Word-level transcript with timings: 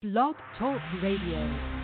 Blog 0.00 0.36
Talk 0.56 0.80
Radio. 1.02 1.77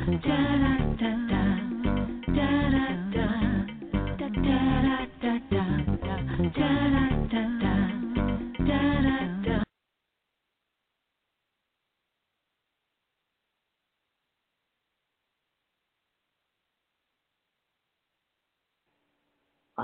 I 0.00 0.06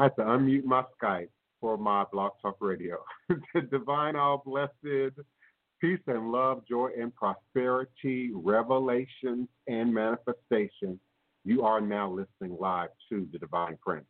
had 0.02 0.16
to 0.16 0.22
unmute 0.22 0.64
my 0.64 0.82
Skype 1.02 1.28
for 1.60 1.76
my 1.76 2.04
Blog 2.10 2.32
Talk 2.40 2.56
Radio. 2.60 2.98
The 3.54 3.62
Divine 3.70 4.16
all 4.16 4.42
blessed 4.44 4.72
peace 5.80 6.00
and 6.06 6.32
love, 6.32 6.62
joy 6.68 6.90
and 6.98 7.14
prosperity, 7.14 8.30
revelations 8.32 9.48
and 9.68 9.92
manifestation. 9.92 10.98
You 11.44 11.62
are 11.62 11.80
now 11.80 12.10
listening 12.10 12.56
live 12.58 12.88
to 13.10 13.28
the 13.32 13.38
Divine 13.38 13.78
Prince, 13.84 14.06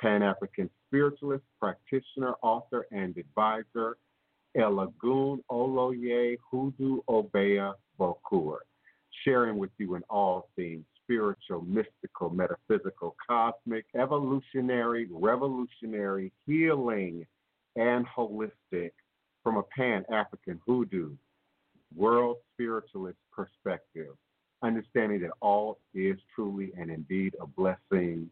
Pan 0.00 0.22
African 0.22 0.70
spiritualist, 0.88 1.44
practitioner, 1.60 2.34
author, 2.42 2.86
and 2.92 3.16
advisor, 3.16 3.96
Elagun 4.56 5.40
Oloye 5.50 6.36
Hudu 6.52 7.00
Obeya 7.08 7.74
Bokur, 7.98 8.58
sharing 9.24 9.58
with 9.58 9.70
you 9.78 9.94
in 9.96 10.02
all 10.08 10.48
things 10.56 10.84
spiritual, 11.02 11.62
mystical, 11.62 12.30
metaphysical, 12.30 13.16
cosmic, 13.28 13.84
evolutionary, 13.98 15.08
revolutionary, 15.10 16.32
healing, 16.46 17.26
and 17.76 18.06
holistic 18.06 18.92
from 19.42 19.56
a 19.56 19.62
pan 19.62 20.04
African 20.10 20.60
hoodoo, 20.66 21.10
world 21.96 22.36
spiritualist 22.54 23.18
perspective, 23.34 24.14
understanding 24.62 25.20
that 25.22 25.32
all 25.40 25.78
is 25.94 26.16
truly 26.34 26.72
and 26.78 26.90
indeed 26.90 27.34
a 27.40 27.46
blessing 27.46 28.30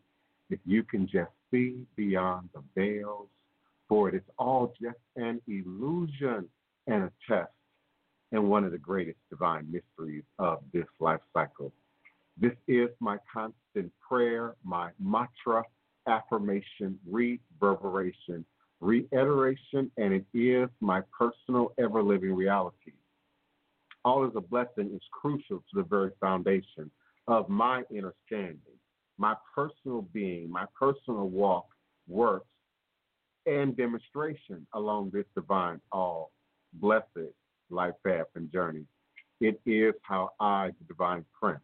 if 0.50 0.58
you 0.66 0.82
can 0.82 1.06
just 1.06 1.30
see 1.50 1.84
beyond 1.96 2.48
the 2.54 2.62
veils, 2.74 3.28
for 3.88 4.08
it 4.08 4.14
is 4.14 4.22
all 4.38 4.72
just 4.80 4.98
an 5.16 5.40
illusion 5.48 6.48
and 6.86 7.04
a 7.04 7.12
test 7.28 7.50
and 8.32 8.48
one 8.48 8.64
of 8.64 8.72
the 8.72 8.78
greatest 8.78 9.18
divine 9.28 9.66
mysteries 9.70 10.24
of 10.38 10.60
this 10.72 10.86
life 11.00 11.20
cycle. 11.32 11.72
This 12.40 12.54
is 12.68 12.88
my 13.00 13.18
constant 13.32 13.92
prayer, 14.06 14.54
my 14.64 14.90
mantra, 15.00 15.64
affirmation, 16.06 16.98
reverberation, 17.08 18.44
reiteration, 18.80 19.90
and 19.96 20.12
it 20.14 20.24
is 20.34 20.68
my 20.80 21.02
personal 21.16 21.72
ever 21.78 22.02
living 22.02 22.34
reality. 22.34 22.92
All 24.04 24.26
is 24.26 24.32
a 24.34 24.40
blessing 24.40 24.90
is 24.94 25.02
crucial 25.12 25.58
to 25.58 25.74
the 25.74 25.82
very 25.82 26.10
foundation 26.20 26.90
of 27.28 27.48
my 27.48 27.82
understanding, 27.90 28.58
my 29.18 29.34
personal 29.54 30.02
being, 30.12 30.50
my 30.50 30.64
personal 30.78 31.28
walk, 31.28 31.66
works, 32.08 32.46
and 33.46 33.76
demonstration 33.76 34.66
along 34.74 35.10
this 35.12 35.26
divine, 35.34 35.80
all 35.92 36.32
blessed 36.74 37.32
life 37.68 37.94
path 38.06 38.26
and 38.34 38.50
journey. 38.50 38.84
It 39.40 39.60
is 39.66 39.94
how 40.02 40.30
I, 40.40 40.70
the 40.78 40.84
divine 40.86 41.24
prince, 41.38 41.60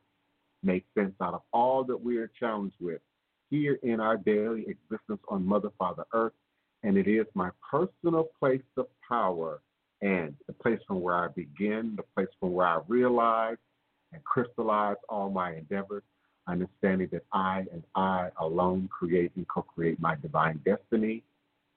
make 0.62 0.84
sense 0.96 1.14
out 1.22 1.34
of 1.34 1.42
all 1.52 1.84
that 1.84 1.96
we 1.96 2.18
are 2.18 2.30
challenged 2.38 2.76
with 2.80 3.00
here 3.50 3.78
in 3.82 4.00
our 4.00 4.16
daily 4.16 4.66
existence 4.68 5.20
on 5.28 5.46
Mother, 5.46 5.70
Father, 5.78 6.04
Earth. 6.12 6.32
And 6.82 6.96
it 6.96 7.08
is 7.08 7.26
my 7.34 7.50
personal 7.70 8.28
place 8.38 8.62
of 8.76 8.86
power 9.08 9.60
and 10.02 10.34
the 10.46 10.52
place 10.52 10.78
from 10.86 11.00
where 11.00 11.16
I 11.16 11.28
begin, 11.28 11.94
the 11.96 12.04
place 12.14 12.28
from 12.38 12.52
where 12.52 12.66
I 12.66 12.80
realize 12.86 13.56
and 14.12 14.22
crystallize 14.24 14.96
all 15.08 15.30
my 15.30 15.54
endeavors, 15.54 16.02
understanding 16.46 17.08
that 17.12 17.24
I 17.32 17.64
and 17.72 17.82
I 17.94 18.28
alone 18.40 18.88
create 18.88 19.32
and 19.36 19.48
co 19.48 19.62
create 19.62 20.00
my 20.00 20.16
divine 20.16 20.60
destiny, 20.64 21.22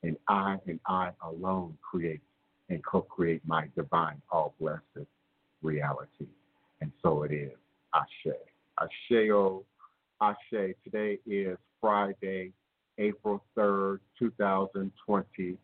and 0.04 0.18
I 0.28 0.58
and 0.68 0.80
I 0.86 1.12
alone 1.24 1.78
create 1.82 2.22
and 2.70 2.84
co 2.86 3.02
create 3.02 3.42
my 3.48 3.68
divine, 3.76 4.22
all 4.32 4.54
blessed 4.60 5.08
reality. 5.62 6.28
And 6.82 6.92
so 7.02 7.24
it 7.24 7.32
is. 7.32 7.52
Ashe. 7.94 8.36
Asheo. 8.80 9.64
Ashe. 10.22 10.76
Today 10.84 11.20
is 11.26 11.58
Friday, 11.82 12.52
April 13.00 13.44
3rd, 13.58 14.00
2020 14.20 15.58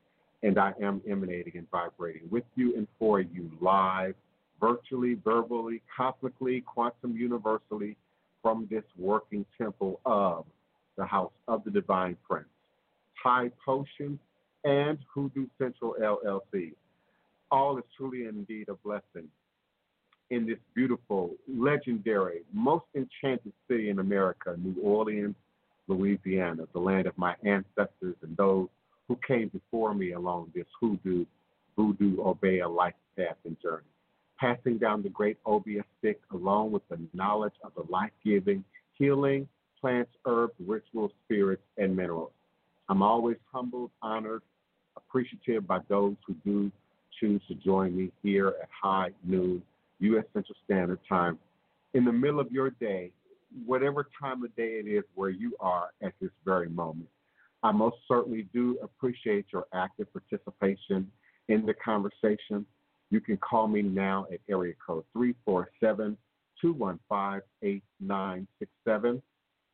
and 0.46 0.60
I 0.60 0.74
am 0.80 1.02
emanating 1.10 1.54
and 1.58 1.70
vibrating 1.72 2.22
with 2.30 2.44
you 2.56 2.76
and 2.76 2.88
for 3.00 3.20
you 3.20 3.50
live, 3.62 4.14
virtually, 4.60 5.16
verbally, 5.24 5.82
cosmically, 5.96 6.62
quantum 6.62 7.18
universally 7.18 7.98
from 8.44 8.68
this 8.70 8.84
working 8.96 9.44
temple 9.58 10.00
of 10.06 10.46
the 10.98 11.06
House 11.06 11.32
of 11.48 11.64
the 11.64 11.72
Divine 11.72 12.16
Prince, 12.30 12.46
High 13.22 13.50
Potion, 13.66 14.20
and 14.64 15.00
Hoodoo 15.12 15.48
Central 15.58 15.96
LLC. 16.00 16.74
All 17.50 17.78
is 17.80 17.84
truly 17.98 18.28
indeed 18.28 18.70
a 18.70 18.76
blessing 18.76 19.28
in 20.30 20.46
this 20.46 20.60
beautiful, 20.76 21.32
legendary, 21.48 22.42
most 22.54 22.86
enchanted 22.96 23.54
city 23.68 23.90
in 23.90 23.98
America, 23.98 24.56
New 24.60 24.80
Orleans, 24.82 25.36
Louisiana, 25.88 26.64
the 26.74 26.80
land 26.80 27.08
of 27.08 27.18
my 27.18 27.36
ancestors 27.44 28.16
and 28.22 28.36
those 28.38 28.68
who 29.08 29.18
came 29.28 29.50
before 29.50 29.94
me 29.94 30.14
along 30.14 30.52
this 30.56 30.66
hoodoo, 30.80 31.26
voodoo, 31.78 32.22
obeah 32.22 32.68
life 32.68 32.94
path 33.18 33.38
and 33.46 33.56
journey, 33.62 33.84
passing 34.40 34.78
down 34.78 35.04
the 35.04 35.10
great 35.10 35.38
obeah 35.46 35.84
stick 36.00 36.20
along 36.34 36.72
with 36.72 36.88
the 36.90 37.00
knowledge 37.14 37.54
of 37.64 37.72
the 37.76 37.92
life 37.92 38.12
giving, 38.24 38.64
healing, 38.94 39.48
plants, 39.80 40.12
herbs, 40.26 40.54
rituals, 40.60 41.12
spirits, 41.26 41.62
and 41.78 41.96
minerals. 41.96 42.32
I'm 42.90 43.02
always 43.02 43.38
humbled, 43.52 43.92
honored, 44.02 44.42
appreciative 44.98 45.68
by 45.68 45.80
those 45.88 46.16
who 46.26 46.34
do 46.46 46.72
choose 47.20 47.42
to 47.48 47.56
join 47.56 47.96
me 47.96 48.12
here 48.22 48.50
at 48.62 48.70
high 48.82 49.12
noon, 49.24 49.62
U.S. 50.00 50.26
Central 50.34 50.56
Standard 50.66 51.00
Time, 51.08 51.40
in 51.94 52.04
the 52.04 52.12
middle 52.12 52.40
of 52.40 52.52
your 52.52 52.72
day, 52.72 53.12
whatever 53.66 54.08
time 54.20 54.44
of 54.44 54.56
day 54.56 54.82
it 54.84 54.88
is 54.88 55.04
where 55.14 55.30
you 55.30 55.56
are 55.60 55.90
at 56.02 56.14
this 56.20 56.32
very 56.44 56.70
moment. 56.70 57.10
I 57.64 57.72
most 57.72 57.98
certainly 58.08 58.48
do 58.54 58.78
appreciate 58.84 59.46
your 59.52 59.66
active 59.74 60.08
participation 60.14 61.10
in 61.48 61.66
the 61.66 61.74
conversation. 61.74 62.66
You 63.10 63.22
can 63.22 63.38
call 63.38 63.68
me 63.68 63.82
now 63.82 64.28
at 64.32 64.40
area 64.50 64.74
code 64.86 65.04
347 65.14 66.18
215 66.62 67.42
8967. 67.62 69.22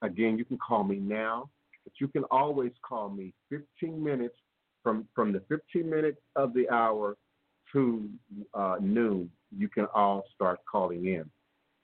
Again, 0.02 0.38
you 0.38 0.46
can 0.46 0.58
call 0.58 0.84
me 0.84 0.98
now, 0.98 1.50
but 1.84 1.94
you 2.00 2.08
can 2.08 2.24
always 2.26 2.72
call 2.88 3.10
me 3.10 3.34
15 3.50 4.04
minutes 4.04 4.36
from, 4.84 5.08
from 5.14 5.32
the 5.32 5.42
15 5.48 5.90
minutes 5.90 6.20
of 6.36 6.54
the 6.54 6.70
hour 6.70 7.18
to 7.74 8.10
uh, 8.54 8.78
noon. 8.82 9.30
You 9.56 9.68
can 9.70 9.86
all 9.94 10.24
start 10.36 10.60
calling 10.70 11.06
in. 11.06 11.30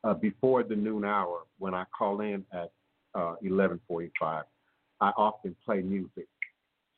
Uh, 0.03 0.13
before 0.13 0.63
the 0.63 0.75
noon 0.75 1.03
hour, 1.03 1.41
when 1.57 1.73
I 1.73 1.83
call 1.97 2.21
in 2.21 2.45
at 2.53 2.71
uh, 3.15 3.35
1145, 3.41 4.43
I 5.01 5.09
often 5.17 5.55
play 5.65 5.81
music. 5.81 6.27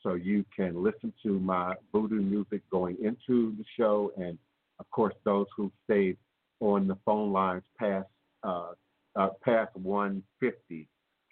So 0.01 0.13
you 0.13 0.45
can 0.55 0.83
listen 0.83 1.13
to 1.23 1.39
my 1.39 1.75
voodoo 1.91 2.21
music 2.21 2.61
going 2.69 2.97
into 3.01 3.55
the 3.57 3.65
show. 3.77 4.11
And 4.17 4.37
of 4.79 4.89
course, 4.91 5.13
those 5.23 5.47
who 5.55 5.71
stayed 5.85 6.17
on 6.59 6.87
the 6.87 6.97
phone 7.05 7.31
lines 7.31 7.63
past, 7.77 8.07
uh, 8.43 8.71
uh, 9.15 9.29
past 9.43 9.75
150 9.75 10.87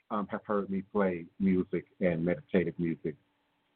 um, 0.10 0.28
have 0.30 0.42
heard 0.46 0.70
me 0.70 0.84
play 0.92 1.26
music 1.40 1.86
and 2.02 2.24
meditative 2.24 2.74
music 2.78 3.16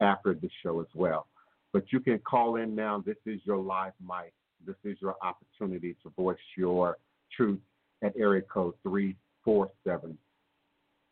after 0.01 0.33
the 0.33 0.49
show 0.63 0.79
as 0.81 0.87
well. 0.93 1.27
But 1.73 1.83
you 1.91 1.99
can 1.99 2.19
call 2.19 2.57
in 2.57 2.75
now. 2.75 3.03
This 3.05 3.17
is 3.25 3.39
your 3.45 3.57
live 3.57 3.93
mic. 4.01 4.33
This 4.65 4.75
is 4.83 4.97
your 5.01 5.15
opportunity 5.21 5.95
to 6.03 6.09
voice 6.17 6.37
your 6.57 6.97
truth 7.35 7.59
at 8.03 8.13
area 8.17 8.41
code 8.41 8.73
347 8.83 10.17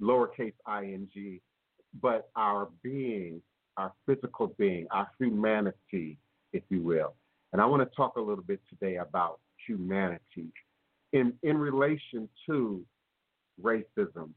lowercase 0.00 0.52
ing, 0.82 1.40
but 2.00 2.30
our 2.36 2.68
being, 2.82 3.42
our 3.76 3.92
physical 4.06 4.48
being, 4.58 4.86
our 4.90 5.08
humanity, 5.18 6.18
if 6.52 6.62
you 6.68 6.82
will. 6.82 7.14
And 7.52 7.60
I 7.60 7.66
want 7.66 7.82
to 7.82 7.96
talk 7.96 8.16
a 8.16 8.20
little 8.20 8.44
bit 8.44 8.60
today 8.68 8.96
about 8.96 9.40
humanity 9.66 10.52
in, 11.12 11.32
in 11.42 11.58
relation 11.58 12.28
to 12.46 12.84
racism, 13.62 14.30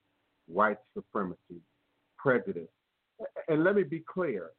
white 0.47 0.79
supremacy, 0.95 1.61
prejudice. 2.17 2.69
And 3.47 3.63
let 3.63 3.75
me 3.75 3.83
be 3.83 4.03
clear 4.11 4.51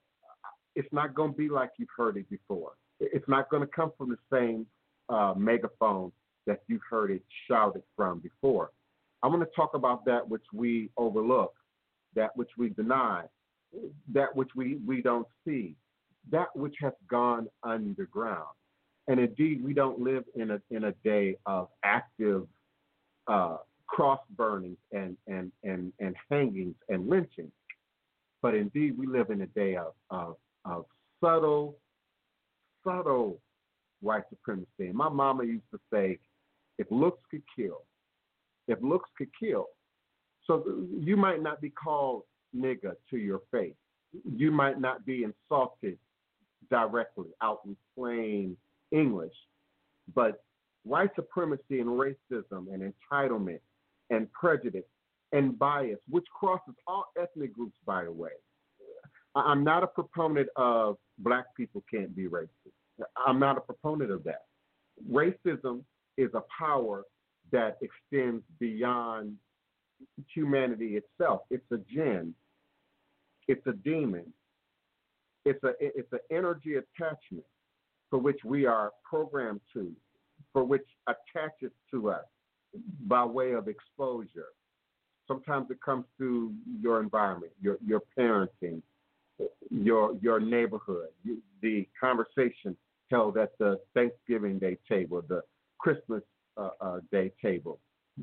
it's 0.76 0.88
not 0.92 1.14
going 1.14 1.32
to 1.32 1.37
be 1.37 1.49
like 1.49 1.70
you've 1.78 1.88
heard 1.96 2.16
it 2.16 2.28
before. 2.30 2.73
It's 3.00 3.28
not 3.28 3.50
going 3.50 3.62
to 3.62 3.68
come 3.68 3.92
from 3.99 4.11
the 4.11 4.18
same 4.32 4.66
uh, 5.08 5.34
megaphone 5.37 6.12
that 6.46 6.60
you've 6.68 6.82
heard 6.88 7.10
it 7.10 7.22
shouted 7.48 7.82
from 7.96 8.18
before. 8.20 8.70
I 9.22 9.26
want 9.28 9.40
to 9.40 9.48
talk 9.56 9.74
about 9.74 10.04
that 10.04 10.28
which 10.28 10.44
we 10.52 10.90
overlook, 10.96 11.54
that 12.14 12.36
which 12.36 12.50
we 12.58 12.68
deny, 12.70 13.24
that 14.12 14.34
which 14.36 14.50
we, 14.54 14.78
we 14.86 15.00
don't 15.00 15.26
see, 15.46 15.74
that 16.30 16.54
which 16.54 16.76
has 16.80 16.92
gone 17.08 17.48
underground. 17.62 18.54
And 19.08 19.20
indeed, 19.20 19.62
we 19.62 19.74
don't 19.74 19.98
live 19.98 20.24
in 20.34 20.52
a, 20.52 20.60
in 20.70 20.84
a 20.84 20.92
day 21.04 21.36
of 21.46 21.68
active 21.84 22.46
uh, 23.26 23.58
cross 23.86 24.20
burnings 24.36 24.78
and, 24.92 25.16
and, 25.26 25.52
and, 25.62 25.92
and 26.00 26.14
hangings 26.30 26.74
and 26.88 27.08
lynchings. 27.08 27.52
But 28.42 28.54
indeed, 28.54 28.98
we 28.98 29.06
live 29.06 29.30
in 29.30 29.42
a 29.42 29.46
day 29.46 29.76
of, 29.76 29.92
of, 30.10 30.36
of 30.64 30.84
subtle, 31.22 31.76
subtle 32.86 33.40
white 34.00 34.24
supremacy. 34.28 34.68
And 34.80 34.94
my 34.94 35.08
mama 35.08 35.44
used 35.44 35.70
to 35.72 35.80
say, 35.92 36.18
if 36.78 36.86
looks 36.90 37.20
could 37.30 37.42
kill, 37.56 37.82
if 38.68 38.78
looks 38.82 39.10
could 39.16 39.30
kill. 39.38 39.66
So 40.46 40.64
you 40.98 41.16
might 41.16 41.42
not 41.42 41.60
be 41.60 41.70
called 41.70 42.22
nigger 42.54 42.94
to 43.10 43.16
your 43.16 43.40
face. 43.50 43.74
You 44.36 44.50
might 44.50 44.80
not 44.80 45.04
be 45.04 45.24
insulted 45.24 45.98
directly 46.70 47.28
out 47.42 47.60
in 47.64 47.76
plain 47.96 48.56
English, 48.92 49.34
but 50.14 50.44
white 50.84 51.10
supremacy 51.16 51.80
and 51.80 51.88
racism 51.88 52.72
and 52.72 52.92
entitlement 52.92 53.60
and 54.10 54.30
prejudice 54.32 54.84
and 55.32 55.58
bias, 55.58 55.98
which 56.08 56.26
crosses 56.38 56.74
all 56.86 57.06
ethnic 57.20 57.52
groups, 57.52 57.76
by 57.86 58.04
the 58.04 58.12
way. 58.12 58.30
I'm 59.34 59.64
not 59.64 59.82
a 59.82 59.86
proponent 59.88 60.48
of 60.56 60.96
black 61.18 61.46
people 61.56 61.82
can't 61.90 62.14
be 62.14 62.26
racist. 62.28 62.48
I'm 63.26 63.40
not 63.40 63.56
a 63.56 63.60
proponent 63.60 64.12
of 64.12 64.22
that. 64.24 64.44
Racism 65.10 65.82
is 66.16 66.30
a 66.35 66.42
power 66.56 67.04
that 67.52 67.78
extends 67.83 68.42
beyond 68.59 69.37
humanity 70.33 70.97
itself. 70.97 71.42
It's 71.50 71.71
a 71.73 71.78
jinn. 71.92 72.35
It's 73.49 73.66
a 73.66 73.73
demon. 73.73 74.33
It's 75.44 75.62
a 75.62 75.73
it's 75.80 76.12
an 76.12 76.21
energy 76.30 76.76
attachment 76.76 77.44
for 78.11 78.18
which 78.18 78.40
we 78.44 78.64
are 78.64 78.92
programmed 79.09 79.61
to, 79.75 79.92
for 80.52 80.64
which 80.64 80.87
attaches 81.06 81.71
to 81.90 82.11
us 82.11 82.25
by 83.06 83.25
way 83.25 83.52
of 83.52 83.68
exposure. 83.68 84.49
Sometimes 85.28 85.71
it 85.71 85.80
comes 85.85 86.04
through 86.16 86.54
your 86.80 87.00
environment, 87.00 87.52
your 87.61 87.76
your 87.85 88.02
parenting, 88.18 88.80
your 89.71 90.16
your 90.21 90.40
neighborhood, 90.40 91.09
the 91.61 91.87
conversation 92.00 92.76
held 93.11 93.37
at 93.37 93.56
the 93.59 93.78
Thanksgiving 93.94 94.59
Day 94.59 94.78
table, 94.88 95.23
the 95.28 95.42
Christmas 95.84 96.22
uh, 96.56 96.70
uh, 96.80 97.00
Day 97.12 97.30
table 97.42 97.78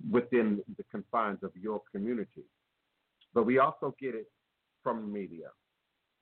within 0.10 0.64
the 0.78 0.84
confines 0.90 1.38
of 1.44 1.52
your 1.62 1.80
community. 1.94 2.44
But 3.36 3.46
we 3.46 3.60
also 3.60 3.96
get 4.02 4.16
it 4.16 4.26
from 4.82 5.02
the 5.02 5.08
media. 5.08 5.50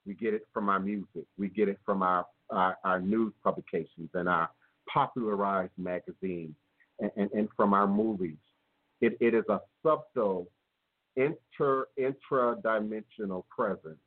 We 0.06 0.16
get 0.16 0.34
it 0.34 0.42
from 0.54 0.68
our 0.68 0.82
music. 0.82 1.26
We 1.38 1.48
get 1.48 1.70
it 1.70 1.80
from 1.86 2.04
our, 2.04 2.26
our, 2.50 2.78
our 2.84 3.00
news 3.00 3.32
publications 3.42 4.10
and 4.14 4.28
our 4.28 4.50
popularized 4.94 5.72
magazines 5.78 6.56
and, 7.00 7.12
and, 7.16 7.32
and 7.32 7.48
from 7.56 7.74
our 7.74 7.88
movies. 7.88 8.42
It, 9.00 9.16
it 9.22 9.34
is 9.34 9.46
a 9.50 9.62
subtle 9.82 10.50
inter 11.16 11.86
intra-dimensional 11.96 13.46
presence 13.50 14.04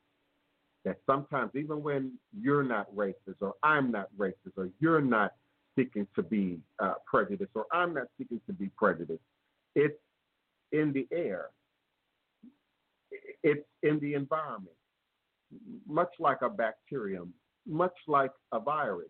that 0.85 0.97
sometimes 1.07 1.49
even 1.55 1.81
when 1.81 2.11
you're 2.39 2.63
not 2.63 2.93
racist 2.95 3.37
or 3.41 3.53
I'm 3.63 3.91
not 3.91 4.09
racist 4.19 4.55
or 4.55 4.69
you're 4.79 5.01
not 5.01 5.33
seeking 5.75 6.07
to 6.15 6.23
be 6.23 6.59
uh, 6.79 6.93
prejudiced 7.05 7.51
or 7.55 7.65
I'm 7.71 7.93
not 7.93 8.07
seeking 8.17 8.41
to 8.47 8.53
be 8.53 8.69
prejudiced, 8.77 9.21
it's 9.75 9.97
in 10.71 10.91
the 10.93 11.07
air, 11.11 11.47
it's 13.43 13.65
in 13.83 13.99
the 13.99 14.13
environment, 14.13 14.75
much 15.87 16.09
like 16.19 16.41
a 16.41 16.49
bacterium, 16.49 17.33
much 17.67 17.93
like 18.07 18.31
a 18.51 18.59
virus. 18.59 19.09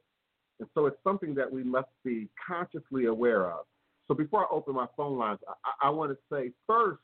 And 0.60 0.70
so 0.74 0.86
it's 0.86 0.98
something 1.03 1.34
that 1.36 1.51
we 1.51 1.63
must 1.63 1.89
be 2.05 2.29
consciously 2.48 3.05
aware 3.05 3.51
of. 3.51 3.65
So 4.08 4.13
before 4.13 4.41
I 4.41 4.48
open 4.51 4.75
my 4.75 4.88
phone 4.96 5.17
lines, 5.17 5.39
I, 5.48 5.88
I 5.88 5.89
want 5.89 6.12
to 6.12 6.17
say 6.32 6.51
first, 6.67 7.01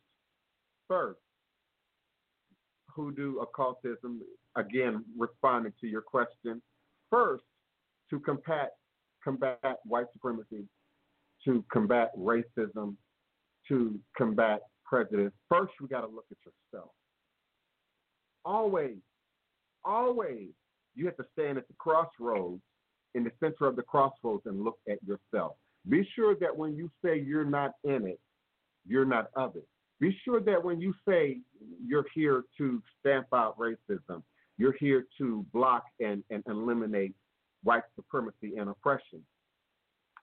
first, 0.88 1.20
hoodoo 2.88 3.38
occultism, 3.38 4.22
again, 4.56 5.04
responding 5.18 5.74
to 5.82 5.88
your 5.88 6.02
question, 6.02 6.62
first, 7.10 7.44
to 8.10 8.20
combat, 8.20 8.74
combat 9.24 9.80
white 9.86 10.08
supremacy, 10.14 10.66
to 11.46 11.64
combat 11.72 12.12
racism, 12.18 12.96
to 13.68 14.00
combat 14.18 14.62
prejudice, 14.86 15.32
first 15.48 15.72
we 15.82 15.88
got 15.88 16.02
to 16.02 16.08
look 16.08 16.26
at 16.32 16.38
yourself. 16.46 16.92
Always, 18.46 18.98
always, 19.84 20.50
you 20.96 21.06
have 21.06 21.18
to 21.18 21.26
stand 21.34 21.58
at 21.58 21.68
the 21.68 21.74
crossroads, 21.78 22.62
in 23.16 23.24
the 23.24 23.32
center 23.40 23.68
of 23.68 23.76
the 23.76 23.84
crossroads, 23.84 24.44
and 24.46 24.64
look 24.64 24.78
at 24.90 24.98
yourself. 25.04 25.54
Be 25.88 26.08
sure 26.16 26.36
that 26.40 26.56
when 26.56 26.76
you 26.76 26.90
say 27.04 27.20
you're 27.20 27.46
not 27.46 27.72
in 27.84 28.06
it, 28.06 28.20
you're 28.88 29.06
not 29.06 29.30
of 29.36 29.56
it. 29.56 29.68
Be 30.00 30.18
sure 30.24 30.40
that 30.42 30.64
when 30.64 30.80
you 30.80 30.94
say 31.08 31.40
you're 31.86 32.06
here 32.14 32.44
to 32.58 32.82
stamp 33.00 33.28
out 33.34 33.58
racism, 33.58 34.24
you're 34.58 34.76
here 34.80 35.06
to 35.18 35.46
block 35.54 35.84
and, 36.00 36.24
and 36.30 36.44
eliminate 36.48 37.14
white 37.64 37.84
supremacy 37.96 38.58
and 38.58 38.70
oppression, 38.70 39.22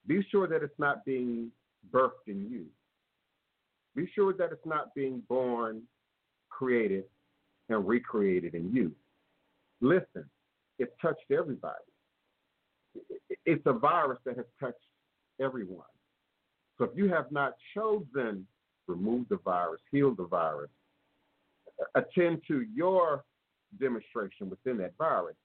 be 0.07 0.25
sure 0.31 0.47
that 0.47 0.63
it's 0.63 0.79
not 0.79 1.05
being 1.05 1.51
birthed 1.93 2.27
in 2.27 2.49
you. 2.51 2.67
Be 3.95 4.09
sure 4.15 4.33
that 4.35 4.53
it's 4.53 4.67
not 4.67 4.95
being 4.95 5.23
born, 5.29 5.83
created, 6.49 7.05
and 7.69 7.87
recreated 7.87 8.55
in 8.55 8.73
you. 8.73 8.93
Listen, 9.81 10.25
it's 10.79 10.93
touched 11.01 11.31
everybody. 11.31 11.75
It's 13.45 13.63
a 13.67 13.73
virus 13.73 14.19
that 14.25 14.37
has 14.37 14.47
touched 14.61 14.77
everyone. 15.41 15.87
So 16.79 16.85
if 16.85 16.91
you 16.95 17.09
have 17.09 17.33
not 17.33 17.55
chosen 17.75 18.47
remove 18.87 19.29
the 19.29 19.39
virus, 19.45 19.81
heal 19.91 20.15
the 20.15 20.27
virus, 20.27 20.71
attend 21.95 22.43
to 22.49 22.65
your 22.75 23.25
demonstration 23.81 24.49
within 24.49 24.79
that 24.79 24.93
virus, 24.99 25.37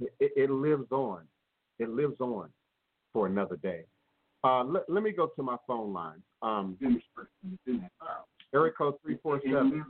it, 0.00 0.32
it 0.36 0.50
lives 0.50 0.90
on. 0.90 1.22
It 1.78 1.90
lives 1.90 2.20
on 2.20 2.48
for 3.12 3.26
another 3.26 3.56
day. 3.56 3.84
Uh, 4.44 4.64
let, 4.64 4.88
let, 4.88 5.02
me 5.02 5.12
go 5.12 5.30
to 5.34 5.42
my 5.42 5.56
phone 5.66 5.92
line. 5.92 6.22
Um, 6.42 6.76
code 6.80 7.02
347. 9.02 9.84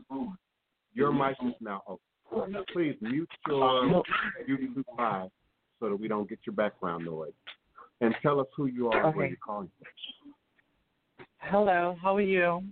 Your 0.94 1.12
mic 1.12 1.36
is 1.46 1.54
now 1.60 1.82
open. 1.86 2.56
Please 2.72 2.96
mute 3.00 3.28
your 3.46 4.02
YouTube 4.48 4.84
live 4.98 5.30
so 5.80 5.88
that 5.88 5.96
we 5.96 6.08
don't 6.08 6.28
get 6.28 6.38
your 6.46 6.54
background 6.54 7.04
noise. 7.04 7.32
And 8.00 8.14
tell 8.22 8.40
us 8.40 8.46
who 8.56 8.66
you 8.66 8.90
are 8.90 9.06
okay. 9.06 9.16
where 9.16 9.26
you're 9.26 9.36
calling 9.44 9.70
from. 9.78 11.26
Hello, 11.38 11.96
how 12.02 12.16
are 12.16 12.20
you? 12.20 12.62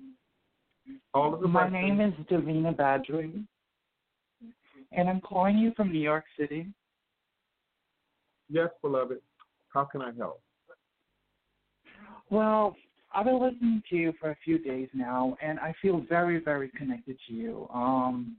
All 1.14 1.34
of 1.34 1.40
the 1.40 1.48
My 1.48 1.68
name 1.68 2.00
is 2.00 2.12
Davina 2.30 2.74
Badri, 2.74 3.44
and 4.92 5.08
I'm 5.08 5.20
calling 5.20 5.58
you 5.58 5.72
from 5.76 5.92
New 5.92 6.00
York 6.00 6.24
City. 6.38 6.66
Yes, 8.48 8.68
beloved. 8.82 9.18
How 9.72 9.84
can 9.84 10.02
I 10.02 10.12
help? 10.16 10.40
Well, 12.30 12.76
I've 13.14 13.24
been 13.24 13.40
listening 13.40 13.82
to 13.90 13.96
you 13.96 14.12
for 14.20 14.30
a 14.30 14.36
few 14.44 14.58
days 14.58 14.88
now, 14.94 15.36
and 15.42 15.58
I 15.60 15.74
feel 15.80 16.04
very, 16.08 16.42
very 16.42 16.70
connected 16.70 17.16
to 17.28 17.34
you. 17.34 17.68
Um, 17.72 18.36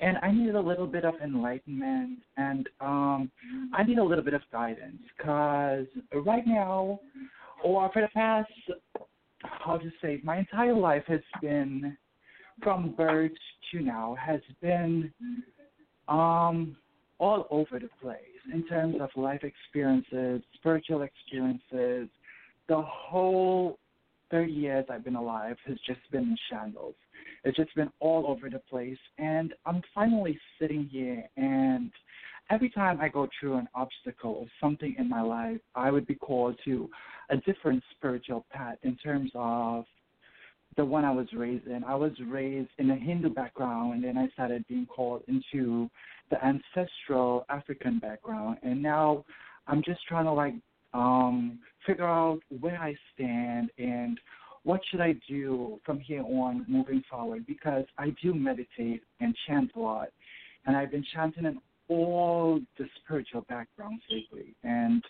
and 0.00 0.16
I 0.22 0.30
need 0.30 0.54
a 0.54 0.60
little 0.60 0.86
bit 0.86 1.04
of 1.04 1.14
enlightenment, 1.22 2.20
and 2.36 2.68
um, 2.80 3.30
I 3.74 3.82
need 3.82 3.98
a 3.98 4.04
little 4.04 4.24
bit 4.24 4.34
of 4.34 4.42
guidance 4.50 4.98
because 5.16 5.86
right 6.24 6.46
now, 6.46 7.00
or 7.62 7.90
for 7.92 8.02
the 8.02 8.08
past 8.08 8.50
how 9.42 9.78
to 9.78 9.90
say 10.02 10.20
my 10.22 10.38
entire 10.38 10.74
life 10.74 11.04
has 11.06 11.20
been 11.40 11.96
from 12.62 12.94
birth 12.96 13.32
to 13.70 13.80
now 13.80 14.16
has 14.20 14.40
been 14.60 15.12
um 16.08 16.76
all 17.18 17.46
over 17.50 17.78
the 17.78 17.88
place 18.02 18.18
in 18.52 18.66
terms 18.66 18.96
of 19.00 19.10
life 19.16 19.42
experiences, 19.44 20.42
spiritual 20.54 21.02
experiences. 21.02 22.08
The 22.68 22.82
whole 22.82 23.78
30 24.30 24.52
years 24.52 24.84
I've 24.88 25.04
been 25.04 25.16
alive 25.16 25.56
has 25.66 25.76
just 25.86 26.00
been 26.12 26.22
in 26.22 26.36
shambles. 26.50 26.94
It's 27.44 27.56
just 27.56 27.74
been 27.74 27.90
all 28.00 28.26
over 28.26 28.48
the 28.48 28.60
place. 28.70 28.98
And 29.18 29.54
I'm 29.66 29.82
finally 29.94 30.38
sitting 30.60 30.88
here, 30.90 31.24
and 31.36 31.90
every 32.50 32.70
time 32.70 33.00
I 33.00 33.08
go 33.08 33.28
through 33.38 33.56
an 33.56 33.68
obstacle 33.74 34.34
or 34.40 34.46
something 34.60 34.94
in 34.98 35.08
my 35.08 35.22
life, 35.22 35.60
I 35.74 35.90
would 35.90 36.06
be 36.06 36.14
called 36.14 36.56
to 36.64 36.88
a 37.30 37.36
different 37.38 37.82
spiritual 37.96 38.44
path 38.50 38.78
in 38.82 38.96
terms 38.96 39.30
of 39.34 39.84
the 40.76 40.84
one 40.84 41.04
I 41.04 41.12
was 41.12 41.26
raised 41.32 41.66
in. 41.66 41.82
I 41.84 41.94
was 41.94 42.12
raised 42.26 42.70
in 42.78 42.90
a 42.90 42.96
Hindu 42.96 43.30
background, 43.30 43.94
and 43.94 44.04
then 44.04 44.16
I 44.16 44.28
started 44.28 44.64
being 44.68 44.86
called 44.86 45.22
into 45.26 45.90
the 46.30 46.38
ancestral 46.44 47.44
African 47.48 47.98
background, 47.98 48.58
and 48.62 48.82
now 48.82 49.24
I'm 49.66 49.82
just 49.82 50.00
trying 50.06 50.24
to 50.24 50.32
like 50.32 50.54
um, 50.94 51.58
figure 51.86 52.06
out 52.06 52.40
where 52.60 52.80
I 52.80 52.94
stand 53.14 53.70
and 53.78 54.18
what 54.62 54.80
should 54.90 55.00
I 55.00 55.14
do 55.28 55.80
from 55.84 55.98
here 56.00 56.22
on 56.22 56.64
moving 56.68 57.02
forward 57.10 57.46
because 57.46 57.84
I 57.98 58.14
do 58.22 58.34
meditate 58.34 59.02
and 59.20 59.34
chant 59.46 59.70
a 59.76 59.80
lot. 59.80 60.08
And 60.66 60.76
I've 60.76 60.90
been 60.90 61.04
chanting 61.14 61.46
in 61.46 61.58
all 61.88 62.60
the 62.78 62.86
spiritual 63.02 63.42
backgrounds 63.48 64.02
lately. 64.10 64.54
And 64.62 65.02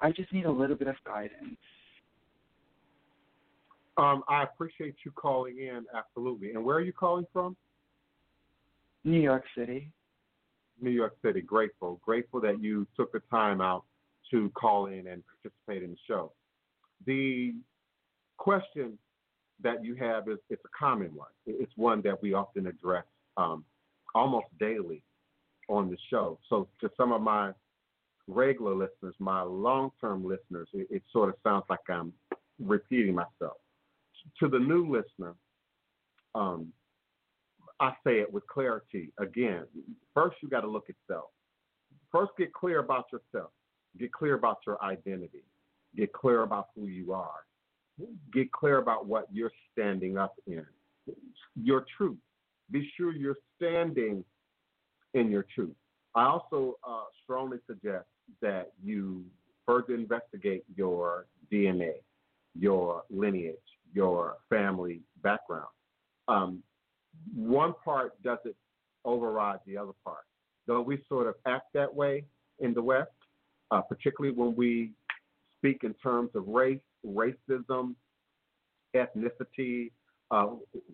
I 0.00 0.10
just 0.10 0.32
need 0.32 0.46
a 0.46 0.50
little 0.50 0.76
bit 0.76 0.88
of 0.88 0.96
guidance. 1.04 1.56
Um, 3.96 4.24
I 4.28 4.42
appreciate 4.42 4.96
you 5.04 5.10
calling 5.12 5.58
in, 5.58 5.86
absolutely. 5.96 6.50
And 6.50 6.64
where 6.64 6.76
are 6.76 6.82
you 6.82 6.92
calling 6.92 7.26
from? 7.32 7.56
New 9.04 9.20
York 9.20 9.44
City. 9.56 9.88
New 10.80 10.90
York 10.90 11.16
City. 11.24 11.40
Grateful. 11.40 12.00
Grateful 12.04 12.40
that 12.40 12.60
you 12.60 12.86
took 12.96 13.12
the 13.12 13.20
time 13.30 13.60
out 13.60 13.84
to 14.30 14.50
call 14.50 14.86
in 14.86 15.06
and 15.06 15.22
participate 15.26 15.82
in 15.82 15.90
the 15.90 15.96
show. 16.06 16.32
The 17.06 17.54
question 18.38 18.98
that 19.62 19.84
you 19.84 19.94
have 19.94 20.28
is 20.28 20.38
it's 20.50 20.62
a 20.64 20.78
common 20.78 21.14
one. 21.14 21.28
It's 21.46 21.72
one 21.76 22.02
that 22.02 22.20
we 22.20 22.34
often 22.34 22.66
address 22.66 23.04
um, 23.36 23.64
almost 24.14 24.46
daily 24.58 25.02
on 25.68 25.90
the 25.90 25.96
show. 26.10 26.38
So 26.48 26.68
to 26.80 26.90
some 26.96 27.12
of 27.12 27.22
my 27.22 27.52
regular 28.26 28.74
listeners, 28.74 29.14
my 29.18 29.42
long-term 29.42 30.24
listeners, 30.26 30.68
it, 30.72 30.86
it 30.90 31.02
sort 31.12 31.28
of 31.28 31.36
sounds 31.42 31.64
like 31.70 31.80
I'm 31.88 32.12
repeating 32.58 33.14
myself. 33.14 33.56
To 34.40 34.48
the 34.48 34.58
new 34.58 34.90
listener, 34.90 35.34
um, 36.34 36.72
I 37.80 37.92
say 38.04 38.20
it 38.20 38.32
with 38.32 38.46
clarity. 38.46 39.12
Again, 39.18 39.64
first 40.14 40.36
you 40.42 40.48
got 40.48 40.62
to 40.62 40.68
look 40.68 40.86
at 40.88 40.96
self. 41.06 41.30
First, 42.10 42.32
get 42.38 42.52
clear 42.52 42.78
about 42.78 43.06
yourself. 43.12 43.50
Get 43.98 44.12
clear 44.12 44.34
about 44.34 44.58
your 44.66 44.82
identity. 44.82 45.44
Get 45.96 46.12
clear 46.12 46.42
about 46.42 46.68
who 46.74 46.86
you 46.86 47.12
are. 47.12 47.44
Get 48.32 48.52
clear 48.52 48.78
about 48.78 49.06
what 49.06 49.26
you're 49.32 49.52
standing 49.72 50.18
up 50.18 50.34
in. 50.46 50.64
Your 51.62 51.84
truth. 51.96 52.18
Be 52.70 52.90
sure 52.96 53.12
you're 53.12 53.36
standing 53.56 54.24
in 55.14 55.30
your 55.30 55.46
truth. 55.54 55.74
I 56.14 56.24
also 56.24 56.78
uh, 56.86 57.04
strongly 57.22 57.58
suggest 57.66 58.06
that 58.40 58.72
you 58.82 59.24
further 59.66 59.94
investigate 59.94 60.64
your 60.74 61.26
DNA, 61.52 61.92
your 62.58 63.02
lineage, 63.10 63.56
your 63.92 64.36
family 64.48 65.00
background. 65.22 65.68
Um, 66.28 66.62
one 67.34 67.74
part 67.84 68.20
doesn't 68.22 68.56
override 69.04 69.60
the 69.66 69.76
other 69.76 69.92
part. 70.04 70.24
Though 70.66 70.82
we 70.82 71.02
sort 71.08 71.26
of 71.26 71.34
act 71.46 71.66
that 71.74 71.92
way 71.92 72.24
in 72.58 72.74
the 72.74 72.82
West, 72.82 73.10
uh, 73.70 73.80
particularly 73.82 74.36
when 74.36 74.54
we 74.56 74.92
speak 75.58 75.84
in 75.84 75.94
terms 75.94 76.30
of 76.34 76.46
race, 76.48 76.80
racism, 77.06 77.94
ethnicity, 78.94 79.90
uh, 80.30 80.46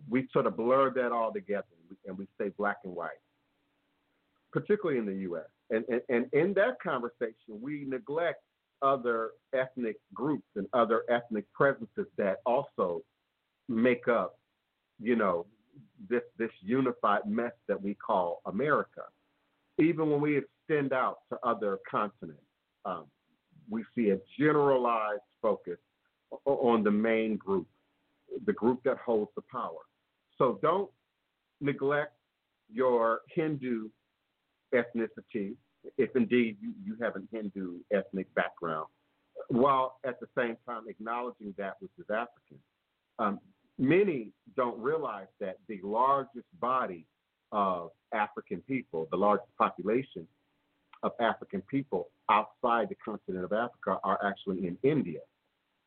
we 0.09 0.29
sort 0.33 0.47
of 0.47 0.57
blur 0.57 0.93
that 0.95 1.13
all 1.13 1.33
together 1.33 1.65
and 2.07 2.17
we 2.19 2.27
say 2.39 2.51
black 2.59 2.79
and 2.85 2.95
white, 2.95 3.11
particularly 4.53 4.99
in 4.99 5.07
the 5.07 5.23
U.S. 5.23 5.45
And, 5.71 5.85
and, 5.89 6.01
and 6.09 6.27
in 6.33 6.55
that 6.55 6.81
conversation, 6.83 7.35
we 7.49 7.85
neglect 7.87 8.43
other 8.83 9.31
ethnic 9.55 9.97
groups 10.13 10.47
and 10.57 10.67
other 10.73 11.03
ethnic 11.09 11.45
presences 11.55 12.07
that 12.19 12.39
also 12.45 13.01
make 13.69 14.09
up, 14.09 14.39
you 15.01 15.17
know, 15.17 15.47
this 16.09 16.23
this 16.39 16.51
unified 16.61 17.23
mess 17.27 17.53
that 17.69 17.81
we 17.81 17.95
call 17.95 18.43
America. 18.47 19.03
Even 19.79 20.11
when 20.11 20.21
we 20.21 20.39
extend 20.39 20.93
out 20.93 21.19
to 21.31 21.39
other 21.43 21.79
continents, 21.91 22.43
um, 22.85 23.05
we 23.71 23.85
see 23.95 24.11
a 24.11 24.19
generalized 24.39 25.23
focus 25.41 25.79
on 26.45 26.83
the 26.83 26.91
main 26.91 27.37
group, 27.37 27.67
the 28.47 28.53
group 28.53 28.81
that 28.85 28.99
holds 28.99 29.31
the 29.35 29.43
power. 29.51 29.81
So 30.39 30.59
don't 30.63 30.91
neglect 31.61 32.15
your 32.73 33.21
Hindu 33.35 33.89
ethnicity, 34.75 35.55
if 35.99 36.15
indeed 36.17 36.57
you, 36.61 36.73
you 36.85 36.97
have 37.01 37.17
a 37.17 37.23
Hindu 37.31 37.79
ethnic 37.93 38.33
background, 38.35 38.87
while 39.49 39.99
at 40.05 40.19
the 40.21 40.27
same 40.37 40.57
time 40.67 40.85
acknowledging 40.89 41.55
that 41.59 41.75
which 41.81 41.91
is 41.99 42.07
African. 42.11 42.59
Um, 43.19 43.41
many 43.83 44.29
don't 44.57 44.79
realize 44.79 45.27
that 45.41 45.59
the 45.69 45.81
largest 45.83 46.47
body 46.61 47.05
of 47.51 47.91
African 48.15 48.63
people, 48.63 49.09
the 49.11 49.17
largest 49.17 49.51
population 49.59 50.27
of 51.03 51.13
African 51.21 51.63
people 51.63 52.09
outside 52.31 52.89
the 52.89 52.95
continent 53.05 53.45
of 53.45 53.53
Africa 53.53 53.99
are 54.05 54.19
actually 54.25 54.67
in 54.67 54.79
India. 54.83 55.19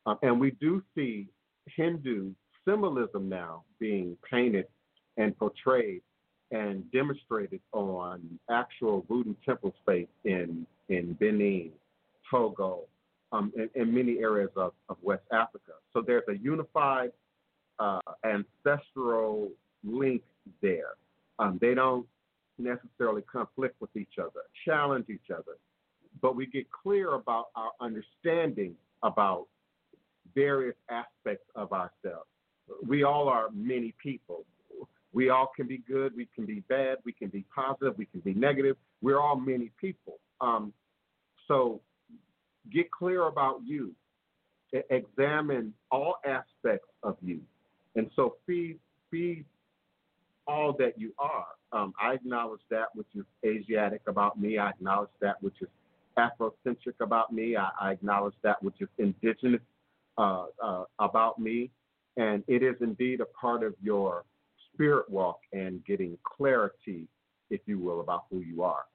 Um, 0.05 0.19
and 0.21 0.39
we 0.39 0.51
do 0.51 0.83
see 0.93 1.27
Hindu 1.75 2.31
symbolism 2.67 3.29
now 3.29 3.63
being 3.79 4.17
painted 4.29 4.67
and 5.17 5.37
portrayed 5.37 6.01
and 6.51 6.89
demonstrated 6.91 7.61
on 7.71 8.21
actual 8.51 9.05
voodoo 9.07 9.33
temple 9.45 9.73
space 9.81 10.07
in, 10.25 10.67
in 10.89 11.13
Benin, 11.13 11.71
Togo, 12.29 12.81
um, 13.31 13.51
and, 13.57 13.69
and 13.75 13.93
many 13.93 14.19
areas 14.19 14.51
of, 14.55 14.73
of 14.89 14.97
West 15.01 15.23
Africa. 15.31 15.73
So 15.93 16.03
there's 16.05 16.23
a 16.29 16.37
unified 16.37 17.11
uh, 17.79 17.99
ancestral 18.25 19.51
link 19.83 20.21
there. 20.61 20.93
Um, 21.39 21.57
they 21.61 21.73
don't 21.73 22.05
necessarily 22.57 23.21
conflict 23.23 23.75
with 23.79 23.95
each 23.95 24.17
other, 24.19 24.41
challenge 24.65 25.05
each 25.09 25.29
other, 25.31 25.57
but 26.21 26.35
we 26.35 26.45
get 26.45 26.67
clear 26.71 27.13
about 27.13 27.47
our 27.55 27.71
understanding 27.81 28.75
about 29.03 29.47
various 30.33 30.75
aspects 30.89 31.45
of 31.55 31.71
ourselves. 31.73 32.27
We 32.87 33.03
all 33.03 33.27
are 33.29 33.49
many 33.53 33.93
people. 34.01 34.45
We 35.13 35.29
all 35.29 35.49
can 35.55 35.67
be 35.67 35.77
good, 35.77 36.13
we 36.15 36.27
can 36.35 36.45
be 36.45 36.61
bad, 36.67 36.97
we 37.05 37.13
can 37.13 37.29
be 37.29 37.45
positive, 37.55 37.97
we 37.97 38.05
can 38.05 38.19
be 38.21 38.33
negative. 38.33 38.75
We're 39.01 39.19
all 39.19 39.37
many 39.37 39.71
people. 39.79 40.19
Um, 40.41 40.73
so 41.47 41.79
get 42.71 42.91
clear 42.91 43.27
about 43.27 43.61
you. 43.65 43.93
Examine 44.89 45.73
all 45.89 46.15
aspects 46.25 46.89
of 47.01 47.15
you 47.21 47.39
and 47.95 48.09
so 48.15 48.35
feed 48.45 48.79
feed 49.11 49.45
all 50.47 50.73
that 50.77 50.93
you 50.97 51.13
are. 51.17 51.45
Um, 51.71 51.93
I 52.01 52.13
acknowledge 52.13 52.61
that 52.69 52.87
which 52.93 53.07
is 53.15 53.25
Asiatic 53.45 54.01
about 54.07 54.39
me. 54.39 54.57
I 54.57 54.69
acknowledge 54.69 55.09
that 55.21 55.41
which 55.41 55.55
is 55.61 55.67
Afrocentric 56.17 56.99
about 57.01 57.33
me. 57.33 57.55
I, 57.57 57.69
I 57.81 57.91
acknowledge 57.91 58.35
that 58.43 58.61
which 58.61 58.75
is 58.79 58.87
indigenous 58.97 59.61
uh, 60.17 60.45
uh, 60.63 60.83
about 60.99 61.39
me. 61.39 61.71
And 62.17 62.43
it 62.47 62.63
is 62.63 62.75
indeed 62.79 63.19
a 63.21 63.25
part 63.25 63.63
of 63.63 63.73
your 63.81 64.23
spirit 64.73 65.09
walk 65.09 65.39
and 65.51 65.83
getting 65.85 66.17
clarity, 66.23 67.07
if 67.49 67.61
you 67.65 67.79
will, 67.79 67.99
about 67.99 68.25
who 68.29 68.39
you 68.39 68.63
are. 68.63 68.85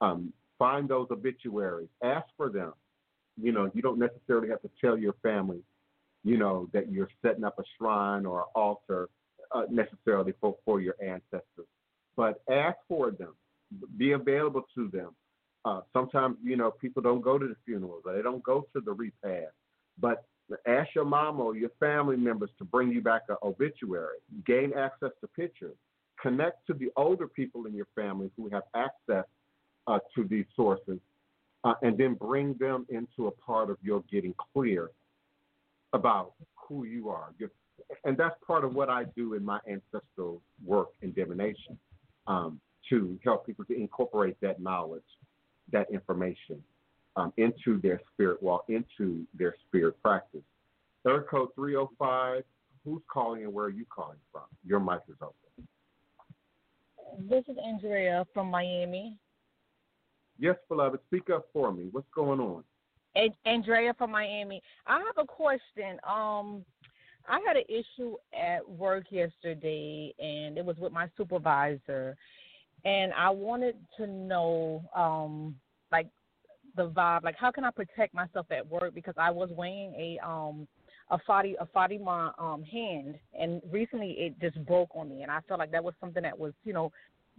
Um, 0.00 0.32
find 0.58 0.88
those 0.88 1.08
obituaries, 1.10 1.88
ask 2.02 2.26
for 2.36 2.48
them. 2.48 2.72
You 3.40 3.52
know, 3.52 3.70
you 3.74 3.82
don't 3.82 3.98
necessarily 3.98 4.48
have 4.48 4.62
to 4.62 4.70
tell 4.80 4.98
your 4.98 5.14
family 5.22 5.60
you 6.24 6.38
know, 6.38 6.68
that 6.72 6.90
you're 6.90 7.10
setting 7.22 7.44
up 7.44 7.58
a 7.58 7.62
shrine 7.76 8.24
or 8.26 8.40
an 8.40 8.46
altar 8.54 9.08
uh, 9.54 9.64
necessarily 9.70 10.32
for, 10.40 10.56
for 10.64 10.80
your 10.80 10.94
ancestors. 11.02 11.66
But 12.16 12.42
ask 12.50 12.76
for 12.88 13.10
them, 13.10 13.34
be 13.96 14.12
available 14.12 14.62
to 14.74 14.88
them. 14.88 15.10
Uh, 15.64 15.80
sometimes, 15.92 16.36
you 16.42 16.56
know, 16.56 16.70
people 16.70 17.02
don't 17.02 17.20
go 17.20 17.38
to 17.38 17.46
the 17.46 17.56
funerals 17.64 18.02
they 18.04 18.22
don't 18.22 18.42
go 18.42 18.66
to 18.74 18.80
the 18.80 18.92
repast. 18.92 19.52
But 19.98 20.24
ask 20.66 20.94
your 20.94 21.04
mom 21.04 21.40
or 21.40 21.56
your 21.56 21.70
family 21.80 22.16
members 22.16 22.50
to 22.58 22.64
bring 22.64 22.90
you 22.90 23.00
back 23.00 23.22
an 23.28 23.36
obituary, 23.42 24.18
gain 24.46 24.72
access 24.76 25.10
to 25.20 25.28
pictures, 25.28 25.76
connect 26.20 26.66
to 26.66 26.74
the 26.74 26.90
older 26.96 27.26
people 27.26 27.66
in 27.66 27.74
your 27.74 27.86
family 27.94 28.30
who 28.36 28.48
have 28.50 28.64
access 28.74 29.24
uh, 29.86 29.98
to 30.14 30.24
these 30.24 30.44
sources, 30.54 30.98
uh, 31.64 31.74
and 31.82 31.96
then 31.96 32.14
bring 32.14 32.54
them 32.58 32.86
into 32.90 33.26
a 33.26 33.30
part 33.30 33.70
of 33.70 33.78
your 33.82 34.02
getting 34.10 34.34
clear 34.52 34.90
about 35.94 36.32
who 36.56 36.84
you 36.84 37.08
are. 37.08 37.32
And 38.04 38.16
that's 38.16 38.34
part 38.46 38.64
of 38.64 38.74
what 38.74 38.90
I 38.90 39.04
do 39.16 39.34
in 39.34 39.44
my 39.44 39.60
ancestral 39.66 40.42
work 40.62 40.88
in 41.00 41.12
divination 41.12 41.78
um, 42.26 42.60
to 42.90 43.18
help 43.24 43.46
people 43.46 43.64
to 43.66 43.74
incorporate 43.74 44.36
that 44.42 44.60
knowledge, 44.60 45.02
that 45.72 45.90
information 45.90 46.62
um, 47.16 47.32
into 47.38 47.80
their 47.80 48.00
spirit 48.12 48.42
walk, 48.42 48.64
into 48.68 49.24
their 49.38 49.54
spirit 49.66 49.94
practice. 50.02 50.42
Third 51.04 51.26
code 51.30 51.48
305. 51.54 52.42
Who's 52.84 53.02
calling 53.10 53.44
and 53.44 53.54
where 53.54 53.66
are 53.66 53.70
you 53.70 53.86
calling 53.88 54.18
from? 54.30 54.42
Your 54.66 54.78
mic 54.78 55.00
is 55.08 55.16
open. 55.22 55.34
This 57.30 57.44
is 57.48 57.56
Andrea 57.64 58.26
from 58.34 58.50
Miami. 58.50 59.16
Yes, 60.38 60.56
beloved. 60.68 61.00
Speak 61.06 61.30
up 61.30 61.46
for 61.52 61.72
me. 61.72 61.88
What's 61.92 62.08
going 62.14 62.40
on? 62.40 62.64
Andrea 63.44 63.94
from 63.96 64.10
Miami. 64.10 64.62
I 64.86 64.98
have 64.98 65.18
a 65.18 65.26
question. 65.26 65.98
Um, 66.08 66.64
I 67.28 67.40
had 67.46 67.56
an 67.56 67.64
issue 67.68 68.16
at 68.38 68.68
work 68.68 69.06
yesterday, 69.10 70.14
and 70.18 70.58
it 70.58 70.64
was 70.64 70.76
with 70.76 70.92
my 70.92 71.08
supervisor, 71.16 72.16
and 72.84 73.12
I 73.14 73.30
wanted 73.30 73.76
to 73.96 74.06
know, 74.06 74.82
um, 74.94 75.56
like, 75.90 76.08
the 76.76 76.90
vibe. 76.90 77.22
Like, 77.22 77.36
how 77.38 77.50
can 77.50 77.64
I 77.64 77.70
protect 77.70 78.14
myself 78.14 78.46
at 78.50 78.68
work? 78.68 78.94
Because 78.94 79.14
I 79.16 79.30
was 79.30 79.48
weighing 79.50 79.94
a 79.94 80.18
um 80.26 80.66
a 81.10 81.18
Fati 81.18 81.54
a 81.60 81.66
Fatima 81.66 82.34
um 82.38 82.62
hand, 82.62 83.14
and 83.38 83.62
recently 83.70 84.10
it 84.12 84.38
just 84.40 84.64
broke 84.66 84.90
on 84.94 85.08
me, 85.08 85.22
and 85.22 85.30
I 85.30 85.40
felt 85.46 85.60
like 85.60 85.70
that 85.70 85.84
was 85.84 85.94
something 86.00 86.22
that 86.24 86.38
was 86.38 86.52
you 86.64 86.72
know 86.72 86.90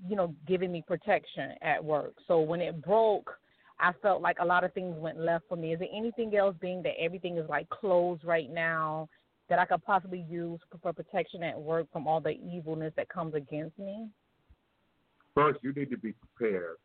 you 0.08 0.16
know 0.16 0.34
giving 0.48 0.72
me 0.72 0.84
protection 0.88 1.52
at 1.62 1.84
work. 1.84 2.14
So 2.28 2.40
when 2.40 2.62
it 2.62 2.82
broke. 2.84 3.30
I 3.80 3.92
felt 4.02 4.22
like 4.22 4.38
a 4.40 4.46
lot 4.46 4.64
of 4.64 4.74
things 4.74 4.96
went 4.98 5.20
left 5.20 5.46
for 5.50 5.56
me. 5.56 5.74
Is 5.74 5.80
there 5.80 5.88
anything 5.94 6.36
else, 6.36 6.56
being 6.60 6.82
that 6.84 6.94
everything 7.00 7.38
is 7.38 7.48
like 7.50 7.70
closed 7.70 8.24
right 8.24 8.50
now, 8.50 9.10
that 9.50 9.60
I 9.60 9.66
could 9.66 9.84
possibly 9.84 10.26
use 10.30 10.60
for 10.82 10.94
protection 10.94 11.44
at 11.44 11.60
work 11.60 11.88
from 11.92 12.08
all 12.08 12.22
the 12.22 12.32
evilness 12.32 12.94
that 12.96 13.10
comes 13.10 13.36
against 13.36 13.78
me? 13.78 14.08
First, 15.36 15.60
you 15.62 15.74
need 15.74 15.92
to 15.92 15.98
be 15.98 16.14
prepared 16.14 16.78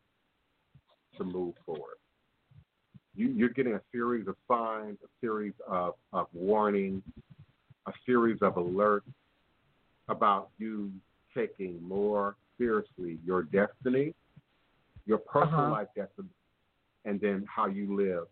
to 1.17 1.23
move 1.23 1.55
forward. 1.65 1.95
You, 3.15 3.29
you're 3.29 3.49
getting 3.49 3.73
a 3.73 3.81
series 3.91 4.27
of 4.27 4.35
signs, 4.47 4.97
a 5.03 5.07
series 5.19 5.53
of, 5.67 5.95
of 6.13 6.27
warnings, 6.33 7.03
a 7.87 7.91
series 8.05 8.37
of 8.41 8.55
alerts 8.55 9.01
about 10.07 10.49
you 10.57 10.91
taking 11.35 11.81
more 11.81 12.35
seriously 12.57 13.17
your 13.25 13.43
destiny, 13.43 14.13
your 15.05 15.17
personal 15.19 15.61
Uh-huh. 15.61 15.71
life 15.71 15.87
destiny, 15.95 16.27
and 17.05 17.19
then 17.19 17.45
how 17.53 17.67
you 17.67 17.95
live, 17.95 18.25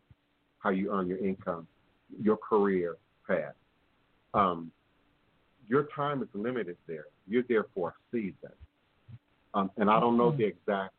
how 0.60 0.70
you 0.70 0.92
earn 0.92 1.08
your 1.08 1.18
income, 1.18 1.68
your 2.22 2.38
career 2.38 2.98
path. 3.28 3.54
Um, 4.34 4.72
your 5.68 5.88
time 5.96 6.22
is 6.22 6.30
limited 6.34 6.78
there. 6.88 7.06
You're 7.28 7.44
there 7.48 7.66
for 7.76 7.90
a 7.90 7.94
season. 8.12 8.52
Um, 9.54 9.72
and 9.78 9.90
I 9.90 10.00
don't 10.00 10.18
know 10.18 10.32
the 10.32 10.46
exact 10.46 10.94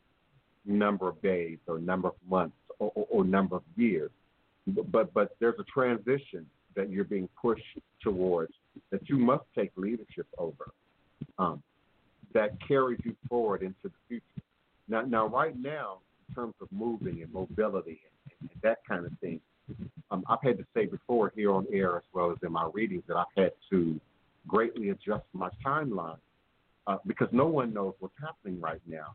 number 0.64 1.08
of 1.08 1.20
days 1.22 1.58
or 1.66 1.78
number 1.78 2.08
of 2.08 2.14
months 2.28 2.56
or, 2.78 2.92
or, 2.94 3.06
or 3.10 3.24
number 3.24 3.56
of 3.56 3.62
years, 3.76 4.10
but 4.66 5.12
but 5.12 5.36
there's 5.40 5.58
a 5.58 5.64
transition 5.64 6.46
that 6.76 6.90
you're 6.90 7.04
being 7.04 7.28
pushed 7.40 7.62
towards 8.02 8.52
that 8.90 9.08
you 9.08 9.16
must 9.16 9.44
take 9.56 9.70
leadership 9.76 10.26
over. 10.38 10.70
Um, 11.38 11.62
that 12.32 12.52
carries 12.66 13.00
you 13.04 13.14
forward 13.28 13.62
into 13.62 13.74
the 13.84 13.90
future. 14.08 14.24
Now, 14.88 15.02
now, 15.02 15.26
right 15.26 15.58
now, 15.58 15.98
terms 16.34 16.54
of 16.60 16.68
moving 16.72 17.22
and 17.22 17.32
mobility 17.32 18.00
and, 18.40 18.50
and 18.50 18.60
that 18.62 18.78
kind 18.88 19.06
of 19.06 19.12
thing, 19.20 19.40
um, 20.10 20.24
I've 20.28 20.42
had 20.42 20.58
to 20.58 20.64
say 20.74 20.86
before 20.86 21.32
here 21.34 21.52
on 21.52 21.66
air 21.72 21.96
as 21.96 22.02
well 22.12 22.30
as 22.32 22.38
in 22.42 22.52
my 22.52 22.68
readings 22.72 23.04
that 23.08 23.16
I've 23.16 23.34
had 23.36 23.52
to 23.70 24.00
greatly 24.48 24.88
adjust 24.90 25.24
my 25.32 25.48
timeline 25.64 26.18
uh, 26.86 26.96
because 27.06 27.28
no 27.32 27.46
one 27.46 27.72
knows 27.72 27.94
what's 28.00 28.14
happening 28.20 28.60
right 28.60 28.80
now 28.88 29.14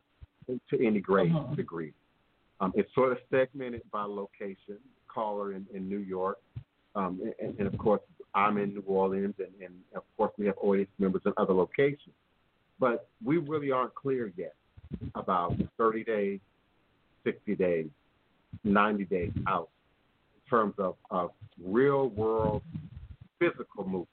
to 0.70 0.86
any 0.86 1.00
great 1.00 1.32
Uh-huh. 1.32 1.54
degree. 1.54 1.92
Um, 2.60 2.72
it's 2.74 2.92
sort 2.94 3.12
of 3.12 3.18
segmented 3.30 3.82
by 3.90 4.04
location. 4.04 4.78
Caller 5.12 5.54
in, 5.54 5.64
in 5.72 5.88
New 5.88 5.98
York, 6.00 6.36
um, 6.94 7.18
and, 7.40 7.58
and 7.58 7.66
of 7.66 7.78
course 7.78 8.02
I'm 8.34 8.58
in 8.58 8.74
New 8.74 8.82
Orleans, 8.86 9.34
and, 9.38 9.48
and 9.64 9.72
of 9.94 10.02
course 10.18 10.30
we 10.36 10.44
have 10.44 10.56
audience 10.60 10.90
members 10.98 11.22
in 11.24 11.32
other 11.38 11.54
locations. 11.54 12.14
But 12.78 13.08
we 13.24 13.38
really 13.38 13.70
aren't 13.70 13.94
clear 13.94 14.30
yet 14.36 14.54
about 15.14 15.54
30 15.78 16.04
days, 16.04 16.40
60 17.26 17.56
days, 17.56 17.86
90 18.62 19.04
days 19.04 19.32
out 19.48 19.68
in 20.34 20.48
terms 20.48 20.74
of, 20.78 20.94
of 21.10 21.30
real 21.62 22.08
world 22.10 22.62
physical 23.38 23.84
movement 23.84 24.08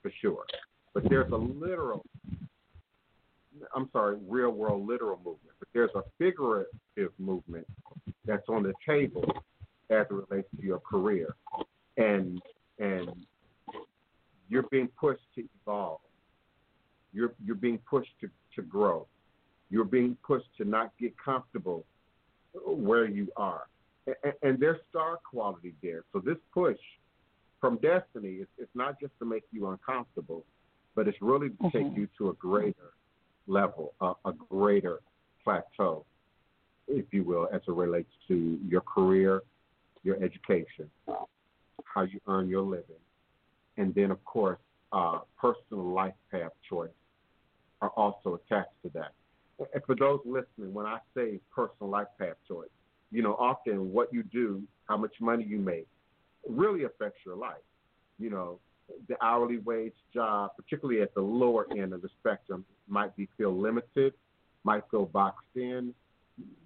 for 0.00 0.12
sure. 0.20 0.44
But 0.94 1.08
there's 1.08 1.30
a 1.32 1.36
literal, 1.36 2.04
I'm 3.74 3.88
sorry, 3.92 4.16
real 4.28 4.50
world 4.50 4.86
literal 4.86 5.16
movement, 5.16 5.56
but 5.58 5.68
there's 5.74 5.90
a 5.96 6.02
figurative 6.18 7.12
movement 7.18 7.66
that's 8.24 8.48
on 8.48 8.62
the 8.62 8.72
table 8.86 9.24
as 9.90 10.06
it 10.08 10.12
relates 10.12 10.48
to 10.56 10.62
your 10.62 10.78
career. 10.78 11.34
And, 11.96 12.40
and 12.78 13.10
you're 14.48 14.64
being 14.70 14.88
pushed 14.98 15.22
to 15.34 15.44
evolve. 15.62 16.00
You're, 17.12 17.32
you're 17.44 17.56
being 17.56 17.78
pushed 17.88 18.12
to, 18.20 18.30
to 18.56 18.62
grow. 18.62 19.06
You're 19.70 19.84
being 19.84 20.16
pushed 20.26 20.48
to 20.58 20.64
not 20.64 20.92
get 20.98 21.14
comfortable 21.22 21.84
where 22.54 23.06
you 23.06 23.28
are. 23.36 23.68
And, 24.06 24.34
and 24.42 24.58
there's 24.58 24.80
star 24.90 25.18
quality 25.28 25.74
there. 25.82 26.04
So 26.12 26.18
this 26.18 26.38
push 26.52 26.78
from 27.60 27.78
destiny 27.78 28.36
is 28.36 28.48
it's 28.58 28.74
not 28.74 28.98
just 29.00 29.12
to 29.20 29.24
make 29.24 29.44
you 29.52 29.68
uncomfortable, 29.68 30.44
but 30.94 31.08
it's 31.08 31.20
really 31.20 31.50
to 31.50 31.70
take 31.70 31.86
Mhm. 31.86 31.96
you 31.96 32.08
to 32.18 32.30
a 32.30 32.34
greater 32.34 32.92
level, 33.46 33.94
a, 34.00 34.14
a 34.24 34.32
greater 34.32 35.00
plateau, 35.44 36.04
if 36.88 37.12
you 37.12 37.24
will, 37.24 37.48
as 37.52 37.62
it 37.66 37.72
relates 37.72 38.12
to 38.28 38.58
your 38.66 38.80
career, 38.80 39.42
your 40.02 40.22
education, 40.22 40.90
how 41.84 42.02
you 42.02 42.20
earn 42.26 42.48
your 42.48 42.62
living, 42.62 43.00
and 43.76 43.94
then 43.94 44.10
of 44.10 44.22
course, 44.24 44.58
uh, 44.92 45.20
personal 45.40 45.84
life 45.84 46.14
path 46.30 46.52
choice 46.68 46.90
are 47.80 47.90
also 47.90 48.34
attached 48.34 48.82
to 48.82 48.88
that. 48.90 49.12
And 49.72 49.82
for 49.84 49.94
those 49.94 50.20
listening, 50.24 50.72
when 50.72 50.86
I 50.86 50.98
say 51.14 51.40
personal 51.54 51.90
life 51.90 52.08
path 52.18 52.36
choice, 52.48 52.68
you 53.10 53.22
know, 53.22 53.34
often 53.34 53.92
what 53.92 54.12
you 54.12 54.22
do, 54.22 54.62
how 54.88 54.96
much 54.96 55.14
money 55.20 55.44
you 55.44 55.58
make, 55.58 55.86
really 56.48 56.84
affects 56.84 57.20
your 57.24 57.36
life. 57.36 57.62
You 58.18 58.30
know, 58.30 58.58
the 59.08 59.16
hourly 59.22 59.58
wage 59.58 59.94
job, 60.12 60.52
particularly 60.56 61.02
at 61.02 61.14
the 61.14 61.20
lower 61.20 61.66
end 61.72 61.92
of 61.92 62.02
the 62.02 62.08
spectrum, 62.20 62.64
might 62.88 63.14
be 63.16 63.28
feel 63.36 63.56
limited, 63.56 64.14
might 64.64 64.82
feel 64.90 65.06
boxed 65.06 65.46
in, 65.54 65.94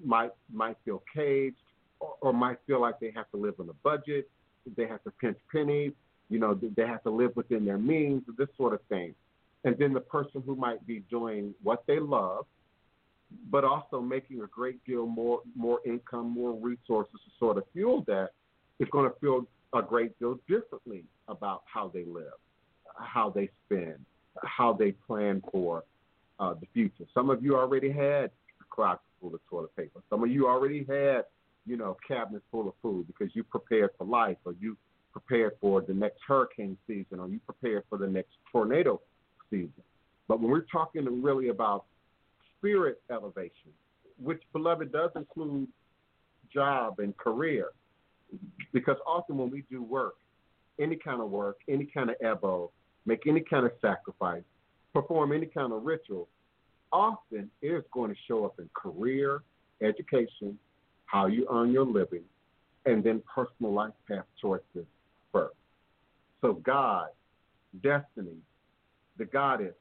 might 0.05 0.31
might 0.53 0.77
feel 0.85 1.03
caged, 1.13 1.57
or, 2.01 2.15
or 2.21 2.33
might 2.33 2.59
feel 2.67 2.81
like 2.81 3.01
they 3.01 3.13
have 3.15 3.31
to 3.31 3.37
live 3.37 3.55
on 3.59 3.69
a 3.69 3.75
budget, 3.83 4.29
they 4.77 4.87
have 4.87 5.03
to 5.05 5.11
pinch 5.11 5.39
pennies, 5.51 5.93
you 6.29 6.39
know, 6.39 6.59
they 6.77 6.87
have 6.87 7.03
to 7.05 7.11
live 7.11 7.35
within 7.37 7.65
their 7.65 7.79
means, 7.79 8.23
this 8.39 8.49
sort 8.57 8.75
of 8.75 8.81
thing. 8.89 9.15
And 9.65 9.77
then 9.79 9.93
the 9.93 10.01
person 10.01 10.43
who 10.45 10.55
might 10.55 10.85
be 10.87 11.01
doing 11.11 11.55
what 11.63 11.85
they 11.87 11.99
love, 11.99 12.47
but 13.51 13.65
also 13.65 14.01
making 14.01 14.43
a 14.43 14.47
great 14.47 14.85
deal 14.85 15.07
more 15.07 15.41
more 15.55 15.81
income, 15.85 16.31
more 16.31 16.53
resources 16.53 17.15
to 17.15 17.31
sort 17.39 17.59
of 17.59 17.65
fuel 17.73 18.05
that, 18.07 18.31
is 18.79 18.89
going 18.91 19.11
to 19.11 19.17
feel 19.19 19.47
a 19.75 19.83
great 19.83 20.19
deal 20.19 20.39
differently 20.49 21.05
about 21.29 21.63
how 21.73 21.91
they 21.93 22.05
live, 22.05 22.39
how 22.99 23.31
they 23.31 23.49
spend, 23.65 23.99
how 24.45 24.73
they 24.73 24.93
plan 24.93 25.43
for 25.51 25.85
uh, 26.39 26.55
the 26.55 26.67
future. 26.73 27.05
Some 27.15 27.31
of 27.31 27.43
you 27.43 27.57
already 27.57 27.91
had 27.91 28.31
a 28.61 28.65
closet 28.71 29.01
full 29.21 29.35
of 29.35 29.41
toilet 29.49 29.75
paper. 29.77 30.01
Some 30.11 30.23
of 30.23 30.31
you 30.31 30.47
already 30.47 30.85
had, 30.85 31.23
you 31.67 31.77
know, 31.77 31.97
cabinets 32.07 32.45
full 32.51 32.69
of 32.69 32.75
food 32.83 33.07
because 33.07 33.35
you 33.35 33.43
prepared 33.43 33.91
for 33.99 34.07
life, 34.07 34.37
or 34.45 34.55
you 34.61 34.77
prepared 35.13 35.53
for 35.61 35.81
the 35.81 35.95
next 35.95 36.21
hurricane 36.27 36.77
season, 36.87 37.19
or 37.19 37.29
you 37.29 37.41
prepared 37.41 37.85
for 37.89 37.99
the 37.99 38.07
next 38.07 38.33
tornado 38.53 39.01
season. 39.51 39.73
But 40.29 40.41
when 40.41 40.51
we're 40.51 40.61
talking 40.61 41.23
really 41.23 41.49
about 41.49 41.87
spirit 42.59 43.01
elevation, 43.11 43.71
which, 44.23 44.43
beloved, 44.53 44.93
does 44.93 45.11
include 45.15 45.69
job 46.53 46.99
and 46.99 47.17
career, 47.17 47.69
because 48.73 48.97
often 49.07 49.37
when 49.37 49.51
we 49.51 49.65
do 49.71 49.83
work, 49.83 50.15
any 50.79 50.97
kind 50.97 51.21
of 51.21 51.31
work, 51.31 51.59
any 51.69 51.87
kind 51.87 52.11
of 52.11 52.17
ebo, 52.21 52.71
make 53.07 53.27
any 53.27 53.41
kind 53.41 53.65
of 53.65 53.73
sacrifice, 53.81 54.43
perform 54.93 55.33
any 55.33 55.47
kind 55.47 55.73
of 55.73 55.85
ritual, 55.85 56.29
often 56.93 57.51
it 57.63 57.69
is 57.69 57.85
going 57.93 58.11
to 58.11 58.17
show 58.29 58.45
up 58.45 58.55
in 58.59 58.69
career, 58.75 59.43
education, 59.83 60.59
how 61.07 61.27
you 61.27 61.47
earn 61.51 61.73
your 61.73 61.87
living, 61.87 62.23
and 62.85 63.03
then 63.03 63.23
personal 63.33 63.73
life 63.73 63.93
path 64.09 64.25
choices 64.41 64.87
first. 65.33 65.55
So 66.41 66.55
God, 66.55 67.09
destiny, 67.83 68.37
the 69.19 69.25
goddess, 69.25 69.75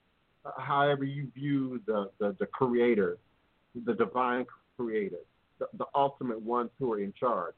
however 0.58 1.04
you 1.04 1.32
view 1.34 1.82
the, 1.86 2.10
the, 2.20 2.36
the 2.40 2.46
creator, 2.46 3.18
the 3.86 3.94
divine 3.94 4.46
creator, 4.78 5.20
the, 5.60 5.68
the 5.78 5.86
ultimate 5.96 6.42
ones 6.42 6.70
who 6.80 6.94
are 6.94 7.00
in 7.00 7.14
charge, 7.20 7.56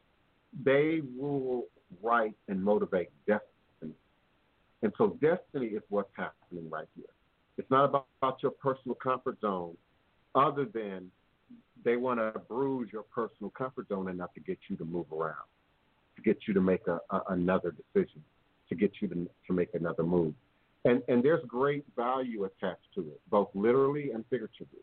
they 0.64 1.02
rule, 1.18 1.66
write, 2.02 2.36
and 2.48 2.64
motivate 2.64 3.10
destiny. 3.28 3.94
And 4.82 4.94
so 4.98 5.18
destiny 5.22 5.68
is 5.68 5.84
what's 5.90 6.10
happening 6.14 6.70
right 6.70 6.88
here. 6.96 7.06
It's 7.58 7.70
not 7.72 7.86
about, 7.86 8.06
about 8.22 8.44
your 8.44 8.52
personal 8.52 8.96
comfort 8.96 9.40
zone, 9.42 9.76
other 10.36 10.66
than 10.66 11.12
they 11.84 11.96
want 11.96 12.20
to 12.20 12.40
bruise 12.48 12.90
your 12.92 13.04
personal 13.04 13.50
comfort 13.50 13.88
zone 13.90 14.10
enough 14.10 14.34
to 14.36 14.40
get 14.40 14.60
you 14.70 14.76
to 14.78 14.86
move 14.86 15.12
around, 15.12 15.48
to 16.16 16.22
get 16.22 16.38
you 16.48 16.54
to 16.54 16.62
make 16.62 16.88
a, 16.88 17.00
a, 17.10 17.22
another 17.30 17.72
decision, 17.72 18.24
to 18.70 18.76
get 18.76 18.92
you 19.02 19.08
to, 19.08 19.28
to 19.48 19.54
make 19.54 19.70
another 19.74 20.04
move. 20.04 20.34
And, 20.88 21.02
and 21.10 21.22
there's 21.22 21.44
great 21.46 21.84
value 21.98 22.46
attached 22.46 22.88
to 22.96 23.02
it, 23.02 23.20
both 23.30 23.50
literally 23.54 24.12
and 24.12 24.24
figuratively. 24.30 24.80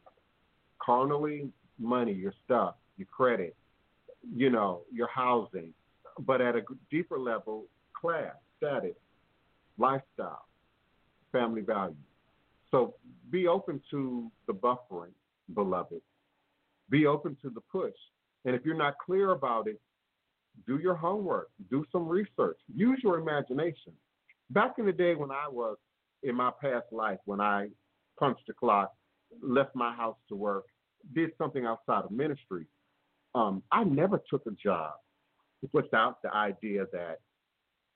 Carnally, 0.78 1.48
money, 1.78 2.12
your 2.12 2.34
stuff, 2.44 2.74
your 2.98 3.06
credit, 3.06 3.56
you 4.36 4.50
know, 4.50 4.82
your 4.92 5.08
housing, 5.08 5.72
but 6.18 6.42
at 6.42 6.56
a 6.56 6.62
deeper 6.90 7.18
level, 7.18 7.64
class, 7.98 8.34
status, 8.58 8.96
lifestyle, 9.78 10.44
family 11.32 11.62
values. 11.62 11.96
So 12.70 12.96
be 13.30 13.46
open 13.46 13.80
to 13.90 14.30
the 14.46 14.52
buffering, 14.52 15.14
beloved. 15.54 16.02
Be 16.90 17.06
open 17.06 17.34
to 17.40 17.48
the 17.48 17.62
push. 17.62 17.94
And 18.44 18.54
if 18.54 18.62
you're 18.66 18.76
not 18.76 18.96
clear 18.98 19.30
about 19.30 19.68
it, 19.68 19.80
do 20.66 20.76
your 20.76 20.96
homework, 20.96 21.48
do 21.70 21.86
some 21.90 22.06
research, 22.06 22.58
use 22.76 23.00
your 23.02 23.18
imagination. 23.18 23.94
Back 24.50 24.74
in 24.76 24.84
the 24.84 24.92
day 24.92 25.14
when 25.14 25.30
I 25.30 25.48
was 25.50 25.78
in 26.24 26.34
my 26.34 26.50
past 26.60 26.86
life, 26.90 27.18
when 27.26 27.40
I 27.40 27.68
punched 28.18 28.46
the 28.46 28.54
clock, 28.54 28.92
left 29.42 29.74
my 29.74 29.94
house 29.94 30.16
to 30.28 30.34
work, 30.34 30.64
did 31.14 31.30
something 31.38 31.66
outside 31.66 32.04
of 32.04 32.10
ministry, 32.10 32.66
um, 33.34 33.62
I 33.70 33.84
never 33.84 34.20
took 34.30 34.46
a 34.46 34.52
job 34.52 34.92
without 35.72 36.22
the 36.22 36.34
idea 36.34 36.86
that 36.92 37.18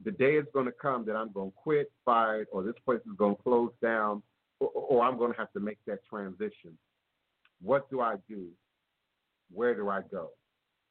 the 0.05 0.11
day 0.12 0.37
is 0.37 0.47
going 0.53 0.67
to 0.67 0.73
come 0.73 1.05
that 1.07 1.17
I'm 1.17 1.33
going 1.33 1.51
to 1.51 1.57
quit, 1.57 1.91
fired, 2.05 2.47
or 2.53 2.62
this 2.62 2.75
place 2.85 3.01
is 3.01 3.17
going 3.17 3.37
to 3.37 3.43
close 3.43 3.73
down, 3.83 4.23
or, 4.61 4.69
or 4.69 5.05
I'm 5.05 5.19
going 5.19 5.33
to 5.33 5.38
have 5.38 5.53
to 5.53 5.61
make 5.61 5.79
that 5.87 5.99
transition. 6.09 6.79
What 7.62 7.91
do 7.91 8.01
I 8.01 8.17
do? 8.29 8.47
Where 9.53 9.75
do 9.75 9.88
I 9.88 10.03
go? 10.11 10.31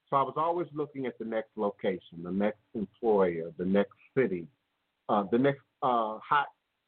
So 0.10 0.18
I 0.18 0.22
was 0.24 0.36
always 0.38 0.68
looking 0.74 1.06
at 1.06 1.18
the 1.20 1.26
next 1.26 1.52
location, 1.56 2.24
the 2.24 2.32
next 2.32 2.60
employer, 2.74 3.52
the 3.58 3.66
next 3.66 3.94
city, 4.18 4.48
uh, 5.10 5.24
the 5.32 5.38
next 5.38 5.62
uh, 5.84 6.18
hot 6.20 6.48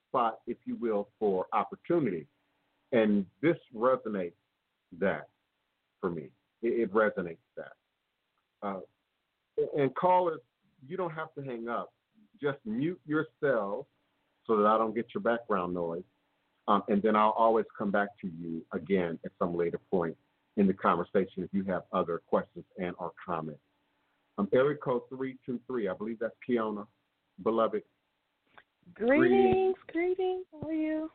spot, 0.10 0.40
if 0.48 0.58
you 0.66 0.76
will, 0.76 1.10
for 1.20 1.46
opportunity. 1.54 2.28
And 2.92 3.26
this 3.42 3.58
resonates 3.76 4.34
that 5.00 5.28
for 6.02 6.10
me. 6.10 6.30
It, 6.62 6.90
it 6.90 6.94
resonates 6.94 7.38
that. 7.56 7.74
Uh, 8.62 8.80
and 9.78 9.94
callers, 9.96 10.40
you 10.88 10.98
don't 10.98 11.14
have 11.14 11.34
to 11.36 11.44
hang 11.44 11.68
up. 11.70 11.94
Just 12.42 12.58
mute 12.66 13.00
yourself 13.06 13.86
so 14.46 14.58
that 14.58 14.66
I 14.66 14.78
don't 14.78 14.96
get 14.96 15.08
your 15.14 15.22
background 15.22 15.74
noise. 15.74 16.04
Um, 16.68 16.84
and 16.88 17.02
then 17.02 17.16
I'll 17.16 17.36
always 17.38 17.66
come 17.78 17.92
back 17.92 18.10
to 18.22 18.28
you 18.28 18.64
again 18.74 19.18
at 19.26 19.32
some 19.40 19.56
later 19.56 19.80
point 19.90 20.16
in 20.58 20.68
the 20.68 20.74
conversation 20.74 21.44
if 21.44 21.50
you 21.52 21.64
have 21.66 21.84
other 21.94 22.22
questions 22.28 22.66
and 22.78 22.96
or 23.00 23.12
comments. 23.26 23.62
Um, 24.38 24.48
area 24.54 24.78
code 24.78 25.02
323, 25.10 25.90
I 25.90 25.94
believe 25.94 26.20
that's 26.20 26.34
Kiona, 26.48 26.86
beloved. 27.44 27.84
Greetings, 28.96 29.76
greetings. 29.92 30.46
How 30.52 30.68
are 30.68 30.74
you? 30.74 31.10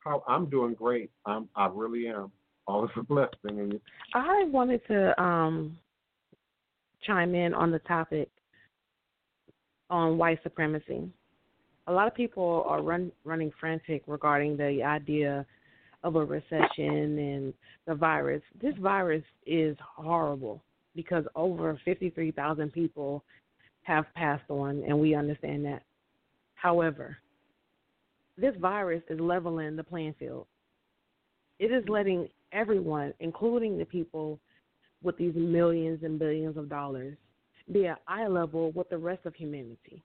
How 0.00 0.22
I'm 0.26 0.46
doing 0.46 0.74
great. 0.74 1.10
I'm 1.26 1.48
I 1.56 1.68
really 1.72 2.08
am. 2.08 2.30
Always 2.66 2.90
a 2.96 3.02
blessing. 3.02 3.80
I 4.14 4.44
wanted 4.44 4.86
to 4.88 5.20
um 5.20 5.78
chime 7.06 7.34
in 7.34 7.54
on 7.54 7.70
the 7.70 7.78
topic 7.80 8.28
on 9.90 10.18
white 10.18 10.42
supremacy. 10.42 11.10
A 11.86 11.92
lot 11.92 12.06
of 12.06 12.14
people 12.14 12.64
are 12.68 12.82
run, 12.82 13.10
running 13.24 13.50
frantic 13.58 14.02
regarding 14.06 14.56
the 14.56 14.82
idea 14.82 15.46
of 16.04 16.16
a 16.16 16.24
recession 16.24 17.18
and 17.18 17.54
the 17.86 17.94
virus. 17.94 18.42
This 18.60 18.74
virus 18.80 19.24
is 19.46 19.76
horrible 19.80 20.62
because 20.94 21.24
over 21.34 21.80
53,000 21.84 22.72
people 22.72 23.24
have 23.82 24.04
passed 24.14 24.48
on, 24.50 24.82
and 24.86 24.98
we 24.98 25.14
understand 25.14 25.64
that. 25.64 25.82
However, 26.60 27.16
this 28.36 28.54
virus 28.60 29.02
is 29.08 29.20
leveling 29.20 29.76
the 29.76 29.84
playing 29.84 30.14
field. 30.18 30.46
It 31.58 31.70
is 31.70 31.84
letting 31.88 32.28
everyone, 32.52 33.14
including 33.20 33.78
the 33.78 33.84
people 33.84 34.38
with 35.02 35.16
these 35.16 35.34
millions 35.34 36.02
and 36.02 36.18
billions 36.18 36.56
of 36.56 36.68
dollars, 36.68 37.16
be 37.72 37.86
at 37.86 38.00
eye 38.08 38.26
level 38.26 38.72
with 38.72 38.88
the 38.90 38.98
rest 38.98 39.24
of 39.24 39.34
humanity. 39.34 40.02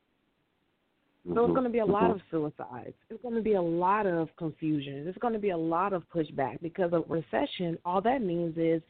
So 1.34 1.46
it's 1.46 1.54
going 1.54 1.64
to 1.64 1.70
be 1.70 1.80
a 1.80 1.86
lot 1.86 2.12
of 2.12 2.20
suicides. 2.30 2.94
It's 3.10 3.22
going 3.22 3.36
to 3.36 3.42
be 3.42 3.54
a 3.54 3.62
lot 3.62 4.06
of 4.06 4.28
confusion. 4.38 5.08
It's 5.08 5.18
going 5.20 5.34
to 5.34 5.40
be 5.40 5.52
a 5.52 5.58
lot 5.58 5.94
of 5.94 6.04
pushback 6.14 6.62
because 6.62 6.92
of 6.92 7.06
recession. 7.10 7.78
All 7.86 8.02
that 8.02 8.22
means 8.22 8.58
is 8.58 8.82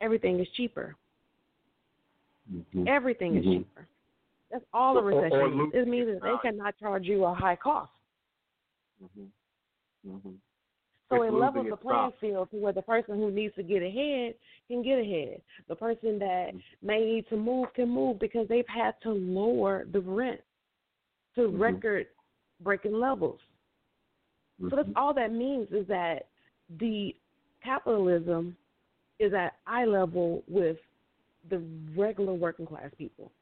everything 0.00 0.38
is 0.40 0.46
cheaper. 0.56 0.94
mm-hmm. 2.52 2.84
Everything 2.88 3.36
is 3.36 3.44
Mhm. 3.44 3.58
cheaper. 3.58 3.88
That's 4.50 4.64
all 4.72 4.98
a 4.98 5.02
Or- 5.02 5.12
or- 5.12 5.22
recession 5.22 5.40
or 5.40 5.48
means. 5.50 5.74
It 5.74 5.88
means 5.88 6.06
that 6.08 6.22
they 6.22 6.36
cannot 6.50 6.76
charge 6.78 7.04
you 7.06 7.24
a 7.24 7.34
high 7.34 7.56
cost. 7.56 7.92
Mm-hmm. 9.02 10.10
Mm-hmm. 10.10 10.30
So 11.08 11.22
It's 11.22 11.32
it 11.32 11.34
levels 11.36 11.66
the 11.68 11.76
playing 11.76 11.98
value. 12.00 12.16
field 12.20 12.50
to 12.52 12.56
where 12.58 12.72
the 12.72 12.82
person 12.82 13.16
who 13.16 13.30
needs 13.32 13.54
to 13.56 13.62
get 13.64 13.82
ahead 13.82 14.34
can 14.68 14.82
get 14.82 14.98
ahead. 15.00 15.42
The 15.68 15.74
person 15.74 16.18
that 16.20 16.52
may 16.82 17.04
need 17.04 17.28
to 17.30 17.36
move 17.36 17.72
can 17.74 17.88
move 17.88 18.18
because 18.20 18.46
they've 18.48 18.66
had 18.68 18.94
to 19.02 19.10
lower 19.10 19.86
the 19.86 20.00
rent 20.00 20.40
to 21.34 21.48
Mhm. 21.48 21.58
record 21.60 22.08
breaking 22.60 22.94
levels. 22.94 23.40
So 24.68 24.76
that's 24.76 24.88
Mhm. 24.88 24.96
all 24.96 25.12
that 25.14 25.32
means 25.32 25.72
is 25.72 25.86
that 25.88 26.28
the 26.68 27.16
capitalism 27.62 28.56
is 29.18 29.32
at 29.34 29.58
eye 29.66 29.86
level 29.86 30.44
with 30.46 30.78
the 31.48 31.58
regular 31.96 32.34
working 32.34 32.66
class 32.66 32.92
people. 32.94 33.32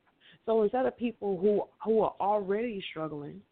So 0.49 0.63
instead 0.63 0.87
of 0.87 0.97
people 0.97 1.39
who 1.39 1.65
who 1.85 2.01
are 2.01 2.15
already 2.23 2.83
struggling, 2.91 3.43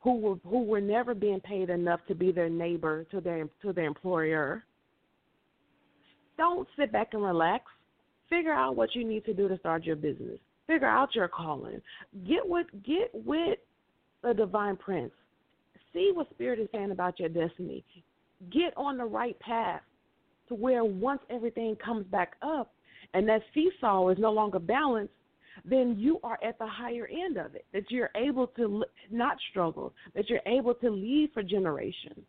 who 0.00 0.16
were 0.16 0.36
who 0.48 0.62
were 0.62 0.80
never 0.80 1.12
being 1.12 1.40
paid 1.40 1.70
enough 1.70 1.98
to 2.06 2.14
be 2.14 2.30
their 2.30 2.48
neighbor 2.48 3.02
to 3.10 3.20
their 3.20 3.48
to 3.62 3.72
their 3.72 3.86
employer, 3.86 4.64
don't 6.38 6.68
sit 6.78 6.92
back 6.92 7.14
and 7.14 7.22
relax. 7.24 7.64
Figure 8.30 8.52
out 8.52 8.76
what 8.76 8.94
you 8.94 9.02
need 9.02 9.24
to 9.24 9.34
do 9.34 9.48
to 9.48 9.58
start 9.58 9.82
your 9.82 9.96
business. 9.96 10.38
Figure 10.68 10.86
out 10.86 11.16
your 11.16 11.26
calling. 11.26 11.82
Get 12.28 12.48
with 12.48 12.68
get 12.86 13.10
with 13.12 13.58
the 14.22 14.34
divine 14.34 14.76
prince. 14.76 15.12
See 15.92 16.12
what 16.14 16.30
spirit 16.30 16.60
is 16.60 16.68
saying 16.70 16.92
about 16.92 17.18
your 17.18 17.28
destiny. 17.28 17.84
Get 18.52 18.72
on 18.76 18.98
the 18.98 19.04
right 19.04 19.38
path 19.40 19.82
to 20.46 20.54
where 20.54 20.84
once 20.84 21.22
everything 21.28 21.74
comes 21.84 22.06
back 22.06 22.34
up 22.40 22.72
and 23.14 23.28
that 23.28 23.42
seesaw 23.52 24.10
is 24.10 24.18
no 24.18 24.30
longer 24.30 24.60
balanced, 24.60 25.12
then 25.64 25.96
you 25.98 26.20
are 26.24 26.38
at 26.42 26.58
the 26.58 26.66
higher 26.66 27.06
end 27.06 27.36
of 27.36 27.54
it. 27.54 27.66
That 27.72 27.90
you're 27.90 28.10
able 28.16 28.48
to 28.48 28.84
not 29.10 29.36
struggle. 29.50 29.92
That 30.14 30.28
you're 30.28 30.40
able 30.46 30.74
to 30.74 30.90
lead 30.90 31.30
for 31.32 31.42
generations. 31.42 32.24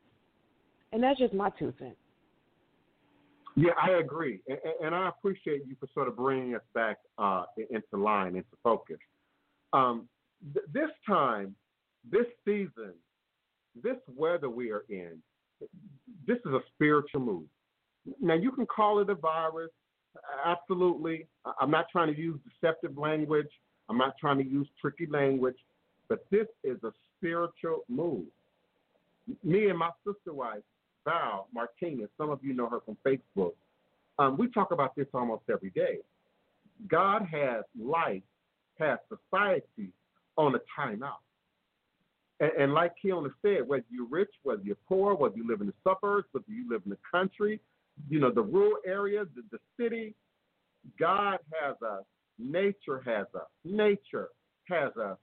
And 0.91 1.03
that's 1.03 1.19
just 1.19 1.33
my 1.33 1.49
two 1.57 1.73
cents. 1.79 1.95
Yeah, 3.57 3.71
I 3.81 3.99
agree, 3.99 4.41
and, 4.49 4.59
and 4.83 4.95
I 4.95 5.07
appreciate 5.07 5.61
you 5.65 5.77
for 5.79 5.87
sort 5.93 6.09
of 6.09 6.17
bringing 6.17 6.55
us 6.55 6.61
back 6.73 6.97
uh, 7.17 7.45
into 7.57 8.03
line, 8.03 8.35
into 8.35 8.49
focus. 8.61 8.97
Um, 9.71 10.09
th- 10.53 10.65
this 10.73 10.89
time, 11.07 11.55
this 12.11 12.25
season, 12.43 12.93
this 13.81 13.95
weather 14.13 14.49
we 14.49 14.71
are 14.71 14.83
in, 14.89 15.21
this 16.27 16.37
is 16.45 16.51
a 16.51 16.59
spiritual 16.73 17.21
move. 17.21 17.45
Now, 18.19 18.33
you 18.33 18.51
can 18.51 18.65
call 18.65 18.99
it 18.99 19.09
a 19.09 19.15
virus, 19.15 19.71
absolutely. 20.45 21.27
I'm 21.59 21.71
not 21.71 21.87
trying 21.91 22.13
to 22.13 22.19
use 22.19 22.39
deceptive 22.61 22.97
language. 22.97 23.49
I'm 23.89 23.97
not 23.97 24.15
trying 24.19 24.37
to 24.37 24.45
use 24.45 24.67
tricky 24.79 25.07
language, 25.07 25.57
but 26.09 26.25
this 26.31 26.47
is 26.63 26.77
a 26.83 26.91
spiritual 27.17 27.83
move. 27.87 28.25
Me 29.43 29.69
and 29.69 29.77
my 29.77 29.89
sister 30.05 30.33
wife, 30.33 30.63
Val 31.03 31.47
Martinez, 31.53 32.09
some 32.17 32.29
of 32.29 32.39
you 32.43 32.53
know 32.53 32.67
her 32.67 32.79
from 32.81 32.97
Facebook. 33.05 33.53
Um, 34.17 34.37
we 34.37 34.47
talk 34.49 34.71
about 34.71 34.95
this 34.95 35.07
almost 35.13 35.43
every 35.51 35.69
day. 35.71 35.99
God 36.87 37.27
has 37.31 37.63
life, 37.79 38.23
has 38.79 38.97
society 39.09 39.91
on 40.37 40.55
a 40.55 40.59
timeout. 40.79 41.21
And, 42.39 42.51
and 42.59 42.73
like 42.73 42.93
Keona 43.03 43.29
said, 43.41 43.67
whether 43.67 43.85
you're 43.89 44.07
rich, 44.07 44.31
whether 44.43 44.61
you're 44.63 44.77
poor, 44.87 45.15
whether 45.15 45.35
you 45.35 45.47
live 45.47 45.61
in 45.61 45.67
the 45.67 45.73
suburbs, 45.83 46.27
whether 46.31 46.45
you 46.47 46.69
live 46.69 46.81
in 46.85 46.91
the 46.91 46.97
country, 47.09 47.59
you 48.09 48.19
know, 48.19 48.31
the 48.31 48.41
rural 48.41 48.77
areas, 48.85 49.27
the, 49.35 49.43
the 49.51 49.59
city, 49.81 50.15
God 50.99 51.39
has 51.61 51.75
us. 51.81 52.03
Nature 52.37 53.01
has 53.05 53.25
us. 53.35 53.47
Nature 53.63 54.29
has 54.69 54.91
us 54.97 55.17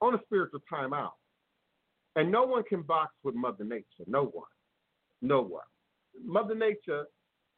on 0.00 0.14
a 0.14 0.18
spiritual 0.24 0.60
timeout. 0.72 1.12
And 2.16 2.32
no 2.32 2.44
one 2.44 2.64
can 2.64 2.82
box 2.82 3.14
with 3.22 3.34
Mother 3.34 3.64
Nature. 3.64 4.04
No 4.06 4.24
one. 4.24 4.46
No 5.22 5.40
one. 5.40 5.62
Mother 6.24 6.54
Nature 6.54 7.06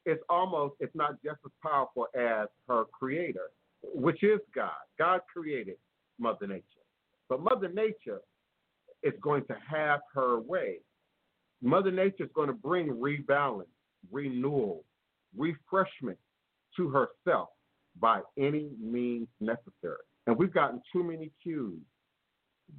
is 0.07 0.19
almost, 0.29 0.75
if 0.81 0.91
not 0.95 1.23
just 1.23 1.39
as 1.45 1.53
powerful 1.63 2.07
as 2.15 2.49
her 2.69 2.85
creator, 2.93 3.51
which 3.83 4.23
is 4.23 4.41
God. 4.55 4.71
God 4.99 5.21
created 5.33 5.77
Mother 6.19 6.47
Nature. 6.47 6.63
But 7.29 7.41
Mother 7.41 7.69
Nature 7.69 8.21
is 9.03 9.15
going 9.23 9.45
to 9.47 9.57
have 9.69 10.01
her 10.15 10.41
way. 10.41 10.81
Mother 11.63 11.91
Nature 11.91 12.25
is 12.25 12.31
going 12.35 12.49
to 12.49 12.55
bring 12.55 12.89
rebalance, 12.89 13.65
renewal, 14.11 14.85
refreshment 15.37 16.19
to 16.77 16.89
herself 16.89 17.49
by 17.99 18.21
any 18.39 18.71
means 18.81 19.29
necessary. 19.41 20.05
And 20.27 20.37
we've 20.37 20.53
gotten 20.53 20.81
too 20.93 21.03
many 21.03 21.31
cues 21.43 21.81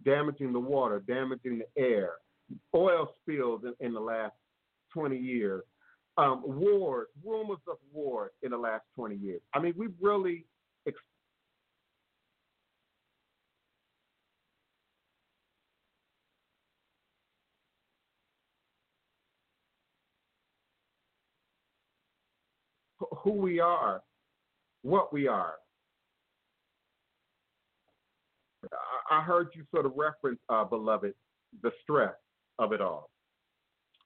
damaging 0.06 0.54
the 0.54 0.60
water, 0.60 1.04
damaging 1.06 1.60
the 1.60 1.82
air, 1.82 2.12
oil 2.76 3.14
spills 3.22 3.62
in, 3.64 3.86
in 3.86 3.94
the 3.94 4.00
last 4.00 4.34
20 4.94 5.18
years, 5.18 5.64
um, 6.18 6.44
wars, 6.46 7.08
rumors 7.24 7.60
of 7.68 7.78
wars 7.94 8.32
in 8.42 8.52
the 8.52 8.58
last 8.58 8.84
20 8.96 9.16
years. 9.16 9.42
I 9.54 9.60
mean, 9.60 9.74
we've 9.78 9.94
really 10.02 10.46
who 23.24 23.32
we 23.34 23.60
are, 23.60 24.02
what 24.84 25.14
we 25.14 25.28
are. 25.28 25.56
I 29.10 29.22
heard 29.22 29.50
you 29.56 29.64
sort 29.74 29.86
of 29.86 29.94
reference, 29.96 30.40
uh, 30.50 30.64
beloved, 30.64 31.14
the 31.62 31.72
stress 31.82 32.16
of 32.60 32.72
it 32.74 32.82
all. 32.82 33.10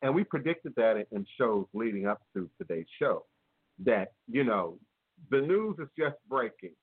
And 0.01 0.13
we 0.13 0.23
predicted 0.23 0.73
that 0.75 0.97
in- 0.97 1.07
in 1.11 1.25
shows 1.37 1.67
leading 1.73 2.05
up 2.07 2.21
to 2.33 2.49
today's 2.57 2.87
show 2.97 3.25
that, 3.79 4.13
you 4.27 4.43
know, 4.43 4.79
the 5.29 5.41
news 5.41 5.77
is 5.79 5.89
just 5.97 6.17
breaking. 6.27 6.75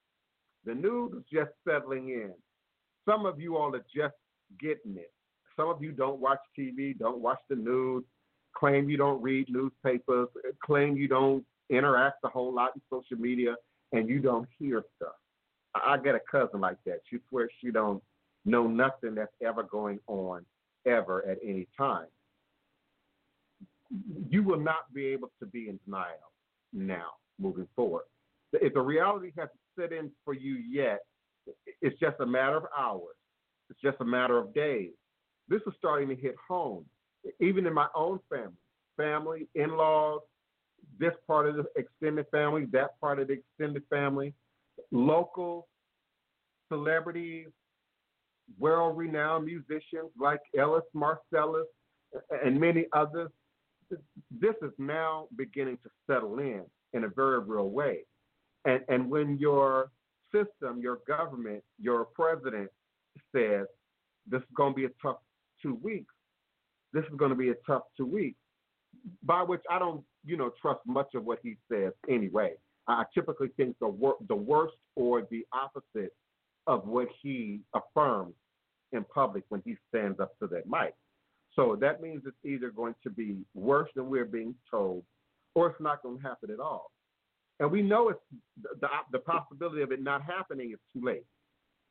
The 0.65 0.75
news 0.75 1.13
is 1.13 1.25
just 1.27 1.53
settling 1.65 2.09
in. 2.11 2.35
Some 3.05 3.27
of 3.27 3.41
you 3.41 3.57
all 3.57 3.75
are 3.75 3.85
just 3.95 4.17
getting 4.59 4.97
it. 4.97 5.13
Some 5.57 5.69
of 5.69 5.83
you 5.83 5.93
don't 5.93 6.21
watch 6.21 6.41
TV, 6.57 6.95
don't 6.95 7.21
watch 7.21 7.41
the 7.49 7.57
news, 7.57 8.05
claim 8.55 8.89
you 8.89 8.97
don't 8.97 9.21
read 9.23 9.49
newspapers, 9.51 10.29
claim 10.65 10.97
you 10.97 11.09
don't 11.09 11.47
interact 11.77 12.19
a 12.25 12.29
whole 12.29 12.53
lot 12.55 12.71
in 12.75 12.83
social 12.91 13.17
media, 13.17 13.55
and 13.93 14.09
you 14.09 14.21
don't 14.21 14.49
hear 14.59 14.83
stuff. 14.97 15.15
I 15.75 15.95
I 15.95 15.97
got 15.99 16.15
a 16.15 16.21
cousin 16.31 16.61
like 16.61 16.79
that. 16.87 17.01
She 17.09 17.19
swears 17.29 17.51
she 17.61 17.71
don't 17.71 18.03
know 18.45 18.67
nothing 18.67 19.15
that's 19.15 19.33
ever 19.45 19.63
going 19.63 20.01
on 20.07 20.45
ever 20.87 21.25
at 21.27 21.39
any 21.45 21.67
time. 21.77 22.07
You 24.31 24.43
will 24.43 24.61
not 24.61 24.93
be 24.95 25.07
able 25.07 25.31
to 25.41 25.47
be 25.47 25.69
in 25.69 25.79
denial 25.85 26.33
now 26.73 27.11
moving 27.39 27.69
forward. 27.77 28.05
If 28.53 28.75
the 28.75 28.81
reality 28.81 29.33
hasn't 29.37 29.53
set 29.79 29.93
in 29.93 30.11
for 30.25 30.35
you 30.35 30.55
yet, 30.55 31.01
it's 31.81 31.99
just 32.01 32.17
a 32.21 32.27
matter 32.27 32.57
of 32.57 32.65
hours. 32.77 33.17
It's 33.71 33.81
just 33.81 33.97
a 34.01 34.05
matter 34.05 34.39
of 34.39 34.55
days. 34.55 34.91
This 35.49 35.61
is 35.67 35.73
starting 35.79 36.09
to 36.09 36.17
hit 36.17 36.35
home, 36.49 36.85
even 37.41 37.67
in 37.67 37.75
my 37.75 37.89
own 37.95 38.21
family, 38.31 38.53
family, 38.97 39.49
in-laws, 39.55 40.21
this 40.99 41.13
part 41.27 41.49
of 41.49 41.57
the 41.57 41.65
extended 41.77 42.27
family, 42.31 42.67
that 42.73 42.99
part 43.01 43.19
of 43.19 43.29
the 43.29 43.35
extended 43.35 43.83
family, 43.91 44.35
local 44.91 45.69
celebrities, 46.69 47.49
world 48.59 48.97
renowned 48.97 49.47
musicians 49.47 50.11
like 50.19 50.41
Ellis 50.59 50.83
Marsalis 50.95 51.65
and 52.45 52.61
many 52.61 52.87
others. 52.93 53.31
This 54.31 54.55
is 54.63 54.71
now 54.79 55.27
beginning 55.37 55.79
to 55.83 55.91
settle 56.07 56.39
in 56.39 56.63
in 56.93 57.05
a 57.05 57.09
very 57.09 57.41
real 57.41 57.71
way. 57.71 58.01
And 58.65 58.81
and 58.89 59.11
when 59.11 59.39
your 59.39 59.91
system, 60.33 60.81
your 60.81 61.01
government, 61.07 61.63
your 61.79 62.07
president 62.07 62.71
says 63.35 63.67
this 64.27 64.41
is 64.41 64.49
going 64.57 64.73
to 64.73 64.77
be 64.77 64.85
a 64.87 64.91
tough 65.03 65.19
two 65.61 65.75
weeks, 65.83 66.15
this 66.93 67.05
is 67.05 67.17
going 67.17 67.31
to 67.31 67.37
be 67.37 67.51
a 67.51 67.55
tough 67.67 67.83
two 67.97 68.07
weeks. 68.07 68.39
By 69.23 69.43
which 69.43 69.63
I 69.71 69.79
don't, 69.79 70.03
you 70.25 70.37
know, 70.37 70.53
trust 70.61 70.81
much 70.87 71.15
of 71.15 71.25
what 71.25 71.39
he 71.43 71.57
says 71.71 71.93
anyway. 72.09 72.55
I 72.89 73.05
typically 73.15 73.49
think 73.57 73.77
the 73.81 73.89
wor- 73.89 74.17
the 74.29 74.35
worst 74.35 74.75
or 74.97 75.27
the 75.31 75.45
opposite 75.53 76.13
of 76.67 76.87
what 76.87 77.09
he 77.23 77.61
affirms 77.75 78.35
in 78.93 79.05
public 79.05 79.45
when 79.49 79.63
he 79.65 79.77
stands 79.89 80.21
up 80.21 80.39
to 80.39 80.47
that 80.49 80.67
mic. 80.67 80.95
So 81.55 81.77
that 81.81 82.01
means 82.01 82.23
it's 82.27 82.37
either 82.45 82.71
going 82.71 82.95
to 83.03 83.11
be 83.11 83.39
worse 83.55 83.91
than 83.95 84.09
we're 84.09 84.25
being 84.25 84.55
told, 84.71 85.05
or 85.55 85.69
it's 85.71 85.81
not 85.81 86.03
going 86.03 86.19
to 86.19 86.23
happen 86.23 86.51
at 86.51 86.61
all. 86.61 86.91
And 87.61 87.71
we 87.71 87.83
know 87.83 88.09
it's 88.09 88.21
the, 88.81 88.89
the, 89.13 89.19
possibility 89.19 89.83
of 89.83 89.93
it 89.93 90.03
not 90.03 90.23
happening 90.23 90.73
is 90.73 90.79
too 90.93 91.05
late. 91.05 91.25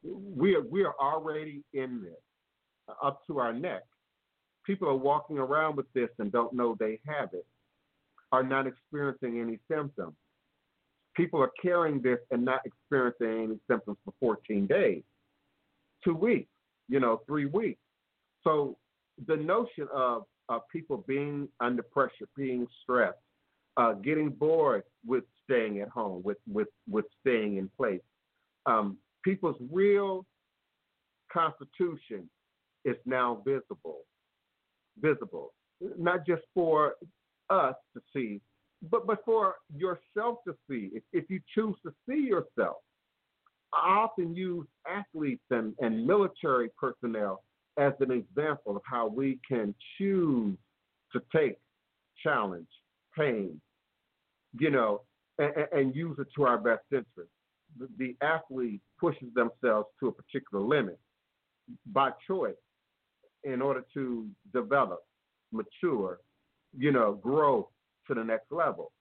We 0.03 0.55
are, 0.55 0.61
we 0.61 0.83
are 0.83 0.95
already 0.99 1.63
in 1.73 2.01
this, 2.01 2.95
up 3.03 3.21
to 3.27 3.39
our 3.39 3.53
neck. 3.53 3.83
People 4.65 4.87
are 4.87 4.95
walking 4.95 5.37
around 5.37 5.75
with 5.75 5.91
this 5.93 6.09
and 6.19 6.31
don't 6.31 6.53
know 6.53 6.75
they 6.79 6.99
have 7.05 7.29
it, 7.33 7.45
are 8.31 8.43
not 8.43 8.67
experiencing 8.67 9.39
any 9.39 9.59
symptoms. 9.69 10.15
People 11.15 11.41
are 11.41 11.51
carrying 11.61 12.01
this 12.01 12.19
and 12.31 12.45
not 12.45 12.61
experiencing 12.65 13.43
any 13.43 13.59
symptoms 13.69 13.97
for 14.05 14.13
14 14.19 14.67
days, 14.67 15.03
two 16.03 16.15
weeks, 16.15 16.49
you 16.87 16.99
know, 16.99 17.21
three 17.27 17.45
weeks. 17.45 17.81
So 18.43 18.77
the 19.27 19.35
notion 19.35 19.87
of, 19.93 20.23
of 20.49 20.61
people 20.71 21.03
being 21.07 21.49
under 21.59 21.83
pressure, 21.83 22.27
being 22.35 22.67
stressed, 22.83 23.17
uh, 23.77 23.93
getting 23.93 24.29
bored 24.29 24.83
with 25.05 25.23
staying 25.43 25.79
at 25.79 25.89
home, 25.89 26.21
with 26.23 26.37
with 26.51 26.67
with 26.89 27.05
staying 27.21 27.57
in 27.57 27.69
place. 27.77 28.01
Um, 28.65 28.97
people's 29.23 29.55
real 29.71 30.25
constitution 31.31 32.29
is 32.85 32.97
now 33.05 33.41
visible, 33.45 34.01
visible, 34.99 35.53
not 35.97 36.25
just 36.25 36.43
for 36.53 36.95
us 37.49 37.75
to 37.93 38.01
see, 38.13 38.41
but 38.89 39.05
but 39.05 39.19
for 39.25 39.55
yourself 39.75 40.39
to 40.47 40.55
see. 40.69 40.89
If, 40.93 41.03
if 41.13 41.29
you 41.29 41.39
choose 41.53 41.75
to 41.85 41.93
see 42.07 42.21
yourself, 42.27 42.77
I 43.73 43.89
often 43.89 44.35
use 44.35 44.67
athletes 44.89 45.43
and, 45.49 45.73
and 45.79 46.05
military 46.05 46.69
personnel 46.77 47.43
as 47.77 47.93
an 47.99 48.11
example 48.11 48.75
of 48.75 48.81
how 48.85 49.07
we 49.07 49.39
can 49.47 49.73
choose 49.97 50.57
to 51.13 51.21
take 51.35 51.57
challenge, 52.21 52.67
pain, 53.17 53.61
you 54.59 54.69
know, 54.69 55.01
and, 55.37 55.53
and 55.71 55.95
use 55.95 56.17
it 56.19 56.27
to 56.35 56.43
our 56.43 56.57
best 56.57 56.83
interest. 56.91 57.31
The, 57.79 57.87
the 57.97 58.15
athlete 58.21 58.81
pushes 58.99 59.29
themselves 59.33 59.87
to 59.99 60.07
a 60.07 60.11
particular 60.11 60.63
limit 60.63 60.99
by 61.87 62.11
choice 62.27 62.55
in 63.43 63.61
order 63.61 63.83
to 63.93 64.27
develop, 64.53 65.03
mature, 65.51 66.19
you 66.77 66.91
know, 66.91 67.13
grow 67.13 67.69
to 68.07 68.13
the 68.13 68.23
next 68.23 68.51
level. 68.51 68.91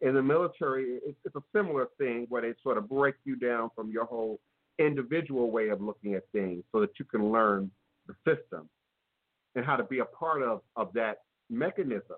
In 0.00 0.14
the 0.14 0.22
military, 0.22 0.98
it's, 1.04 1.18
it's 1.24 1.36
a 1.36 1.42
similar 1.54 1.88
thing 1.98 2.26
where 2.28 2.42
they 2.42 2.54
sort 2.62 2.78
of 2.78 2.88
break 2.88 3.16
you 3.24 3.36
down 3.36 3.70
from 3.74 3.90
your 3.90 4.04
whole 4.04 4.38
individual 4.78 5.50
way 5.50 5.68
of 5.68 5.80
looking 5.80 6.14
at 6.14 6.24
things 6.32 6.64
so 6.72 6.80
that 6.80 6.90
you 6.98 7.04
can 7.04 7.30
learn 7.30 7.70
the 8.06 8.14
system 8.24 8.68
and 9.54 9.64
how 9.64 9.76
to 9.76 9.84
be 9.84 9.98
a 9.98 10.04
part 10.04 10.42
of, 10.42 10.62
of 10.76 10.92
that 10.94 11.18
mechanism. 11.50 12.16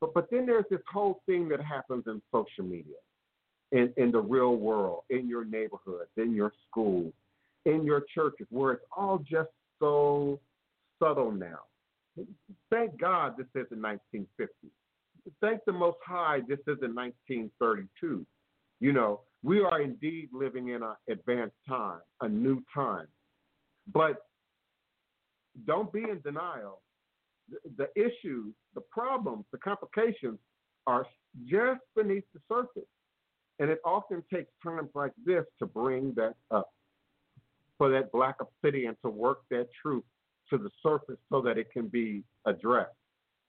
But 0.00 0.14
but 0.14 0.30
then 0.30 0.46
there's 0.46 0.66
this 0.70 0.80
whole 0.92 1.22
thing 1.26 1.48
that 1.48 1.60
happens 1.60 2.04
in 2.06 2.20
social 2.30 2.64
media, 2.64 2.98
in, 3.72 3.92
in 3.96 4.10
the 4.12 4.20
real 4.20 4.56
world, 4.56 5.02
in 5.10 5.28
your 5.28 5.44
neighborhoods, 5.44 6.10
in 6.16 6.34
your 6.34 6.52
schools, 6.68 7.12
in 7.64 7.84
your 7.84 8.04
churches, 8.14 8.46
where 8.50 8.72
it's 8.72 8.84
all 8.96 9.18
just 9.18 9.50
so 9.80 10.38
subtle 10.98 11.32
now. 11.32 11.60
Thank 12.70 13.00
God 13.00 13.34
this 13.36 13.48
isn't 13.54 13.80
1950. 13.80 14.52
Thank 15.40 15.60
the 15.66 15.72
Most 15.72 15.98
High 16.06 16.40
this 16.48 16.60
isn't 16.66 16.94
1932. 16.94 18.26
You 18.80 18.92
know, 18.92 19.20
we 19.42 19.60
are 19.60 19.80
indeed 19.80 20.28
living 20.32 20.68
in 20.68 20.82
an 20.82 20.94
advanced 21.08 21.56
time, 21.68 22.00
a 22.20 22.28
new 22.28 22.62
time. 22.74 23.06
But 23.92 24.22
don't 25.66 25.92
be 25.92 26.02
in 26.02 26.20
denial. 26.20 26.82
The, 27.50 27.58
the 27.76 28.00
issues, 28.00 28.54
the 28.74 28.80
problems, 28.90 29.44
the 29.52 29.58
complications 29.58 30.38
are 30.86 31.06
just 31.46 31.80
beneath 31.96 32.24
the 32.32 32.40
surface. 32.48 32.88
And 33.58 33.70
it 33.70 33.78
often 33.84 34.22
takes 34.32 34.50
times 34.62 34.90
like 34.94 35.12
this 35.24 35.44
to 35.58 35.66
bring 35.66 36.12
that 36.16 36.34
up, 36.50 36.70
for 37.78 37.90
that 37.90 38.12
black 38.12 38.36
obsidian 38.40 38.96
to 39.02 39.10
work 39.10 39.38
that 39.50 39.68
truth 39.80 40.04
to 40.50 40.58
the 40.58 40.70
surface 40.82 41.18
so 41.30 41.40
that 41.42 41.58
it 41.58 41.70
can 41.72 41.88
be 41.88 42.22
addressed, 42.46 42.90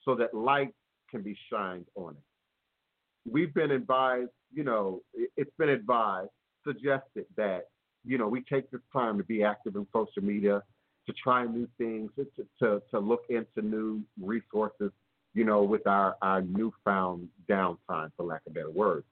so 0.03 0.15
that 0.15 0.33
light 0.33 0.73
can 1.09 1.21
be 1.21 1.37
shined 1.49 1.85
on 1.95 2.11
it. 2.11 3.31
We've 3.31 3.53
been 3.53 3.71
advised, 3.71 4.29
you 4.53 4.63
know, 4.63 5.01
it's 5.13 5.55
been 5.57 5.69
advised, 5.69 6.29
suggested 6.65 7.25
that, 7.37 7.69
you 8.05 8.17
know, 8.17 8.27
we 8.27 8.41
take 8.41 8.69
this 8.71 8.81
time 8.93 9.17
to 9.17 9.23
be 9.23 9.43
active 9.43 9.75
in 9.75 9.87
social 9.93 10.23
media, 10.23 10.61
to 11.07 11.13
try 11.13 11.45
new 11.45 11.67
things, 11.77 12.11
to, 12.17 12.45
to, 12.59 12.81
to 12.91 12.99
look 12.99 13.23
into 13.29 13.61
new 13.61 14.01
resources, 14.21 14.91
you 15.33 15.43
know, 15.43 15.63
with 15.63 15.85
our, 15.87 16.15
our 16.21 16.41
newfound 16.41 17.27
downtime, 17.49 18.11
for 18.15 18.25
lack 18.25 18.41
of 18.47 18.53
better 18.53 18.69
words. 18.69 19.05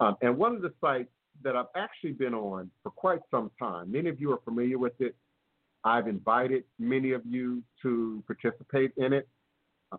Um, 0.00 0.16
and 0.20 0.36
one 0.36 0.54
of 0.56 0.62
the 0.62 0.72
sites 0.80 1.10
that 1.42 1.56
I've 1.56 1.66
actually 1.76 2.12
been 2.12 2.34
on 2.34 2.70
for 2.82 2.90
quite 2.90 3.20
some 3.30 3.50
time, 3.58 3.90
many 3.90 4.08
of 4.08 4.20
you 4.20 4.32
are 4.32 4.40
familiar 4.44 4.78
with 4.78 5.00
it. 5.00 5.16
I've 5.84 6.08
invited 6.08 6.64
many 6.78 7.12
of 7.12 7.22
you 7.26 7.62
to 7.82 8.22
participate 8.26 8.92
in 8.96 9.12
it. 9.12 9.28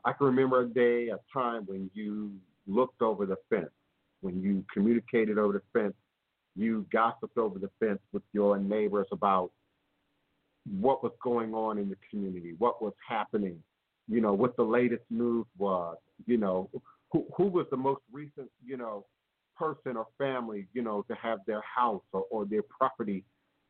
I 0.04 0.14
can 0.14 0.28
remember 0.28 0.62
a 0.62 0.68
day, 0.68 1.10
a 1.10 1.20
time 1.32 1.64
when 1.68 1.90
you 1.94 2.32
looked 2.68 3.02
over 3.02 3.26
the 3.26 3.38
fence, 3.50 3.70
when 4.22 4.42
you 4.42 4.66
communicated 4.74 5.38
over 5.38 5.54
the 5.54 5.80
fence, 5.80 5.94
you 6.56 6.86
gossiped 6.92 7.38
over 7.38 7.60
the 7.60 7.70
fence 7.80 8.00
with 8.12 8.24
your 8.34 8.58
neighbors 8.58 9.08
about 9.12 9.52
what 10.80 11.04
was 11.04 11.12
going 11.24 11.54
on 11.54 11.78
in 11.78 11.90
the 11.90 11.98
community, 12.10 12.56
what 12.58 12.82
was 12.82 12.94
happening, 13.08 13.62
you 14.08 14.22
know, 14.22 14.34
what 14.34 14.56
the 14.58 14.64
latest 14.64 15.04
news 15.10 15.46
was, 15.58 15.98
you 16.26 16.38
know, 16.38 16.70
who, 17.12 17.26
who 17.38 17.46
was 17.46 17.68
the 17.70 17.78
most 17.78 18.02
recent, 18.12 18.50
you 18.66 18.78
know, 18.78 19.06
person 19.56 19.96
or 19.96 20.08
family, 20.18 20.68
you 20.74 20.82
know, 20.82 21.04
to 21.04 21.16
have 21.16 21.40
their 21.46 21.62
house 21.62 22.02
or, 22.12 22.26
or 22.32 22.46
their 22.46 22.64
property, 22.64 23.24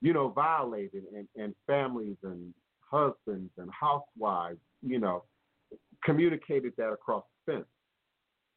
you 0.05 0.13
know, 0.13 0.29
violated 0.29 1.03
and, 1.15 1.27
and 1.35 1.55
families 1.65 2.15
and 2.21 2.53
husbands 2.79 3.49
and 3.57 3.71
housewives, 3.71 4.59
you 4.83 4.99
know, 4.99 5.23
communicated 6.03 6.73
that 6.77 6.91
across 6.91 7.23
the 7.47 7.53
fence. 7.53 7.65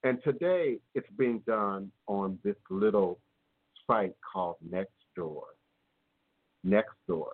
And 0.05 0.23
today 0.23 0.77
it's 0.95 1.09
being 1.17 1.43
done 1.47 1.91
on 2.07 2.39
this 2.45 2.57
little 2.69 3.19
site 3.87 4.13
called 4.31 4.57
Nextdoor. 4.71 5.41
Nextdoor. 6.67 7.29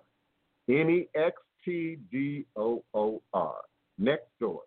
N 0.69 0.89
E 0.89 1.09
X 1.13 1.35
T 1.65 1.97
D 2.09 2.45
O 2.55 2.85
O 2.93 3.21
R. 3.33 3.57
Nextdoor. 4.01 4.59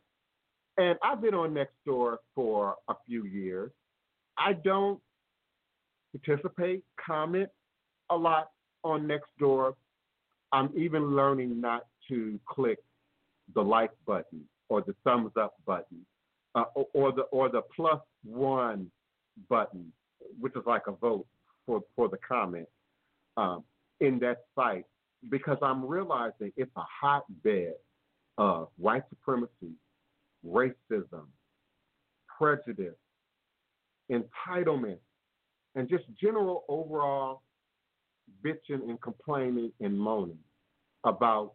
And 0.77 0.99
I've 1.03 1.23
been 1.23 1.33
on 1.33 1.55
Nextdoor 1.55 2.19
for 2.35 2.75
a 2.89 2.95
few 3.07 3.25
years. 3.25 3.71
I 4.37 4.53
don't 4.53 5.01
participate, 6.23 6.85
comment 7.03 7.49
a 8.11 8.17
lot 8.17 8.51
on 8.85 9.09
Nextdoor. 9.09 9.75
I'm 10.53 10.71
even 10.77 11.15
learning 11.15 11.61
not 11.61 11.83
to 12.09 12.39
click 12.47 12.79
the 13.55 13.63
like 13.63 13.91
button 14.07 14.45
or 14.69 14.83
the 14.83 14.95
thumbs 15.05 15.33
up 15.39 15.55
button 15.67 16.05
uh, 16.55 16.65
or, 16.95 17.13
the 17.13 17.23
or 17.33 17.49
the 17.49 17.63
plus 17.75 18.01
one 18.25 18.91
button, 19.49 19.93
which 20.41 20.55
is 20.57 20.63
like 20.67 20.87
a 20.87 20.93
vote 20.93 21.27
for 21.67 21.83
for 21.95 22.09
the 22.09 22.19
comment 22.27 22.67
um, 23.37 23.63
in 24.01 24.19
that 24.21 24.39
site, 24.55 24.85
because 25.31 25.59
I'm 25.63 25.85
realizing 25.85 26.53
it's 26.57 26.73
a 26.77 26.85
hotbed 27.01 27.75
of 28.39 28.69
white 28.77 29.03
supremacy, 29.11 29.73
racism, 30.47 31.27
prejudice, 32.39 32.95
entitlement, 34.11 34.99
and 35.75 35.89
just 35.89 36.05
general 36.21 36.65
overall 36.69 37.43
bitching 38.45 38.89
and 38.89 39.01
complaining 39.01 39.73
and 39.81 39.99
moaning 39.99 40.39
about 41.05 41.53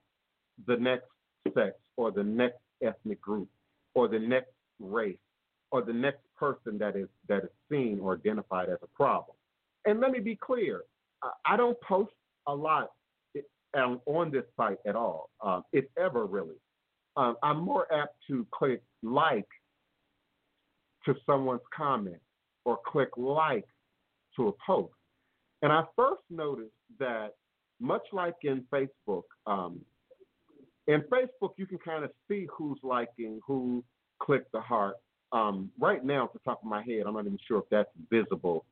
the 0.67 0.75
next 0.77 1.07
sex 1.53 1.73
or 1.97 2.11
the 2.11 2.23
next 2.23 2.59
ethnic 2.83 3.21
group 3.21 3.49
or 3.95 4.07
the 4.07 4.19
next 4.19 4.51
race 4.79 5.17
or 5.71 5.81
the 5.81 5.93
next 5.93 6.21
person 6.37 6.77
that 6.77 6.95
is 6.95 7.07
that 7.27 7.43
is 7.43 7.49
seen 7.69 7.99
or 7.99 8.13
identified 8.13 8.69
as 8.69 8.77
a 8.83 8.87
problem. 8.87 9.35
And 9.85 9.99
let 9.99 10.11
me 10.11 10.19
be 10.19 10.35
clear, 10.35 10.83
I 11.45 11.57
don't 11.57 11.79
post 11.81 12.13
a 12.47 12.53
lot 12.53 12.91
on 13.75 14.31
this 14.31 14.43
site 14.55 14.77
at 14.85 14.95
all, 14.95 15.29
um, 15.43 15.63
if 15.73 15.85
ever 15.97 16.25
really. 16.25 16.55
Um, 17.17 17.35
I'm 17.43 17.59
more 17.59 17.91
apt 17.93 18.15
to 18.27 18.45
click 18.51 18.81
like 19.01 19.47
to 21.05 21.15
someone's 21.25 21.61
comment 21.75 22.21
or 22.65 22.79
click 22.85 23.09
like 23.17 23.65
to 24.35 24.49
a 24.49 24.51
post. 24.65 24.93
And 25.63 25.71
I 25.71 25.83
first 25.95 26.21
noticed 26.29 26.71
that, 26.99 27.35
much 27.79 28.03
like 28.11 28.35
in 28.43 28.63
Facebook, 28.71 29.23
um, 29.47 29.79
in 30.87 31.01
Facebook, 31.03 31.53
you 31.57 31.65
can 31.65 31.77
kind 31.79 32.03
of 32.03 32.11
see 32.27 32.47
who's 32.55 32.77
liking, 32.83 33.39
who 33.45 33.83
clicked 34.21 34.51
the 34.51 34.59
heart. 34.61 34.95
Um, 35.31 35.71
right 35.79 36.03
now, 36.03 36.25
at 36.25 36.33
the 36.33 36.39
top 36.45 36.59
of 36.61 36.69
my 36.69 36.83
head, 36.83 37.03
I'm 37.07 37.13
not 37.13 37.25
even 37.25 37.39
sure 37.47 37.59
if 37.59 37.65
that's 37.71 37.89
visible 38.11 38.65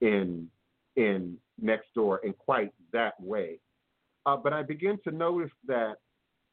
in 0.00 0.48
in 0.94 1.36
Nextdoor 1.62 2.18
in 2.24 2.32
quite 2.32 2.72
that 2.92 3.20
way. 3.20 3.58
Uh, 4.24 4.36
but 4.36 4.52
I 4.52 4.62
begin 4.62 4.98
to 5.04 5.10
notice 5.10 5.50
that 5.66 5.96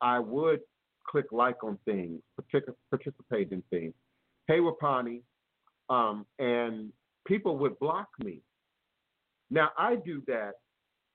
I 0.02 0.20
would 0.20 0.60
click 1.08 1.26
like 1.32 1.64
on 1.64 1.78
things, 1.86 2.20
partic- 2.40 2.76
participate 2.90 3.52
in 3.52 3.64
things. 3.70 3.94
Hey, 4.48 4.60
Wapani, 4.60 5.22
um, 5.90 6.26
and 6.40 6.92
people 7.26 7.58
would 7.60 7.80
block 7.80 8.10
me. 8.24 8.42
Now 9.54 9.70
I 9.78 9.96
do 9.96 10.24
that 10.26 10.54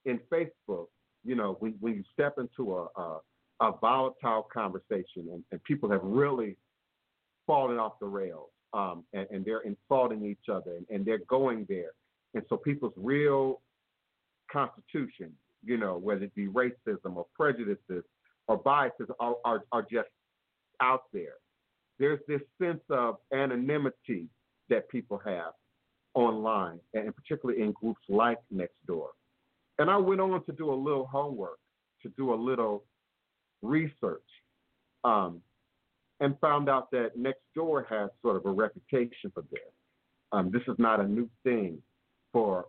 in 0.05 0.21
Facebook. 0.33 0.87
You 1.25 1.35
know, 1.35 1.57
when 1.59 1.75
when 1.81 1.95
you 1.95 2.05
step 2.13 2.37
into 2.39 2.77
a 2.77 2.87
a, 3.01 3.21
a 3.61 3.73
volatile 3.81 4.47
conversation 4.53 5.27
and, 5.33 5.43
and, 5.51 5.63
people 5.65 5.91
have 5.91 6.01
really 6.05 6.57
fallen 7.45 7.79
off 7.79 7.95
the 8.01 8.07
rails, 8.07 8.51
um, 8.73 9.03
and, 9.13 9.27
and, 9.33 9.45
they're 9.45 9.63
insulting 9.63 10.25
each 10.25 10.49
other 10.49 10.77
and, 10.77 10.87
and 10.89 11.05
they're 11.05 11.25
going 11.29 11.67
there, 11.69 11.91
and 12.35 12.45
so 12.49 12.57
people's 12.57 12.93
real 12.97 13.61
constitution, 14.53 15.33
you 15.65 15.77
know, 15.77 15.97
whether 15.97 16.23
it 16.23 16.35
be 16.37 16.47
racism 16.47 17.17
or 17.17 17.27
prejudices 17.35 18.05
or 18.47 18.57
biases 18.59 19.09
are, 19.19 19.35
are, 19.45 19.65
are 19.73 19.83
just 19.83 20.09
out 20.81 21.03
there. 21.13 21.35
There's 21.99 22.21
this 22.29 22.43
sense 22.63 22.83
of 22.89 23.17
anonymity 23.33 24.29
that 24.69 24.89
people 24.89 25.21
have 25.25 25.53
online, 26.15 26.81
and 26.95 27.15
particularly 27.15 27.63
in 27.63 27.73
groups 27.73 28.01
like 28.09 28.39
Nextdoor. 28.55 29.09
And 29.79 29.91
I 29.91 29.97
went 29.97 30.21
on 30.21 30.45
to 30.45 30.53
do 30.53 30.73
a 30.73 30.75
little 30.75 31.07
homework, 31.07 31.59
to 32.03 32.09
do 32.17 32.33
a 32.33 32.37
little 32.37 32.85
research, 33.63 34.23
um, 35.05 35.41
and 36.21 36.39
found 36.41 36.69
out 36.69 36.91
that 36.91 37.13
Nextdoor 37.17 37.87
has 37.89 38.11
sort 38.23 38.37
of 38.37 38.47
a 38.47 38.51
reputation 38.51 39.31
for 39.33 39.45
this. 39.51 39.61
Um, 40.33 40.51
this 40.51 40.63
is 40.67 40.75
not 40.79 41.01
a 41.01 41.07
new 41.07 41.29
thing 41.45 41.81
for 42.33 42.67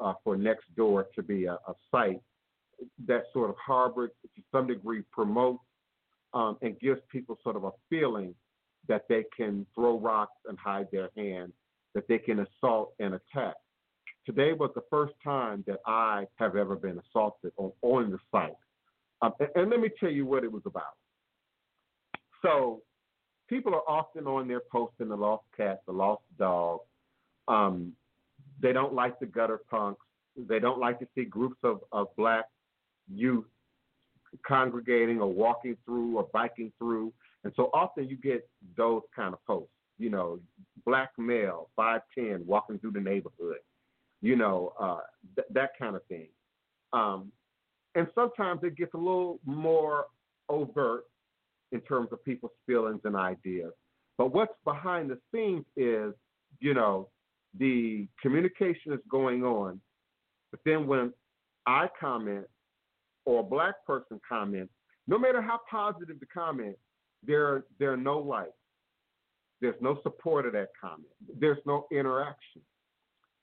uh, 0.00 0.12
for 0.22 0.36
Nextdoor 0.36 1.04
to 1.14 1.22
be 1.22 1.46
a, 1.46 1.54
a 1.54 1.74
site 1.90 2.20
that 3.06 3.24
sort 3.32 3.50
of 3.50 3.56
harbors, 3.56 4.10
to 4.22 4.42
some 4.52 4.66
degree, 4.66 5.02
promotes 5.10 5.62
um, 6.34 6.56
and 6.62 6.78
gives 6.78 7.00
people 7.10 7.38
sort 7.42 7.56
of 7.56 7.64
a 7.64 7.70
feeling 7.90 8.34
that 8.88 9.06
they 9.08 9.24
can 9.36 9.66
throw 9.74 9.98
rocks 9.98 10.36
and 10.48 10.58
hide 10.58 10.88
their 10.92 11.10
hand, 11.16 11.52
that 11.98 12.06
they 12.06 12.18
can 12.18 12.46
assault 12.46 12.92
and 13.00 13.14
attack. 13.14 13.56
Today 14.24 14.52
was 14.52 14.70
the 14.76 14.84
first 14.88 15.14
time 15.24 15.64
that 15.66 15.80
I 15.84 16.26
have 16.36 16.54
ever 16.54 16.76
been 16.76 17.00
assaulted 17.10 17.50
on, 17.56 17.72
on 17.82 18.12
the 18.12 18.18
site. 18.30 18.54
Um, 19.20 19.32
and, 19.40 19.48
and, 19.56 19.70
let 19.70 19.80
me 19.80 19.88
tell 19.98 20.10
you 20.10 20.24
what 20.24 20.44
it 20.44 20.52
was 20.52 20.62
about. 20.64 20.94
So, 22.42 22.82
people 23.48 23.74
are 23.74 23.82
often 23.88 24.28
on 24.28 24.46
there 24.46 24.62
posting 24.70 25.08
the 25.08 25.16
lost 25.16 25.42
cat, 25.56 25.82
the 25.86 25.92
lost 25.92 26.22
dog. 26.38 26.80
Um, 27.48 27.94
they 28.62 28.72
don't 28.72 28.94
like 28.94 29.18
the 29.18 29.26
gutter 29.26 29.58
punks. 29.68 30.04
They 30.36 30.60
don't 30.60 30.78
like 30.78 31.00
to 31.00 31.08
see 31.16 31.24
groups 31.24 31.58
of, 31.64 31.80
of 31.90 32.14
black 32.16 32.44
youth 33.12 33.46
congregating 34.46 35.20
or 35.20 35.32
walking 35.32 35.76
through 35.84 36.18
or 36.18 36.28
biking 36.32 36.70
through. 36.78 37.12
And 37.42 37.52
so 37.56 37.70
often 37.74 38.08
you 38.08 38.16
get 38.16 38.48
those 38.76 39.02
kind 39.16 39.34
of 39.34 39.44
posts, 39.46 39.72
you 39.98 40.10
know, 40.10 40.38
black 40.86 41.10
male, 41.18 41.70
5'10, 41.78 42.44
walking 42.44 42.78
through 42.78 42.92
the 42.92 43.00
neighborhood, 43.00 43.58
you 44.22 44.36
know, 44.36 44.72
uh, 44.80 45.00
th- 45.36 45.48
that 45.50 45.70
kind 45.78 45.96
of 45.96 46.04
thing. 46.06 46.28
Um, 46.92 47.32
and 47.94 48.06
sometimes 48.14 48.60
it 48.62 48.76
gets 48.76 48.94
a 48.94 48.98
little 48.98 49.40
more 49.44 50.06
overt 50.48 51.04
in 51.72 51.80
terms 51.82 52.08
of 52.12 52.24
people's 52.24 52.52
feelings 52.66 53.00
and 53.04 53.16
ideas. 53.16 53.72
But 54.16 54.32
what's 54.32 54.54
behind 54.64 55.10
the 55.10 55.18
scenes 55.32 55.64
is, 55.76 56.14
you 56.60 56.74
know, 56.74 57.08
the 57.58 58.06
communication 58.20 58.92
is 58.92 59.00
going 59.10 59.42
on, 59.42 59.80
but 60.50 60.60
then 60.64 60.86
when 60.86 61.12
I 61.66 61.88
comment 61.98 62.46
or 63.24 63.40
a 63.40 63.42
black 63.42 63.84
person 63.86 64.20
comments, 64.26 64.72
no 65.06 65.18
matter 65.18 65.40
how 65.42 65.60
positive 65.70 66.20
the 66.20 66.26
comment, 66.26 66.76
there 67.24 67.64
there 67.78 67.92
are 67.92 67.96
no 67.96 68.18
likes. 68.18 68.52
There's 69.60 69.80
no 69.80 70.00
support 70.02 70.46
of 70.46 70.52
that 70.52 70.68
comment. 70.80 71.08
There's 71.40 71.58
no 71.66 71.86
interaction. 71.90 72.62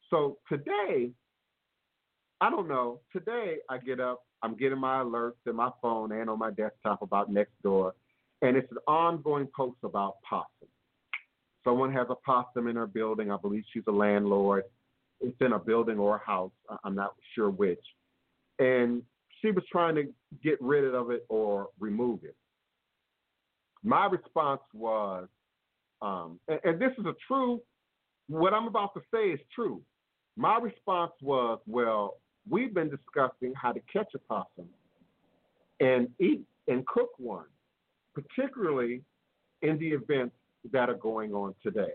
So 0.09 0.37
today, 0.47 1.11
I 2.41 2.49
don't 2.49 2.67
know. 2.67 2.99
Today 3.11 3.57
I 3.69 3.77
get 3.77 3.99
up, 3.99 4.23
I'm 4.41 4.55
getting 4.55 4.79
my 4.79 5.01
alerts 5.01 5.33
in 5.47 5.55
my 5.55 5.71
phone 5.81 6.11
and 6.11 6.29
on 6.29 6.39
my 6.39 6.51
desktop 6.51 7.01
about 7.01 7.31
next 7.31 7.53
door, 7.63 7.95
and 8.41 8.55
it's 8.55 8.71
an 8.71 8.77
ongoing 8.87 9.47
post 9.55 9.77
about 9.83 10.15
possum. 10.27 10.67
Someone 11.63 11.91
has 11.93 12.07
a 12.09 12.15
possum 12.15 12.67
in 12.67 12.75
her 12.75 12.87
building. 12.87 13.31
I 13.31 13.37
believe 13.37 13.63
she's 13.73 13.83
a 13.87 13.91
landlord. 13.91 14.63
It's 15.19 15.35
in 15.41 15.53
a 15.53 15.59
building 15.59 15.97
or 15.97 16.17
a 16.17 16.19
house. 16.19 16.51
I'm 16.83 16.93
not 16.93 17.15
sure 17.33 17.49
which. 17.49 17.79
And 18.59 19.01
she 19.41 19.51
was 19.51 19.63
trying 19.71 19.95
to 19.95 20.03
get 20.43 20.61
rid 20.61 20.93
of 20.93 21.09
it 21.09 21.25
or 21.29 21.69
remove 21.79 22.23
it. 22.23 22.35
My 23.83 24.05
response 24.05 24.61
was, 24.73 25.27
um, 26.01 26.39
and, 26.47 26.59
and 26.63 26.81
this 26.81 26.91
is 26.97 27.05
a 27.05 27.13
true, 27.27 27.61
what 28.27 28.53
I'm 28.53 28.67
about 28.67 28.93
to 28.95 29.01
say 29.13 29.29
is 29.29 29.39
true. 29.53 29.81
My 30.37 30.57
response 30.57 31.13
was, 31.21 31.59
well, 31.65 32.17
we've 32.49 32.73
been 32.73 32.89
discussing 32.89 33.53
how 33.55 33.71
to 33.71 33.79
catch 33.91 34.11
a 34.15 34.19
possum 34.19 34.67
and 35.79 36.07
eat 36.19 36.43
and 36.67 36.85
cook 36.87 37.09
one, 37.17 37.45
particularly 38.13 39.01
in 39.61 39.77
the 39.77 39.89
events 39.89 40.35
that 40.71 40.89
are 40.89 40.95
going 40.95 41.33
on 41.33 41.55
today. 41.63 41.93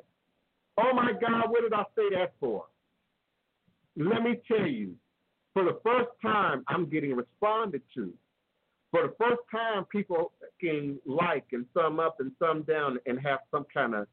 Oh 0.78 0.94
my 0.94 1.12
God, 1.12 1.50
what 1.50 1.62
did 1.62 1.72
I 1.72 1.84
say 1.96 2.16
that 2.16 2.32
for? 2.40 2.64
Let 3.96 4.22
me 4.22 4.40
tell 4.48 4.66
you, 4.66 4.94
for 5.52 5.64
the 5.64 5.78
first 5.84 6.10
time, 6.22 6.62
I'm 6.68 6.88
getting 6.88 7.14
responded 7.14 7.82
to. 7.94 8.12
For 8.90 9.02
the 9.02 9.14
first 9.18 9.42
time, 9.50 9.84
people 9.84 10.32
can 10.60 10.98
like 11.06 11.44
and 11.52 11.64
thumb 11.74 12.00
up 12.00 12.16
and 12.18 12.32
thumb 12.38 12.62
down 12.62 12.98
and 13.06 13.20
have 13.20 13.40
some 13.50 13.64
kind 13.72 13.94
of 13.94 14.06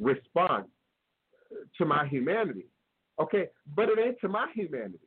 response 0.00 0.68
to 1.78 1.84
my 1.84 2.06
humanity. 2.06 2.66
Okay, 3.20 3.48
but 3.74 3.88
it 3.88 3.98
ain't 3.98 4.20
to 4.20 4.28
my 4.28 4.48
humanity. 4.54 4.98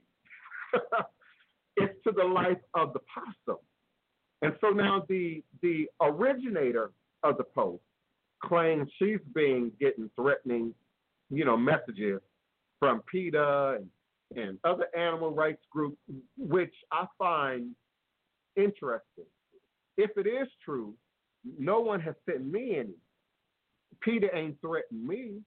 it's 1.76 1.96
to 2.06 2.12
the 2.12 2.24
life 2.24 2.58
of 2.74 2.94
the 2.94 3.00
possum. 3.14 3.60
And 4.42 4.54
so 4.62 4.70
now 4.70 5.04
the 5.10 5.44
the 5.62 5.88
originator 6.02 6.92
of 7.24 7.38
the 7.38 7.44
post 7.44 7.84
claims 8.44 8.90
she's 8.98 9.20
been 9.34 9.72
getting 9.80 10.10
threatening, 10.16 10.74
you 11.30 11.44
know, 11.44 11.58
messages 11.58 12.22
from 12.80 13.02
PETA 13.12 13.80
and, 13.80 14.42
and 14.42 14.58
other 14.64 14.86
animal 14.98 15.32
rights 15.32 15.62
groups, 15.70 15.98
which 16.38 16.74
I 16.92 17.06
find 17.18 17.76
interesting. 18.60 19.26
If 19.98 20.12
it 20.18 20.28
is 20.28 20.48
true, 20.64 20.94
no 21.58 21.80
one 21.80 22.00
has 22.02 22.16
sent 22.30 22.46
me 22.46 22.78
any. 22.78 22.96
PETA 24.02 24.36
ain't 24.36 24.60
threatened 24.62 25.06
me. 25.06 25.40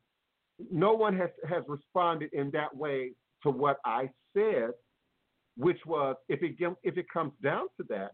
No 0.70 0.92
one 0.92 1.16
has, 1.16 1.30
has 1.48 1.62
responded 1.68 2.32
in 2.32 2.50
that 2.52 2.74
way 2.76 3.12
to 3.42 3.50
what 3.50 3.78
I 3.84 4.10
said, 4.34 4.70
which 5.56 5.78
was 5.86 6.16
if 6.28 6.42
it 6.42 6.56
if 6.82 6.96
it 6.96 7.06
comes 7.12 7.32
down 7.42 7.66
to 7.78 7.86
that, 7.88 8.12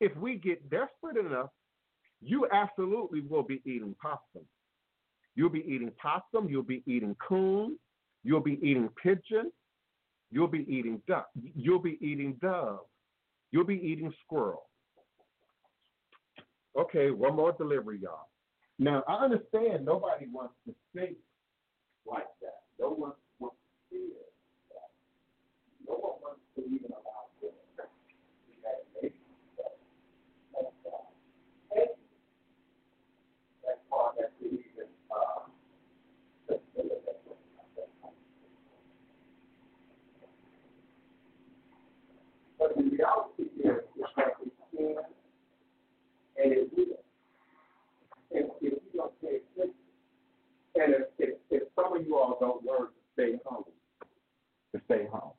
if 0.00 0.14
we 0.16 0.36
get 0.36 0.68
desperate 0.70 1.16
enough, 1.16 1.50
you 2.20 2.48
absolutely 2.52 3.20
will 3.20 3.42
be 3.42 3.62
eating 3.64 3.94
possum. 4.00 4.46
You'll 5.34 5.50
be 5.50 5.64
eating 5.66 5.92
possum. 6.00 6.48
You'll 6.48 6.62
be 6.62 6.82
eating 6.86 7.16
coon. 7.26 7.78
You'll 8.24 8.40
be 8.40 8.58
eating 8.62 8.88
pigeon. 9.00 9.52
You'll 10.30 10.48
be 10.48 10.66
eating 10.68 11.00
duck. 11.06 11.28
You'll 11.54 11.78
be 11.78 11.96
eating 12.00 12.36
dove. 12.42 12.80
You'll 13.50 13.64
be 13.64 13.80
eating 13.80 14.12
squirrel. 14.24 14.64
Okay, 16.78 17.10
one 17.10 17.34
more 17.34 17.52
delivery, 17.52 17.98
y'all. 18.02 18.28
Now 18.78 19.02
I 19.08 19.24
understand 19.24 19.84
nobody 19.84 20.26
wants 20.32 20.54
to 20.66 20.74
think 20.94 21.16
like 22.06 22.28
that. 22.40 22.62
No 22.78 22.90
one 22.90 23.12
wants 23.40 23.56
to 23.90 23.96
see 23.96 24.12
it. 24.12 24.32
No 25.88 25.94
one 25.94 26.12
wants 26.22 26.40
to 26.56 26.62
even 26.66 26.90
allow 26.90 27.26
that. 27.42 27.54
That's, 27.76 27.88
that 34.16 34.32
even, 34.40 34.60
But 42.58 42.76
the 42.76 42.82
reality 42.82 43.27
and 44.78 46.70
will. 46.76 46.98
And 48.30 48.44
if 48.60 48.62
you 48.62 48.80
don't 48.94 49.20
pay 49.20 49.40
attention, 49.56 49.74
and 50.74 50.94
if, 51.18 51.62
some 51.74 51.96
of 51.96 52.06
you 52.06 52.16
all 52.16 52.36
don't 52.40 52.64
learn 52.64 52.88
to 52.88 53.02
stay 53.14 53.38
home, 53.44 53.64
to 54.74 54.80
stay 54.84 55.06
home, 55.10 55.32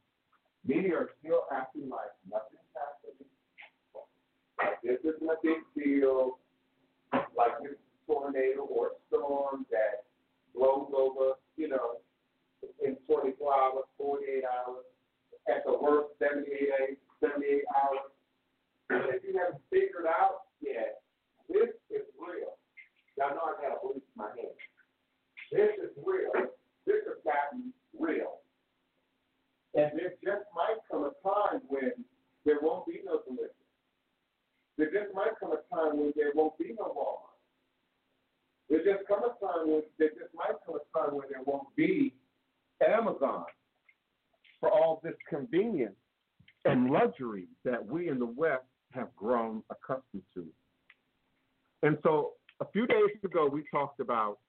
many 0.66 0.90
are 0.92 1.10
still 1.20 1.44
acting 1.52 1.90
like 1.90 2.12
nothing's 2.30 2.62
happening. 2.76 3.30
Like 4.58 4.82
this 4.84 5.00
isn't 5.04 5.30
a 5.30 5.36
big 5.44 5.62
deal. 5.76 6.40
Like 7.14 7.62
this 7.64 7.78
tornado 8.08 8.62
or 8.64 8.92
storm 9.08 9.66
that 9.72 10.04
blows 10.56 10.92
over, 10.96 11.34
you 11.58 11.70
know, 11.70 11.98
in 12.84 12.98
24 13.08 13.54
hours, 13.54 13.84
48 13.98 14.44
hours, 14.44 14.84
at 15.48 15.64
the 15.66 15.72
worst 15.72 16.10
78, 16.20 16.98
78 17.22 17.64
hours. 17.76 18.12
If 18.90 19.24
you 19.24 19.38
haven't 19.38 19.62
figured 19.70 20.08
out 20.08 20.50
yet, 20.62 21.02
this 21.48 21.70
is 21.90 22.06
real. 22.18 22.58
Y'all 23.18 23.36
know 23.36 23.54
I 23.54 23.62
got 23.62 23.78
a 23.78 23.80
bleach 23.86 24.04
in 24.04 24.18
my 24.18 24.30
hand. 24.34 24.58
This 25.52 25.78
is 25.84 25.94
real. 26.06 26.32
This 26.86 27.02
has 27.06 27.22
gotten 27.24 27.74
real. 27.98 28.42
And 29.76 29.92
there 29.94 30.14
just 30.24 30.46
might 30.56 30.82
come 30.90 31.06
a 31.06 31.14
time 31.22 31.62
when 31.68 31.94
there 32.46 32.58
won't 32.62 32.88
be 32.88 33.02
no 33.06 33.22
delivery. 33.26 33.54
There 34.78 34.92
just 34.92 35.14
might 35.14 35.38
come 35.40 35.52
a 35.52 35.62
time 35.76 36.00
when 36.00 36.14
there 36.16 36.32
won't 36.34 36.58
be 36.58 36.74
no 36.78 36.86
Walmart. 36.86 37.38
There 38.70 38.84
just 38.84 39.08
come 39.08 39.24
a 39.24 39.34
time 39.46 39.70
when 39.70 39.84
there 39.98 40.10
just 40.10 40.34
might 40.34 40.56
come 40.66 40.76
a 40.76 40.98
time 40.98 41.16
when 41.16 41.28
there 41.30 41.44
won't 41.46 41.76
be 41.76 42.14
Amazon 42.86 43.46
for 44.60 44.72
all 44.72 45.02
this 45.04 45.16
convenience 45.30 45.96
and 46.66 46.90
luxury 46.90 47.48
that 47.66 47.86
we 47.86 48.10
in 48.10 48.20
the 48.20 48.26
West 48.26 48.64
have 48.92 49.16
grown 49.16 49.64
accustomed 49.70 50.24
to. 50.34 50.46
And 51.84 51.98
so 52.04 52.34
a 52.60 52.66
few 52.72 52.86
days 52.88 53.10
ago, 53.24 53.48
we 53.52 53.64
talked 53.72 54.00
about 54.00 54.40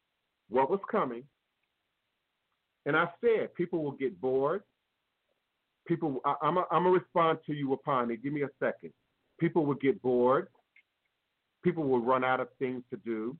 what 0.48 0.70
was 0.70 0.80
coming. 0.90 1.24
And 2.86 2.96
I 2.96 3.08
said 3.20 3.54
people 3.54 3.82
will 3.82 3.92
get 3.92 4.20
bored. 4.20 4.62
People, 5.86 6.20
I, 6.24 6.34
I'm 6.42 6.54
going 6.54 6.84
to 6.84 6.90
respond 6.90 7.38
to 7.46 7.54
you 7.54 7.72
upon 7.72 8.10
it. 8.10 8.22
Give 8.22 8.32
me 8.32 8.42
a 8.42 8.48
second. 8.58 8.92
People 9.38 9.64
will 9.64 9.74
get 9.74 10.00
bored. 10.02 10.48
People 11.62 11.84
will 11.84 12.00
run 12.00 12.24
out 12.24 12.40
of 12.40 12.48
things 12.58 12.82
to 12.90 12.96
do. 13.04 13.36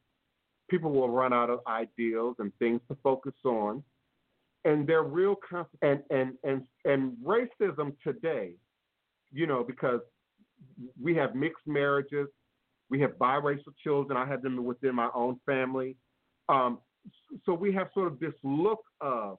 People 0.70 0.92
will 0.92 1.09
run 1.09 1.32
out 1.32 1.51
of 1.51 1.61
ideals 1.66 2.36
and 2.38 2.53
things 2.59 2.80
to 2.88 2.96
focus 3.03 3.34
on. 3.44 3.82
And 4.64 4.86
they're 4.86 5.03
real, 5.03 5.36
and, 5.80 6.03
and, 6.11 6.34
and, 6.44 6.62
and 6.84 7.16
racism 7.24 7.94
today, 8.05 8.53
you 9.32 9.46
know, 9.46 9.64
because 9.64 10.01
we 11.00 11.14
have 11.16 11.34
mixed 11.34 11.66
marriages, 11.66 12.28
we 12.90 13.00
have 13.00 13.12
biracial 13.12 13.72
children. 13.82 14.18
I 14.18 14.26
have 14.26 14.42
them 14.42 14.64
within 14.64 14.94
my 14.94 15.08
own 15.14 15.38
family. 15.46 15.96
Um, 16.48 16.78
so 17.46 17.54
we 17.54 17.72
have 17.72 17.88
sort 17.94 18.08
of 18.08 18.18
this 18.18 18.34
look 18.42 18.80
of 19.00 19.38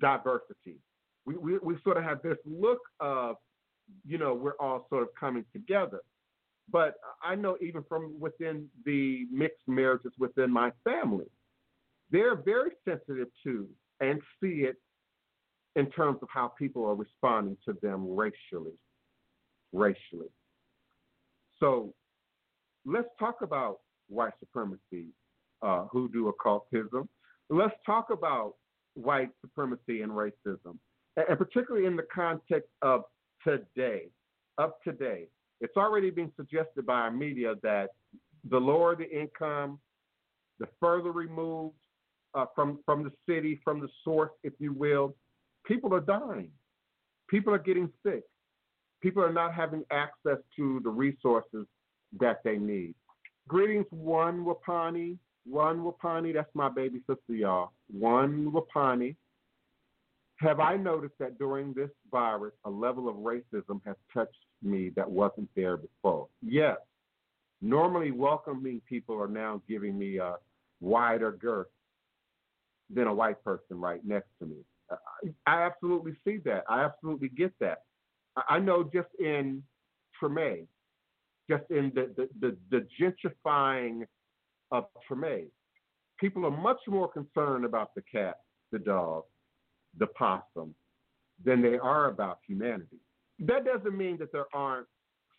diversity. 0.00 0.78
We, 1.26 1.36
we, 1.36 1.58
we 1.58 1.76
sort 1.84 1.98
of 1.98 2.04
have 2.04 2.22
this 2.22 2.38
look 2.46 2.80
of, 2.98 3.36
you 4.06 4.16
know, 4.16 4.34
we're 4.34 4.56
all 4.58 4.86
sort 4.88 5.02
of 5.02 5.10
coming 5.18 5.44
together. 5.52 6.00
But 6.70 6.94
I 7.22 7.34
know 7.34 7.58
even 7.60 7.84
from 7.88 8.18
within 8.18 8.68
the 8.86 9.26
mixed 9.30 9.68
marriages 9.68 10.12
within 10.18 10.50
my 10.50 10.72
family, 10.84 11.26
they're 12.10 12.36
very 12.36 12.70
sensitive 12.88 13.28
to 13.44 13.68
and 14.00 14.20
see 14.40 14.62
it 14.62 14.76
in 15.76 15.90
terms 15.90 16.18
of 16.22 16.28
how 16.32 16.48
people 16.48 16.84
are 16.86 16.94
responding 16.94 17.56
to 17.66 17.76
them 17.82 18.14
racially. 18.14 18.78
Racially. 19.72 20.28
So 21.58 21.94
let's 22.84 23.08
talk 23.18 23.36
about 23.42 23.78
white 24.08 24.32
supremacy, 24.40 25.06
uh, 25.62 25.86
hoodoo 25.90 26.28
occultism. 26.28 27.08
Let's 27.48 27.74
talk 27.86 28.10
about 28.10 28.54
white 28.94 29.30
supremacy 29.40 30.02
and 30.02 30.12
racism, 30.12 30.78
and, 31.16 31.38
particularly 31.38 31.86
in 31.86 31.96
the 31.96 32.06
context 32.14 32.68
of 32.82 33.02
today, 33.46 34.08
of 34.58 34.72
today. 34.84 35.28
It's 35.60 35.76
already 35.76 36.10
been 36.10 36.32
suggested 36.36 36.84
by 36.84 36.94
our 36.94 37.10
media 37.10 37.54
that 37.62 37.90
the 38.50 38.58
lower 38.58 38.96
the 38.96 39.08
income, 39.08 39.78
the 40.58 40.66
further 40.80 41.12
removed 41.12 41.76
uh, 42.34 42.46
from 42.54 42.80
from 42.84 43.04
the 43.04 43.12
city, 43.28 43.60
from 43.62 43.80
the 43.80 43.88
source, 44.04 44.30
if 44.42 44.52
you 44.58 44.72
will, 44.72 45.14
people 45.64 45.94
are 45.94 46.00
dying. 46.00 46.50
People 47.28 47.54
are 47.54 47.58
getting 47.58 47.88
sick. 48.04 48.24
People 49.02 49.22
are 49.22 49.32
not 49.32 49.52
having 49.52 49.84
access 49.90 50.38
to 50.56 50.80
the 50.84 50.90
resources 50.90 51.66
that 52.20 52.42
they 52.44 52.56
need. 52.56 52.94
Greetings, 53.48 53.86
one 53.90 54.44
Wapani. 54.44 55.18
One 55.44 55.80
Wapani, 55.80 56.32
that's 56.32 56.54
my 56.54 56.68
baby 56.68 57.00
sister, 57.08 57.34
y'all. 57.34 57.72
One 57.90 58.52
Wapani. 58.52 59.16
Have 60.36 60.60
I 60.60 60.76
noticed 60.76 61.18
that 61.18 61.38
during 61.38 61.72
this 61.72 61.90
virus, 62.10 62.52
a 62.64 62.70
level 62.70 63.08
of 63.08 63.16
racism 63.16 63.80
has 63.84 63.96
touched 64.12 64.46
me 64.62 64.90
that 64.96 65.10
wasn't 65.10 65.48
there 65.56 65.76
before? 65.76 66.28
Yes. 66.40 66.78
Normally, 67.60 68.10
welcoming 68.10 68.80
people 68.88 69.20
are 69.20 69.28
now 69.28 69.62
giving 69.68 69.98
me 69.98 70.18
a 70.18 70.36
wider 70.80 71.32
girth 71.32 71.68
than 72.92 73.06
a 73.06 73.14
white 73.14 73.42
person 73.44 73.80
right 73.80 74.04
next 74.04 74.28
to 74.40 74.46
me. 74.46 74.56
I 75.46 75.62
absolutely 75.62 76.16
see 76.24 76.38
that. 76.44 76.64
I 76.68 76.84
absolutely 76.84 77.28
get 77.28 77.52
that. 77.60 77.82
I 78.48 78.58
know 78.58 78.84
just 78.84 79.08
in 79.18 79.62
Treme, 80.20 80.66
just 81.50 81.64
in 81.70 81.92
the, 81.94 82.10
the, 82.16 82.28
the, 82.40 82.56
the 82.70 82.86
gentrifying 82.98 84.06
of 84.70 84.86
Treme, 85.08 85.48
people 86.18 86.46
are 86.46 86.50
much 86.50 86.80
more 86.88 87.08
concerned 87.08 87.64
about 87.64 87.94
the 87.94 88.02
cat, 88.02 88.40
the 88.70 88.78
dog, 88.78 89.24
the 89.98 90.06
possum 90.06 90.74
than 91.44 91.60
they 91.60 91.76
are 91.76 92.08
about 92.08 92.38
humanity. 92.46 93.00
That 93.40 93.64
doesn't 93.64 93.96
mean 93.96 94.18
that 94.18 94.32
there 94.32 94.46
aren't 94.54 94.86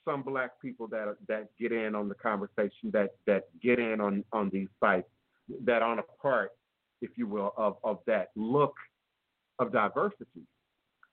some 0.06 0.22
black 0.22 0.52
people 0.62 0.88
that 0.88 1.16
that 1.28 1.48
get 1.58 1.72
in 1.72 1.96
on 1.96 2.10
the 2.10 2.16
conversation, 2.16 2.92
that 2.92 3.12
that 3.26 3.44
get 3.62 3.80
in 3.80 4.02
on 4.02 4.24
on 4.34 4.50
these 4.50 4.68
sites, 4.80 5.08
that 5.64 5.82
aren't 5.82 6.02
a 6.02 6.22
part, 6.22 6.52
if 7.02 7.12
you 7.18 7.28
will, 7.28 7.54
of 7.56 7.78
of 7.84 8.00
that 8.06 8.32
look 8.36 8.76
of 9.60 9.72
diversity. 9.72 10.46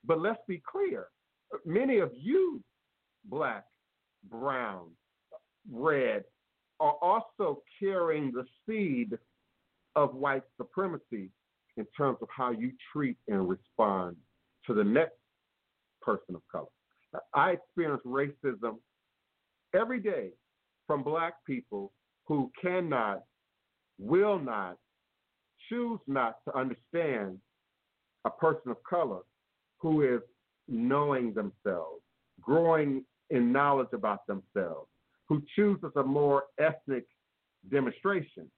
But 0.05 0.21
let's 0.21 0.41
be 0.49 0.61
clear: 0.69 1.07
many 1.65 1.99
of 1.99 2.11
you, 2.15 2.63
black, 3.25 3.65
brown, 4.31 4.91
red, 5.71 6.25
are 6.79 6.97
also 7.03 7.63
carrying 7.79 8.33
the 8.33 8.45
seed 8.67 9.19
of 9.97 10.15
white 10.15 10.45
supremacy 10.57 11.31
in 11.77 11.87
terms 11.97 12.19
of 12.23 12.29
how 12.35 12.51
you 12.51 12.73
treat 12.93 13.17
and 13.29 13.49
respond 13.49 14.17
to 14.67 14.75
the 14.75 14.85
next 14.85 15.17
person 16.01 16.35
of 16.35 16.43
color. 16.51 16.67
I 17.35 17.51
experience 17.51 18.03
racism 18.07 18.77
every 19.75 20.01
day 20.01 20.31
from 20.87 21.03
black 21.03 21.35
people 21.47 21.93
who 22.27 22.51
cannot, 22.61 23.25
will 23.99 24.39
not, 24.39 24.77
choose 25.69 26.01
not 26.07 26.37
to 26.47 26.57
understand 26.57 27.39
a 28.25 28.31
person 28.31 28.71
of 28.71 28.77
color 28.89 29.21
who 29.79 30.03
is 30.03 30.21
knowing 30.71 31.35
themselves, 31.35 32.03
growing 32.41 33.05
in 33.31 33.53
knowledge 33.53 33.89
about 33.93 34.27
themselves, 34.27 34.89
who 35.29 35.43
chooses 35.55 35.91
a 35.97 36.03
more 36.03 36.45
ethnic 36.59 37.05
demonstration. 37.71 38.51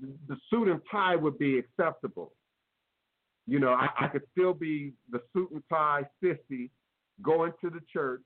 The 0.00 0.36
suit 0.50 0.68
and 0.68 0.80
tie 0.90 1.16
would 1.16 1.38
be 1.38 1.58
acceptable. 1.58 2.32
You 3.46 3.58
know, 3.58 3.72
I, 3.72 3.88
I 3.98 4.08
could 4.08 4.22
still 4.32 4.54
be 4.54 4.92
the 5.10 5.20
suit 5.32 5.50
and 5.50 5.62
tie 5.68 6.02
50 6.20 6.70
going 7.22 7.52
to 7.60 7.70
the 7.70 7.80
church, 7.92 8.22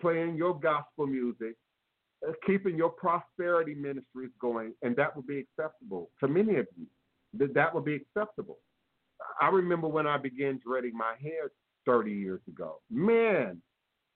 playing 0.00 0.36
your 0.36 0.58
gospel 0.58 1.06
music, 1.06 1.56
uh, 2.26 2.32
keeping 2.46 2.76
your 2.76 2.90
prosperity 2.90 3.74
ministries 3.74 4.30
going, 4.40 4.72
and 4.82 4.94
that 4.96 5.14
would 5.16 5.26
be 5.26 5.38
acceptable 5.38 6.10
to 6.20 6.28
many 6.28 6.56
of 6.56 6.66
you. 6.76 6.86
That 7.34 7.54
that 7.54 7.74
would 7.74 7.84
be 7.84 7.96
acceptable. 7.96 8.58
I 9.40 9.48
remember 9.48 9.88
when 9.88 10.06
I 10.06 10.16
began 10.18 10.60
dreading 10.64 10.96
my 10.96 11.14
hair 11.20 11.50
30 11.86 12.12
years 12.12 12.40
ago. 12.48 12.80
Man, 12.90 13.60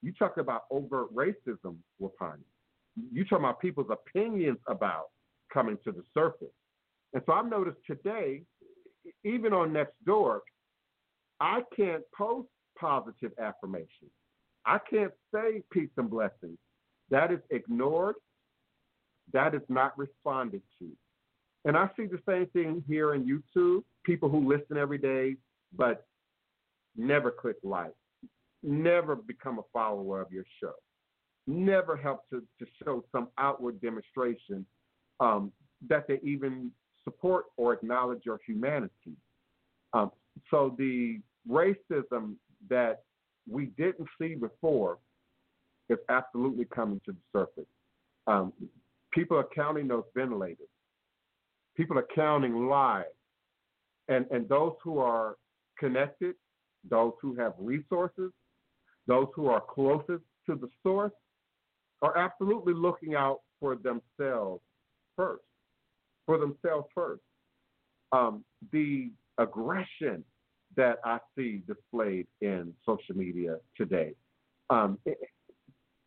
you 0.03 0.13
talk 0.13 0.37
about 0.39 0.63
overt 0.71 1.15
racism, 1.15 1.77
Wapani. 2.01 2.45
You 3.13 3.25
talk 3.25 3.39
about 3.39 3.61
people's 3.61 3.91
opinions 3.91 4.59
about 4.67 5.07
coming 5.53 5.79
to 5.85 5.93
the 5.93 6.03
surface. 6.13 6.49
And 7.13 7.23
so 7.27 7.33
I've 7.33 7.49
noticed 7.49 7.79
today, 7.87 8.43
even 9.25 9.53
on 9.53 9.73
Nextdoor, 9.73 10.41
I 11.41 11.63
can't 11.75 12.03
post 12.17 12.49
positive 12.79 13.33
affirmation. 13.39 14.11
I 14.67 14.79
can't 14.91 15.13
say 15.35 15.63
peace 15.73 15.91
and 15.97 16.11
blessings. 16.11 16.59
That 17.11 17.33
is 17.33 17.41
ignored. 17.51 18.17
That 19.33 19.55
is 19.55 19.63
not 19.69 19.97
responded 19.99 20.63
to. 20.79 20.89
And 21.65 21.77
I 21.77 21.89
see 21.97 22.07
the 22.07 22.21
same 22.29 22.47
thing 22.47 22.83
here 22.89 23.15
in 23.15 23.25
YouTube. 23.27 23.83
People 24.05 24.29
who 24.29 24.49
listen 24.49 24.77
every 24.77 24.99
day, 24.99 25.37
but 25.77 26.07
never 27.01 27.31
click 27.31 27.57
like, 27.63 27.95
never 28.63 29.17
become 29.17 29.59
a 29.59 29.63
follower 29.73 30.21
of 30.21 30.31
your 30.31 30.45
show, 30.63 30.75
never 31.47 31.97
help 31.97 32.29
to, 32.31 32.43
to 32.59 32.67
show 32.83 33.05
some 33.13 33.29
outward 33.39 33.81
demonstration 33.81 34.65
um, 35.21 35.53
that 35.89 36.07
they 36.07 36.21
even 36.23 36.71
support 37.05 37.47
or 37.57 37.73
acknowledge 37.73 38.21
your 38.25 38.39
humanity. 38.47 39.17
Um, 39.93 40.11
so 40.51 40.75
the 40.79 41.21
racism 41.49 42.35
that 42.69 43.03
we 43.49 43.67
didn't 43.77 44.09
see 44.21 44.35
before 44.35 44.99
is 45.89 45.99
absolutely 46.09 46.67
coming 46.67 47.01
to 47.07 47.13
the 47.13 47.39
surface. 47.39 47.71
Um, 48.27 48.53
people 49.13 49.37
are 49.37 49.49
counting 49.55 49.89
those 49.89 50.05
ventilators. 50.15 50.69
People 51.77 51.99
are 51.99 52.07
counting 52.15 52.69
lives. 52.69 53.09
And, 54.09 54.27
and 54.31 54.49
those 54.49 54.75
who 54.85 54.99
are 54.99 55.37
connected, 55.79 56.35
those 56.89 57.13
who 57.21 57.35
have 57.37 57.55
resources, 57.59 58.31
those 59.07 59.27
who 59.35 59.49
are 59.49 59.61
closest 59.61 60.25
to 60.47 60.55
the 60.55 60.69
source, 60.83 61.13
are 62.03 62.17
absolutely 62.17 62.75
looking 62.75 63.15
out 63.15 63.41
for 63.59 63.77
themselves 63.77 64.63
first. 65.17 65.43
For 66.27 66.39
themselves 66.39 66.87
first. 66.95 67.23
Um, 68.13 68.45
the 68.73 69.11
aggression 69.39 70.25
that 70.77 70.99
I 71.05 71.19
see 71.37 71.63
displayed 71.67 72.27
in 72.41 72.73
social 72.87 73.17
media 73.17 73.57
today, 73.77 74.15
um, 74.71 74.99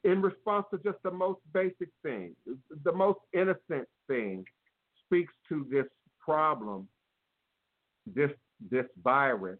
in 0.03 0.21
response 0.21 0.65
to 0.71 0.77
just 0.79 0.97
the 1.03 1.11
most 1.11 1.39
basic 1.53 1.89
thing, 2.01 2.35
the 2.83 2.91
most 2.91 3.19
innocent 3.33 3.87
thing, 4.07 4.45
speaks 5.05 5.33
to 5.49 5.67
this 5.69 5.85
problem, 6.19 6.87
this 8.05 8.31
this 8.71 8.85
virus, 9.03 9.59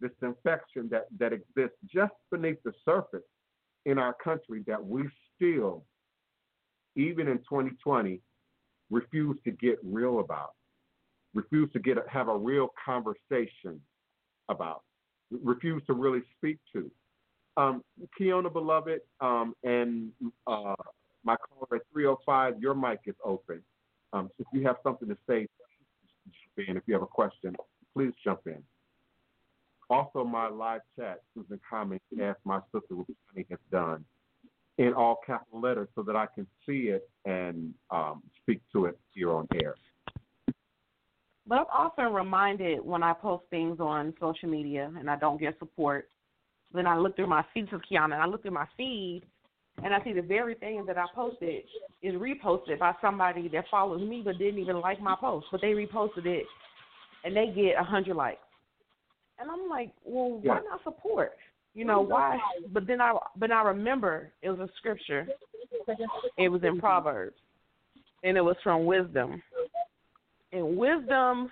this 0.00 0.12
infection 0.22 0.88
that, 0.90 1.06
that 1.18 1.32
exists 1.32 1.76
just 1.92 2.14
beneath 2.30 2.62
the 2.64 2.72
surface 2.84 3.26
in 3.86 3.98
our 3.98 4.14
country 4.22 4.62
that 4.66 4.84
we 4.84 5.04
still, 5.34 5.84
even 6.96 7.28
in 7.28 7.38
2020, 7.38 8.20
refuse 8.90 9.38
to 9.44 9.50
get 9.50 9.78
real 9.82 10.20
about, 10.20 10.50
refuse 11.34 11.70
to 11.72 11.78
get 11.78 11.96
have 12.08 12.28
a 12.28 12.36
real 12.36 12.68
conversation 12.84 13.80
about, 14.48 14.82
refuse 15.30 15.82
to 15.86 15.92
really 15.92 16.22
speak 16.36 16.58
to. 16.72 16.90
Um, 17.56 17.82
Kiona, 18.18 18.52
beloved, 18.52 19.00
um, 19.20 19.54
and 19.64 20.10
uh, 20.46 20.74
my 21.24 21.36
caller 21.36 21.80
at 21.80 21.82
305, 21.92 22.60
your 22.60 22.74
mic 22.74 23.00
is 23.06 23.16
open. 23.24 23.62
Um, 24.12 24.30
so 24.36 24.44
if 24.44 24.58
you 24.58 24.66
have 24.66 24.76
something 24.84 25.08
to 25.08 25.16
say, 25.28 25.46
in. 26.66 26.76
If 26.76 26.82
you 26.86 26.94
have 26.94 27.02
a 27.02 27.06
question, 27.06 27.54
please 27.94 28.12
jump 28.24 28.40
in. 28.46 28.62
Also, 29.90 30.22
my 30.22 30.48
live 30.48 30.82
chat, 30.96 31.22
Susan 31.34 31.60
Comments, 31.68 32.04
as 32.20 32.36
my 32.44 32.60
sister 32.72 32.94
Rupani 32.94 33.46
has 33.48 33.58
done, 33.72 34.04
in 34.78 34.92
all 34.94 35.18
capital 35.26 35.60
letters 35.60 35.88
so 35.94 36.02
that 36.02 36.16
I 36.16 36.26
can 36.32 36.46
see 36.64 36.88
it 36.88 37.08
and 37.24 37.74
um, 37.90 38.22
speak 38.42 38.60
to 38.72 38.86
it 38.86 38.98
here 39.12 39.32
on 39.32 39.46
air. 39.60 39.74
But 41.46 41.60
I'm 41.60 41.66
often 41.72 42.12
reminded 42.12 42.84
when 42.84 43.02
I 43.02 43.12
post 43.12 43.44
things 43.50 43.80
on 43.80 44.14
social 44.20 44.48
media 44.48 44.90
and 44.98 45.10
I 45.10 45.16
don't 45.16 45.40
get 45.40 45.58
support. 45.58 46.10
Then 46.72 46.86
I 46.86 46.96
look 46.98 47.16
through 47.16 47.28
my 47.28 47.44
feed, 47.54 47.64
is 47.64 47.80
Kiana, 47.90 48.04
and 48.04 48.14
I 48.14 48.26
look 48.26 48.42
through 48.42 48.52
my 48.52 48.66
feed 48.76 49.22
and 49.82 49.94
I 49.94 50.02
see 50.04 50.12
the 50.12 50.22
very 50.22 50.54
thing 50.54 50.84
that 50.86 50.98
I 50.98 51.06
posted 51.14 51.62
is 52.02 52.14
reposted 52.14 52.78
by 52.78 52.92
somebody 53.00 53.48
that 53.48 53.64
follows 53.70 54.06
me 54.06 54.22
but 54.24 54.38
didn't 54.38 54.60
even 54.60 54.80
like 54.80 55.00
my 55.00 55.16
post, 55.18 55.46
but 55.50 55.60
they 55.60 55.68
reposted 55.68 56.26
it 56.26 56.44
and 57.24 57.34
they 57.34 57.46
get 57.54 57.80
a 57.80 57.84
hundred 57.84 58.16
likes. 58.16 58.40
And 59.38 59.50
I'm 59.50 59.68
like, 59.68 59.92
well, 60.04 60.40
why 60.42 60.60
not 60.68 60.82
support? 60.84 61.32
You 61.74 61.84
know 61.84 62.00
why? 62.00 62.38
But 62.72 62.86
then 62.86 63.00
I 63.00 63.12
but 63.36 63.52
I 63.52 63.62
remember 63.62 64.32
it 64.42 64.50
was 64.50 64.58
a 64.58 64.68
scripture. 64.78 65.28
It 66.36 66.48
was 66.48 66.62
in 66.64 66.80
Proverbs, 66.80 67.36
and 68.24 68.36
it 68.36 68.40
was 68.40 68.56
from 68.64 68.84
wisdom. 68.84 69.40
And 70.52 70.76
wisdom 70.76 71.50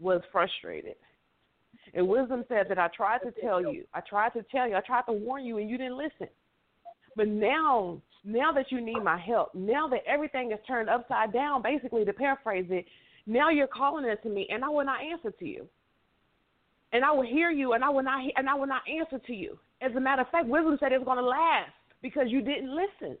was 0.00 0.20
frustrated. 0.32 0.96
And 1.94 2.08
wisdom 2.08 2.44
said 2.48 2.66
that 2.70 2.78
I 2.78 2.88
tried 2.88 3.18
to 3.18 3.32
tell 3.40 3.60
you, 3.60 3.84
I 3.92 4.00
tried 4.00 4.30
to 4.30 4.42
tell 4.50 4.68
you, 4.68 4.74
I 4.74 4.80
tried 4.80 5.02
to 5.02 5.12
warn 5.12 5.44
you, 5.44 5.58
and 5.58 5.68
you 5.68 5.76
didn't 5.76 5.98
listen. 5.98 6.28
But 7.14 7.28
now, 7.28 8.00
now 8.24 8.52
that 8.52 8.72
you 8.72 8.80
need 8.80 9.02
my 9.02 9.18
help, 9.18 9.54
now 9.54 9.86
that 9.88 10.00
everything 10.06 10.52
is 10.52 10.58
turned 10.66 10.88
upside 10.88 11.32
down, 11.32 11.62
basically 11.62 12.04
to 12.06 12.12
paraphrase 12.12 12.66
it, 12.70 12.86
now 13.26 13.50
you're 13.50 13.66
calling 13.66 14.06
it 14.06 14.22
to 14.22 14.30
me, 14.30 14.48
and 14.50 14.64
I 14.64 14.68
will 14.70 14.84
not 14.84 15.02
answer 15.02 15.30
to 15.30 15.46
you. 15.46 15.68
And 16.92 17.04
I 17.04 17.10
will 17.10 17.22
hear 17.24 17.50
you, 17.50 17.72
and 17.72 17.82
I 17.82 17.88
will 17.88 18.02
not, 18.02 18.20
and 18.36 18.48
I 18.48 18.54
will 18.54 18.66
not 18.66 18.82
answer 18.88 19.18
to 19.26 19.32
you. 19.32 19.58
As 19.80 19.94
a 19.96 20.00
matter 20.00 20.22
of 20.22 20.28
fact, 20.28 20.46
wisdom 20.46 20.76
said 20.78 20.92
it's 20.92 21.04
going 21.04 21.18
to 21.18 21.24
last 21.24 21.70
because 22.02 22.24
you 22.28 22.42
didn't 22.42 22.74
listen, 22.74 23.16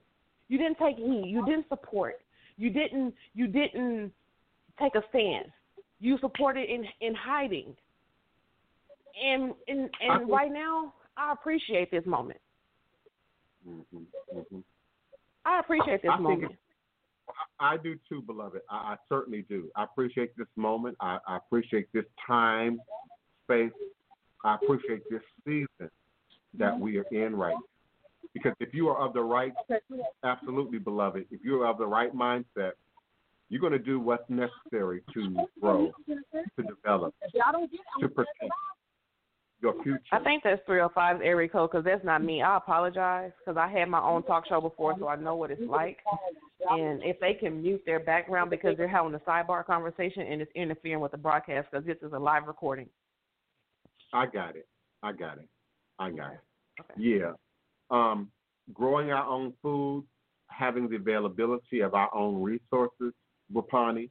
you 0.48 0.58
didn't 0.58 0.78
take 0.78 0.96
heed, 0.96 1.24
you 1.26 1.44
didn't 1.46 1.66
support, 1.68 2.20
you 2.56 2.70
didn't, 2.70 3.14
you 3.34 3.46
didn't 3.46 4.12
take 4.78 4.94
a 4.94 5.02
stand. 5.08 5.46
You 6.00 6.18
supported 6.20 6.68
in 6.68 6.84
in 7.00 7.14
hiding. 7.14 7.74
And 9.24 9.54
and 9.68 9.88
and 10.00 10.28
right 10.28 10.52
now, 10.52 10.94
I 11.16 11.32
appreciate 11.32 11.90
this 11.90 12.04
moment. 12.06 12.40
Mm-hmm, 13.68 13.96
mm-hmm. 14.36 14.58
I 15.44 15.60
appreciate 15.60 16.02
this 16.02 16.10
I 16.12 16.18
moment. 16.18 16.52
I 17.60 17.76
do 17.76 17.96
too, 18.08 18.22
beloved. 18.22 18.60
I, 18.68 18.74
I 18.74 18.96
certainly 19.08 19.44
do. 19.48 19.70
I 19.76 19.84
appreciate 19.84 20.36
this 20.36 20.48
moment. 20.56 20.96
I, 21.00 21.18
I 21.26 21.36
appreciate 21.36 21.92
this 21.92 22.04
time, 22.26 22.80
space. 23.52 23.72
I 24.44 24.56
appreciate 24.56 25.02
this 25.10 25.22
season 25.44 25.90
that 26.58 26.78
we 26.78 26.98
are 26.98 27.06
in 27.10 27.36
right 27.36 27.54
now. 27.54 27.60
Because 28.34 28.54
if 28.60 28.72
you 28.72 28.88
are 28.88 28.98
of 28.98 29.12
the 29.12 29.20
right, 29.20 29.52
absolutely, 30.24 30.78
beloved, 30.78 31.26
if 31.30 31.40
you 31.44 31.62
are 31.62 31.66
of 31.68 31.78
the 31.78 31.86
right 31.86 32.14
mindset, 32.14 32.72
you're 33.50 33.60
going 33.60 33.72
to 33.72 33.78
do 33.78 34.00
what's 34.00 34.28
necessary 34.30 35.02
to 35.12 35.46
grow, 35.60 35.92
to 36.08 36.62
develop, 36.62 37.14
to 38.00 38.08
protect 38.08 38.52
your 39.60 39.74
future. 39.82 40.00
I 40.12 40.18
think 40.20 40.42
that's 40.42 40.62
305's 40.66 41.20
area 41.22 41.48
code 41.48 41.70
because 41.70 41.84
that's 41.84 42.04
not 42.04 42.24
me. 42.24 42.40
I 42.40 42.56
apologize 42.56 43.32
because 43.38 43.58
I 43.58 43.68
had 43.68 43.90
my 43.90 44.00
own 44.00 44.22
talk 44.22 44.48
show 44.48 44.62
before, 44.62 44.96
so 44.98 45.08
I 45.08 45.16
know 45.16 45.36
what 45.36 45.50
it's 45.50 45.60
like. 45.68 45.98
And 46.70 47.02
if 47.02 47.20
they 47.20 47.34
can 47.34 47.60
mute 47.60 47.82
their 47.84 48.00
background 48.00 48.48
because 48.48 48.78
they're 48.78 48.88
having 48.88 49.14
a 49.14 49.18
sidebar 49.18 49.66
conversation 49.66 50.22
and 50.22 50.40
it's 50.40 50.52
interfering 50.54 51.00
with 51.00 51.12
the 51.12 51.18
broadcast 51.18 51.68
because 51.70 51.84
this 51.86 51.98
is 52.02 52.12
a 52.14 52.18
live 52.18 52.46
recording. 52.46 52.88
I 54.12 54.26
got 54.26 54.56
it. 54.56 54.66
I 55.02 55.12
got 55.12 55.38
it. 55.38 55.48
I 55.98 56.10
got 56.10 56.32
it. 56.32 56.40
Okay. 56.80 56.94
Yeah. 56.96 57.32
Um, 57.90 58.30
growing 58.72 59.10
our 59.10 59.24
own 59.24 59.52
food, 59.62 60.04
having 60.48 60.88
the 60.88 60.96
availability 60.96 61.80
of 61.80 61.94
our 61.94 62.14
own 62.14 62.42
resources, 62.42 63.12
Wapani, 63.52 64.08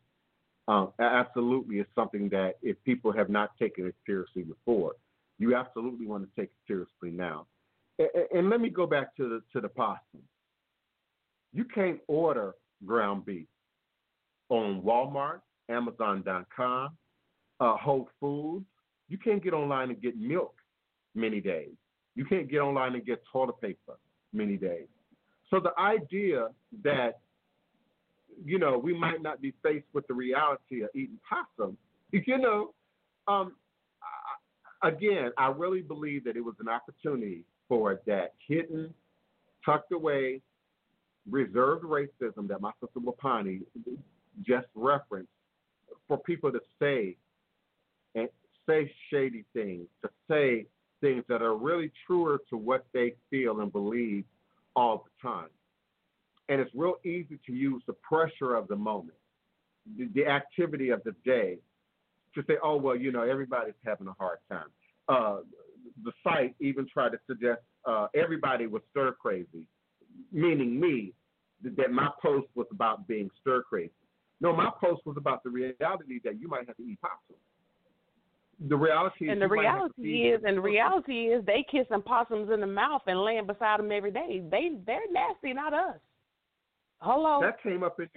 um, 0.67 0.91
absolutely 0.99 1.77
is 1.77 1.87
something 1.95 2.29
that 2.29 2.55
if 2.61 2.77
people 2.83 3.11
have 3.11 3.29
not 3.29 3.51
taken 3.57 3.87
it 3.87 3.95
seriously 4.05 4.43
before, 4.43 4.93
you 5.39 5.55
absolutely 5.55 6.05
want 6.05 6.23
to 6.23 6.39
take 6.39 6.49
it 6.49 6.67
seriously 6.67 7.09
now. 7.09 7.47
And, 7.97 8.09
and 8.33 8.49
let 8.49 8.61
me 8.61 8.69
go 8.69 8.85
back 8.85 9.15
to 9.17 9.27
the 9.27 9.41
to 9.53 9.61
the 9.61 9.69
possum. 9.69 10.21
You 11.53 11.65
can't 11.65 11.99
order 12.07 12.53
ground 12.85 13.25
beef 13.25 13.47
on 14.49 14.81
Walmart, 14.81 15.41
Amazon.com, 15.69 16.89
uh, 17.59 17.75
Whole 17.77 18.07
Foods. 18.19 18.65
You 19.11 19.17
can't 19.17 19.43
get 19.43 19.53
online 19.53 19.89
and 19.89 20.01
get 20.01 20.17
milk 20.17 20.55
many 21.15 21.41
days. 21.41 21.73
You 22.15 22.23
can't 22.23 22.49
get 22.49 22.59
online 22.59 22.95
and 22.95 23.05
get 23.05 23.21
toilet 23.29 23.59
paper 23.59 23.99
many 24.31 24.55
days. 24.55 24.87
So 25.49 25.59
the 25.59 25.77
idea 25.77 26.47
that 26.85 27.19
you 28.41 28.57
know 28.57 28.77
we 28.77 28.97
might 28.97 29.21
not 29.21 29.41
be 29.41 29.53
faced 29.61 29.87
with 29.91 30.07
the 30.07 30.13
reality 30.13 30.83
of 30.83 30.89
eating 30.95 31.19
possum, 31.27 31.77
if 32.13 32.25
you 32.25 32.37
know, 32.37 32.73
um, 33.27 33.57
I, 34.81 34.87
again, 34.87 35.31
I 35.37 35.47
really 35.47 35.81
believe 35.81 36.23
that 36.23 36.37
it 36.37 36.41
was 36.41 36.55
an 36.61 36.69
opportunity 36.69 37.43
for 37.67 37.99
that 38.07 38.35
hidden, 38.47 38.93
tucked 39.65 39.91
away, 39.91 40.39
reserved 41.29 41.83
racism 41.83 42.47
that 42.47 42.61
my 42.61 42.71
sister 42.79 43.01
Wapani 43.01 43.59
just 44.41 44.67
referenced 44.73 45.27
for 46.07 46.17
people 46.17 46.49
to 46.53 46.61
say 46.79 47.17
say 48.67 48.91
shady 49.11 49.45
things, 49.53 49.87
to 50.03 50.09
say 50.29 50.65
things 51.01 51.23
that 51.27 51.41
are 51.41 51.55
really 51.55 51.91
truer 52.05 52.39
to 52.49 52.57
what 52.57 52.85
they 52.93 53.13
feel 53.29 53.61
and 53.61 53.71
believe 53.71 54.23
all 54.75 55.05
the 55.05 55.27
time. 55.29 55.49
And 56.49 56.61
it's 56.61 56.71
real 56.73 56.95
easy 57.03 57.39
to 57.45 57.53
use 57.53 57.81
the 57.87 57.93
pressure 57.93 58.55
of 58.55 58.67
the 58.67 58.75
moment, 58.75 59.17
the, 59.97 60.09
the 60.13 60.25
activity 60.27 60.89
of 60.89 61.03
the 61.03 61.15
day, 61.25 61.57
to 62.35 62.43
say, 62.47 62.55
oh, 62.63 62.77
well, 62.77 62.95
you 62.95 63.11
know, 63.11 63.23
everybody's 63.23 63.73
having 63.85 64.07
a 64.07 64.13
hard 64.19 64.37
time. 64.49 64.67
Uh, 65.07 65.37
the 66.03 66.11
site 66.23 66.55
even 66.59 66.87
tried 66.87 67.09
to 67.09 67.19
suggest 67.27 67.61
uh, 67.85 68.07
everybody 68.15 68.67
was 68.67 68.81
stir 68.91 69.13
crazy, 69.13 69.65
meaning 70.31 70.79
me, 70.79 71.13
that 71.63 71.91
my 71.91 72.09
post 72.21 72.47
was 72.55 72.67
about 72.71 73.07
being 73.07 73.29
stir 73.39 73.63
crazy. 73.63 73.91
No, 74.39 74.55
my 74.55 74.71
post 74.79 75.01
was 75.05 75.17
about 75.17 75.43
the 75.43 75.49
reality 75.49 76.19
that 76.23 76.39
you 76.39 76.47
might 76.47 76.65
have 76.67 76.77
to 76.77 76.83
eat 76.83 76.99
possum. 77.01 77.39
The 78.67 78.75
reality 78.77 79.29
and 79.29 79.41
the 79.41 79.47
reality 79.47 80.27
is, 80.27 80.41
and 80.45 80.57
the 80.57 80.61
reality 80.61 81.27
is, 81.27 81.43
they 81.45 81.65
kiss 81.69 81.87
kissing 81.87 82.03
possums 82.03 82.51
in 82.51 82.59
the 82.59 82.67
mouth 82.67 83.01
and 83.07 83.19
laying 83.23 83.47
beside 83.47 83.79
them 83.79 83.91
every 83.91 84.11
day. 84.11 84.43
They 84.51 84.71
they're 84.85 85.11
nasty, 85.11 85.53
not 85.53 85.73
us. 85.73 85.97
Hello. 86.99 87.41
That 87.41 87.61
came 87.63 87.83
up 87.83 87.99
in 87.99 88.09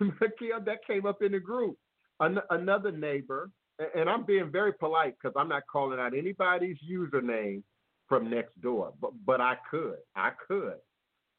that 0.20 0.78
came 0.86 1.06
up 1.06 1.22
in 1.22 1.32
the 1.32 1.40
group. 1.40 1.76
An- 2.20 2.38
another 2.50 2.92
neighbor, 2.92 3.50
and 3.94 4.08
I'm 4.08 4.24
being 4.24 4.50
very 4.50 4.72
polite 4.72 5.16
because 5.20 5.34
I'm 5.36 5.48
not 5.48 5.64
calling 5.70 5.98
out 5.98 6.16
anybody's 6.16 6.78
username 6.88 7.62
from 8.08 8.30
Nextdoor, 8.30 8.92
but 9.00 9.10
but 9.26 9.40
I 9.40 9.56
could, 9.70 9.96
I 10.16 10.30
could 10.48 10.76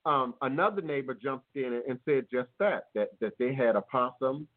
um, 0.05 0.35
another 0.41 0.81
neighbor 0.81 1.13
jumped 1.13 1.55
in 1.55 1.81
and 1.87 1.99
said 2.05 2.25
just 2.31 2.49
that, 2.59 2.85
that 2.93 3.09
that 3.21 3.33
they 3.39 3.53
had 3.53 3.75
a 3.75 3.81
possum, 3.81 4.47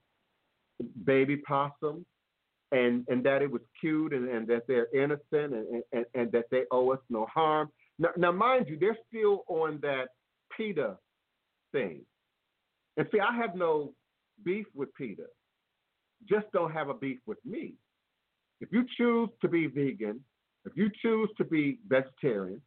baby 1.04 1.36
possum, 1.36 2.04
and 2.72 3.04
and 3.08 3.24
that 3.24 3.42
it 3.42 3.50
was 3.50 3.62
cute 3.80 4.12
and, 4.12 4.28
and 4.28 4.46
that 4.48 4.62
they're 4.66 4.88
innocent 4.94 5.54
and, 5.54 5.82
and, 5.92 6.04
and 6.14 6.32
that 6.32 6.46
they 6.50 6.62
owe 6.70 6.92
us 6.92 7.00
no 7.08 7.26
harm. 7.26 7.70
Now, 7.98 8.10
now, 8.16 8.32
mind 8.32 8.66
you, 8.68 8.78
they're 8.78 8.98
still 9.08 9.44
on 9.48 9.78
that 9.82 10.08
PETA 10.56 10.96
thing. 11.72 12.00
And 12.96 13.06
see, 13.12 13.20
I 13.20 13.34
have 13.36 13.54
no 13.54 13.92
beef 14.44 14.66
with 14.74 14.94
PETA. 14.94 15.26
Just 16.28 16.46
don't 16.52 16.72
have 16.72 16.88
a 16.88 16.94
beef 16.94 17.18
with 17.26 17.38
me. 17.44 17.74
If 18.60 18.70
you 18.72 18.84
choose 18.96 19.28
to 19.42 19.48
be 19.48 19.66
vegan, 19.66 20.20
if 20.64 20.72
you 20.76 20.90
choose 21.02 21.28
to 21.38 21.44
be 21.44 21.78
vegetarian, 21.88 22.60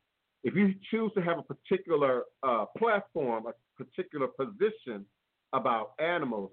if 0.43 0.56
you 0.56 0.74
choose 0.89 1.12
to 1.16 1.22
have 1.22 1.38
a 1.38 1.43
particular 1.43 2.24
uh, 2.43 2.66
platform, 2.78 3.45
a 3.47 3.84
particular 3.84 4.28
position 4.28 5.06
about 5.54 5.91
animals, 6.00 6.52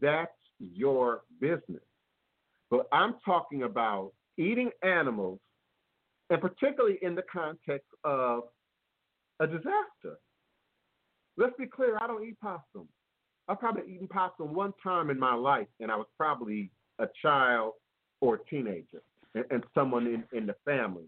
that's 0.00 0.30
your 0.58 1.22
business. 1.40 1.82
But 2.70 2.86
I'm 2.92 3.16
talking 3.24 3.62
about 3.62 4.12
eating 4.38 4.70
animals, 4.82 5.38
and 6.30 6.40
particularly 6.40 6.98
in 7.02 7.14
the 7.14 7.22
context 7.30 7.88
of 8.04 8.44
a 9.40 9.46
disaster. 9.46 10.18
Let's 11.36 11.54
be 11.58 11.66
clear, 11.66 11.98
I 12.00 12.06
don't 12.06 12.24
eat 12.24 12.38
possum. 12.40 12.88
I've 13.48 13.58
probably 13.58 13.92
eaten 13.92 14.08
possum 14.08 14.54
one 14.54 14.72
time 14.82 15.10
in 15.10 15.18
my 15.18 15.34
life, 15.34 15.66
and 15.80 15.90
I 15.90 15.96
was 15.96 16.06
probably 16.16 16.70
a 16.98 17.06
child 17.20 17.72
or 18.20 18.36
a 18.36 18.38
teenager, 18.48 19.02
and, 19.34 19.44
and 19.50 19.64
someone 19.74 20.06
in, 20.06 20.24
in 20.36 20.46
the 20.46 20.54
family 20.64 21.04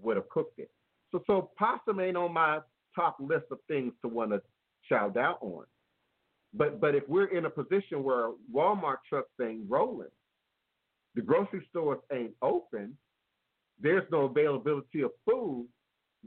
would 0.00 0.16
have 0.16 0.28
cooked 0.28 0.58
it. 0.58 0.70
So, 1.10 1.22
so 1.26 1.50
possum 1.58 2.00
ain't 2.00 2.16
on 2.16 2.32
my 2.32 2.60
top 2.94 3.16
list 3.18 3.46
of 3.50 3.58
things 3.68 3.92
to 4.02 4.08
want 4.08 4.30
to 4.30 4.42
shout 4.88 5.16
out 5.16 5.38
on. 5.40 5.64
But 6.54 6.80
but 6.80 6.94
if 6.94 7.08
we're 7.08 7.36
in 7.36 7.46
a 7.46 7.50
position 7.50 8.04
where 8.04 8.32
Walmart 8.54 8.98
trucks 9.08 9.30
ain't 9.40 9.64
rolling, 9.68 10.08
the 11.14 11.22
grocery 11.22 11.66
stores 11.70 12.00
ain't 12.12 12.34
open, 12.42 12.96
there's 13.80 14.04
no 14.10 14.22
availability 14.22 15.02
of 15.02 15.10
food, 15.28 15.66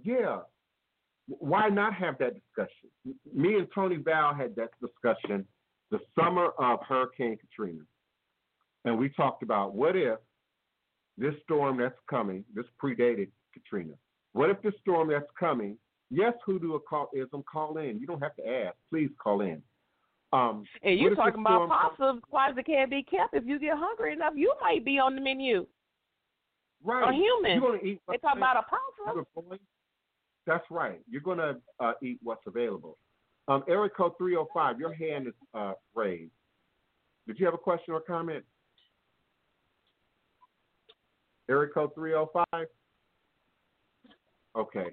yeah, 0.03 0.39
why 1.27 1.69
not 1.69 1.93
have 1.93 2.17
that 2.19 2.33
discussion? 2.35 2.89
Me 3.33 3.55
and 3.55 3.67
Tony 3.73 3.97
Val 3.97 4.33
had 4.33 4.55
that 4.55 4.69
discussion 4.81 5.45
the 5.91 5.99
summer 6.19 6.49
of 6.59 6.79
Hurricane 6.87 7.37
Katrina. 7.37 7.81
And 8.85 8.97
we 8.97 9.09
talked 9.09 9.43
about 9.43 9.73
what 9.73 9.95
if 9.95 10.19
this 11.17 11.33
storm 11.43 11.77
that's 11.77 11.95
coming, 12.09 12.43
this 12.53 12.65
predated 12.83 13.29
Katrina, 13.53 13.93
what 14.33 14.49
if 14.49 14.61
the 14.61 14.71
storm 14.81 15.09
that's 15.09 15.25
coming? 15.39 15.77
Yes, 16.11 16.33
who 16.45 16.59
do 16.59 16.75
a 16.75 16.79
call 16.79 17.09
call 17.51 17.77
in. 17.77 17.99
You 17.99 18.05
don't 18.05 18.21
have 18.21 18.35
to 18.35 18.47
ask. 18.47 18.75
Please 18.91 19.09
call 19.21 19.41
in. 19.41 19.61
Um, 20.35 20.65
and 20.83 20.99
you're 20.99 21.15
talking 21.15 21.39
about 21.39 21.69
possums, 21.69 22.21
why 22.29 22.49
it 22.49 22.65
can't 22.65 22.89
be 22.89 23.03
kept. 23.03 23.33
If 23.33 23.45
you 23.45 23.57
get 23.57 23.77
hungry 23.77 24.13
enough, 24.13 24.33
you 24.35 24.53
might 24.61 24.83
be 24.83 24.99
on 24.99 25.15
the 25.15 25.21
menu. 25.21 25.65
Right. 26.83 27.09
A 27.09 27.13
human. 27.13 27.61
You're 27.61 27.71
gonna 27.71 27.83
eat 27.83 28.01
they 28.09 28.17
talk 28.17 28.35
about 28.35 28.57
a 28.57 28.63
possum. 28.63 29.57
That's 30.45 30.65
right. 30.69 30.99
You're 31.09 31.21
going 31.21 31.39
to 31.39 31.55
uh, 31.79 31.93
eat 32.03 32.19
what's 32.21 32.43
available. 32.45 32.97
Um, 33.47 33.63
area 33.67 33.89
code 33.89 34.11
305, 34.17 34.79
your 34.79 34.93
hand 34.93 35.27
is 35.27 35.33
uh, 35.55 35.73
raised. 35.95 36.31
Did 37.25 37.39
you 37.39 37.45
have 37.45 37.55
a 37.55 37.59
question 37.59 37.93
or 37.93 38.01
comment? 38.01 38.43
area 41.49 41.69
code 41.71 41.91
305? 41.95 42.67
Okay. 44.55 44.87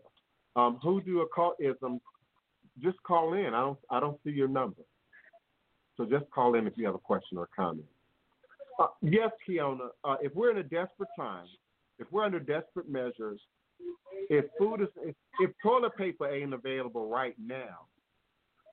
Um, 0.56 0.78
do 0.82 1.20
occultism, 1.20 2.00
just 2.82 3.02
call 3.02 3.34
in. 3.34 3.54
I 3.54 3.60
don't 3.60 3.78
I 3.90 4.00
don't 4.00 4.18
see 4.24 4.30
your 4.30 4.48
number. 4.48 4.82
So 6.02 6.18
just 6.18 6.28
call 6.32 6.56
in 6.56 6.66
if 6.66 6.72
you 6.76 6.84
have 6.86 6.94
a 6.94 6.98
question 6.98 7.38
or 7.38 7.48
comment. 7.54 7.86
Uh, 8.78 8.88
yes, 9.02 9.30
Kiona, 9.48 9.88
uh, 10.04 10.16
if 10.20 10.34
we're 10.34 10.50
in 10.50 10.58
a 10.58 10.62
desperate 10.62 11.08
time, 11.16 11.46
if 11.98 12.10
we're 12.10 12.24
under 12.24 12.40
desperate 12.40 12.88
measures, 12.88 13.40
if 14.28 14.46
food 14.58 14.80
is 14.80 14.88
if, 15.04 15.14
if 15.40 15.50
toilet 15.62 15.96
paper 15.96 16.28
ain't 16.28 16.54
available 16.54 17.08
right 17.08 17.34
now, 17.38 17.86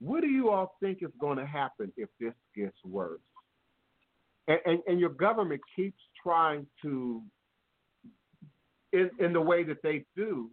what 0.00 0.22
do 0.22 0.28
you 0.28 0.50
all 0.50 0.76
think 0.80 1.02
is 1.02 1.10
going 1.20 1.38
to 1.38 1.46
happen 1.46 1.92
if 1.96 2.08
this 2.18 2.32
gets 2.56 2.76
worse? 2.84 3.20
And, 4.48 4.58
and, 4.66 4.78
and 4.88 4.98
your 4.98 5.10
government 5.10 5.60
keeps 5.76 6.00
trying 6.20 6.66
to, 6.82 7.22
in, 8.92 9.10
in 9.20 9.32
the 9.32 9.40
way 9.40 9.62
that 9.64 9.82
they 9.82 10.04
do, 10.16 10.50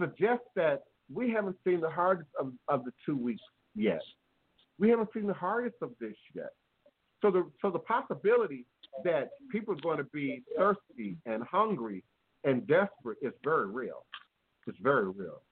suggest 0.00 0.42
that 0.56 0.82
we 1.12 1.30
haven't 1.30 1.56
seen 1.64 1.80
the 1.80 1.90
hardest 1.90 2.30
of, 2.40 2.52
of 2.66 2.84
the 2.84 2.92
two 3.06 3.16
weeks 3.16 3.42
yet. 3.76 4.00
We 4.78 4.90
haven't 4.90 5.10
seen 5.12 5.26
the 5.26 5.34
hardest 5.34 5.76
of 5.82 5.90
this 6.00 6.14
yet. 6.34 6.52
So 7.20 7.30
the 7.30 7.50
so 7.60 7.70
the 7.70 7.80
possibility 7.80 8.64
that 9.04 9.30
people 9.50 9.74
are 9.74 9.80
going 9.80 9.98
to 9.98 10.04
be 10.04 10.42
thirsty 10.56 11.16
and 11.26 11.42
hungry 11.42 12.04
and 12.44 12.66
desperate 12.66 13.18
is 13.22 13.32
very 13.42 13.66
real. 13.66 14.04
It's 14.66 14.78
very 14.80 15.08
real. 15.08 15.42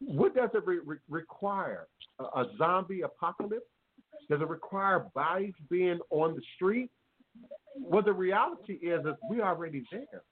What 0.00 0.34
does 0.34 0.50
it 0.54 0.66
re- 0.66 0.80
re- 0.84 0.96
require? 1.08 1.86
A, 2.18 2.24
a 2.24 2.46
zombie 2.58 3.02
apocalypse? 3.02 3.66
Does 4.30 4.40
it 4.40 4.48
require 4.48 5.06
bodies 5.14 5.54
being 5.70 5.98
on 6.10 6.34
the 6.34 6.42
street? 6.56 6.90
Well, 7.76 8.02
the 8.02 8.12
reality 8.12 8.74
is, 8.74 9.00
is 9.00 9.14
we 9.28 9.42
already 9.42 9.84
there. 9.90 10.22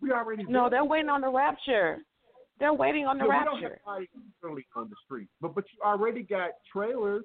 We 0.00 0.12
already 0.12 0.44
no, 0.44 0.62
there. 0.62 0.70
they're 0.70 0.84
waiting 0.84 1.10
on 1.10 1.20
the 1.20 1.28
rapture. 1.28 1.98
They're 2.58 2.74
waiting 2.74 3.06
on 3.06 3.18
the 3.18 3.24
no, 3.24 3.30
rapture. 3.30 3.52
We 3.54 3.60
don't 3.60 3.72
have 3.72 3.84
bodies 4.42 4.64
on 4.74 4.88
the 4.88 4.96
street, 5.04 5.28
but 5.40 5.54
but 5.54 5.64
you 5.72 5.86
already 5.86 6.22
got 6.22 6.50
trailers, 6.72 7.24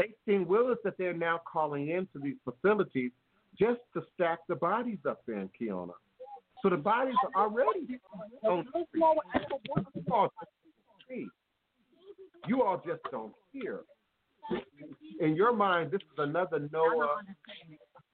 eighteen 0.00 0.46
wheelers 0.46 0.78
that 0.84 0.96
they're 0.98 1.14
now 1.14 1.40
calling 1.50 1.90
into 1.90 2.18
these 2.22 2.36
facilities 2.44 3.12
just 3.58 3.80
to 3.94 4.02
stack 4.14 4.38
the 4.48 4.56
bodies 4.56 4.98
up 5.08 5.22
there 5.26 5.38
in 5.38 5.50
Kiona. 5.60 5.92
So 6.62 6.68
the 6.70 6.76
bodies 6.76 7.14
are 7.34 7.42
already 7.44 8.00
on 8.44 8.66
the. 8.72 10.38
You 12.46 12.62
all 12.62 12.82
just 12.86 13.00
don't 13.10 13.32
hear. 13.52 13.80
In 15.20 15.36
your 15.36 15.52
mind, 15.52 15.90
this 15.90 16.00
is 16.00 16.18
another 16.18 16.68
Noah 16.72 17.18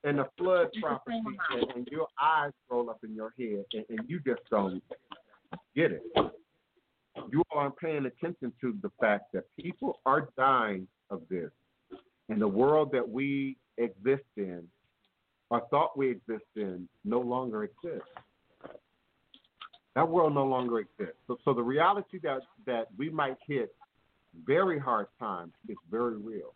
and 0.04 0.18
the 0.18 0.28
flood 0.36 0.68
prophecy, 0.80 1.38
and, 1.52 1.70
and 1.74 1.88
your 1.90 2.08
eyes 2.20 2.52
roll 2.70 2.90
up 2.90 2.98
in 3.04 3.14
your 3.14 3.32
head, 3.38 3.64
and, 3.72 3.84
and 3.88 4.08
you 4.08 4.20
just 4.20 4.42
don't 4.50 4.82
get 5.74 5.92
it. 5.92 6.02
You 7.30 7.42
aren't 7.50 7.76
paying 7.78 8.06
attention 8.06 8.52
to 8.60 8.76
the 8.82 8.90
fact 9.00 9.32
that 9.32 9.44
people 9.58 10.00
are 10.04 10.28
dying 10.36 10.86
of 11.10 11.22
this. 11.30 11.50
And 12.28 12.40
the 12.40 12.48
world 12.48 12.90
that 12.92 13.08
we 13.08 13.56
exist 13.78 14.24
in, 14.36 14.62
or 15.50 15.62
thought 15.70 15.96
we 15.96 16.10
exist 16.10 16.44
in, 16.56 16.88
no 17.04 17.20
longer 17.20 17.64
exists. 17.64 18.08
That 19.94 20.08
world 20.08 20.34
no 20.34 20.44
longer 20.44 20.80
exists. 20.80 21.16
So, 21.26 21.38
so 21.44 21.54
the 21.54 21.62
reality 21.62 22.18
that 22.22 22.40
that 22.66 22.88
we 22.98 23.08
might 23.08 23.36
hit 23.46 23.74
very 24.44 24.78
hard 24.78 25.06
times 25.18 25.52
is 25.68 25.76
very 25.90 26.16
real. 26.16 26.52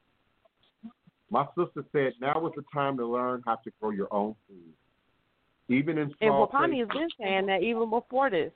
My 1.30 1.46
sister 1.56 1.84
said 1.92 2.12
now 2.20 2.46
is 2.46 2.52
the 2.56 2.64
time 2.74 2.96
to 2.98 3.06
learn 3.06 3.42
how 3.46 3.54
to 3.56 3.70
grow 3.80 3.90
your 3.90 4.12
own 4.12 4.34
food, 4.48 5.74
even 5.74 5.96
in 5.96 6.12
small. 6.18 6.42
And 6.42 6.52
Wapani 6.52 6.80
has 6.80 6.88
places. 6.88 7.12
been 7.18 7.26
saying 7.26 7.46
that 7.46 7.62
even 7.62 7.88
before 7.88 8.28
this. 8.28 8.52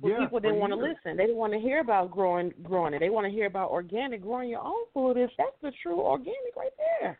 But 0.00 0.08
Yeah, 0.08 0.18
people 0.20 0.40
didn't 0.40 0.58
want 0.58 0.72
to 0.72 0.78
listen. 0.78 1.16
They 1.16 1.24
didn't 1.24 1.36
want 1.36 1.52
to 1.52 1.58
hear 1.58 1.80
about 1.80 2.10
growing 2.10 2.52
growing 2.62 2.94
it. 2.94 3.00
They 3.00 3.10
want 3.10 3.26
to 3.26 3.30
hear 3.30 3.46
about 3.46 3.70
organic, 3.70 4.22
growing 4.22 4.48
your 4.48 4.64
own 4.64 4.86
food. 4.94 5.16
Is 5.22 5.30
that's 5.36 5.50
the 5.62 5.72
true 5.82 6.00
organic 6.00 6.56
right 6.56 6.72
there. 7.00 7.18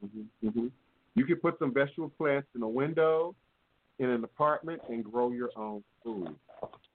hmm 0.00 0.48
hmm 0.48 0.66
You 1.14 1.24
can 1.26 1.36
put 1.36 1.58
some 1.58 1.74
vegetable 1.74 2.10
plants 2.16 2.48
in 2.54 2.62
a 2.62 2.68
window 2.68 3.34
in 3.98 4.08
an 4.08 4.24
apartment 4.24 4.80
and 4.88 5.04
grow 5.04 5.30
your 5.30 5.50
own 5.56 5.84
food. 6.02 6.34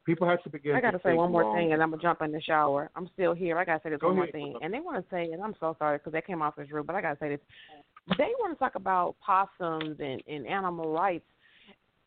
People 0.06 0.28
have 0.28 0.42
to 0.44 0.50
begin. 0.50 0.76
I 0.76 0.82
got 0.82 0.92
to 0.92 1.00
say 1.04 1.14
one 1.14 1.32
more 1.32 1.44
long- 1.44 1.56
thing, 1.56 1.74
and 1.74 1.84
I'm 1.84 1.92
gonna 1.92 2.02
jump 2.02 2.22
in 2.24 2.32
the 2.32 2.42
shower. 2.42 2.90
I'm 2.96 3.08
still 3.14 3.34
here. 3.34 3.58
I 3.60 3.66
got 3.66 3.78
to 3.78 3.84
say 3.84 3.90
this 3.92 4.00
Go 4.00 4.08
one 4.08 4.18
more 4.18 4.28
thing, 4.28 4.56
and 4.62 4.74
they 4.74 4.80
want 4.80 4.98
to 4.98 5.10
say, 5.12 5.32
and 5.32 5.42
I'm 5.42 5.54
so 5.60 5.76
sorry 5.78 5.98
because 6.00 6.14
that 6.14 6.26
came 6.26 6.42
off 6.42 6.58
as 6.58 6.72
rude, 6.72 6.88
but 6.88 6.96
I 6.96 7.02
got 7.02 7.14
to 7.14 7.20
say 7.20 7.30
this. 7.30 7.40
They 8.18 8.32
want 8.40 8.56
to 8.56 8.60
talk 8.60 8.74
about 8.74 9.16
possums 9.24 10.00
and, 10.00 10.24
and 10.28 10.48
animal 10.48 10.92
rights. 10.92 11.26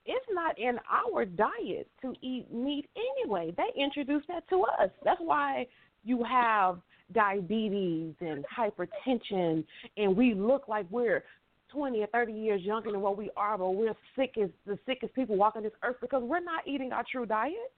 It's 0.04 0.26
not 0.30 0.58
in 0.58 0.78
our 0.90 1.24
diet 1.24 1.88
to 2.02 2.14
eat 2.22 2.52
meat 2.52 2.88
anyway. 2.96 3.52
They 3.56 3.80
introduced 3.80 4.26
that 4.28 4.48
to 4.48 4.64
us. 4.64 4.90
That's 5.04 5.20
why 5.20 5.66
you 6.04 6.24
have 6.24 6.78
diabetes 7.12 8.14
and 8.20 8.44
hypertension, 8.46 9.64
and 9.96 10.16
we 10.16 10.34
look 10.34 10.66
like 10.66 10.86
we're 10.90 11.24
20 11.68 12.02
or 12.02 12.06
30 12.08 12.32
years 12.32 12.62
younger 12.62 12.90
than 12.90 13.00
what 13.00 13.16
we 13.16 13.30
are, 13.36 13.56
but 13.56 13.70
we're 13.70 13.94
sick 14.16 14.36
as 14.42 14.50
the 14.66 14.78
sickest 14.86 15.14
people 15.14 15.36
walking 15.36 15.62
this 15.62 15.72
earth 15.82 15.96
because 16.00 16.22
we're 16.22 16.40
not 16.40 16.66
eating 16.66 16.92
our 16.92 17.04
true 17.10 17.24
diet. 17.24 17.72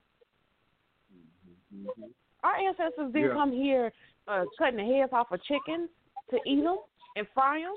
Mhm. 1.73 2.11
Our 2.43 2.55
ancestors 2.55 3.11
didn't 3.13 3.29
Yeah. 3.29 3.33
come 3.33 3.51
here 3.51 3.93
uh, 4.27 4.45
cutting 4.57 4.77
the 4.77 4.83
heads 4.83 5.13
off 5.13 5.31
of 5.31 5.41
chickens 5.43 5.89
to 6.29 6.39
eat 6.45 6.63
them 6.63 6.79
and 7.15 7.27
fry 7.29 7.61
them. 7.61 7.75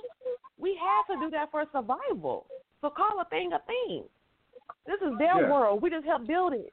We 0.59 0.75
had 0.77 1.03
to 1.09 1.21
do 1.21 1.31
that 1.31 1.51
for 1.51 1.67
survival. 1.73 2.47
So 2.81 2.91
call 2.91 3.21
a 3.21 3.25
thing 3.27 3.53
a 3.53 3.59
thing. 3.61 4.09
This 4.89 5.03
is 5.03 5.19
their 5.19 5.37
Yeah. 5.37 5.51
world. 5.51 5.83
We 5.83 5.91
just 5.91 6.07
help 6.07 6.27
build 6.27 6.55
it. 6.55 6.73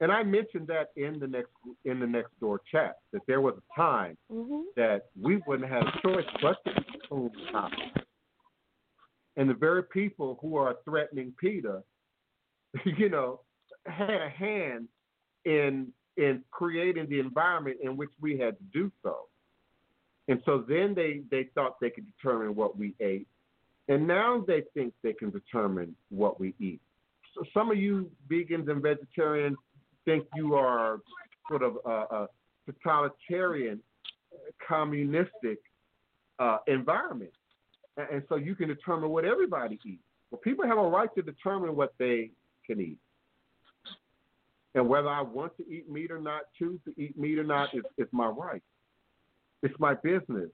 And 0.00 0.12
I 0.12 0.22
mentioned 0.22 0.68
that 0.68 0.92
in 0.96 1.18
the 1.18 1.26
next 1.26 1.50
in 1.84 1.98
the 1.98 2.06
Nextdoor 2.06 2.60
chat 2.70 3.00
that 3.12 3.26
there 3.26 3.40
was 3.40 3.56
a 3.58 3.74
time 3.74 4.16
hmm 4.30 4.62
that 4.76 5.10
we 5.20 5.36
wouldn't 5.46 5.68
have 5.68 5.86
a 5.86 6.00
choice 6.00 6.26
but 6.40 6.64
to 6.64 6.70
eat 6.70 7.02
food 7.08 7.32
now. 7.52 7.68
And 9.36 9.50
the 9.50 9.54
very 9.54 9.82
people 9.82 10.38
who 10.40 10.56
are 10.56 10.76
threatening 10.84 11.32
PETA, 11.40 11.82
you 12.84 13.08
know, 13.08 13.40
had 13.86 14.20
a 14.22 14.28
hand 14.28 14.88
in 15.44 15.92
in 16.16 16.44
creating 16.50 17.08
the 17.08 17.18
environment 17.18 17.78
in 17.82 17.96
which 17.96 18.10
we 18.20 18.38
had 18.38 18.56
to 18.58 18.64
do 18.72 18.92
so. 19.02 19.28
And 20.28 20.40
so 20.44 20.58
then 20.68 20.94
they, 20.94 21.22
they 21.30 21.44
thought 21.54 21.80
they 21.80 21.90
could 21.90 22.06
determine 22.06 22.54
what 22.54 22.78
we 22.78 22.94
ate. 23.00 23.26
And 23.88 24.06
now 24.06 24.44
they 24.46 24.62
think 24.74 24.94
they 25.02 25.12
can 25.12 25.30
determine 25.30 25.94
what 26.08 26.38
we 26.38 26.54
eat. 26.60 26.80
So 27.34 27.42
some 27.52 27.70
of 27.70 27.78
you 27.78 28.10
vegans 28.30 28.70
and 28.70 28.82
vegetarians 28.82 29.56
think 30.04 30.24
you 30.34 30.54
are 30.54 30.98
sort 31.48 31.62
of 31.62 31.78
a, 31.84 31.90
a 31.90 32.28
totalitarian 32.66 33.80
communistic 34.66 35.58
uh, 36.38 36.58
environment. 36.66 37.32
And, 37.96 38.08
and 38.10 38.22
so 38.28 38.36
you 38.36 38.54
can 38.54 38.68
determine 38.68 39.10
what 39.10 39.24
everybody 39.24 39.78
eats. 39.84 40.02
Well, 40.30 40.40
people 40.40 40.66
have 40.66 40.78
a 40.78 40.82
right 40.82 41.08
to 41.14 41.22
determine 41.22 41.76
what 41.76 41.92
they 41.98 42.30
can 42.66 42.80
eat. 42.80 42.98
And 44.74 44.88
whether 44.88 45.08
I 45.08 45.20
want 45.20 45.56
to 45.58 45.68
eat 45.68 45.90
meat 45.90 46.10
or 46.10 46.20
not, 46.20 46.42
choose 46.58 46.80
to 46.86 46.94
eat 47.02 47.18
meat 47.18 47.38
or 47.38 47.44
not, 47.44 47.74
is, 47.74 47.82
is 47.98 48.08
my 48.12 48.26
right. 48.26 48.62
It's 49.62 49.78
my 49.78 49.94
business. 49.94 50.48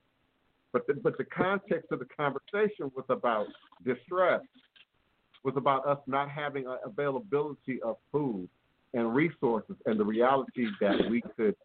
But 0.71 0.85
the, 0.87 0.93
but 0.95 1.17
the 1.17 1.25
context 1.25 1.91
of 1.91 1.99
the 1.99 2.05
conversation 2.05 2.91
was 2.95 3.05
about 3.09 3.47
distress, 3.83 4.41
was 5.43 5.55
about 5.57 5.87
us 5.87 5.97
not 6.05 6.29
having 6.29 6.65
availability 6.85 7.81
of 7.81 7.97
food 8.11 8.47
and 8.93 9.15
resources, 9.15 9.75
and 9.85 9.99
the 9.99 10.05
reality 10.05 10.67
that 10.81 11.09
we 11.09 11.21
could 11.35 11.55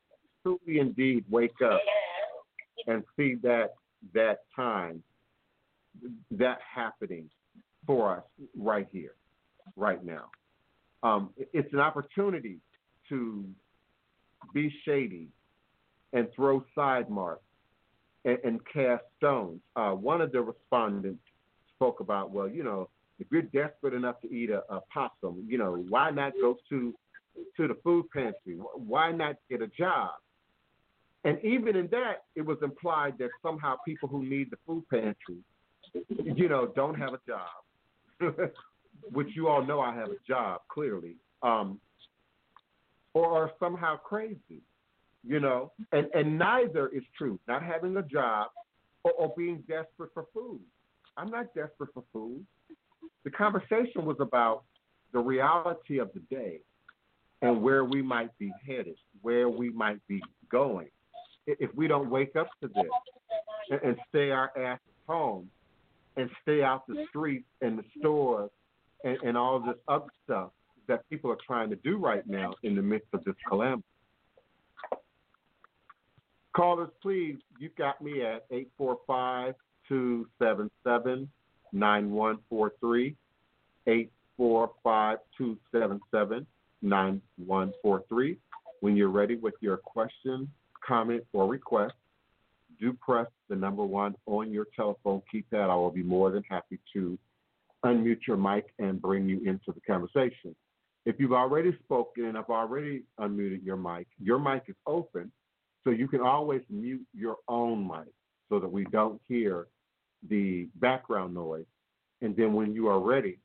truly 0.43 0.79
indeed 0.79 1.25
wake 1.31 1.61
up 1.65 1.81
and 2.87 3.03
see 3.17 3.37
that 3.43 3.75
that 4.13 4.41
time, 4.55 5.03
that 6.31 6.59
happening 6.75 7.29
for 7.87 8.17
us 8.17 8.25
right 8.57 8.87
here, 8.93 9.15
right 9.77 10.05
now. 10.05 10.31
Um, 11.03 11.31
it's 11.53 11.73
an 11.73 11.81
opportunity 11.81 12.59
to 13.09 13.45
be 14.53 14.73
shady 14.85 15.29
and 16.13 16.29
throw 16.35 16.65
side 16.75 17.11
marks 17.11 17.44
and, 18.25 18.39
and 18.45 18.61
cast 18.72 19.05
stones. 19.16 19.61
Uh, 19.77 19.91
one 19.91 20.20
of 20.20 20.33
the 20.33 20.41
respondents 20.41 21.22
spoke 21.75 22.01
about, 22.01 22.31
well, 22.31 22.49
you 22.49 22.62
know, 22.62 22.89
if 23.18 23.27
you're 23.31 23.43
desperate 23.43 23.95
enough 23.95 24.20
to 24.22 24.33
eat 24.33 24.51
a, 24.51 24.62
a 24.72 24.81
possum, 24.93 25.45
you 25.47 25.59
know, 25.59 25.85
why 25.89 26.11
not 26.11 26.33
go 26.41 26.57
to 26.68 26.95
to 27.57 27.66
the 27.66 27.77
food 27.83 28.07
pantry? 28.12 28.59
Why 28.75 29.11
not 29.11 29.37
get 29.51 29.61
a 29.61 29.66
job? 29.66 30.11
And 31.25 31.43
even 31.43 31.75
in 31.75 31.89
that, 31.89 32.25
it 32.37 32.43
was 32.43 32.59
implied 32.62 33.14
that 33.18 33.31
somehow 33.43 33.77
people 33.85 34.09
who 34.09 34.25
need 34.25 34.51
the 34.51 34.59
food 34.66 34.85
pantry, 34.91 35.39
you 36.09 36.49
know, 36.49 36.70
don't 36.77 36.95
have 36.95 37.14
a 37.14 37.20
job, 37.27 38.51
which 39.12 39.29
you 39.35 39.49
all 39.49 39.64
know 39.64 39.81
I 39.81 39.95
have 39.95 40.09
a 40.09 40.18
job 40.29 40.61
clearly, 40.68 41.16
um, 41.43 41.81
or 43.14 43.33
are 43.33 43.53
somehow 43.59 43.97
crazy, 43.97 44.61
you 45.27 45.41
know. 45.41 45.72
And 45.93 46.07
and 46.14 46.39
neither 46.39 46.89
is 46.89 47.03
true. 47.16 47.39
Not 47.49 47.62
having 47.62 47.97
a 47.97 48.03
job 48.03 48.49
or, 49.03 49.12
or 49.12 49.35
being 49.37 49.62
desperate 49.68 50.11
for 50.14 50.27
food. 50.33 50.61
I'm 51.16 51.31
not 51.31 51.55
desperate 51.55 51.91
for 51.95 52.05
food. 52.12 52.45
The 53.25 53.31
conversation 53.31 54.05
was 54.05 54.16
about 54.20 54.64
the 55.12 55.20
reality 55.20 55.99
of 55.99 56.11
the 56.12 56.20
day 56.35 56.61
and 57.41 57.62
where 57.62 57.85
we 57.85 58.03
might 58.03 58.37
be 58.39 58.53
headed, 58.66 58.97
where 59.22 59.49
we 59.49 59.70
might 59.70 60.01
be 60.09 60.20
going 60.51 60.89
if 61.47 61.75
we 61.75 61.87
don't 61.89 62.11
wake 62.11 62.37
up 62.37 62.49
to 62.62 62.68
this 62.68 62.85
and, 63.70 63.81
and 63.83 63.97
stay 64.09 64.31
our 64.31 64.51
ass 64.57 64.79
at 64.87 65.12
home 65.12 65.49
and 66.16 66.31
stay 66.43 66.62
out 66.62 66.87
the 66.87 67.05
streets 67.09 67.47
and 67.61 67.79
the 67.79 67.85
stores 67.99 68.51
and, 69.05 69.18
and 69.25 69.37
all 69.37 69.61
this 69.61 69.77
other 69.89 70.07
stuff 70.25 70.51
that 70.87 71.09
people 71.09 71.31
are 71.31 71.39
trying 71.47 71.70
to 71.70 71.77
do 71.77 71.97
right 71.97 72.27
now 72.27 72.53
in 72.62 72.75
the 72.75 72.83
midst 72.83 73.09
of 73.12 73.25
this 73.25 73.35
calamity. 73.49 73.85
Callers, 76.55 76.91
please, 77.03 77.37
you've 77.59 77.75
got 77.75 78.01
me 78.01 78.23
at 78.23 78.47
845 78.51 79.55
277 79.89 81.29
9143. 81.73 83.17
845 83.87 85.19
277 85.37 86.47
9143. 86.83 88.39
When 88.81 88.97
you're 88.97 89.09
ready 89.09 89.37
with 89.37 89.55
your 89.61 89.79
question, 89.79 90.49
comment, 90.87 91.25
or 91.33 91.49
request, 91.49 91.95
do 92.81 92.93
press 92.93 93.27
the 93.49 93.57
number 93.57 93.85
one 93.85 94.15
on 94.27 94.53
your 94.53 94.67
telephone 94.77 95.23
keypad. 95.33 95.71
I 95.71 95.75
will 95.75 95.91
be 95.91 96.03
more 96.03 96.31
than 96.31 96.45
happy 96.49 96.79
to 96.93 97.19
unmute 97.85 98.27
your 98.29 98.37
mic 98.37 98.67
and 98.79 99.01
bring 99.01 99.29
you 99.29 99.41
into 99.45 99.73
the 99.73 99.81
conversation. 99.81 100.55
If 101.05 101.17
you've 101.19 101.33
already 101.33 101.77
spoken 101.85 102.27
and 102.27 102.39
I've 102.39 102.49
already 102.49 103.03
unmuted 103.19 103.65
your 103.65 103.77
mic, 103.77 104.07
your 104.19 104.39
mic 104.39 104.65
is 104.69 104.77
open, 104.87 105.31
so 105.85 105.91
you 105.91 106.09
can 106.09 106.20
always 106.20 106.62
mute 106.70 107.07
your 107.14 107.37
own 107.49 107.87
mic 107.87 108.12
so 108.49 108.59
that 108.59 108.70
we 108.70 108.85
don't 108.87 109.20
hear 109.28 109.66
the 110.28 110.68
background 110.76 111.35
noise. 111.35 111.66
And 112.22 112.35
then 112.37 112.55
when 112.55 112.72
you 112.72 112.89
are 112.89 113.01
ready 113.01 113.39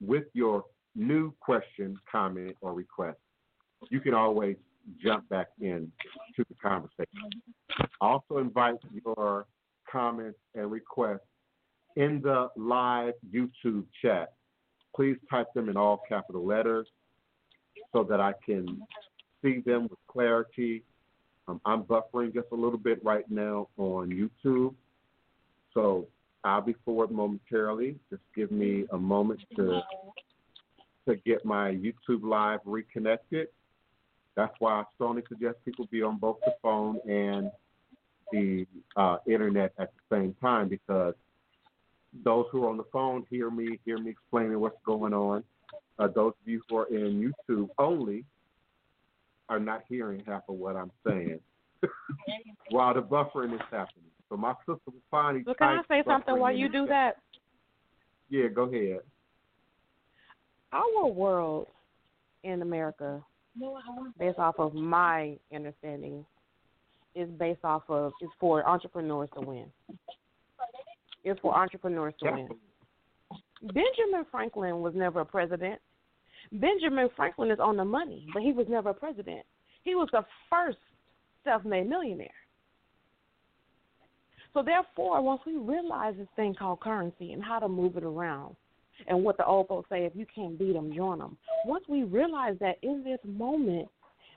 with 0.00 0.24
your 0.32 0.64
new 0.94 1.32
question, 1.40 1.96
comment, 2.10 2.56
or 2.60 2.74
request, 2.74 3.18
you 3.90 4.00
can 4.00 4.14
always 4.14 4.56
jump 5.02 5.28
back 5.28 5.48
in 5.60 5.90
to 6.36 6.44
the 6.48 6.54
conversation. 6.62 7.06
Also 8.00 8.38
invite 8.38 8.76
your 9.04 9.46
comments 9.90 10.38
and 10.54 10.70
requests 10.70 11.20
in 11.96 12.20
the 12.22 12.48
live 12.56 13.14
YouTube 13.32 13.84
chat. 14.02 14.32
Please 14.94 15.16
type 15.30 15.46
them 15.54 15.68
in 15.68 15.76
all 15.76 16.00
capital 16.08 16.44
letters 16.44 16.88
so 17.92 18.02
that 18.04 18.20
I 18.20 18.32
can 18.44 18.80
see 19.42 19.60
them 19.64 19.82
with 19.82 19.98
clarity. 20.08 20.82
Um, 21.48 21.60
I'm 21.64 21.84
buffering 21.84 22.34
just 22.34 22.48
a 22.52 22.54
little 22.54 22.78
bit 22.78 23.02
right 23.04 23.28
now 23.30 23.68
on 23.76 24.10
YouTube. 24.10 24.74
So 25.74 26.06
I'll 26.44 26.60
be 26.60 26.74
forward 26.84 27.10
momentarily. 27.10 27.96
Just 28.10 28.22
give 28.34 28.50
me 28.50 28.84
a 28.92 28.98
moment 28.98 29.40
to 29.56 29.80
to 31.08 31.16
get 31.24 31.44
my 31.44 31.70
YouTube 31.70 32.22
live 32.24 32.60
reconnected. 32.64 33.48
That's 34.34 34.52
why 34.58 34.72
I 34.72 34.84
strongly 34.94 35.22
suggest 35.28 35.56
people 35.64 35.86
be 35.90 36.02
on 36.02 36.18
both 36.18 36.38
the 36.44 36.54
phone 36.60 36.98
and 37.08 37.50
the 38.32 38.66
uh, 38.96 39.18
internet 39.26 39.72
at 39.78 39.92
the 39.94 40.16
same 40.16 40.34
time 40.40 40.68
because 40.68 41.14
those 42.24 42.46
who 42.50 42.64
are 42.64 42.70
on 42.70 42.76
the 42.76 42.84
phone 42.92 43.24
hear 43.30 43.50
me, 43.50 43.78
hear 43.84 43.98
me 43.98 44.10
explaining 44.10 44.58
what's 44.58 44.78
going 44.84 45.14
on, 45.14 45.44
Uh, 45.98 46.08
those 46.08 46.32
of 46.40 46.46
you 46.46 46.60
who 46.68 46.76
are 46.76 46.86
in 46.86 47.32
YouTube 47.32 47.68
only 47.78 48.24
are 49.48 49.60
not 49.60 49.84
hearing 49.88 50.22
half 50.26 50.42
of 50.48 50.56
what 50.56 50.76
I'm 50.76 50.90
saying 51.06 51.40
while 52.70 52.94
the 52.94 53.02
buffering 53.02 53.54
is 53.54 53.60
happening. 53.70 54.10
So 54.28 54.36
my 54.36 54.54
sister 54.60 54.80
will 54.86 54.94
finally. 55.10 55.44
So 55.46 55.54
can 55.54 55.68
I 55.68 55.82
say 55.88 56.02
something 56.06 56.38
while 56.38 56.54
you 56.54 56.68
do 56.68 56.86
that? 56.86 57.16
Yeah, 58.28 58.48
go 58.48 58.62
ahead. 58.62 59.00
Our 60.72 61.06
world 61.06 61.68
in 62.42 62.60
America, 62.62 63.24
based 64.18 64.38
off 64.38 64.56
of 64.58 64.74
my 64.74 65.36
understanding, 65.54 66.24
is 67.14 67.28
based 67.38 67.64
off 67.64 67.82
of 67.88 68.12
is 68.20 68.28
for 68.40 68.68
entrepreneurs 68.68 69.28
to 69.34 69.40
win. 69.40 69.66
It's 71.24 71.40
for 71.40 71.56
entrepreneurs 71.56 72.14
to 72.22 72.30
win. 72.30 72.48
Benjamin 73.62 74.26
Franklin 74.30 74.80
was 74.80 74.94
never 74.94 75.20
a 75.20 75.24
president. 75.24 75.80
Benjamin 76.52 77.08
Franklin 77.16 77.50
is 77.50 77.58
on 77.60 77.76
the 77.76 77.84
money, 77.84 78.26
but 78.32 78.42
he 78.42 78.52
was 78.52 78.66
never 78.68 78.90
a 78.90 78.94
president. 78.94 79.44
He 79.84 79.94
was 79.94 80.08
the 80.12 80.24
first 80.50 80.78
self-made 81.44 81.88
millionaire. 81.88 82.28
So 84.52 84.62
therefore, 84.62 85.20
once 85.22 85.42
we 85.46 85.56
realize 85.56 86.14
this 86.16 86.28
thing 86.34 86.54
called 86.54 86.80
currency 86.80 87.32
and 87.32 87.42
how 87.42 87.58
to 87.58 87.68
move 87.68 87.96
it 87.96 88.04
around, 88.04 88.56
and 89.06 89.22
what 89.22 89.36
the 89.36 89.44
old 89.44 89.68
folks 89.68 89.88
say, 89.90 90.04
if 90.04 90.16
you 90.16 90.26
can't 90.34 90.58
beat 90.58 90.72
them, 90.72 90.92
join 90.94 91.18
them. 91.18 91.36
Once 91.66 91.84
we 91.88 92.04
realize 92.04 92.56
that 92.60 92.76
in 92.82 93.04
this 93.04 93.18
moment, 93.24 93.88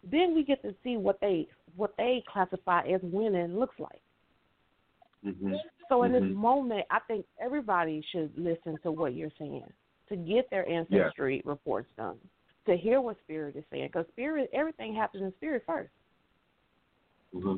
then 0.03 0.35
we 0.35 0.43
get 0.43 0.61
to 0.63 0.75
see 0.83 0.97
what 0.97 1.19
they 1.21 1.47
what 1.75 1.93
they 1.97 2.23
classify 2.31 2.81
as 2.81 3.01
winning 3.03 3.57
looks 3.57 3.79
like. 3.79 4.01
hmm 5.23 5.53
So 5.87 6.03
in 6.03 6.11
this 6.11 6.23
Mhm. 6.23 6.35
moment, 6.35 6.85
I 6.89 6.99
think 6.99 7.25
everybody 7.39 8.01
should 8.01 8.37
listen 8.37 8.77
to 8.79 8.91
what 8.91 9.13
you're 9.13 9.31
saying 9.31 9.71
to 10.09 10.15
get 10.15 10.49
their 10.49 10.67
ancestry 10.67 11.41
reports 11.45 11.89
done, 11.97 12.17
to 12.65 12.75
hear 12.75 12.99
what 13.01 13.17
spirit 13.23 13.55
is 13.55 13.63
saying, 13.71 13.87
because 13.87 14.05
spirit, 14.11 14.49
everything 14.53 14.93
happens 14.93 15.23
in 15.23 15.33
spirit 15.37 15.63
first. 15.65 15.91
hmm 17.33 17.57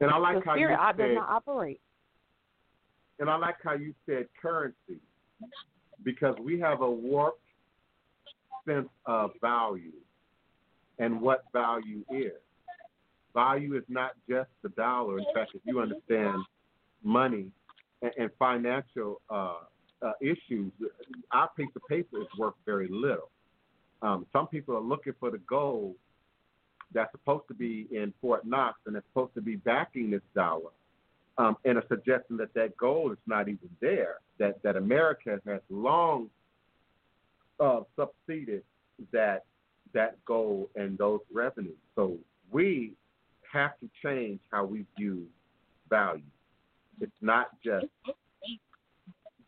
And 0.00 0.10
I 0.10 0.16
like 0.18 0.44
how 0.44 0.54
you 0.54 0.66
spirit 0.66 0.78
does 0.78 0.96
said, 0.98 1.14
not 1.14 1.28
operate. 1.28 1.80
and 3.18 3.30
I 3.30 3.36
like 3.36 3.56
how 3.62 3.74
you 3.74 3.94
said 4.06 4.26
currency, 4.40 5.00
because 6.04 6.36
we 6.42 6.58
have 6.60 6.80
a 6.80 6.90
warped 6.90 7.38
sense 8.66 8.88
of 9.06 9.30
value 9.40 9.92
and 10.98 11.20
what 11.20 11.44
value 11.52 12.04
is. 12.10 12.32
Value 13.34 13.76
is 13.76 13.84
not 13.88 14.12
just 14.28 14.50
the 14.62 14.68
dollar. 14.70 15.18
In 15.18 15.24
fact, 15.34 15.52
if 15.54 15.62
you 15.64 15.80
understand 15.80 16.44
money 17.02 17.46
and, 18.02 18.12
and 18.18 18.30
financial 18.38 19.20
uh, 19.30 19.60
uh, 20.04 20.12
issues, 20.20 20.72
our 21.30 21.50
piece 21.56 21.68
of 21.76 21.82
paper 21.88 22.20
is 22.20 22.26
worth 22.38 22.54
very 22.66 22.88
little. 22.88 23.30
Um, 24.02 24.26
some 24.32 24.48
people 24.48 24.76
are 24.76 24.80
looking 24.80 25.14
for 25.20 25.30
the 25.30 25.38
gold 25.38 25.94
that's 26.92 27.12
supposed 27.12 27.48
to 27.48 27.54
be 27.54 27.86
in 27.90 28.12
Fort 28.20 28.44
Knox 28.44 28.78
and 28.86 28.96
it's 28.96 29.06
supposed 29.08 29.34
to 29.34 29.40
be 29.40 29.56
backing 29.56 30.10
this 30.10 30.22
dollar, 30.34 30.70
um, 31.38 31.56
and 31.64 31.78
are 31.78 31.84
suggesting 31.88 32.36
that 32.38 32.52
that 32.54 32.76
gold 32.76 33.12
is 33.12 33.18
not 33.26 33.48
even 33.48 33.70
there. 33.80 34.16
That 34.38 34.62
that 34.62 34.76
America 34.76 35.40
has 35.46 35.60
long 35.70 36.28
uh, 37.60 37.80
that 39.12 39.44
that 39.94 40.24
goal 40.24 40.68
and 40.74 40.98
those 40.98 41.20
revenues. 41.32 41.76
So 41.94 42.16
we 42.50 42.92
have 43.52 43.78
to 43.80 43.88
change 44.02 44.40
how 44.50 44.64
we 44.64 44.84
view 44.98 45.26
value. 45.88 46.22
It's 47.00 47.12
not 47.20 47.48
just 47.64 47.86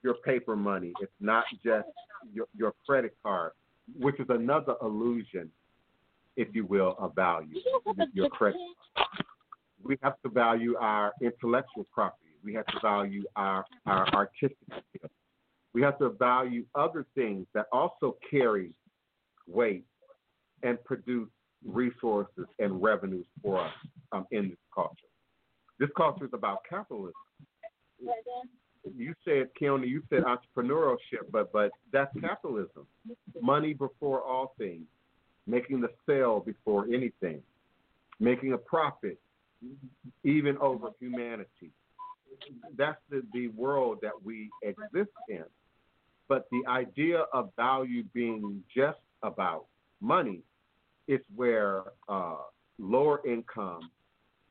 your 0.05 0.14
paper 0.14 0.55
money. 0.55 0.92
It's 1.00 1.11
not 1.18 1.44
just 1.64 1.88
your, 2.32 2.46
your 2.57 2.74
credit 2.86 3.16
card, 3.22 3.52
which 3.98 4.20
is 4.20 4.26
another 4.28 4.74
illusion, 4.82 5.50
if 6.36 6.55
you 6.55 6.66
will, 6.66 6.94
of 6.98 7.14
value. 7.14 7.57
Your 8.12 8.28
credit. 8.28 8.61
We 9.82 9.96
have 10.02 10.14
to 10.22 10.28
value 10.28 10.76
our 10.78 11.12
intellectual 11.20 11.86
property. 11.92 12.20
We 12.44 12.55
have 12.55 12.66
to 12.66 12.78
value 12.82 13.24
our, 13.34 13.64
our 13.86 14.07
artistic 14.14 14.59
skills. 14.68 15.11
We 15.72 15.82
have 15.82 15.98
to 15.98 16.11
value 16.11 16.64
other 16.74 17.07
things 17.14 17.46
that 17.55 17.66
also 17.72 18.16
carry 18.30 18.70
weight 19.48 19.84
and 20.62 20.82
produce 20.84 21.28
resources 21.66 22.46
and 22.59 22.82
revenues 22.82 23.26
for 23.42 23.61
us 23.61 23.72
um, 24.12 24.26
in 24.30 24.50
this 24.50 24.59
culture. 24.74 25.09
This 25.78 25.88
culture 25.96 26.26
is 26.26 26.30
about 26.32 26.59
capitalism. 26.68 27.14
You 28.97 29.14
said, 29.24 29.49
Keone, 29.61 29.89
you 29.89 30.03
said 30.11 30.24
entrepreneurship, 30.24 31.30
but 31.30 31.53
but 31.53 31.70
that's 31.93 32.12
capitalism. 32.20 32.87
Money 33.41 33.72
before 33.72 34.22
all 34.22 34.55
things, 34.59 34.87
making 35.47 35.80
the 35.80 35.91
sale 36.07 36.41
before 36.41 36.87
anything, 36.93 37.41
making 38.20 38.53
a 38.53 38.59
profit 38.59 39.18
even 40.22 40.59
over 40.59 40.89
humanity. 41.01 41.70
That's 42.76 42.99
the, 43.11 43.22
the 43.32 43.49
world 43.49 43.99
that 44.03 44.12
we 44.22 44.51
exist 44.62 45.12
in. 45.28 45.45
But 46.28 46.47
the 46.51 46.62
idea 46.68 47.24
of 47.32 47.51
value 47.57 48.03
being 48.12 48.62
just 48.74 48.99
about 49.22 49.66
money 50.01 50.41
is 51.07 51.20
where 51.35 51.85
uh, 52.09 52.37
lower 52.78 53.20
income 53.26 53.91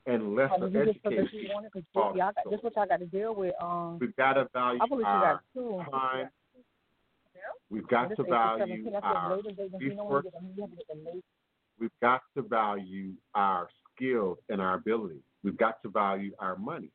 and 0.05 0.35
lesser 0.35 0.69
just 0.69 1.03
put 1.03 1.13
educated 1.13 1.25
this 1.25 1.33
you 1.33 1.41
people 1.41 1.55
wanted, 1.55 1.71
'cause 1.71 1.83
fall 1.93 2.17
y'all 2.17 2.31
got, 2.33 2.49
this 2.49 2.61
what 2.61 2.75
y'all 2.75 2.85
got 2.85 2.99
to 2.99 3.05
deal 3.05 3.35
with. 3.35 3.53
Um, 3.61 3.99
We've 3.99 4.15
got 4.15 4.33
to 4.33 4.47
value 4.53 4.79
I 4.81 5.03
our 5.03 5.43
time. 5.91 6.29
We've 7.69 7.87
got 7.87 8.15
to 8.15 8.23
value 8.23 8.83
17, 8.83 8.91
that's 8.91 9.01
the 9.01 9.07
our 9.07 9.33
and 9.33 9.81
you 9.81 9.95
know 9.95 10.03
when 10.05 10.23
you 10.23 10.29
resources. 10.29 10.31
get 10.31 10.33
them, 10.33 10.53
you 10.55 10.61
have 10.61 10.69
to 10.69 10.75
get 10.75 10.87
the 10.87 10.95
latest. 11.05 11.25
We've 11.79 11.99
got 12.01 12.21
to 12.35 12.41
value 12.43 13.13
our 13.33 13.69
skills 13.95 14.37
and 14.49 14.61
our 14.61 14.75
ability. 14.75 15.19
We've 15.43 15.57
got 15.57 15.81
to 15.83 15.89
value 15.89 16.31
our 16.39 16.55
money. 16.55 16.89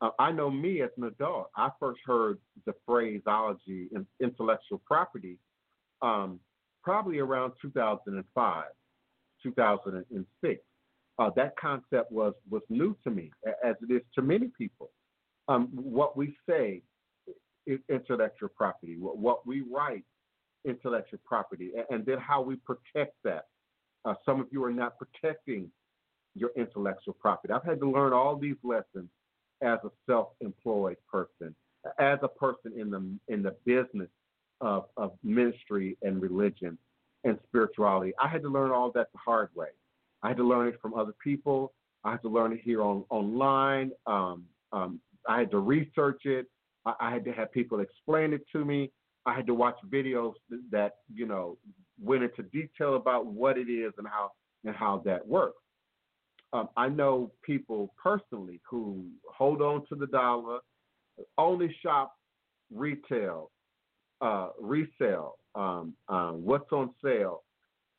Uh, 0.00 0.10
I 0.18 0.32
know 0.32 0.50
me 0.50 0.82
as 0.82 0.90
an 0.96 1.04
adult, 1.04 1.50
I 1.56 1.70
first 1.78 2.00
heard 2.04 2.38
the 2.66 2.74
phraseology 2.86 3.88
in 3.92 4.06
intellectual 4.20 4.80
property 4.86 5.36
um, 6.02 6.40
probably 6.82 7.18
around 7.18 7.52
2005, 7.60 8.64
2006. 9.42 10.62
Uh, 11.18 11.30
that 11.36 11.54
concept 11.56 12.10
was, 12.10 12.32
was 12.48 12.62
new 12.70 12.96
to 13.04 13.10
me, 13.10 13.30
as 13.64 13.76
it 13.82 13.92
is 13.92 14.02
to 14.14 14.22
many 14.22 14.48
people. 14.56 14.90
Um, 15.48 15.68
what 15.72 16.16
we 16.16 16.34
say 16.48 16.82
is 17.66 17.78
intellectual 17.88 18.48
property, 18.48 18.96
what, 18.98 19.46
we 19.46 19.62
write, 19.62 20.04
intellectual 20.64 21.20
property, 21.24 21.72
and 21.90 22.06
then 22.06 22.18
how 22.18 22.40
we 22.40 22.56
protect 22.56 23.14
that. 23.24 23.46
Uh, 24.04 24.14
some 24.24 24.40
of 24.40 24.46
you 24.50 24.64
are 24.64 24.72
not 24.72 24.94
protecting 24.98 25.70
your 26.34 26.50
intellectual 26.56 27.14
property. 27.14 27.52
I've 27.52 27.64
had 27.64 27.80
to 27.80 27.90
learn 27.90 28.12
all 28.12 28.36
these 28.36 28.56
lessons 28.62 29.08
as 29.62 29.78
a 29.84 29.90
self-employed 30.06 30.96
person, 31.10 31.54
as 31.98 32.18
a 32.22 32.28
person 32.28 32.72
in 32.78 32.90
the 32.90 33.02
in 33.32 33.42
the 33.42 33.54
business 33.66 34.08
of, 34.60 34.86
of 34.96 35.12
ministry 35.22 35.98
and 36.02 36.22
religion 36.22 36.78
and 37.24 37.38
spirituality. 37.48 38.12
I 38.22 38.28
had 38.28 38.42
to 38.42 38.48
learn 38.48 38.70
all 38.70 38.90
that 38.92 39.08
the 39.12 39.18
hard 39.18 39.50
way. 39.54 39.68
I 40.22 40.28
had 40.28 40.36
to 40.38 40.44
learn 40.44 40.68
it 40.68 40.78
from 40.80 40.94
other 40.94 41.14
people. 41.22 41.72
I 42.04 42.12
had 42.12 42.22
to 42.22 42.28
learn 42.28 42.52
it 42.52 42.60
here 42.62 42.82
on 42.82 43.04
online. 43.10 43.90
Um, 44.06 44.44
um, 44.72 45.00
I 45.28 45.38
had 45.40 45.50
to 45.50 45.58
research 45.58 46.22
it. 46.24 46.46
I, 46.86 46.94
I 47.00 47.10
had 47.12 47.24
to 47.26 47.32
have 47.32 47.52
people 47.52 47.80
explain 47.80 48.32
it 48.32 48.42
to 48.52 48.64
me. 48.64 48.90
I 49.26 49.34
had 49.34 49.46
to 49.46 49.54
watch 49.54 49.76
videos 49.88 50.34
that 50.70 50.96
you 51.12 51.26
know 51.26 51.58
went 52.02 52.22
into 52.22 52.42
detail 52.44 52.96
about 52.96 53.26
what 53.26 53.58
it 53.58 53.70
is 53.70 53.92
and 53.98 54.06
how 54.06 54.32
and 54.64 54.74
how 54.74 55.02
that 55.04 55.26
works. 55.26 55.58
Um, 56.52 56.68
I 56.76 56.88
know 56.88 57.30
people 57.42 57.94
personally 58.02 58.60
who 58.68 59.04
hold 59.30 59.62
on 59.62 59.86
to 59.88 59.94
the 59.94 60.06
dollar, 60.06 60.58
only 61.38 61.74
shop 61.82 62.14
retail, 62.74 63.50
uh, 64.20 64.48
resale, 64.60 65.36
um, 65.54 65.94
um, 66.08 66.44
what's 66.44 66.70
on 66.72 66.90
sale, 67.02 67.42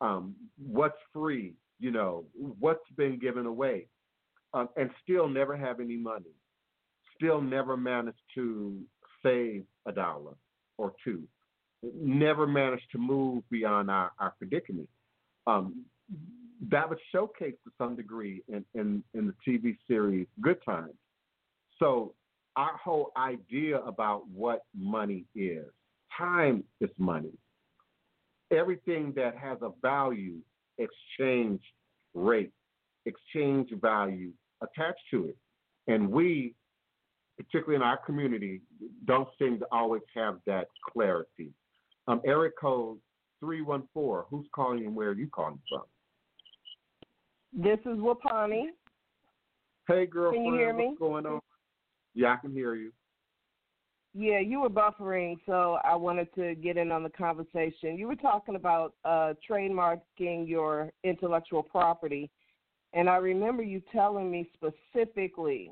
um, 0.01 0.35
what's 0.57 0.97
free, 1.13 1.53
you 1.81 1.91
know, 1.91 2.25
what's 2.59 2.79
been 2.95 3.19
given 3.19 3.45
away, 3.45 3.87
um, 4.53 4.69
and 4.77 4.89
still 5.03 5.27
never 5.27 5.57
have 5.57 5.79
any 5.79 5.97
money, 5.97 6.31
still 7.17 7.41
never 7.41 7.75
manage 7.75 8.15
to 8.35 8.79
save 9.23 9.63
a 9.87 9.91
dollar 9.91 10.35
or 10.77 10.93
two, 11.03 11.23
never 11.83 12.45
manage 12.45 12.81
to 12.91 12.97
move 12.97 13.43
beyond 13.49 13.89
our, 13.89 14.11
our 14.19 14.33
predicament. 14.37 14.87
Um, 15.47 15.85
that 16.69 16.87
was 16.87 16.99
showcased 17.13 17.57
to 17.63 17.71
some 17.77 17.95
degree 17.95 18.43
in, 18.47 18.63
in, 18.75 19.03
in 19.15 19.27
the 19.27 19.33
TV 19.47 19.75
series 19.87 20.27
Good 20.39 20.63
Times. 20.63 20.93
So 21.79 22.13
our 22.55 22.77
whole 22.77 23.11
idea 23.17 23.79
about 23.79 24.27
what 24.29 24.61
money 24.77 25.25
is, 25.33 25.65
time 26.15 26.63
is 26.79 26.91
money. 26.99 27.31
Everything 28.51 29.13
that 29.15 29.35
has 29.37 29.57
a 29.61 29.71
value, 29.81 30.37
exchange 30.81 31.61
rate, 32.13 32.51
exchange 33.05 33.69
value 33.81 34.31
attached 34.61 35.01
to 35.11 35.25
it. 35.25 35.37
And 35.87 36.09
we, 36.09 36.55
particularly 37.37 37.75
in 37.75 37.81
our 37.81 37.97
community, 37.97 38.61
don't 39.05 39.27
seem 39.39 39.59
to 39.59 39.65
always 39.71 40.03
have 40.15 40.37
that 40.45 40.67
clarity. 40.91 41.51
Um, 42.07 42.21
Area 42.25 42.51
code 42.59 42.97
314. 43.39 44.25
Who's 44.29 44.47
calling 44.53 44.85
and 44.85 44.95
where 44.95 45.09
are 45.09 45.13
you 45.13 45.27
calling 45.27 45.59
from? 45.69 45.83
This 47.53 47.79
is 47.81 47.97
Wapani. 47.97 48.67
Hey, 49.87 50.05
girlfriend. 50.05 50.45
Can 50.45 50.53
you 50.53 50.59
hear 50.59 50.73
me? 50.73 50.87
what's 50.87 50.99
going 50.99 51.25
on? 51.25 51.41
Yeah, 52.13 52.33
I 52.33 52.37
can 52.37 52.51
hear 52.51 52.75
you. 52.75 52.91
Yeah, 54.13 54.39
you 54.39 54.59
were 54.59 54.69
buffering, 54.69 55.37
so 55.45 55.77
I 55.85 55.95
wanted 55.95 56.33
to 56.35 56.53
get 56.55 56.75
in 56.75 56.91
on 56.91 57.03
the 57.03 57.09
conversation. 57.09 57.97
You 57.97 58.07
were 58.07 58.15
talking 58.15 58.55
about 58.55 58.93
uh, 59.05 59.33
trademarking 59.49 60.47
your 60.47 60.91
intellectual 61.05 61.63
property, 61.63 62.29
and 62.91 63.09
I 63.09 63.15
remember 63.17 63.63
you 63.63 63.81
telling 63.93 64.29
me 64.29 64.49
specifically 64.53 65.71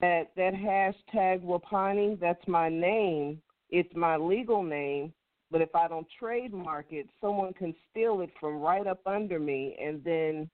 that 0.00 0.30
that 0.36 0.54
hashtag 0.54 1.42
Wapani, 1.42 2.18
that's 2.18 2.46
my 2.48 2.70
name, 2.70 3.42
it's 3.68 3.94
my 3.94 4.16
legal 4.16 4.62
name, 4.62 5.12
but 5.50 5.60
if 5.60 5.74
I 5.74 5.86
don't 5.86 6.06
trademark 6.18 6.86
it, 6.92 7.10
someone 7.20 7.52
can 7.52 7.74
steal 7.90 8.22
it 8.22 8.30
from 8.40 8.60
right 8.60 8.86
up 8.86 9.00
under 9.04 9.38
me, 9.38 9.76
and 9.78 10.02
then 10.02 10.48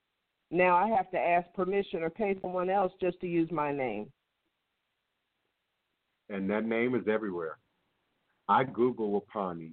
now 0.51 0.75
I 0.77 0.89
have 0.89 1.11
to 1.13 1.19
ask 1.19 1.47
permission 1.55 2.03
or 2.03 2.11
pay 2.11 2.37
someone 2.43 2.69
else 2.69 2.93
just 3.01 3.21
to 3.21 3.29
use 3.29 3.51
my 3.53 3.71
name. 3.71 4.11
And 6.29 6.51
that 6.51 6.65
name 6.65 6.95
is 6.95 7.07
everywhere. 7.09 7.59
I 8.49 8.65
Google 8.65 9.25
Wapani 9.37 9.73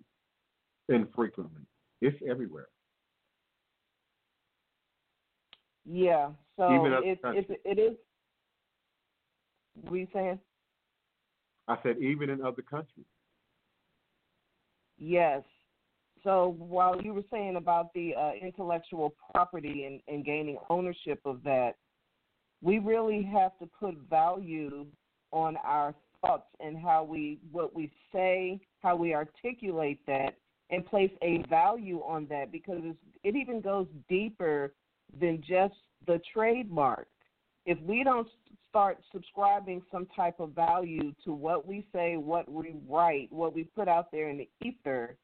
infrequently. 0.89 1.61
It's 2.01 2.17
everywhere. 2.29 2.67
Yeah, 5.85 6.29
so 6.55 6.69
it, 7.03 7.19
it 7.23 7.61
it 7.65 7.79
is. 7.79 7.97
What 9.81 9.95
you 9.95 10.07
saying? 10.13 10.39
I 11.67 11.77
said 11.83 11.97
even 11.97 12.29
in 12.29 12.41
other 12.41 12.61
countries. 12.61 13.05
Yes. 14.97 15.43
So 16.23 16.55
while 16.57 17.01
you 17.01 17.13
were 17.13 17.23
saying 17.31 17.57
about 17.57 17.93
the 17.93 18.13
uh, 18.15 18.31
intellectual 18.41 19.13
property 19.31 19.83
and, 19.85 19.99
and 20.07 20.23
gaining 20.23 20.57
ownership 20.69 21.19
of 21.25 21.43
that, 21.43 21.73
we 22.61 22.79
really 22.79 23.23
have 23.23 23.57
to 23.59 23.69
put 23.77 23.95
value 24.09 24.85
on 25.31 25.57
our 25.65 25.93
thoughts 26.23 26.47
and 26.59 26.77
how 26.77 27.03
we 27.03 27.39
what 27.51 27.75
we 27.75 27.91
say, 28.11 28.59
how 28.81 28.95
we 28.95 29.13
articulate 29.13 29.99
that, 30.07 30.35
and 30.69 30.85
place 30.85 31.11
a 31.21 31.43
value 31.49 31.99
on 31.99 32.25
that 32.29 32.51
because 32.51 32.81
it 33.23 33.35
even 33.35 33.61
goes 33.61 33.87
deeper 34.09 34.73
than 35.19 35.43
just 35.47 35.75
the 36.07 36.19
trademark. 36.33 37.07
If 37.65 37.79
we 37.81 38.03
don't 38.03 38.27
start 38.69 38.97
subscribing 39.11 39.83
some 39.91 40.07
type 40.15 40.39
of 40.39 40.51
value 40.51 41.13
to 41.23 41.31
what 41.31 41.67
we 41.67 41.85
say, 41.93 42.17
what 42.17 42.51
we 42.51 42.75
write, 42.89 43.31
what 43.31 43.53
we 43.53 43.65
put 43.65 43.87
out 43.87 44.11
there 44.11 44.29
in 44.29 44.37
the 44.37 44.49
ether, 44.61 45.15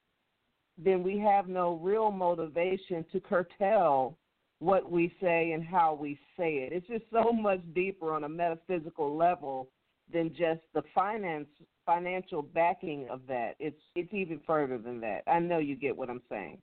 then 0.77 1.03
we 1.03 1.17
have 1.17 1.47
no 1.47 1.79
real 1.81 2.11
motivation 2.11 3.03
to 3.11 3.19
curtail 3.19 4.17
what 4.59 4.91
we 4.91 5.13
say 5.21 5.53
and 5.53 5.63
how 5.63 5.97
we 5.99 6.19
say 6.37 6.57
it. 6.57 6.73
It's 6.73 6.87
just 6.87 7.05
so 7.11 7.31
much 7.33 7.61
deeper 7.73 8.13
on 8.13 8.23
a 8.23 8.29
metaphysical 8.29 9.17
level 9.17 9.69
than 10.11 10.29
just 10.29 10.61
the 10.73 10.83
finance 10.93 11.47
financial 11.85 12.41
backing 12.41 13.07
of 13.09 13.21
that. 13.27 13.55
It's 13.59 13.81
it's 13.95 14.13
even 14.13 14.39
further 14.45 14.77
than 14.77 14.99
that. 15.01 15.23
I 15.27 15.39
know 15.39 15.57
you 15.57 15.75
get 15.75 15.95
what 15.95 16.09
I'm 16.09 16.21
saying. 16.29 16.59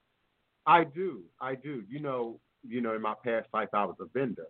I 0.66 0.84
do. 0.84 1.22
I 1.40 1.54
do. 1.54 1.84
You 1.88 2.00
know, 2.00 2.40
you 2.66 2.80
know, 2.80 2.94
in 2.94 3.02
my 3.02 3.14
past 3.24 3.48
life 3.52 3.68
I 3.72 3.84
was 3.84 3.96
a 4.00 4.06
vendor. 4.16 4.46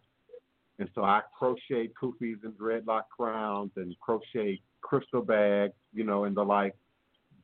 And 0.79 0.89
so 0.95 1.05
I 1.05 1.23
crochet 1.39 1.91
kufis 2.01 2.45
and 2.45 2.53
dreadlock 2.55 3.05
crowns 3.17 3.71
and 3.77 3.99
crochet 4.01 4.61
crystal 4.83 5.23
bags, 5.23 5.73
you 5.93 6.05
know, 6.05 6.25
and 6.25 6.37
the 6.37 6.43
like, 6.43 6.75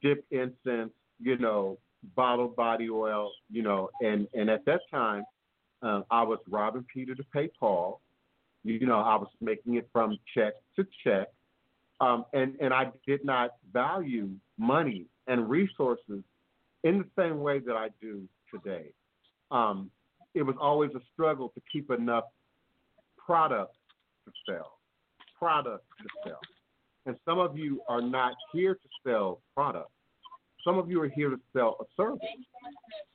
dip 0.03 0.24
incense, 0.30 0.92
you 1.18 1.38
know, 1.38 1.78
bottled 2.14 2.57
body 2.57 2.90
oil, 2.90 3.30
you 3.50 3.62
know, 3.62 3.88
and 4.00 4.26
and 4.34 4.50
at 4.50 4.64
that 4.66 4.80
time, 4.90 5.24
uh, 5.82 6.03
I 6.11 6.22
was 6.22 6.38
robbing 6.48 6.84
Peter 6.92 7.14
to 7.14 7.24
pay 7.32 7.48
Paul. 7.59 8.00
You 8.64 8.86
know, 8.86 9.00
I 9.00 9.16
was 9.16 9.28
making 9.40 9.74
it 9.74 9.88
from 9.92 10.18
check 10.34 10.55
to 10.76 10.86
check, 11.03 11.28
um, 12.03 12.24
and 12.32 12.57
and 12.61 12.74
I 12.74 12.90
did 13.07 13.24
not 13.24 13.53
value 13.72 14.30
money 14.59 15.07
and 15.28 15.48
resources 15.48 16.22
in 16.82 16.98
the 16.98 17.07
same 17.16 17.40
way 17.40 17.61
that 17.61 17.76
I 17.76 17.88
do 18.00 18.28
today. 18.53 18.86
Um, 19.53 19.90
it 20.34 20.42
was 20.42 20.57
always 20.61 20.90
a 20.96 21.00
struggle 21.12 21.50
to 21.50 21.62
keep 21.72 21.90
enough 21.90 22.24
product 23.24 23.76
to 24.24 24.32
sell, 24.48 24.78
product 25.38 25.84
to 25.98 26.09
sell. 26.26 26.40
And 27.07 27.16
some 27.24 27.38
of 27.38 27.57
you 27.57 27.82
are 27.88 28.03
not 28.03 28.34
here 28.53 28.74
to 28.74 28.88
sell 29.07 29.40
product. 29.55 29.90
Some 30.64 30.78
of 30.78 30.90
you 30.90 31.00
are 31.03 31.09
here 31.09 31.30
to 31.30 31.40
sell 31.53 31.76
a 31.80 31.84
service 31.96 32.20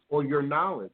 or 0.10 0.24
your 0.24 0.42
knowledge 0.42 0.92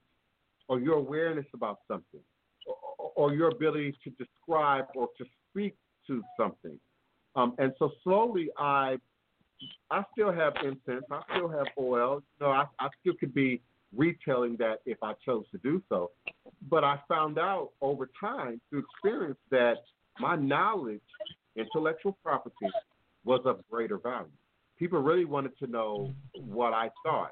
or 0.68 0.80
your 0.80 0.96
awareness 0.96 1.46
about 1.54 1.80
something 1.88 2.22
or, 2.66 3.12
or 3.16 3.34
your 3.34 3.50
ability 3.50 3.96
to 4.04 4.10
describe 4.12 4.86
or 4.96 5.10
to 5.18 5.26
speak 5.50 5.76
to 6.08 6.24
something. 6.40 6.80
Um, 7.36 7.56
and 7.58 7.74
so 7.80 7.92
slowly 8.04 8.50
I 8.58 8.98
I 9.90 10.04
still 10.12 10.32
have 10.32 10.54
incense, 10.64 11.06
I 11.12 11.22
still 11.34 11.48
have 11.50 11.68
oil. 11.80 12.22
You 12.40 12.46
know, 12.46 12.52
I, 12.52 12.66
I 12.80 12.90
still 13.02 13.14
could 13.20 13.34
be 13.34 13.62
retailing 13.96 14.58
that 14.58 14.82
if 14.86 14.98
I 15.02 15.14
chose 15.26 15.46
to 15.52 15.58
do 15.60 15.82
so. 15.90 16.12
But 16.70 16.84
I 16.84 17.00
found 17.08 17.38
out 17.38 17.70
over 17.82 18.10
time 18.20 18.60
through 18.70 18.84
experience 18.92 19.38
that 19.52 19.76
my 20.20 20.36
knowledge, 20.36 21.02
intellectual 21.56 22.18
property, 22.24 22.70
was 23.24 23.42
of 23.46 23.62
greater 23.70 23.98
value. 23.98 24.28
People 24.78 25.02
really 25.02 25.26
wanted 25.26 25.58
to 25.60 25.68
know 25.68 26.12
what 26.34 26.74
I 26.74 26.90
thought, 27.06 27.32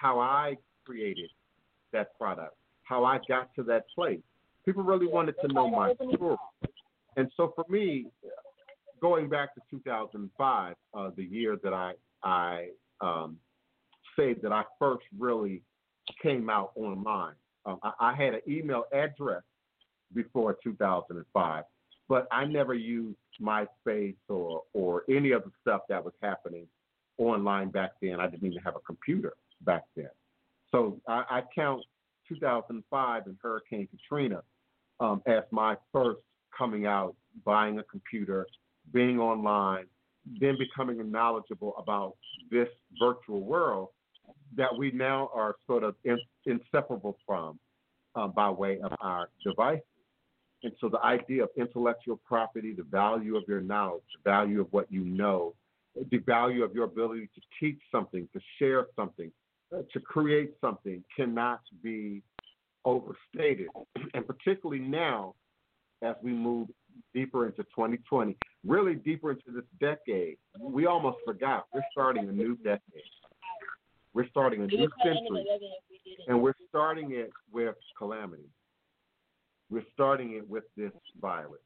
how 0.00 0.18
I 0.18 0.56
created 0.84 1.30
that 1.92 2.16
product, 2.18 2.56
how 2.82 3.04
I 3.04 3.18
got 3.28 3.54
to 3.54 3.62
that 3.64 3.86
place. 3.94 4.20
People 4.64 4.82
really 4.82 5.06
wanted 5.06 5.36
to 5.40 5.48
know 5.48 5.70
my 5.70 5.94
story. 5.94 6.36
And 7.16 7.30
so 7.36 7.52
for 7.54 7.64
me, 7.68 8.06
going 9.00 9.28
back 9.28 9.54
to 9.54 9.60
2005, 9.70 10.74
uh, 10.94 11.10
the 11.16 11.24
year 11.24 11.56
that 11.62 11.72
I 11.72 11.92
I 12.22 12.68
um, 13.00 13.38
say 14.16 14.34
that 14.42 14.52
I 14.52 14.64
first 14.78 15.04
really 15.18 15.62
came 16.22 16.50
out 16.50 16.72
online. 16.74 17.34
Um, 17.64 17.78
I, 17.82 17.92
I 18.00 18.14
had 18.14 18.34
an 18.34 18.40
email 18.48 18.84
address 18.92 19.42
before 20.14 20.56
2005, 20.62 21.64
but 22.08 22.26
I 22.30 22.44
never 22.44 22.74
used 22.74 23.16
MySpace 23.40 24.16
or 24.28 24.62
or 24.72 25.04
any 25.08 25.32
of 25.32 25.44
the 25.44 25.50
stuff 25.60 25.82
that 25.88 26.04
was 26.04 26.14
happening 26.22 26.66
online 27.18 27.70
back 27.70 27.92
then. 28.02 28.20
I 28.20 28.26
didn't 28.28 28.46
even 28.46 28.62
have 28.62 28.76
a 28.76 28.80
computer 28.80 29.34
back 29.62 29.84
then. 29.96 30.10
So 30.72 31.00
I, 31.08 31.24
I 31.30 31.42
count 31.54 31.82
2005 32.28 33.26
and 33.26 33.36
Hurricane 33.42 33.88
Katrina 33.88 34.42
um, 35.00 35.22
as 35.26 35.42
my 35.50 35.76
first 35.92 36.20
coming 36.56 36.86
out, 36.86 37.14
buying 37.44 37.78
a 37.78 37.82
computer, 37.84 38.46
being 38.92 39.18
online, 39.18 39.86
then 40.40 40.56
becoming 40.58 41.10
knowledgeable 41.10 41.74
about 41.78 42.16
this 42.50 42.68
virtual 42.98 43.42
world 43.42 43.88
that 44.56 44.76
we 44.76 44.90
now 44.90 45.30
are 45.34 45.56
sort 45.66 45.84
of 45.84 45.94
in, 46.04 46.18
inseparable 46.46 47.16
from 47.26 47.58
uh, 48.14 48.26
by 48.26 48.50
way 48.50 48.80
of 48.80 48.92
our 49.00 49.28
devices. 49.44 49.84
And 50.62 50.72
so 50.80 50.88
the 50.88 51.02
idea 51.02 51.44
of 51.44 51.50
intellectual 51.56 52.20
property, 52.26 52.74
the 52.74 52.82
value 52.82 53.36
of 53.36 53.44
your 53.48 53.60
knowledge, 53.60 54.02
the 54.22 54.30
value 54.30 54.60
of 54.60 54.66
what 54.72 54.90
you 54.90 55.04
know, 55.04 55.54
the 56.10 56.18
value 56.18 56.62
of 56.62 56.74
your 56.74 56.84
ability 56.84 57.30
to 57.34 57.40
teach 57.58 57.80
something, 57.90 58.28
to 58.32 58.40
share 58.58 58.86
something, 58.94 59.32
uh, 59.74 59.82
to 59.92 60.00
create 60.00 60.52
something 60.60 61.02
cannot 61.16 61.60
be 61.82 62.22
overstated. 62.84 63.68
And 64.14 64.26
particularly 64.26 64.82
now, 64.82 65.34
as 66.02 66.16
we 66.22 66.32
move 66.32 66.68
deeper 67.14 67.46
into 67.46 67.62
2020, 67.64 68.36
really 68.66 68.94
deeper 68.94 69.30
into 69.32 69.50
this 69.52 69.64
decade, 69.80 70.36
we 70.60 70.86
almost 70.86 71.18
forgot 71.24 71.66
we're 71.74 71.82
starting 71.92 72.28
a 72.28 72.32
new 72.32 72.56
decade. 72.56 72.80
We're 74.12 74.28
starting 74.28 74.62
a 74.62 74.66
new 74.66 74.88
century, 75.04 75.46
and 76.26 76.42
we're 76.42 76.54
starting 76.68 77.12
it 77.12 77.30
with 77.52 77.76
calamity. 77.96 78.48
We're 79.70 79.86
starting 79.94 80.32
it 80.32 80.48
with 80.48 80.64
this 80.76 80.90
virus. 81.20 81.60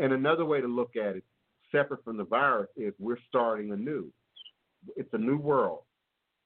And 0.00 0.12
another 0.12 0.44
way 0.44 0.60
to 0.60 0.66
look 0.66 0.96
at 0.96 1.16
it, 1.16 1.24
separate 1.70 2.02
from 2.02 2.16
the 2.16 2.24
virus, 2.24 2.68
is 2.76 2.92
we're 2.98 3.18
starting 3.28 3.70
anew. 3.72 4.10
It's 4.96 5.12
a 5.12 5.18
new 5.18 5.38
world. 5.38 5.82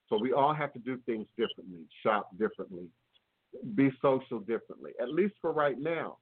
So 0.09 0.19
we 0.21 0.33
all 0.33 0.53
have 0.53 0.73
to 0.75 0.79
do 0.79 0.99
things 1.07 1.27
differently, 1.39 1.87
shop 2.03 2.29
differently, 2.39 2.89
be 3.75 3.91
social 4.03 4.41
differently, 4.41 4.93
at 5.01 5.09
least 5.09 5.35
for 5.41 5.53
right 5.53 5.79
now. 5.79 6.19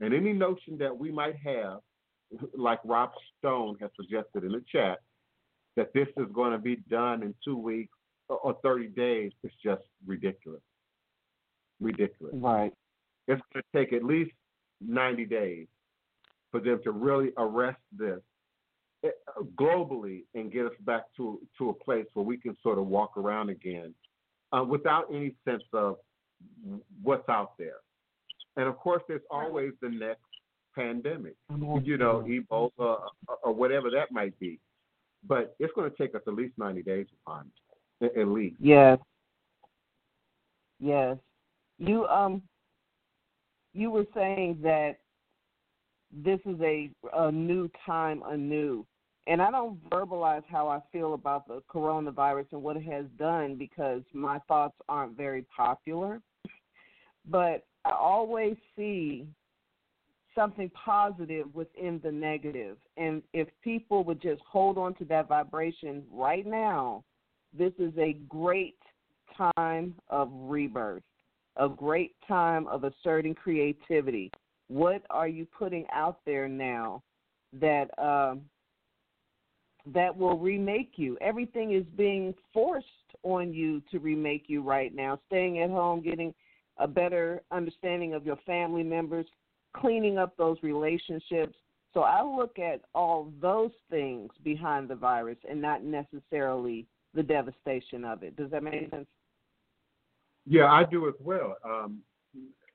And 0.00 0.12
any 0.14 0.32
notion 0.32 0.78
that 0.78 0.96
we 0.96 1.10
might 1.10 1.36
have, 1.44 1.78
like 2.56 2.80
Rob 2.84 3.10
Stone 3.38 3.76
has 3.80 3.90
suggested 3.96 4.44
in 4.44 4.52
the 4.52 4.64
chat, 4.70 4.98
that 5.76 5.92
this 5.92 6.08
is 6.16 6.26
going 6.32 6.52
to 6.52 6.58
be 6.58 6.76
done 6.88 7.22
in 7.22 7.34
two 7.44 7.56
weeks 7.56 7.92
or 8.28 8.56
30 8.62 8.88
days 8.88 9.32
is 9.44 9.52
just 9.62 9.82
ridiculous. 10.06 10.62
Ridiculous. 11.80 12.34
Right. 12.34 12.72
It's 13.28 13.40
going 13.52 13.62
to 13.62 13.78
take 13.78 13.92
at 13.92 14.02
least 14.02 14.32
90 14.80 15.26
days 15.26 15.66
for 16.50 16.60
them 16.60 16.80
to 16.84 16.92
really 16.92 17.32
arrest 17.36 17.80
this 17.96 18.20
eh, 19.04 19.10
globally 19.56 20.24
and 20.34 20.52
get 20.52 20.66
us 20.66 20.72
back 20.80 21.02
to 21.16 21.40
to 21.58 21.70
a 21.70 21.74
place 21.74 22.06
where 22.14 22.24
we 22.24 22.36
can 22.36 22.56
sort 22.62 22.78
of 22.78 22.86
walk 22.86 23.16
around 23.16 23.50
again 23.50 23.94
uh, 24.52 24.62
without 24.62 25.06
any 25.12 25.34
sense 25.44 25.62
of 25.72 25.96
what's 27.02 27.28
out 27.28 27.52
there. 27.58 27.80
And 28.56 28.66
of 28.68 28.76
course, 28.78 29.02
there's 29.06 29.22
always 29.30 29.72
the 29.80 29.88
next 29.88 30.22
pandemic, 30.74 31.34
you 31.82 31.96
know, 31.96 32.24
Ebola 32.28 32.70
or, 32.78 33.08
or 33.42 33.52
whatever 33.52 33.90
that 33.90 34.12
might 34.12 34.38
be. 34.38 34.58
But 35.26 35.56
it's 35.58 35.72
going 35.74 35.90
to 35.90 35.96
take 35.96 36.14
us 36.14 36.22
at 36.26 36.34
least 36.34 36.54
90 36.58 36.82
days 36.82 37.06
to 37.06 37.14
find 37.24 37.50
it, 38.00 38.12
at 38.18 38.28
least. 38.28 38.56
Yes. 38.60 38.98
Yes. 40.78 41.16
You 41.78 42.06
um 42.06 42.42
you 43.72 43.90
were 43.90 44.06
saying 44.14 44.58
that 44.62 44.96
this 46.12 46.40
is 46.46 46.60
a 46.60 46.90
a 47.14 47.32
new 47.32 47.70
time 47.84 48.22
anew. 48.26 48.86
And 49.26 49.42
I 49.42 49.50
don't 49.50 49.82
verbalize 49.90 50.44
how 50.48 50.68
I 50.68 50.80
feel 50.92 51.14
about 51.14 51.48
the 51.48 51.60
coronavirus 51.72 52.46
and 52.52 52.62
what 52.62 52.76
it 52.76 52.84
has 52.84 53.06
done 53.18 53.56
because 53.56 54.02
my 54.12 54.38
thoughts 54.46 54.76
aren't 54.88 55.16
very 55.16 55.44
popular. 55.54 56.20
But 57.28 57.64
I 57.86 57.92
always 57.92 58.56
see 58.74 59.26
something 60.34 60.70
positive 60.70 61.46
within 61.54 62.00
the 62.02 62.10
negative. 62.10 62.76
And 62.96 63.22
if 63.32 63.48
people 63.62 64.02
would 64.04 64.20
just 64.20 64.42
hold 64.42 64.76
on 64.76 64.94
to 64.96 65.04
that 65.06 65.28
vibration 65.28 66.02
right 66.12 66.44
now, 66.44 67.04
this 67.56 67.72
is 67.78 67.92
a 67.96 68.14
great 68.28 68.78
time 69.56 69.94
of 70.08 70.30
rebirth, 70.32 71.04
a 71.56 71.68
great 71.68 72.16
time 72.26 72.66
of 72.66 72.84
asserting 72.84 73.34
creativity. 73.34 74.30
What 74.68 75.02
are 75.10 75.28
you 75.28 75.46
putting 75.46 75.86
out 75.92 76.18
there 76.26 76.48
now 76.48 77.02
that 77.52 77.96
um, 77.98 78.42
that 79.94 80.14
will 80.14 80.38
remake 80.38 80.94
you? 80.96 81.16
Everything 81.20 81.72
is 81.72 81.84
being 81.96 82.34
forced 82.52 82.86
on 83.22 83.54
you 83.54 83.80
to 83.92 84.00
remake 84.00 84.46
you 84.48 84.60
right 84.60 84.92
now. 84.92 85.20
Staying 85.28 85.60
at 85.60 85.70
home, 85.70 86.02
getting 86.02 86.34
a 86.78 86.88
better 86.88 87.42
understanding 87.50 88.14
of 88.14 88.26
your 88.26 88.36
family 88.46 88.82
members, 88.82 89.26
cleaning 89.74 90.18
up 90.18 90.36
those 90.36 90.56
relationships. 90.62 91.56
So 91.94 92.00
I 92.02 92.22
look 92.22 92.58
at 92.58 92.82
all 92.94 93.32
those 93.40 93.70
things 93.90 94.30
behind 94.44 94.88
the 94.88 94.94
virus 94.94 95.38
and 95.48 95.60
not 95.60 95.82
necessarily 95.82 96.86
the 97.14 97.22
devastation 97.22 98.04
of 98.04 98.22
it. 98.22 98.36
Does 98.36 98.50
that 98.50 98.62
make 98.62 98.90
sense? 98.90 99.06
Yeah, 100.46 100.70
I 100.70 100.84
do 100.84 101.08
as 101.08 101.14
well. 101.20 101.56
Um, 101.64 102.00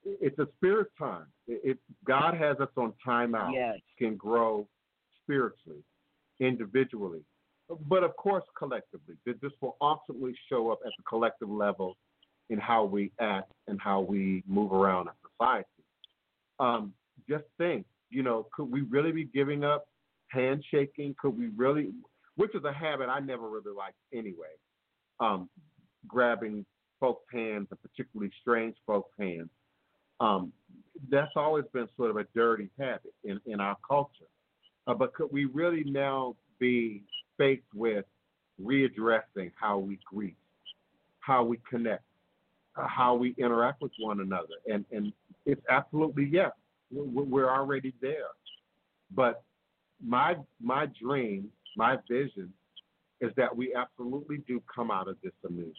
it's 0.04 0.38
a 0.40 0.48
spirit 0.58 0.88
time. 0.98 1.28
It, 1.48 1.62
it, 1.64 1.78
God 2.06 2.36
has 2.36 2.60
us 2.60 2.70
on 2.76 2.94
timeout. 3.06 3.54
Yes. 3.54 3.78
Can 3.98 4.16
grow 4.16 4.68
spiritually, 5.24 5.84
individually, 6.40 7.22
but 7.88 8.04
of 8.04 8.16
course 8.18 8.44
collectively. 8.58 9.16
This 9.26 9.52
will 9.62 9.78
ultimately 9.80 10.34
show 10.50 10.72
up 10.72 10.80
at 10.86 10.92
the 10.98 11.04
collective 11.08 11.50
level 11.50 11.96
in 12.52 12.60
how 12.60 12.84
we 12.84 13.12
act 13.20 13.52
and 13.68 13.80
how 13.82 14.02
we 14.02 14.44
move 14.46 14.72
around 14.74 15.08
in 15.08 15.14
society. 15.32 15.68
Um, 16.60 16.94
just 17.28 17.46
think, 17.58 17.86
you 18.10 18.22
know, 18.22 18.46
could 18.54 18.70
we 18.70 18.82
really 18.82 19.12
be 19.12 19.24
giving 19.24 19.64
up 19.64 19.88
handshaking? 20.28 21.16
Could 21.20 21.38
we 21.38 21.48
really, 21.56 21.92
which 22.36 22.54
is 22.54 22.64
a 22.66 22.74
habit 22.74 23.08
I 23.10 23.20
never 23.20 23.50
really 23.50 23.76
liked 23.76 23.96
anyway, 24.14 24.54
um, 25.20 25.50
grabbing 26.08 26.66
folks' 27.00 27.26
hands, 27.34 27.68
and 27.72 27.82
particularly 27.82 28.32
strange 28.42 28.76
folks' 28.86 29.10
hands. 29.18 29.50
Um, 30.20 30.52
that's 31.10 31.32
always 31.36 31.66
been 31.74 31.88
sort 31.98 32.12
of 32.12 32.18
a 32.18 32.26
dirty 32.36 32.70
habit 32.78 33.14
in, 33.24 33.40
in 33.48 33.60
our 33.60 33.78
culture. 33.88 34.30
Uh, 34.88 34.94
but 34.94 35.14
could 35.14 35.32
we 35.32 35.46
really 35.46 35.84
now 35.86 36.36
be 36.60 37.02
faced 37.38 37.64
with 37.74 38.06
readdressing 38.62 39.52
how 39.60 39.80
we 39.80 39.98
greet, 40.06 40.36
how 41.22 41.44
we 41.44 41.58
connect, 41.68 42.04
how 42.88 43.16
we 43.16 43.36
interact 43.38 43.82
with 43.82 43.92
one 44.00 44.22
another? 44.22 44.56
And, 44.72 44.86
and 44.92 45.14
it's 45.46 45.62
absolutely 45.70 46.30
yes, 46.32 46.52
we're, 46.92 47.50
already 47.50 47.94
there. 48.02 48.30
But 49.16 49.44
my 50.04 50.36
my 50.62 50.88
dream, 51.02 51.50
my 51.76 51.98
vision, 52.10 52.52
is 53.20 53.32
that 53.38 53.56
we 53.56 53.74
absolutely 53.76 54.38
do 54.48 54.62
come 54.74 54.92
out 54.92 55.08
of 55.08 55.18
this 55.24 55.34
anew 55.48 55.72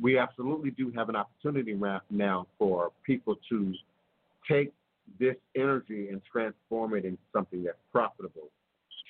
we 0.00 0.18
absolutely 0.18 0.70
do 0.70 0.92
have 0.94 1.08
an 1.08 1.16
opportunity 1.16 1.76
now 2.10 2.46
for 2.58 2.92
people 3.04 3.36
to 3.48 3.74
take 4.50 4.72
this 5.18 5.36
energy 5.56 6.08
and 6.10 6.20
transform 6.30 6.94
it 6.94 7.04
into 7.04 7.20
something 7.34 7.64
that's 7.64 7.78
profitable, 7.90 8.50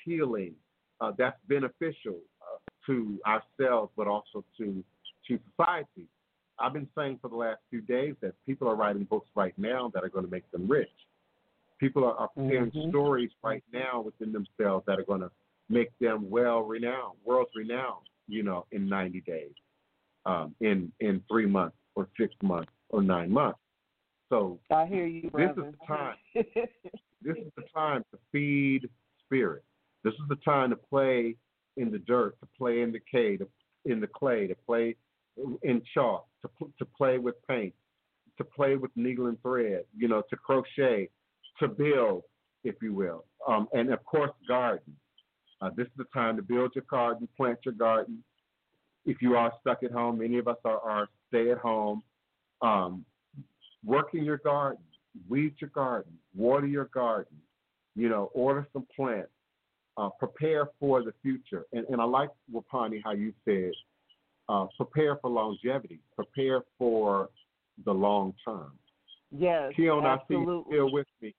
healing, 0.04 0.54
uh, 1.00 1.12
that's 1.18 1.36
beneficial 1.48 2.16
uh, 2.40 2.58
to 2.86 3.18
ourselves, 3.26 3.90
but 3.96 4.06
also 4.06 4.44
to 4.56 4.82
to 5.26 5.38
society. 5.50 6.06
I've 6.60 6.72
been 6.72 6.88
saying 6.96 7.18
for 7.22 7.28
the 7.28 7.36
last 7.36 7.60
few 7.70 7.80
days 7.80 8.14
that 8.20 8.34
people 8.46 8.68
are 8.68 8.74
writing 8.74 9.04
books 9.04 9.28
right 9.34 9.54
now 9.56 9.90
that 9.94 10.02
are 10.02 10.08
going 10.08 10.24
to 10.24 10.30
make 10.30 10.50
them 10.50 10.68
rich. 10.68 10.90
People 11.78 12.04
are, 12.04 12.14
are 12.14 12.28
preparing 12.28 12.70
mm-hmm. 12.70 12.90
stories 12.90 13.30
right 13.42 13.62
now 13.72 14.00
within 14.00 14.32
themselves 14.32 14.84
that 14.86 14.98
are 14.98 15.04
going 15.04 15.20
to 15.20 15.30
make 15.68 15.90
them 16.00 16.28
well 16.28 16.60
renowned, 16.62 17.18
world 17.24 17.46
renowned, 17.54 18.06
you 18.26 18.42
know, 18.42 18.66
in 18.72 18.88
90 18.88 19.20
days 19.20 19.52
um, 20.26 20.54
in 20.60 20.92
in 21.00 21.22
three 21.28 21.46
months 21.46 21.76
or 21.94 22.08
six 22.18 22.34
months 22.42 22.70
or 22.90 23.02
nine 23.02 23.32
months. 23.32 23.58
So 24.28 24.58
I 24.70 24.86
hear 24.86 25.06
you, 25.06 25.30
brother. 25.30 25.54
This 25.54 25.64
is 25.64 25.74
the 25.80 25.86
time. 25.86 26.14
this 27.22 27.36
is 27.36 27.52
the 27.56 27.64
time 27.74 28.04
to 28.12 28.18
feed 28.30 28.88
spirit. 29.24 29.64
This 30.04 30.14
is 30.14 30.28
the 30.28 30.36
time 30.36 30.70
to 30.70 30.76
play 30.76 31.34
in 31.76 31.90
the 31.90 31.98
dirt, 31.98 32.38
to 32.40 32.48
play 32.58 32.82
in 32.82 32.92
the 32.92 33.00
clay, 33.10 33.36
to, 33.38 33.48
in 33.84 34.00
the 34.00 34.06
clay, 34.06 34.46
to 34.46 34.54
play 34.66 34.96
in 35.62 35.82
chalk, 35.94 36.26
to 36.42 36.48
to 36.78 36.84
play 36.84 37.18
with 37.18 37.34
paint, 37.46 37.74
to 38.38 38.44
play 38.44 38.76
with 38.76 38.90
needle 38.96 39.26
and 39.26 39.40
thread. 39.42 39.84
You 39.96 40.08
know, 40.08 40.22
to 40.30 40.36
crochet, 40.36 41.08
to 41.60 41.68
build, 41.68 42.22
if 42.64 42.76
you 42.82 42.92
will, 42.92 43.24
um, 43.46 43.68
and 43.72 43.92
of 43.92 44.04
course, 44.04 44.32
garden. 44.46 44.96
Uh, 45.60 45.70
this 45.76 45.86
is 45.86 45.92
the 45.96 46.04
time 46.14 46.36
to 46.36 46.42
build 46.42 46.72
your 46.76 46.84
garden, 46.88 47.26
plant 47.36 47.58
your 47.64 47.74
garden, 47.74 48.22
if 49.08 49.22
you 49.22 49.36
are 49.36 49.52
stuck 49.60 49.82
at 49.82 49.90
home, 49.90 50.18
many 50.18 50.36
of 50.36 50.48
us 50.48 50.58
are, 50.66 50.80
are 50.80 51.08
stay 51.28 51.50
at 51.50 51.58
home. 51.58 52.02
Um, 52.60 53.06
work 53.82 54.10
in 54.12 54.22
your 54.22 54.36
garden, 54.36 54.82
weed 55.28 55.54
your 55.58 55.70
garden, 55.70 56.12
water 56.36 56.66
your 56.66 56.86
garden, 56.86 57.38
you 57.96 58.10
know, 58.10 58.30
order 58.34 58.68
some 58.72 58.86
plants, 58.94 59.30
uh, 59.96 60.10
prepare 60.18 60.68
for 60.78 61.02
the 61.02 61.14
future. 61.22 61.64
And, 61.72 61.86
and 61.88 62.02
I 62.02 62.04
like, 62.04 62.28
Wapani, 62.52 63.00
how 63.02 63.12
you 63.12 63.32
said, 63.46 63.70
uh, 64.48 64.66
prepare 64.76 65.16
for 65.16 65.30
longevity, 65.30 66.00
prepare 66.14 66.62
for 66.78 67.28
the 67.84 67.92
long 67.92 68.34
term. 68.44 68.72
Yes, 69.30 69.72
Keon, 69.76 70.04
absolutely. 70.06 70.54
I 70.54 70.58
see 70.58 70.74
you 70.74 70.80
still 70.86 70.92
with 70.92 71.06
me. 71.20 71.34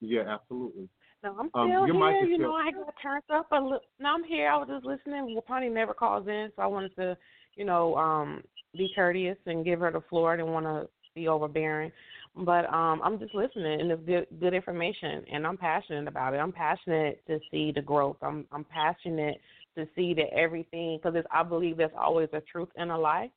Yeah, 0.00 0.22
absolutely. 0.28 0.88
No, 1.22 1.36
I'm 1.38 1.50
Um, 1.54 1.68
still 1.70 1.86
your 1.86 1.94
mic 1.94 2.14
here. 2.16 2.24
is 2.24 2.28
You 2.30 2.34
still- 2.36 2.48
know, 2.50 2.56
I 2.56 2.70
got 2.70 2.96
turned 3.02 3.22
up 3.30 3.46
a 3.52 3.60
little. 3.60 3.80
No, 3.98 4.14
I'm 4.14 4.24
here. 4.24 4.48
I 4.50 4.56
was 4.56 4.68
just 4.68 4.84
listening. 4.86 5.36
Wapani 5.36 5.70
never 5.70 5.92
calls 5.94 6.26
in, 6.26 6.50
so 6.56 6.62
I 6.62 6.66
wanted 6.66 6.94
to, 6.96 7.16
you 7.56 7.64
know, 7.64 7.96
um, 7.96 8.42
be 8.76 8.92
courteous 8.94 9.38
and 9.46 9.64
give 9.64 9.80
her 9.80 9.90
the 9.90 10.00
floor. 10.02 10.32
I 10.32 10.36
didn't 10.36 10.52
want 10.52 10.64
to 10.66 10.88
be 11.14 11.28
overbearing, 11.28 11.92
but 12.36 12.72
um, 12.72 13.02
I'm 13.02 13.18
just 13.18 13.34
listening, 13.34 13.80
and 13.80 13.90
it's 13.90 14.02
good, 14.04 14.26
good 14.40 14.54
information, 14.54 15.24
and 15.30 15.46
I'm 15.46 15.56
passionate 15.58 16.08
about 16.08 16.34
it. 16.34 16.38
I'm 16.38 16.52
passionate 16.52 17.24
to 17.26 17.38
see 17.50 17.72
the 17.72 17.82
growth. 17.82 18.16
I'm, 18.22 18.46
I'm 18.52 18.64
passionate 18.64 19.40
to 19.76 19.86
see 19.94 20.14
that 20.14 20.32
everything, 20.34 20.98
because 21.02 21.22
I 21.32 21.42
believe 21.42 21.76
there's 21.76 21.90
always 21.98 22.28
a 22.32 22.40
truth 22.40 22.68
in 22.76 22.90
a 22.90 22.98
lie, 22.98 23.30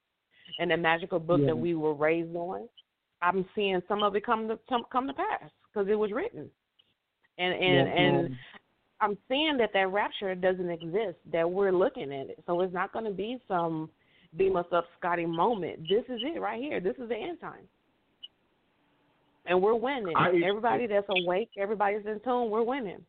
and 0.60 0.72
the 0.72 0.77
magical 0.77 1.19
book 1.19 1.39
Yeah. 1.41 1.47
that 1.47 1.55
we 1.57 1.76
were 1.76 1.93
raised 1.93 2.35
on. 2.35 2.68
I'm 3.22 3.45
seeing 3.55 3.81
some 3.88 4.03
of 4.03 4.15
it 4.15 4.26
come 4.26 4.47
to 4.49 4.60
come, 4.68 4.84
come 4.91 5.07
to 5.07 5.14
pass 5.14 5.49
because 5.72 5.88
it 5.89 5.95
was 5.95 6.11
written 6.11 6.49
and 7.38 7.53
and 7.53 7.88
Yes, 7.88 7.95
and 7.97 8.23
ma'am. 8.23 8.38
I'm 9.01 9.18
seeing 9.27 9.57
that 9.57 9.72
that 9.73 9.88
rapture 9.91 10.35
doesn't 10.35 10.69
exist. 10.69 11.18
That 11.31 11.49
we're 11.49 11.72
looking 11.72 12.14
at 12.14 12.30
it, 12.30 12.43
so 12.45 12.61
it's 12.61 12.73
not 12.73 12.91
going 12.93 13.05
to 13.05 13.11
be 13.11 13.39
some 13.47 13.89
beam 14.38 14.55
us 14.55 14.65
up, 14.72 14.85
Scotty 14.99 15.26
moment. 15.26 15.81
This 15.89 16.03
is 16.10 16.22
it 16.23 16.39
right 16.41 16.61
here. 16.61 16.80
This 16.80 16.95
is 16.97 17.07
the 17.10 17.15
end 17.15 17.39
time, 17.39 17.68
and 19.45 19.61
we're 19.61 19.76
winning. 19.76 20.15
I- 20.15 20.41
everybody 20.45 20.88
that's 20.88 21.07
awake, 21.10 21.49
everybody's 21.57 22.05
in 22.05 22.19
tune. 22.22 22.49
We're 22.49 22.64
winning. 22.64 23.05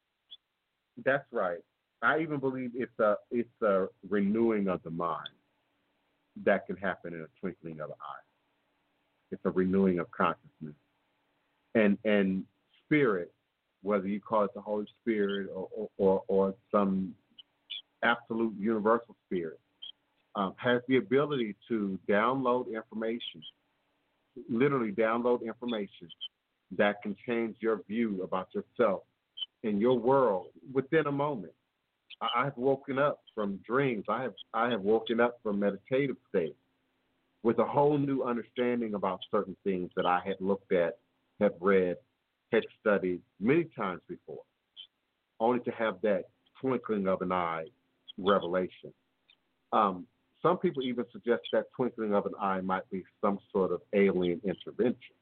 That's 1.05 1.25
right. 1.33 1.59
I 2.05 2.21
even 2.21 2.39
believe 2.39 2.73
it's 2.75 2.99
a 2.99 3.17
it's 3.31 3.63
a 3.63 3.87
renewing 4.09 4.69
of 4.69 4.83
the 4.83 4.91
mind 4.91 5.29
that 6.45 6.67
can 6.67 6.77
happen 6.77 7.15
in 7.15 7.21
a 7.21 7.41
twinkling 7.41 7.81
of 7.81 7.91
an 7.91 7.97
eye. 8.01 8.25
It's 9.31 9.45
a 9.45 9.51
renewing 9.51 9.99
of 9.99 10.11
consciousness, 10.11 10.75
and 11.75 11.99
and 12.05 12.45
spirit, 12.85 13.33
whether 13.83 14.07
you 14.07 14.21
call 14.21 14.45
it 14.45 14.55
the 14.55 14.61
Holy 14.61 14.87
Spirit 15.01 15.49
or 15.55 15.69
or, 15.75 15.89
or, 15.97 16.23
or 16.29 16.55
some 16.71 17.15
absolute 18.03 18.55
universal 18.59 19.17
spirit, 19.27 19.61
um, 20.35 20.55
has 20.57 20.83
the 20.89 20.97
ability 20.97 21.57
to 21.69 21.99
download 22.09 22.73
information, 22.75 23.43
literally 24.51 24.93
download 24.93 25.43
information 25.43 26.09
that 26.77 27.01
can 27.03 27.17
change 27.27 27.57
your 27.61 27.81
view 27.89 28.23
about 28.23 28.49
yourself 28.55 29.03
and 29.63 29.81
your 29.81 29.99
world 29.99 30.49
within 30.73 31.07
a 31.07 31.13
moment. 31.13 31.53
I, 32.21 32.29
I 32.41 32.45
have 32.45 32.57
woken 32.57 32.99
up 32.99 33.21
from 33.35 33.61
dreams. 33.67 34.05
I 34.09 34.23
have 34.23 34.35
I 34.53 34.71
have 34.71 34.81
woken 34.81 35.21
up 35.21 35.39
from 35.43 35.61
meditative 35.61 36.17
states 36.29 36.57
with 37.43 37.59
a 37.59 37.65
whole 37.65 37.99
new 37.99 38.23
understanding 38.23 38.95
about 38.95 39.21
certain 39.31 39.57
things 39.65 39.91
that 39.97 40.07
I 40.07 40.21
had 40.25 40.37
looked 40.41 40.73
at, 40.73 40.99
have 41.41 41.53
read, 41.61 41.97
had 42.53 42.63
studied 42.81 43.21
many 43.39 43.65
times 43.77 44.01
before, 44.09 44.43
only 45.41 45.61
to 45.61 45.71
have 45.73 45.97
that 46.03 46.25
twinkling 46.61 47.07
of 47.07 47.21
an 47.21 47.33
eye 47.33 47.67
revelation. 48.17 48.93
Um, 49.73 50.07
some 50.41 50.59
people 50.59 50.83
even 50.83 51.05
suggest 51.13 51.43
that 51.53 51.67
twinkling 51.77 52.15
of 52.15 52.25
an 52.27 52.33
eye 52.41 52.61
might 52.61 52.89
be 52.91 53.05
some 53.21 53.39
sort 53.53 53.73
of 53.73 53.83
alien 53.93 54.41
intervention, 54.45 55.17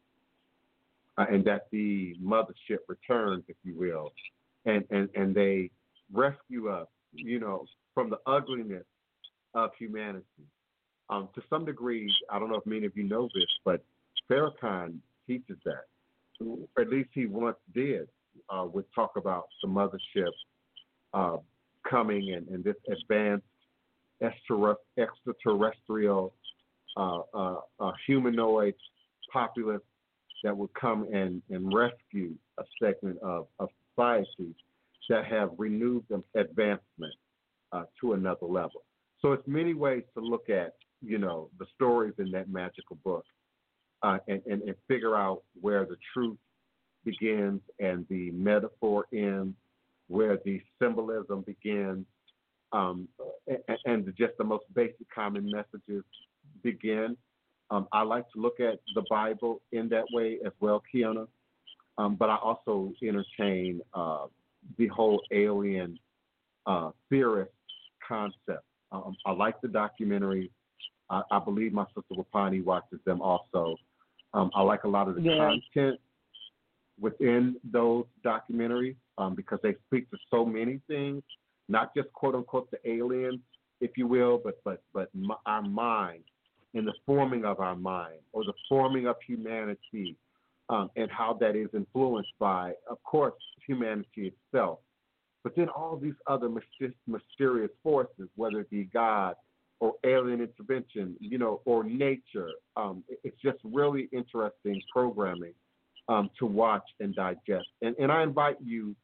uh, 1.19 1.27
and 1.31 1.45
that 1.45 1.67
the 1.73 2.15
mothership 2.23 2.79
returns, 2.89 3.45
if 3.49 3.57
you 3.65 3.75
will, 3.75 4.13
and, 4.65 4.85
and, 4.91 5.09
and 5.17 5.35
they 5.35 5.71
rescue 6.13 6.69
us, 6.69 6.87
you 7.13 7.41
know, 7.41 7.65
from 7.95 8.11
the 8.11 8.19
ugliness 8.27 8.85
of 9.55 9.71
humanity. 9.79 10.25
Um, 11.11 11.29
to 11.35 11.43
some 11.51 11.65
degree, 11.65 12.13
I 12.31 12.39
don't 12.39 12.49
know 12.49 12.57
if 12.57 12.67
many 12.67 12.87
of 12.87 12.97
you 12.97 13.05
know 13.05 13.29
this, 13.35 13.47
but 13.65 13.85
Farrakhan 14.31 14.99
teaches 15.27 15.59
that. 15.65 15.85
Or 16.41 16.59
at 16.81 16.89
least 16.89 17.11
he 17.13 17.27
once 17.27 17.57
did, 17.75 18.09
uh, 18.49 18.67
would 18.73 18.87
talk 18.95 19.13
about 19.17 19.49
the 19.63 19.69
mothership 19.69 20.31
uh, 21.13 21.37
coming 21.89 22.33
and, 22.35 22.49
and 22.49 22.65
this 22.65 22.77
advanced 22.91 23.45
extraterrestrial 24.99 26.33
uh, 26.97 27.21
uh, 27.35 27.57
uh, 27.81 27.93
humanoid 28.07 28.75
populace 29.33 29.81
that 30.45 30.57
would 30.57 30.73
come 30.75 31.07
and, 31.13 31.43
and 31.51 31.73
rescue 31.73 32.35
a 32.59 32.65
segment 32.81 33.19
of, 33.23 33.47
of 33.59 33.69
society 33.95 34.55
that 35.09 35.25
have 35.27 35.51
renewed 35.59 36.05
them 36.09 36.25
advancement 36.35 37.15
uh, 37.73 37.85
to 38.01 38.13
another 38.13 38.47
level. 38.47 38.85
So 39.21 39.33
it's 39.33 39.47
many 39.47 39.75
ways 39.75 40.03
to 40.15 40.21
look 40.21 40.51
at, 40.51 40.75
you 41.01 41.19
know, 41.19 41.49
the 41.59 41.67
stories 41.75 42.15
in 42.19 42.31
that 42.33 42.49
magical 42.49 42.99
book 43.05 43.25
uh, 44.03 44.19
and, 44.29 44.43
and, 44.47 44.63
and 44.63 44.75
figure 44.89 45.17
out 45.17 45.43
where 45.61 45.85
the 45.85 45.97
truth 46.13 46.39
begins 47.05 47.61
and 47.79 48.07
the 48.09 48.31
metaphor 48.33 49.07
ends, 49.13 49.55
where 50.09 50.39
the 50.45 50.61
symbolism 50.81 51.43
begins, 51.43 52.05
um, 52.73 53.09
and, 53.47 53.79
and, 53.85 54.15
just 54.17 54.33
the 54.39 54.45
most 54.45 54.65
basic 54.75 55.07
common 55.15 55.51
messages 55.51 56.05
begin. 56.63 57.17
Um, 57.71 57.87
I 57.93 58.03
like 58.03 58.25
to 58.33 58.41
look 58.41 58.61
at 58.61 58.81
the 58.95 59.03
Bible 59.11 59.61
in 59.73 59.89
that 59.91 60.05
way 60.13 60.39
as 60.45 60.53
well, 60.61 60.83
Kiana. 60.93 61.27
Um, 61.99 62.17
but 62.17 62.31
I 62.31 62.37
also 62.37 62.93
entertain 63.03 63.81
uh, 63.95 64.27
the 64.79 64.89
whole 64.89 65.23
alien 65.33 65.99
uh, 66.67 66.91
theorist 67.09 67.53
concept. 68.07 68.65
Um, 68.91 69.17
I 69.27 69.33
like 69.33 69.61
the 69.61 69.69
documentaries. 69.69 70.51
I, 71.11 71.23
I, 71.31 71.39
believe 71.39 71.73
my 71.73 71.85
sister 71.87 72.15
Wapani 72.15 72.63
watches 72.63 73.01
them 73.05 73.21
also. 73.21 73.77
Um, 74.35 74.51
I 74.55 74.63
like 74.63 74.85
a 74.85 74.89
lot 74.89 75.09
of 75.09 75.17
the 75.17 75.23
yeah. 75.23 75.37
content 75.73 76.01
within 77.01 77.57
those 77.71 78.05
documentaries 78.25 78.97
um, 79.19 79.35
because 79.35 79.59
they 79.63 79.75
speak 79.87 80.11
to 80.11 80.17
so 80.31 80.45
many 80.45 80.81
things, 80.87 81.23
not 81.69 81.95
just 81.95 82.13
quote 82.13 82.35
unquote 82.35 82.71
the 82.71 82.79
aliens, 82.89 83.41
if 83.81 83.91
you 83.97 84.07
will, 84.07 84.41
but 84.43 84.61
but 84.65 84.83
but 84.95 85.11
our 85.47 85.63
mind 85.63 86.23
and 86.75 86.87
the 86.87 86.95
forming 87.05 87.45
of 87.45 87.61
our 87.61 87.77
mind 87.77 88.21
or 88.33 88.45
the 88.45 88.55
forming 88.69 89.07
of 89.07 89.17
humanity 89.27 90.17
um, 90.69 90.91
and 90.97 91.11
how 91.11 91.37
that 91.41 91.57
is 91.57 91.69
influenced 91.75 92.33
by, 92.39 92.73
of 92.89 93.03
course, 93.03 93.35
humanity 93.67 94.33
itself, 94.33 94.79
but 95.45 95.57
then 95.57 95.69
all 95.69 95.97
these 95.97 96.15
other 96.27 96.49
mysterious 97.07 97.71
forces, 97.83 98.29
whether 98.37 98.61
it 98.61 98.71
be 98.71 98.85
God 98.85 99.35
or 99.81 99.95
alien 100.05 100.41
intervention, 100.41 101.17
you 101.19 101.39
know, 101.39 101.61
or 101.65 101.83
nature. 101.83 102.49
Um, 102.77 103.03
it's 103.25 103.37
just 103.43 103.59
really 103.65 104.09
interesting 104.13 104.81
programming 104.93 105.55
um, 106.09 106.31
to 106.39 106.47
watch 106.47 106.85
and 107.01 107.15
digest. 107.15 107.67
And, 107.83 107.97
and 107.99 108.13
I 108.13 108.23
invite 108.23 108.59
you 108.65 108.95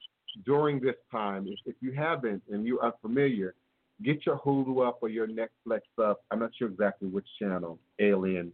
during 0.46 0.78
this 0.80 0.94
time, 1.10 1.48
if, 1.48 1.58
if 1.66 1.74
you 1.80 1.92
haven't 1.92 2.42
and 2.50 2.64
you're 2.64 2.84
unfamiliar, 2.84 3.54
get 4.04 4.24
your 4.24 4.38
Hulu 4.38 4.86
up 4.86 4.98
or 5.02 5.08
your 5.08 5.26
Netflix 5.26 5.80
up. 6.00 6.20
I'm 6.30 6.38
not 6.38 6.50
sure 6.56 6.68
exactly 6.68 7.08
which 7.08 7.26
channel, 7.40 7.80
Alien, 7.98 8.52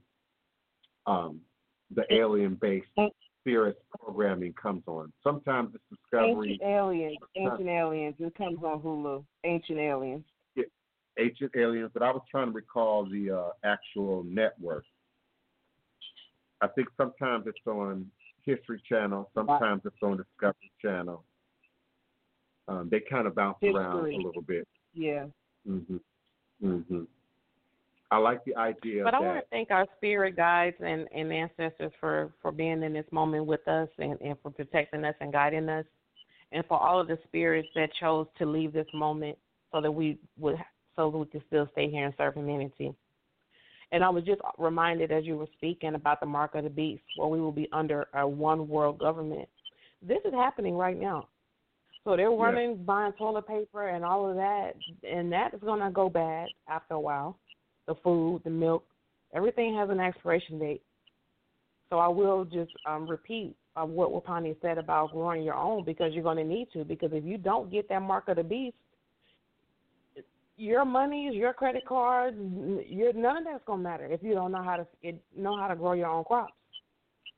um, 1.06 1.40
the 1.94 2.04
alien 2.12 2.54
based 2.60 2.88
theorist 3.44 3.78
programming 4.00 4.54
comes 4.54 4.82
on. 4.86 5.12
Sometimes 5.22 5.74
it's 5.74 5.84
Discovery. 5.90 6.52
Ancient 6.52 6.62
Aliens. 6.62 7.18
Ancient 7.36 7.68
Aliens. 7.68 8.14
It 8.18 8.34
comes 8.34 8.58
on 8.64 8.80
Hulu. 8.80 9.24
Ancient 9.44 9.78
Aliens. 9.78 10.24
Yeah, 10.56 10.64
Ancient 11.18 11.52
Aliens, 11.56 11.90
but 11.92 12.02
I 12.02 12.10
was 12.10 12.22
trying 12.30 12.46
to 12.48 12.52
recall 12.52 13.04
the 13.04 13.30
uh, 13.30 13.50
actual 13.64 14.24
network. 14.24 14.84
I 16.60 16.68
think 16.68 16.88
sometimes 16.96 17.44
it's 17.46 17.58
on 17.66 18.10
History 18.44 18.82
Channel, 18.88 19.30
sometimes 19.34 19.82
it's 19.84 19.96
on 20.02 20.16
Discovery 20.16 20.72
Channel. 20.80 21.22
Um, 22.68 22.88
they 22.90 23.00
kind 23.00 23.26
of 23.26 23.34
bounce 23.34 23.58
History. 23.60 23.78
around 23.78 24.14
a 24.14 24.16
little 24.16 24.42
bit. 24.42 24.66
Yeah. 24.94 25.26
Mhm. 25.68 26.00
Mhm. 26.62 27.06
I 28.14 28.18
like 28.18 28.44
the 28.44 28.54
idea. 28.54 29.02
But 29.02 29.14
I 29.14 29.20
want 29.20 29.40
to 29.40 29.46
thank 29.50 29.72
our 29.72 29.86
spirit 29.96 30.36
guides 30.36 30.76
and, 30.78 31.08
and 31.12 31.32
ancestors 31.32 31.90
for, 31.98 32.32
for 32.40 32.52
being 32.52 32.84
in 32.84 32.92
this 32.92 33.06
moment 33.10 33.44
with 33.44 33.66
us 33.66 33.88
and, 33.98 34.20
and 34.20 34.36
for 34.40 34.52
protecting 34.52 35.04
us 35.04 35.16
and 35.20 35.32
guiding 35.32 35.68
us, 35.68 35.84
and 36.52 36.64
for 36.66 36.80
all 36.80 37.00
of 37.00 37.08
the 37.08 37.18
spirits 37.26 37.66
that 37.74 37.90
chose 37.98 38.28
to 38.38 38.46
leave 38.46 38.72
this 38.72 38.86
moment 38.94 39.36
so 39.72 39.80
that 39.80 39.90
we 39.90 40.16
would 40.38 40.54
so 40.94 41.10
that 41.10 41.18
we 41.18 41.26
could 41.26 41.42
still 41.48 41.68
stay 41.72 41.90
here 41.90 42.04
and 42.04 42.14
serve 42.16 42.34
humanity. 42.34 42.94
And 43.90 44.04
I 44.04 44.10
was 44.10 44.22
just 44.22 44.40
reminded 44.58 45.10
as 45.10 45.24
you 45.24 45.36
were 45.36 45.48
speaking 45.56 45.96
about 45.96 46.20
the 46.20 46.26
mark 46.26 46.54
of 46.54 46.62
the 46.62 46.70
beast, 46.70 47.02
where 47.16 47.26
we 47.26 47.40
will 47.40 47.50
be 47.50 47.68
under 47.72 48.06
a 48.14 48.26
one 48.26 48.68
world 48.68 49.00
government. 49.00 49.48
This 50.00 50.18
is 50.24 50.32
happening 50.32 50.76
right 50.76 50.98
now. 50.98 51.26
So 52.04 52.16
they're 52.16 52.30
running 52.30 52.70
yeah. 52.70 52.84
buying 52.84 53.12
toilet 53.14 53.48
paper 53.48 53.88
and 53.88 54.04
all 54.04 54.30
of 54.30 54.36
that, 54.36 54.74
and 55.02 55.32
that 55.32 55.52
is 55.52 55.60
going 55.60 55.80
to 55.80 55.90
go 55.90 56.08
bad 56.08 56.46
after 56.68 56.94
a 56.94 57.00
while 57.00 57.36
the 57.86 57.94
food, 58.02 58.42
the 58.44 58.50
milk, 58.50 58.84
everything 59.34 59.74
has 59.76 59.90
an 59.90 60.00
expiration 60.00 60.58
date. 60.58 60.82
So 61.90 61.98
I 61.98 62.08
will 62.08 62.44
just 62.44 62.72
um, 62.86 63.06
repeat 63.06 63.54
uh, 63.76 63.84
what 63.84 64.10
Wapani 64.10 64.56
said 64.62 64.78
about 64.78 65.12
growing 65.12 65.42
your 65.42 65.54
own 65.54 65.84
because 65.84 66.12
you're 66.12 66.22
going 66.22 66.38
to 66.38 66.44
need 66.44 66.68
to. 66.72 66.84
Because 66.84 67.10
if 67.12 67.24
you 67.24 67.38
don't 67.38 67.70
get 67.70 67.88
that 67.88 68.00
mark 68.00 68.28
of 68.28 68.36
the 68.36 68.42
beast, 68.42 68.76
your 70.56 70.84
money, 70.84 71.30
your 71.32 71.52
credit 71.52 71.84
cards, 71.86 72.36
your 72.86 73.12
none 73.12 73.38
of 73.38 73.44
that's 73.44 73.64
going 73.66 73.80
to 73.80 73.82
matter 73.82 74.06
if 74.06 74.22
you 74.22 74.34
don't 74.34 74.52
know 74.52 74.62
how 74.62 74.76
to 74.76 74.86
it, 75.02 75.20
know 75.36 75.58
how 75.58 75.68
to 75.68 75.74
grow 75.74 75.92
your 75.92 76.08
own 76.08 76.24
crops. 76.24 76.52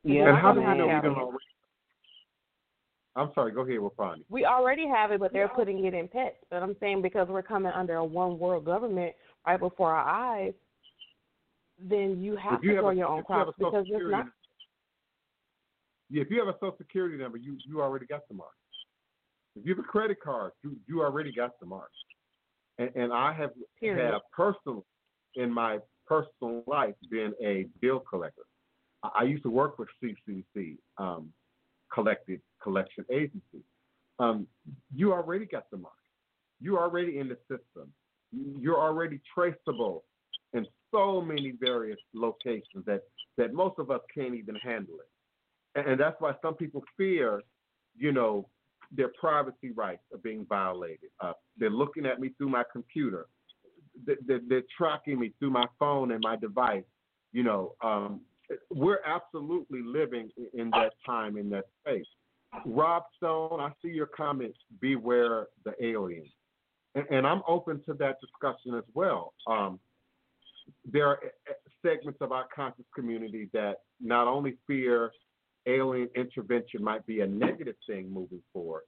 Yeah, 0.05 0.29
and 0.29 0.39
how 0.39 0.53
do 0.53 0.61
we 0.61 0.67
know 0.67 0.87
we 0.87 0.93
don't 0.93 1.17
already? 1.17 1.39
I'm 3.17 3.31
sorry. 3.35 3.53
Go 3.53 3.63
ahead, 3.63 3.79
Wapani. 3.79 4.25
We 4.29 4.45
already 4.45 4.87
have 4.87 5.11
it, 5.11 5.21
but 5.21 5.33
they're 5.33 5.49
putting 5.49 5.87
it 5.87 5.95
in 5.95 6.07
pets. 6.07 6.37
But 6.51 6.63
I'm 6.63 6.77
saying 6.79 7.01
because 7.01 7.29
we're 7.29 7.43
coming 7.43 7.73
under 7.75 7.95
a 7.95 8.05
one 8.05 8.39
world 8.39 8.67
government, 8.67 9.15
right 9.47 9.61
before 9.61 9.93
our 9.93 10.07
eyes, 10.07 10.55
then 11.79 12.21
you 12.21 12.37
have 12.37 12.63
you 12.63 12.75
to 12.75 12.81
grow 12.81 12.91
your 12.91 13.09
own 13.09 13.23
crops 13.23 13.53
you 13.59 13.67
because 13.67 13.87
it's 13.89 14.05
not. 14.11 14.27
Yeah, 16.09 16.23
if 16.23 16.31
you 16.31 16.39
have 16.39 16.49
a 16.49 16.55
social 16.55 16.77
security 16.79 17.17
number, 17.17 17.39
you 17.39 17.57
you 17.67 17.81
already 17.81 18.07
got 18.07 18.27
the 18.29 18.35
mark. 18.35 18.51
If 19.57 19.65
you 19.65 19.75
have 19.75 19.85
a 19.85 19.89
credit 19.89 20.19
card, 20.23 20.53
you 20.63 20.77
you 20.87 21.03
already 21.03 21.33
got 21.33 21.59
the 21.61 21.67
mark. 21.67 21.91
And, 22.79 22.91
and 22.95 23.13
I 23.13 23.33
have 23.33 23.51
Period. 23.81 24.13
have 24.13 24.23
personal 24.33 24.85
in 25.35 25.51
my 25.51 25.79
personal 26.07 26.63
life 26.67 26.95
been 27.11 27.33
a 27.43 27.67
bill 27.81 28.01
collector. 28.01 28.43
I, 29.03 29.11
I 29.21 29.23
used 29.25 29.43
to 29.45 29.51
work 29.51 29.79
with 29.79 29.89
CCC, 30.03 30.77
um, 30.99 31.33
collected 31.93 32.41
collection 32.63 33.05
agency. 33.11 33.65
Um, 34.19 34.47
you 34.95 35.13
already 35.13 35.47
got 35.47 35.71
the 35.71 35.77
mark. 35.77 35.93
You 36.61 36.79
already 36.79 37.19
in 37.19 37.29
the 37.29 37.37
system 37.49 37.93
you're 38.59 38.81
already 38.81 39.21
traceable 39.35 40.05
in 40.53 40.67
so 40.93 41.21
many 41.21 41.53
various 41.61 41.99
locations 42.15 42.85
that, 42.87 43.03
that 43.37 43.53
most 43.53 43.79
of 43.79 43.91
us 43.91 44.01
can't 44.15 44.35
even 44.35 44.55
handle 44.57 44.97
it. 44.97 45.79
And, 45.79 45.93
and 45.93 46.01
that's 46.01 46.17
why 46.21 46.33
some 46.43 46.55
people 46.55 46.83
fear, 46.97 47.43
you 47.97 48.13
know, 48.13 48.49
their 48.93 49.11
privacy 49.19 49.73
rights 49.75 50.03
are 50.13 50.19
being 50.19 50.47
violated. 50.49 51.11
Uh, 51.21 51.33
they're 51.59 51.71
looking 51.71 52.07
at 52.07 52.21
me 52.21 52.31
through 52.39 52.49
my 52.49 52.63
computer. 52.73 53.27
They're, 54.05 54.41
they're, 54.49 54.63
tracking 54.77 55.19
me 55.19 55.33
through 55.39 55.51
my 55.51 55.67
phone 55.79 56.13
and 56.13 56.23
my 56.23 56.37
device. 56.37 56.85
You 57.33 57.43
know, 57.43 57.75
um, 57.83 58.21
we're 58.71 59.01
absolutely 59.05 59.81
living 59.83 60.31
in 60.55 60.71
that 60.71 60.93
time, 61.05 61.37
in 61.37 61.51
that 61.51 61.65
space. 61.81 62.07
Rob 62.65 63.03
Stone, 63.17 63.61
I 63.61 63.73
see 63.83 63.89
your 63.89 64.07
comments. 64.07 64.59
Beware 64.81 65.49
the 65.65 65.73
aliens 65.85 66.29
and, 66.97 67.05
and 67.11 67.27
I'm 67.27 67.43
open 67.47 67.81
to 67.87 67.95
that 67.95 68.17
discussion 68.21 68.75
as 68.75 68.85
well. 68.95 69.35
Um, 69.47 69.79
there 70.91 71.07
are 71.07 71.19
eh, 71.23 71.53
segments 71.85 72.19
of 72.21 72.33
our 72.33 72.47
conscious 72.55 72.87
community 72.95 73.49
that 73.53 73.77
not 74.01 74.27
only 74.27 74.57
fear 74.67 75.13
alien 75.69 76.09
intervention 76.17 76.83
might 76.83 77.07
be 77.07 77.21
a 77.21 77.27
negative 77.27 77.77
thing 77.89 78.11
moving 78.11 78.43
forward, 78.53 78.83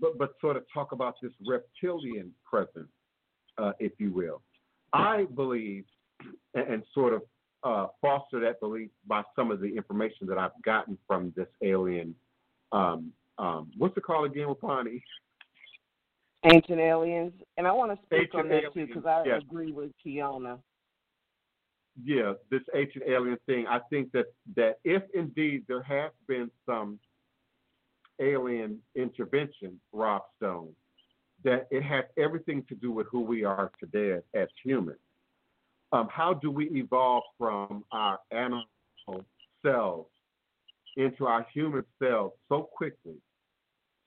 but 0.00 0.18
but 0.18 0.34
sort 0.40 0.56
of 0.56 0.64
talk 0.72 0.92
about 0.92 1.14
this 1.22 1.32
reptilian 1.46 2.32
presence, 2.48 2.90
uh, 3.56 3.72
if 3.80 3.92
you 3.98 4.12
will. 4.12 4.42
I 4.92 5.26
believe, 5.34 5.84
and, 6.54 6.68
and 6.68 6.82
sort 6.94 7.14
of 7.14 7.22
uh, 7.64 7.86
foster 8.00 8.40
that 8.40 8.60
belief 8.60 8.90
by 9.06 9.22
some 9.34 9.50
of 9.50 9.60
the 9.60 9.68
information 9.68 10.26
that 10.28 10.38
I've 10.38 10.62
gotten 10.64 10.98
from 11.06 11.32
this 11.36 11.48
alien. 11.62 12.14
Um, 12.72 13.12
um, 13.38 13.70
what's 13.76 13.96
it 13.96 14.02
called 14.02 14.30
again, 14.30 14.48
Wapani? 14.48 15.00
Ancient 16.44 16.78
aliens, 16.78 17.32
and 17.56 17.66
I 17.66 17.72
want 17.72 17.90
to 17.90 18.06
speak 18.06 18.30
Ancient 18.34 18.42
on 18.42 18.48
that 18.48 18.72
too 18.72 18.86
because 18.86 19.04
I 19.04 19.24
yes. 19.26 19.42
agree 19.42 19.72
with 19.72 19.90
Kiona. 20.04 20.58
Yeah, 22.04 22.34
this 22.48 22.62
ancient 22.76 23.04
alien 23.08 23.38
thing. 23.46 23.66
I 23.66 23.80
think 23.90 24.12
that 24.12 24.26
that 24.54 24.78
if 24.84 25.02
indeed 25.14 25.64
there 25.66 25.82
has 25.82 26.12
been 26.28 26.48
some 26.64 27.00
alien 28.20 28.78
intervention, 28.94 29.80
Rob 29.92 30.22
Stone, 30.36 30.72
that 31.44 31.66
it 31.70 31.82
has 31.82 32.04
everything 32.16 32.64
to 32.68 32.74
do 32.76 32.92
with 32.92 33.06
who 33.10 33.20
we 33.20 33.44
are 33.44 33.70
today 33.80 34.12
as, 34.12 34.22
as 34.34 34.48
humans. 34.64 34.98
Um, 35.92 36.08
how 36.10 36.34
do 36.34 36.50
we 36.50 36.68
evolve 36.70 37.24
from 37.38 37.84
our 37.92 38.18
animal 38.30 38.64
selves 39.62 40.10
into 40.96 41.26
our 41.26 41.46
human 41.52 41.84
selves 42.00 42.34
so 42.48 42.62
quickly, 42.62 43.16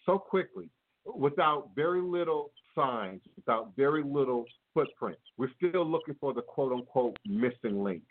so 0.05 0.19
quickly, 0.19 0.69
without 1.05 1.69
very 1.75 2.01
little 2.01 2.51
signs, 2.75 3.21
without 3.35 3.75
very 3.75 4.03
little 4.03 4.45
footprint? 4.73 5.17
We're 5.37 5.51
still 5.57 5.85
looking 5.85 6.15
for 6.19 6.33
the 6.33 6.41
quote 6.41 6.71
unquote 6.71 7.17
missing 7.25 7.83
link. 7.83 8.03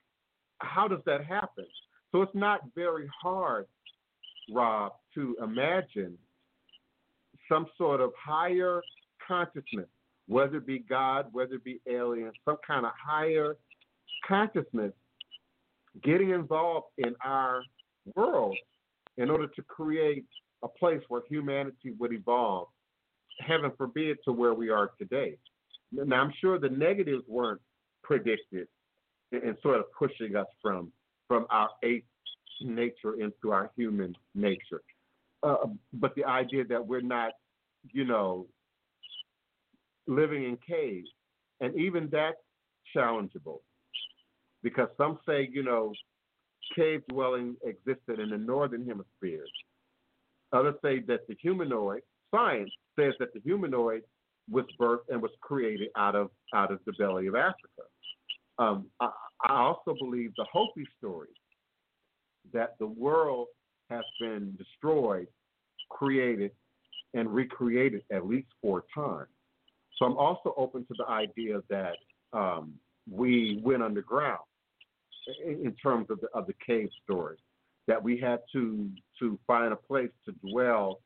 How 0.58 0.88
does 0.88 1.00
that 1.06 1.24
happen? 1.24 1.64
So 2.12 2.22
it's 2.22 2.34
not 2.34 2.60
very 2.74 3.08
hard, 3.22 3.66
Rob, 4.52 4.92
to 5.14 5.36
imagine 5.42 6.18
some 7.48 7.66
sort 7.78 8.00
of 8.00 8.10
higher 8.18 8.82
consciousness, 9.26 9.88
whether 10.26 10.58
it 10.58 10.66
be 10.66 10.80
God, 10.80 11.26
whether 11.32 11.54
it 11.54 11.64
be 11.64 11.80
aliens, 11.88 12.34
some 12.44 12.58
kind 12.66 12.84
of 12.84 12.92
higher 13.00 13.56
consciousness 14.26 14.92
getting 16.02 16.30
involved 16.30 16.86
in 16.98 17.14
our 17.24 17.62
world 18.14 18.56
in 19.16 19.30
order 19.30 19.46
to 19.48 19.62
create 19.62 20.24
a 20.62 20.68
place 20.68 21.00
where 21.08 21.22
humanity 21.28 21.92
would 21.98 22.12
evolve, 22.12 22.68
heaven 23.40 23.72
forbid, 23.76 24.18
to 24.24 24.32
where 24.32 24.54
we 24.54 24.70
are 24.70 24.90
today. 24.98 25.36
Now, 25.92 26.22
I'm 26.22 26.32
sure 26.40 26.58
the 26.58 26.68
negatives 26.68 27.24
weren't 27.26 27.60
predicted 28.02 28.68
in 29.32 29.56
sort 29.62 29.78
of 29.78 29.84
pushing 29.98 30.36
us 30.36 30.46
from 30.62 30.92
from 31.28 31.46
our 31.50 31.70
ape 31.84 32.06
nature 32.60 33.14
into 33.20 33.52
our 33.52 33.70
human 33.76 34.14
nature. 34.34 34.82
Uh, 35.42 35.56
but 35.92 36.14
the 36.16 36.24
idea 36.24 36.64
that 36.64 36.84
we're 36.84 37.00
not, 37.00 37.32
you 37.92 38.04
know, 38.04 38.46
living 40.06 40.44
in 40.44 40.58
caves, 40.66 41.08
and 41.60 41.74
even 41.76 42.08
that's 42.10 42.36
challengeable, 42.94 43.60
because 44.62 44.88
some 44.96 45.18
say, 45.26 45.48
you 45.50 45.62
know, 45.62 45.92
cave 46.76 47.02
dwelling 47.08 47.56
existed 47.64 48.18
in 48.18 48.30
the 48.30 48.38
northern 48.38 48.86
hemisphere. 48.86 49.44
Others 50.52 50.74
say 50.82 51.00
that 51.06 51.26
the 51.28 51.36
humanoid 51.40 52.02
science 52.30 52.70
says 52.98 53.14
that 53.18 53.32
the 53.34 53.40
humanoid 53.40 54.02
was 54.50 54.64
birthed 54.80 55.08
and 55.08 55.22
was 55.22 55.30
created 55.40 55.88
out 55.96 56.14
of 56.14 56.30
out 56.54 56.72
of 56.72 56.80
the 56.86 56.92
belly 56.98 57.26
of 57.26 57.34
Africa. 57.34 57.82
Um, 58.58 58.86
I, 59.00 59.10
I 59.46 59.54
also 59.54 59.94
believe 59.98 60.32
the 60.36 60.46
Hopi 60.52 60.84
story 60.98 61.28
that 62.52 62.76
the 62.78 62.86
world 62.86 63.46
has 63.90 64.04
been 64.20 64.56
destroyed, 64.56 65.26
created, 65.88 66.52
and 67.14 67.32
recreated 67.32 68.02
at 68.12 68.26
least 68.26 68.48
four 68.60 68.84
times. 68.94 69.28
So 69.96 70.06
I'm 70.06 70.16
also 70.16 70.54
open 70.56 70.82
to 70.86 70.94
the 70.98 71.06
idea 71.08 71.60
that 71.68 71.96
um, 72.32 72.74
we 73.10 73.60
went 73.62 73.82
underground 73.82 74.40
in, 75.44 75.66
in 75.66 75.74
terms 75.74 76.06
of 76.10 76.20
the 76.20 76.28
of 76.34 76.46
the 76.46 76.54
cave 76.66 76.88
story, 77.04 77.36
that 77.86 78.02
we 78.02 78.18
had 78.18 78.40
to 78.52 78.90
to 79.20 79.38
find 79.46 79.72
a 79.72 79.76
place 79.76 80.10
to 80.26 80.32
dwell 80.50 81.00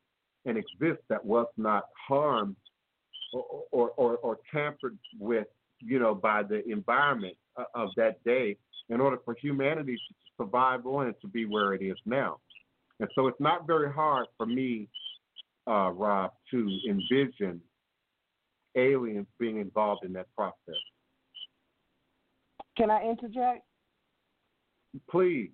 and 0.45 0.57
exist 0.57 1.01
that 1.09 1.23
was 1.23 1.47
not 1.57 1.85
harmed 2.07 2.55
or 3.33 3.63
or, 3.71 3.89
or, 3.97 4.17
or 4.17 4.39
tampered 4.53 4.97
with, 5.19 5.47
you 5.79 5.99
know, 5.99 6.15
by 6.15 6.43
the 6.43 6.63
environment 6.69 7.35
of 7.73 7.89
that 7.97 8.23
day 8.23 8.55
in 8.89 9.01
order 9.01 9.17
for 9.25 9.35
humanity 9.41 9.95
to 9.95 10.13
survive 10.37 10.85
on 10.85 11.07
and 11.07 11.15
to 11.21 11.27
be 11.27 11.45
where 11.45 11.73
it 11.73 11.81
is 11.81 11.97
now. 12.05 12.37
And 12.99 13.09
so 13.15 13.27
it's 13.27 13.39
not 13.39 13.67
very 13.67 13.91
hard 13.91 14.27
for 14.37 14.45
me, 14.45 14.87
uh, 15.67 15.91
Rob, 15.91 16.31
to 16.51 16.79
envision 16.89 17.59
aliens 18.75 19.27
being 19.39 19.57
involved 19.57 20.05
in 20.05 20.13
that 20.13 20.27
process. 20.35 20.75
Can 22.77 22.89
I 22.91 23.03
interject? 23.03 23.63
Please. 25.09 25.51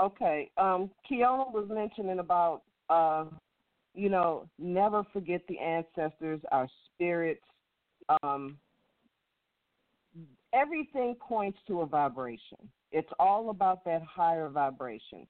Okay. 0.00 0.50
Um, 0.56 0.90
Kiona 1.10 1.52
was 1.52 1.68
mentioning 1.68 2.20
about, 2.20 2.62
uh, 2.88 3.24
you 3.94 4.08
know, 4.08 4.48
never 4.58 5.04
forget 5.12 5.42
the 5.48 5.58
ancestors, 5.58 6.40
our 6.52 6.68
spirits. 6.94 7.42
Um, 8.22 8.58
everything 10.52 11.14
points 11.20 11.58
to 11.66 11.80
a 11.80 11.86
vibration. 11.86 12.58
It's 12.92 13.10
all 13.18 13.50
about 13.50 13.84
that 13.84 14.02
higher 14.02 14.48
vibration. 14.48 15.26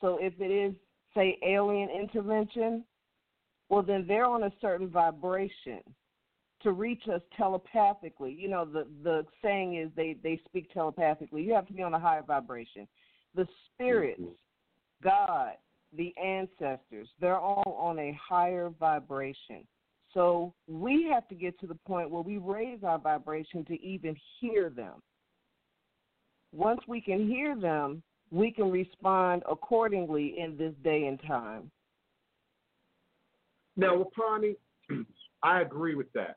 So 0.00 0.18
if 0.20 0.34
it 0.40 0.50
is, 0.50 0.74
say, 1.14 1.38
alien 1.46 1.88
intervention, 1.90 2.84
well, 3.68 3.82
then 3.82 4.04
they're 4.06 4.26
on 4.26 4.44
a 4.44 4.52
certain 4.60 4.88
vibration 4.88 5.80
to 6.62 6.72
reach 6.72 7.02
us 7.12 7.20
telepathically. 7.36 8.32
You 8.32 8.48
know, 8.48 8.64
the 8.64 8.86
the 9.02 9.24
saying 9.42 9.76
is 9.76 9.90
they 9.94 10.16
they 10.22 10.40
speak 10.46 10.72
telepathically. 10.72 11.42
You 11.42 11.54
have 11.54 11.66
to 11.68 11.72
be 11.72 11.82
on 11.82 11.94
a 11.94 12.00
higher 12.00 12.22
vibration. 12.22 12.88
The 13.34 13.46
spirits, 13.66 14.22
God, 15.02 15.52
the 15.96 16.12
ancestors, 16.18 17.08
they're 17.20 17.38
all 17.38 17.78
on 17.80 17.98
a 17.98 18.18
higher 18.20 18.70
vibration. 18.78 19.66
So 20.14 20.54
we 20.66 21.08
have 21.12 21.28
to 21.28 21.34
get 21.34 21.58
to 21.60 21.66
the 21.66 21.74
point 21.86 22.10
where 22.10 22.22
we 22.22 22.38
raise 22.38 22.82
our 22.82 22.98
vibration 22.98 23.64
to 23.66 23.80
even 23.82 24.16
hear 24.40 24.70
them. 24.70 25.02
Once 26.52 26.80
we 26.88 27.00
can 27.00 27.26
hear 27.26 27.54
them, 27.56 28.02
we 28.30 28.50
can 28.50 28.70
respond 28.70 29.42
accordingly 29.50 30.36
in 30.38 30.56
this 30.56 30.74
day 30.82 31.06
and 31.06 31.20
time. 31.26 31.70
Now, 33.76 34.02
Wapani, 34.02 34.56
I 35.42 35.60
agree 35.60 35.94
with 35.94 36.12
that. 36.14 36.36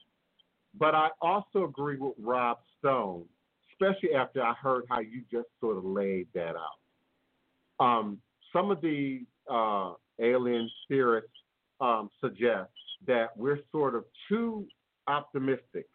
But 0.78 0.96
I 0.96 1.10
also 1.22 1.64
agree 1.64 1.98
with 1.98 2.14
Rob 2.20 2.60
Stone, 2.80 3.26
especially 3.74 4.14
after 4.16 4.42
I 4.42 4.54
heard 4.54 4.86
how 4.90 5.00
you 5.00 5.24
just 5.30 5.48
sort 5.60 5.78
of 5.78 5.84
laid 5.84 6.28
that 6.34 6.54
out. 6.56 7.86
Um, 7.86 8.20
some 8.54 8.70
of 8.72 8.80
the 8.82 9.24
uh, 9.50 9.94
alien 10.20 10.70
spirits 10.84 11.32
um, 11.80 12.10
suggest 12.20 12.72
that 13.08 13.36
we're 13.36 13.60
sort 13.72 13.96
of 13.96 14.06
too 14.30 14.66
optimistic 15.08 15.88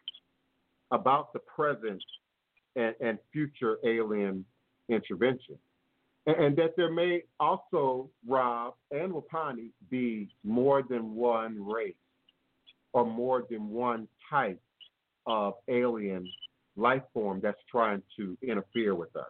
about 0.91 1.33
the 1.33 1.39
present 1.39 2.03
and, 2.75 2.95
and 2.99 3.17
future 3.31 3.77
alien 3.85 4.45
intervention. 4.89 5.57
And, 6.25 6.35
and 6.37 6.55
that 6.57 6.75
there 6.75 6.91
may 6.91 7.23
also, 7.39 8.09
Rob 8.27 8.75
and 8.91 9.13
Wapani, 9.13 9.71
be 9.89 10.29
more 10.43 10.83
than 10.83 11.15
one 11.15 11.65
race 11.65 11.95
or 12.93 13.05
more 13.05 13.45
than 13.49 13.69
one 13.69 14.07
type 14.29 14.61
of 15.25 15.53
alien 15.67 16.27
life 16.75 17.03
form 17.13 17.39
that's 17.41 17.59
trying 17.69 18.01
to 18.17 18.37
interfere 18.41 18.95
with 18.95 19.15
us. 19.15 19.25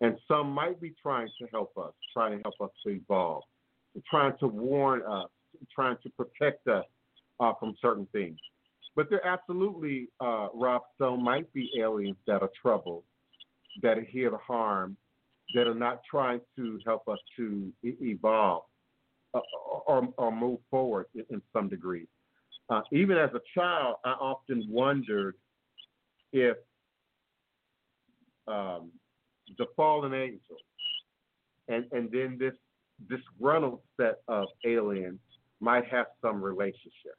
And 0.00 0.16
some 0.28 0.50
might 0.50 0.80
be 0.80 0.94
trying 1.02 1.28
to 1.40 1.46
help 1.50 1.76
us, 1.76 1.92
trying 2.12 2.36
to 2.38 2.42
help 2.44 2.54
us 2.60 2.70
to 2.86 2.92
evolve, 2.92 3.42
trying 4.08 4.34
to 4.38 4.46
warn 4.46 5.02
us, 5.02 5.28
trying 5.74 5.96
to 6.02 6.10
protect 6.10 6.68
us 6.68 6.84
uh, 7.40 7.52
from 7.58 7.74
certain 7.80 8.06
things. 8.12 8.38
But 8.94 9.10
there 9.10 9.24
absolutely, 9.26 10.08
uh, 10.20 10.48
Rob 10.54 10.82
Stone, 10.96 11.22
might 11.22 11.52
be 11.52 11.70
aliens 11.78 12.16
that 12.26 12.42
are 12.42 12.50
troubled, 12.60 13.04
that 13.82 13.98
are 13.98 14.02
here 14.04 14.30
to 14.30 14.38
harm, 14.38 14.96
that 15.54 15.66
are 15.66 15.74
not 15.74 16.00
trying 16.08 16.40
to 16.56 16.78
help 16.84 17.08
us 17.08 17.18
to 17.36 17.72
e- 17.82 17.96
evolve 18.00 18.64
uh, 19.34 19.40
or, 19.86 20.08
or 20.16 20.32
move 20.32 20.58
forward 20.70 21.06
in, 21.14 21.24
in 21.30 21.42
some 21.52 21.68
degree. 21.68 22.06
Uh, 22.70 22.82
even 22.92 23.16
as 23.16 23.30
a 23.34 23.40
child, 23.54 23.96
I 24.04 24.10
often 24.10 24.66
wondered 24.68 25.36
if 26.32 26.56
um, 28.46 28.90
the 29.56 29.66
fallen 29.76 30.14
angels, 30.14 30.60
and, 31.68 31.84
and 31.92 32.10
then 32.10 32.36
this 32.38 32.54
disgruntled 33.08 33.80
set 33.96 34.20
of 34.28 34.46
aliens 34.66 35.20
might 35.60 35.86
have 35.86 36.06
some 36.20 36.42
relationship. 36.42 37.16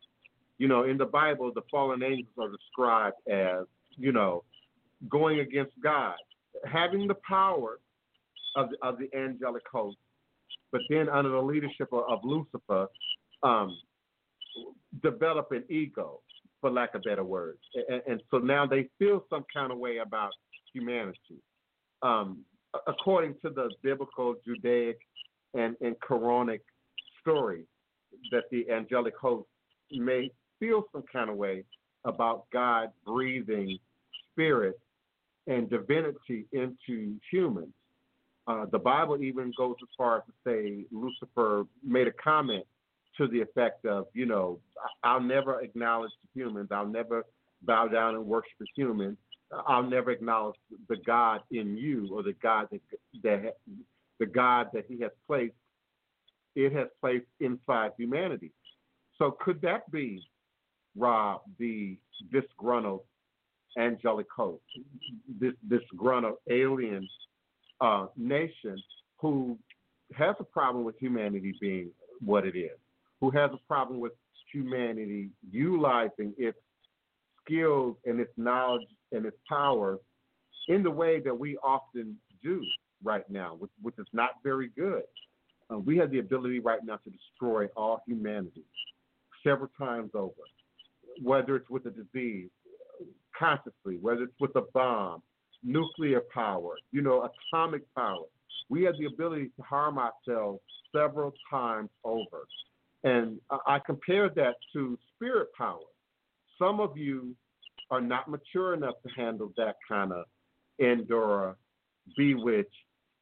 You 0.57 0.67
know, 0.67 0.83
in 0.83 0.97
the 0.97 1.05
Bible, 1.05 1.51
the 1.53 1.61
fallen 1.71 2.03
angels 2.03 2.33
are 2.37 2.49
described 2.49 3.15
as, 3.31 3.65
you 3.97 4.11
know, 4.11 4.43
going 5.07 5.39
against 5.39 5.71
God, 5.81 6.15
having 6.65 7.07
the 7.07 7.15
power 7.27 7.79
of 8.55 8.69
the, 8.69 8.77
of 8.81 8.97
the 8.99 9.09
angelic 9.17 9.63
host, 9.71 9.97
but 10.71 10.81
then 10.89 11.07
under 11.07 11.29
the 11.29 11.41
leadership 11.41 11.87
of, 11.93 12.03
of 12.09 12.19
Lucifer, 12.23 12.87
um, 13.43 13.77
develop 15.01 15.51
an 15.51 15.63
ego, 15.69 16.19
for 16.59 16.69
lack 16.69 16.93
of 16.93 17.03
better 17.03 17.23
words, 17.23 17.59
and, 17.87 18.01
and 18.05 18.21
so 18.29 18.37
now 18.37 18.65
they 18.65 18.89
feel 18.99 19.23
some 19.29 19.45
kind 19.53 19.71
of 19.71 19.77
way 19.77 19.99
about 19.99 20.31
humanity. 20.73 21.41
Um, 22.01 22.45
according 22.87 23.35
to 23.41 23.49
the 23.49 23.69
biblical, 23.81 24.35
Judaic, 24.45 24.97
and, 25.53 25.75
and 25.81 25.95
Quranic 25.99 26.61
story, 27.21 27.63
that 28.31 28.43
the 28.51 28.69
angelic 28.71 29.15
host 29.17 29.47
may 29.91 30.29
feel 30.59 30.83
some 30.91 31.03
kind 31.11 31.29
of 31.29 31.35
way 31.35 31.63
about 32.05 32.45
God 32.51 32.89
breathing 33.05 33.77
spirit 34.31 34.79
and 35.47 35.69
divinity 35.69 36.45
into 36.51 37.15
humans. 37.31 37.73
Uh, 38.47 38.65
the 38.71 38.79
Bible 38.79 39.21
even 39.21 39.51
goes 39.57 39.75
as 39.81 39.89
far 39.97 40.17
as 40.17 40.23
to 40.25 40.33
say 40.45 40.85
Lucifer 40.91 41.65
made 41.83 42.07
a 42.07 42.11
comment 42.11 42.65
to 43.17 43.27
the 43.27 43.41
effect 43.41 43.85
of, 43.85 44.05
you 44.13 44.25
know, 44.25 44.59
I'll 45.03 45.21
never 45.21 45.61
acknowledge 45.61 46.11
the 46.23 46.41
humans. 46.41 46.69
I'll 46.71 46.87
never 46.87 47.25
bow 47.63 47.87
down 47.87 48.15
and 48.15 48.25
worship 48.25 48.51
the 48.59 48.67
humans. 48.75 49.17
I'll 49.67 49.83
never 49.83 50.11
acknowledge 50.11 50.55
the 50.87 50.97
God 51.05 51.41
in 51.51 51.75
you 51.75 52.09
or 52.11 52.23
the 52.23 52.35
God 52.41 52.67
that, 52.71 52.81
that 53.23 53.57
the 54.19 54.25
God 54.25 54.67
that 54.73 54.85
He 54.87 54.99
has 55.01 55.11
placed. 55.27 55.53
It 56.55 56.73
has 56.73 56.87
placed 56.99 57.27
inside 57.39 57.91
humanity. 57.97 58.51
So 59.17 59.37
could 59.39 59.61
that 59.61 59.89
be, 59.91 60.21
Rob, 60.95 61.41
the 61.57 61.97
disgruntled 62.31 63.01
angelic 63.77 64.27
host, 64.35 64.63
this 65.39 65.53
disgruntled 65.69 66.37
alien 66.49 67.07
uh, 67.81 68.07
nation 68.17 68.81
who 69.17 69.57
has 70.15 70.35
a 70.39 70.43
problem 70.43 70.83
with 70.83 70.97
humanity 70.99 71.53
being 71.61 71.91
what 72.19 72.45
it 72.45 72.57
is, 72.57 72.77
who 73.21 73.29
has 73.31 73.51
a 73.53 73.67
problem 73.67 73.99
with 73.99 74.13
humanity 74.51 75.29
utilizing 75.51 76.33
its 76.37 76.57
skills 77.49 77.95
and 78.05 78.19
its 78.19 78.31
knowledge 78.37 78.87
and 79.11 79.25
its 79.25 79.37
power 79.47 79.97
in 80.67 80.83
the 80.83 80.91
way 80.91 81.19
that 81.19 81.37
we 81.37 81.57
often 81.57 82.15
do 82.43 82.61
right 83.03 83.29
now, 83.29 83.55
which, 83.57 83.71
which 83.81 83.95
is 83.97 84.07
not 84.13 84.31
very 84.43 84.69
good. 84.77 85.03
Uh, 85.71 85.77
we 85.77 85.97
have 85.97 86.11
the 86.11 86.19
ability 86.19 86.59
right 86.59 86.79
now 86.83 86.97
to 86.97 87.09
destroy 87.09 87.67
all 87.75 88.01
humanity 88.07 88.63
several 89.43 89.69
times 89.77 90.11
over, 90.13 90.31
whether 91.21 91.55
it's 91.55 91.69
with 91.69 91.85
a 91.85 91.91
disease, 91.91 92.49
consciously, 93.37 93.97
whether 94.01 94.23
it's 94.23 94.39
with 94.39 94.55
a 94.55 94.63
bomb, 94.73 95.21
nuclear 95.63 96.21
power, 96.33 96.75
you 96.91 97.01
know, 97.01 97.29
atomic 97.53 97.83
power. 97.95 98.25
We 98.69 98.83
have 98.83 98.95
the 98.97 99.05
ability 99.05 99.49
to 99.55 99.61
harm 99.63 99.97
ourselves 99.97 100.59
several 100.95 101.33
times 101.49 101.89
over. 102.03 102.45
And 103.03 103.39
I 103.65 103.79
compare 103.85 104.29
that 104.35 104.55
to 104.73 104.97
spirit 105.15 105.49
power. 105.57 105.79
Some 106.59 106.79
of 106.79 106.97
you 106.97 107.35
are 107.89 108.01
not 108.01 108.29
mature 108.29 108.73
enough 108.73 108.95
to 109.03 109.09
handle 109.15 109.51
that 109.57 109.77
kind 109.87 110.11
of 110.11 110.25
Endora, 110.79 111.55
bewitch, 112.17 112.71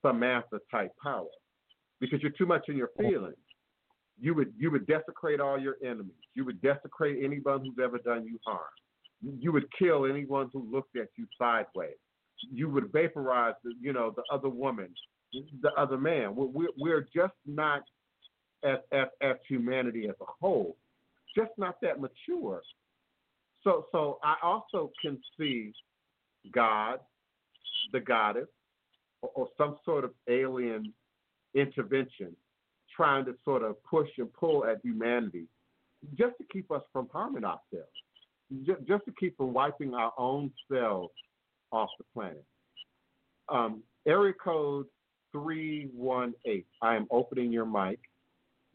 Samantha 0.05 0.59
type 0.69 0.91
power 1.01 1.25
because 1.99 2.21
you're 2.21 2.31
too 2.31 2.45
much 2.45 2.65
in 2.67 2.77
your 2.77 2.91
feelings. 2.97 3.35
You 4.19 4.33
would 4.35 4.53
you 4.57 4.71
would 4.71 4.85
desecrate 4.87 5.39
all 5.39 5.59
your 5.59 5.77
enemies. 5.83 6.11
You 6.33 6.45
would 6.45 6.61
desecrate 6.61 7.23
anyone 7.23 7.61
who's 7.61 7.83
ever 7.83 7.97
done 7.99 8.25
you 8.25 8.39
harm. 8.45 8.59
You 9.21 9.51
would 9.51 9.65
kill 9.77 10.05
anyone 10.05 10.49
who 10.53 10.67
looked 10.71 10.95
at 10.97 11.07
you 11.17 11.25
sideways 11.37 11.95
you 12.51 12.69
would 12.69 12.91
vaporize, 12.91 13.55
the, 13.63 13.73
you 13.79 13.93
know, 13.93 14.13
the 14.15 14.23
other 14.31 14.49
woman, 14.49 14.89
the 15.61 15.71
other 15.77 15.97
man. 15.97 16.35
We're, 16.35 16.67
we're 16.77 17.07
just 17.15 17.33
not, 17.45 17.83
as, 18.63 18.77
as, 18.91 19.07
as 19.21 19.35
humanity 19.47 20.07
as 20.07 20.15
a 20.21 20.31
whole, 20.39 20.75
just 21.35 21.51
not 21.57 21.75
that 21.81 21.99
mature. 21.99 22.61
So, 23.67 23.85
so 23.91 24.17
I 24.23 24.35
also 24.41 24.91
can 25.01 25.19
see 25.37 25.73
God, 26.53 27.01
the 27.91 27.99
goddess, 27.99 28.47
or, 29.21 29.29
or 29.35 29.47
some 29.57 29.75
sort 29.83 30.05
of 30.05 30.11
alien 30.29 30.93
intervention 31.53 32.33
trying 32.95 33.25
to 33.25 33.35
sort 33.43 33.63
of 33.63 33.75
push 33.83 34.07
and 34.19 34.31
pull 34.31 34.63
at 34.63 34.79
humanity 34.85 35.47
just 36.17 36.37
to 36.37 36.45
keep 36.49 36.71
us 36.71 36.81
from 36.93 37.09
harming 37.11 37.43
ourselves, 37.43 37.91
just, 38.65 38.87
just 38.87 39.03
to 39.03 39.11
keep 39.19 39.35
from 39.35 39.51
wiping 39.51 39.93
our 39.93 40.13
own 40.17 40.49
selves 40.71 41.11
off 41.73 41.89
the 41.97 42.05
planet. 42.13 42.45
Um, 43.49 43.83
area 44.07 44.33
code 44.41 44.85
318. 45.33 46.63
I 46.81 46.95
am 46.95 47.05
opening 47.11 47.51
your 47.51 47.65
mic. 47.65 47.99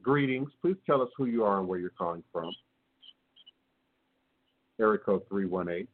Greetings. 0.02 0.50
Please 0.60 0.76
tell 0.84 1.00
us 1.00 1.08
who 1.16 1.24
you 1.24 1.44
are 1.44 1.60
and 1.60 1.66
where 1.66 1.78
you're 1.78 1.88
calling 1.96 2.22
from. 2.30 2.52
Area 4.80 4.98
code 4.98 5.22
318. 5.28 5.86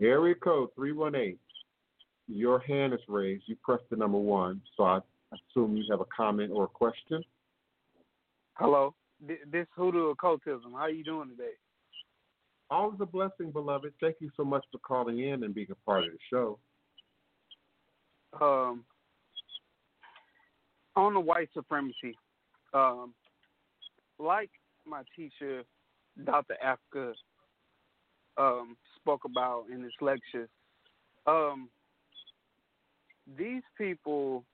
Area 0.00 0.34
code 0.34 0.68
318. 0.74 1.38
Your 2.28 2.58
hand 2.60 2.92
is 2.92 3.00
raised. 3.08 3.44
You 3.46 3.56
press 3.62 3.80
the 3.90 3.96
number 3.96 4.18
one, 4.18 4.60
so 4.76 4.84
I 4.84 5.00
assume 5.32 5.76
you 5.76 5.84
have 5.90 6.00
a 6.00 6.06
comment 6.16 6.52
or 6.52 6.64
a 6.64 6.68
question. 6.68 7.22
Hello. 8.54 8.94
This 9.26 9.66
hoodoo 9.74 10.10
occultism. 10.10 10.72
How 10.72 10.80
are 10.80 10.90
you 10.90 11.04
doing 11.04 11.30
today? 11.30 11.52
Always 12.68 12.98
a 13.00 13.06
blessing, 13.06 13.50
beloved. 13.52 13.92
Thank 14.00 14.16
you 14.20 14.30
so 14.36 14.44
much 14.44 14.64
for 14.72 14.78
calling 14.78 15.20
in 15.20 15.44
and 15.44 15.54
being 15.54 15.68
a 15.70 15.74
part 15.86 16.04
of 16.04 16.10
the 16.10 16.18
show. 16.28 16.58
Um, 18.40 18.84
on 20.96 21.14
the 21.14 21.20
white 21.20 21.48
supremacy, 21.54 22.18
um, 22.74 23.14
like 24.18 24.50
my 24.86 25.02
teacher, 25.14 25.62
Dr. 26.24 26.56
Afrika, 26.64 27.12
um, 28.38 28.76
spoke 28.96 29.24
about 29.24 29.64
in 29.72 29.82
his 29.82 29.92
lecture, 30.00 30.48
um, 31.26 31.68
these 33.38 33.62
people, 33.76 34.44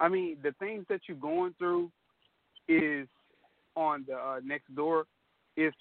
I 0.00 0.08
mean, 0.08 0.38
the 0.42 0.52
things 0.58 0.84
that 0.88 1.00
you're 1.08 1.16
going 1.16 1.54
through 1.58 1.90
is 2.68 3.06
on 3.76 4.04
the 4.08 4.14
uh, 4.14 4.40
Nextdoor 4.40 5.04
is 5.56 5.72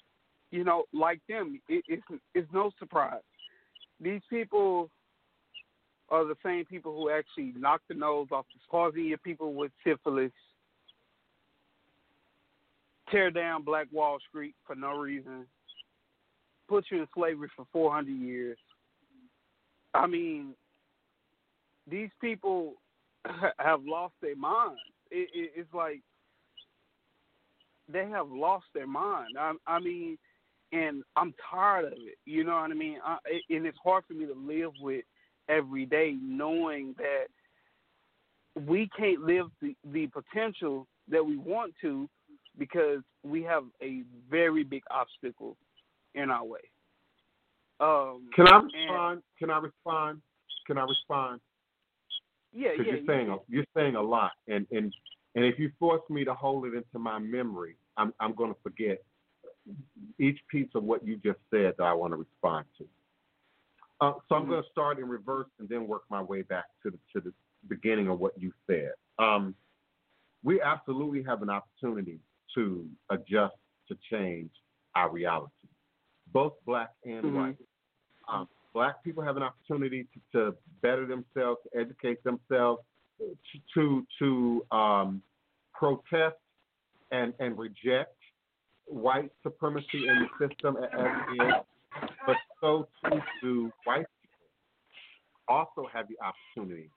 you 0.54 0.64
know, 0.64 0.84
like 0.94 1.20
them, 1.28 1.60
it, 1.68 1.84
it's 1.88 2.04
it's 2.36 2.48
no 2.54 2.70
surprise. 2.78 3.24
These 4.00 4.22
people 4.30 4.92
are 6.10 6.26
the 6.26 6.36
same 6.46 6.64
people 6.66 6.96
who 6.96 7.10
actually 7.10 7.60
knock 7.60 7.82
the 7.90 7.96
nose 7.96 8.28
off 8.32 8.46
the 8.54 8.60
Squazian 8.70 9.18
people 9.24 9.56
with 9.56 9.72
syphilis, 9.84 10.32
tear 13.10 13.32
down 13.32 13.64
Black 13.64 13.88
Wall 13.92 14.18
Street 14.30 14.56
for 14.66 14.76
no 14.76 14.98
reason, 14.98 15.46
put 16.68 16.86
you 16.90 17.02
in 17.02 17.08
slavery 17.14 17.50
for 17.56 17.66
400 17.72 18.12
years. 18.12 18.58
I 19.94 20.08
mean, 20.08 20.54
these 21.90 22.10
people 22.22 22.76
have 23.60 23.82
lost 23.86 24.14
their 24.22 24.36
minds. 24.36 24.80
It, 25.12 25.30
it, 25.34 25.52
it's 25.56 25.74
like 25.74 26.02
they 27.92 28.08
have 28.10 28.30
lost 28.30 28.66
their 28.74 28.88
mind. 28.88 29.36
I, 29.38 29.54
I 29.68 29.80
mean, 29.80 30.18
and 30.72 31.04
I'm 31.16 31.34
tired 31.52 31.86
of 31.86 31.94
it. 31.94 32.18
You 32.26 32.44
know 32.44 32.56
what 32.56 32.72
I 32.72 32.74
mean? 32.74 32.98
I, 33.06 33.18
and 33.50 33.66
it's 33.66 33.78
hard 33.84 34.06
for 34.08 34.14
me 34.14 34.26
to 34.26 34.34
live 34.34 34.72
with 34.82 35.06
every 35.50 35.86
day, 35.86 36.16
knowing 36.22 36.96
that 36.98 37.26
we 38.68 38.90
can't 38.98 39.22
live 39.22 39.48
the, 39.62 39.76
the 39.92 40.08
potential 40.08 40.88
that 41.10 41.24
we 41.24 41.38
want 41.38 41.74
to 41.82 42.10
because 42.58 43.02
we 43.24 43.44
have 43.44 43.64
a 43.82 44.04
very 44.30 44.64
big 44.64 44.84
obstacle 44.92 45.58
in 46.16 46.30
our 46.30 46.46
way. 46.46 46.60
Um, 47.80 48.30
Can 48.36 48.48
I 48.48 48.58
respond? 48.58 49.14
And, 49.14 49.22
Can 49.40 49.50
I 49.50 49.58
respond? 49.58 50.22
Can 50.68 50.78
I 50.78 50.86
respond? 50.86 51.42
Yeah, 52.54 52.70
yeah. 52.78 52.84
You're 52.86 53.06
saying 53.08 53.28
yeah. 53.28 53.34
A, 53.34 53.38
you're 53.50 53.66
saying 53.76 53.96
a 53.96 54.02
lot, 54.02 54.32
and 54.48 54.68
and 54.72 54.94
and 55.36 55.44
if 55.44 55.58
you 55.58 55.72
force 55.80 56.02
me 56.10 56.24
to 56.24 56.34
hold 56.34 56.66
it 56.66 56.74
into 56.76 57.00
my 57.00 57.20
memory, 57.20 57.76
I'm 57.98 58.14
I'm 58.20 58.36
going 58.36 58.54
to 58.54 58.60
forget 58.62 59.04
each 60.20 60.40
piece 60.50 60.70
of 60.76 60.84
what 60.84 61.06
you 61.06 61.18
just 61.18 61.40
said 61.50 61.74
that 61.78 61.84
I 61.84 61.94
want 61.94 62.14
to 62.14 62.18
respond 62.18 62.66
to. 62.78 62.86
Uh, 64.02 64.14
so 64.28 64.36
I'm 64.36 64.42
mm-hmm. 64.42 64.52
going 64.52 64.64
to 64.64 64.70
start 64.70 65.00
in 65.00 65.08
reverse 65.08 65.48
and 65.60 65.70
then 65.70 65.88
work 65.88 66.04
my 66.10 66.22
way 66.22 66.42
back 66.42 66.66
to 66.84 66.92
the, 66.92 66.98
to 67.14 67.26
the 67.26 67.34
beginning 67.70 68.10
of 68.10 68.20
what 68.20 68.34
you 68.38 68.52
said. 68.68 68.92
Um, 69.18 69.56
we 70.44 70.62
absolutely 70.62 71.24
have 71.24 71.42
an 71.42 71.50
opportunity 71.50 72.20
to 72.56 72.86
adjust 73.10 73.56
to 73.88 73.98
change 74.12 74.50
our 74.96 75.12
reality, 75.12 75.52
both 76.32 76.54
black 76.66 76.92
and 77.04 77.24
mm-hmm. 77.24 77.36
white. 77.36 77.58
Um, 78.32 78.48
black 78.74 79.04
people 79.04 79.24
have 79.24 79.38
an 79.38 79.44
opportunity 79.44 80.08
to, 80.14 80.52
to 80.52 80.56
better 80.82 81.06
themselves, 81.06 81.60
to 81.64 81.80
educate 81.80 82.24
themselves, 82.24 82.82
to 83.74 84.06
to 84.20 84.66
um, 84.72 85.22
protest 85.74 86.36
and 87.12 87.34
and 87.40 87.58
reject 87.58 88.16
white 88.86 89.32
supremacy 89.44 90.08
in 90.08 90.28
the 90.28 90.48
system 90.48 90.78
as 90.78 91.12
it 91.30 91.44
is, 91.44 91.54
but 92.26 92.36
so 92.60 92.88
too 93.06 93.20
do 93.42 93.72
white 93.86 94.06
people 94.22 94.48
also 95.48 95.88
have 95.92 96.06
the 96.08 96.16
opportunity 96.24 96.90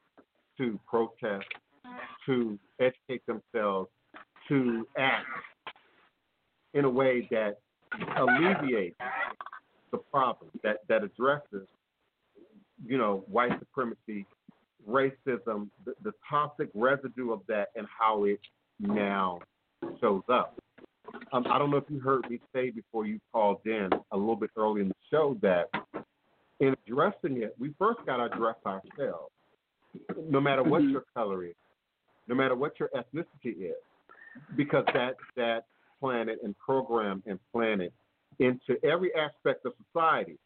to 0.58 0.80
protest, 0.88 1.44
to 2.24 2.58
educate 2.80 3.22
themselves, 3.26 3.88
way 6.90 7.28
that 7.30 7.58
alleviates 8.16 8.96
the 9.90 9.98
problem, 9.98 10.50
that, 10.62 10.78
that 10.88 11.02
addresses, 11.04 11.68
you 12.84 12.98
know, 12.98 13.24
white 13.28 13.58
supremacy, 13.58 14.26
racism, 14.88 15.68
the, 15.84 15.94
the 16.02 16.12
toxic 16.28 16.68
residue 16.74 17.32
of 17.32 17.40
that, 17.48 17.68
and 17.76 17.86
how 17.98 18.24
it 18.24 18.40
now 18.78 19.40
shows 20.00 20.22
up. 20.28 20.58
Um, 21.32 21.46
I 21.50 21.58
don't 21.58 21.70
know 21.70 21.76
if 21.76 21.84
you 21.88 22.00
heard 22.00 22.28
me 22.28 22.40
say 22.54 22.70
before 22.70 23.06
you 23.06 23.20
called 23.32 23.60
in 23.64 23.88
a 24.10 24.16
little 24.16 24.36
bit 24.36 24.50
early 24.56 24.80
in 24.80 24.88
the 24.88 24.94
show 25.10 25.36
that 25.42 25.70
in 26.60 26.74
addressing 26.86 27.42
it, 27.42 27.54
we 27.58 27.74
first 27.78 28.00
got 28.06 28.16
to 28.16 28.24
address 28.24 28.56
ourselves. 28.66 29.30
No 30.28 30.40
matter 30.40 30.62
what 30.62 30.82
your 30.82 31.04
color 31.14 31.44
is, 31.44 31.54
no 32.28 32.34
matter 32.34 32.54
what 32.54 32.78
your 32.78 32.90
ethnicity 32.94 33.70
is, 33.70 33.76
because 34.56 34.84
that 34.94 35.16
that 35.36 35.64
planet 36.00 36.38
and 36.42 36.56
program 36.58 37.22
and 37.26 37.38
planet 37.52 37.92
into 38.38 38.76
every 38.84 39.14
aspect 39.14 39.64
of 39.64 39.72
society. 39.86 40.38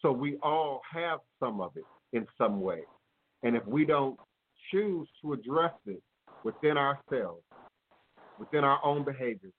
So 0.00 0.12
we 0.12 0.36
all 0.42 0.80
have 0.90 1.20
some 1.40 1.60
of 1.60 1.72
it 1.76 1.86
in 2.12 2.26
some 2.38 2.60
way. 2.60 2.82
And 3.42 3.56
if 3.56 3.66
we 3.66 3.84
don't 3.84 4.18
choose 4.70 5.08
to 5.22 5.32
address 5.32 5.74
it 5.86 6.02
within 6.44 6.76
ourselves, 6.76 7.42
within 8.38 8.64
our 8.64 8.84
own 8.84 9.04
behaviors, 9.04 9.52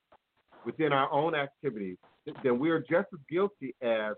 within 0.66 0.92
our 0.92 1.12
own 1.12 1.36
activities, 1.36 1.98
then 2.44 2.60
we 2.60 2.70
are 2.70 2.80
just 2.80 3.08
as 3.14 3.20
guilty 3.30 3.76
as 3.82 4.16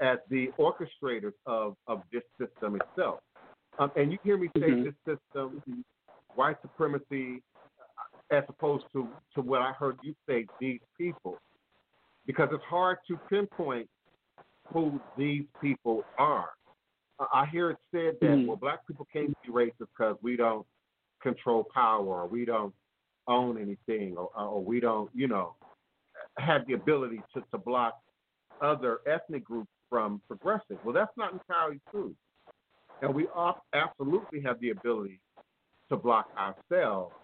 as 0.00 0.18
the 0.30 0.50
orchestrators 0.58 1.32
of, 1.46 1.76
of 1.86 2.02
this 2.12 2.22
system 2.40 2.76
itself. 2.80 3.20
Um, 3.78 3.92
and 3.94 4.10
you 4.10 4.18
hear 4.24 4.36
me 4.36 4.48
say 4.58 4.70
Mhm. 4.70 4.84
this 4.84 5.16
system, 5.16 5.62
white 6.34 6.60
supremacy, 6.60 7.42
as 8.32 8.44
opposed 8.48 8.84
to, 8.92 9.06
to 9.34 9.42
what 9.42 9.60
I 9.60 9.72
heard 9.72 9.98
you 10.02 10.14
say, 10.26 10.46
these 10.58 10.80
people. 10.98 11.38
Because 12.26 12.48
it's 12.52 12.64
hard 12.64 12.98
to 13.08 13.16
pinpoint 13.28 13.88
who 14.72 15.00
these 15.16 15.44
people 15.60 16.02
are. 16.18 16.50
I 17.32 17.46
hear 17.46 17.70
it 17.70 17.78
said 17.92 18.18
that, 18.20 18.26
Mhm. 18.26 18.46
well, 18.46 18.56
black 18.56 18.86
people 18.86 19.06
can't 19.12 19.36
be 19.42 19.50
racist 19.50 19.74
because 19.78 20.16
we 20.22 20.34
don't 20.34 20.66
control 21.20 21.62
power 21.62 22.22
or 22.22 22.26
we 22.26 22.44
don't 22.44 22.74
own 23.28 23.58
anything 23.58 24.16
or, 24.16 24.30
or 24.34 24.64
we 24.64 24.80
don't, 24.80 25.10
you 25.14 25.28
know, 25.28 25.54
have 26.38 26.66
the 26.66 26.72
ability 26.72 27.22
to, 27.34 27.42
to 27.52 27.58
block 27.58 28.00
other 28.60 29.00
ethnic 29.06 29.44
groups 29.44 29.70
from 29.88 30.20
progressing. 30.26 30.78
Well, 30.84 30.94
that's 30.94 31.16
not 31.16 31.32
entirely 31.32 31.80
true. 31.90 32.16
And 33.02 33.14
we 33.14 33.26
absolutely 33.74 34.40
have 34.40 34.58
the 34.60 34.70
ability 34.70 35.20
to 35.90 35.96
block 35.96 36.28
ourselves 36.36 37.14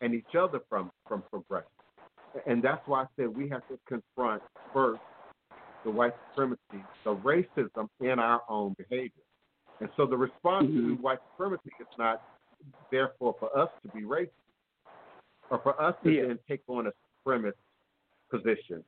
and 0.00 0.14
each 0.14 0.34
other 0.38 0.60
from, 0.68 0.90
from 1.06 1.22
progressing. 1.30 1.68
And 2.46 2.62
that's 2.62 2.86
why 2.86 3.02
I 3.02 3.06
said 3.16 3.28
we 3.34 3.48
have 3.48 3.66
to 3.68 3.78
confront 3.86 4.42
first 4.72 5.00
the 5.84 5.90
white 5.90 6.12
supremacy, 6.30 6.84
the 7.04 7.14
racism 7.16 7.88
in 8.00 8.18
our 8.18 8.42
own 8.48 8.74
behavior. 8.78 9.22
And 9.80 9.88
so 9.96 10.06
the 10.06 10.16
response 10.16 10.66
to 10.68 10.96
Mhm. 10.96 11.00
white 11.00 11.18
supremacy 11.32 11.70
is 11.80 11.86
not 11.96 12.20
therefore 12.90 13.34
for 13.38 13.56
us 13.56 13.70
to 13.82 13.88
be 13.88 14.02
racist 14.02 14.30
or 15.50 15.58
for 15.60 15.80
us 15.80 15.94
to 16.02 16.10
Yeah. 16.12 16.26
then 16.26 16.38
take 16.48 16.62
on 16.68 16.86
a 16.88 16.92
supremacist 17.24 17.54
position, 18.30 18.84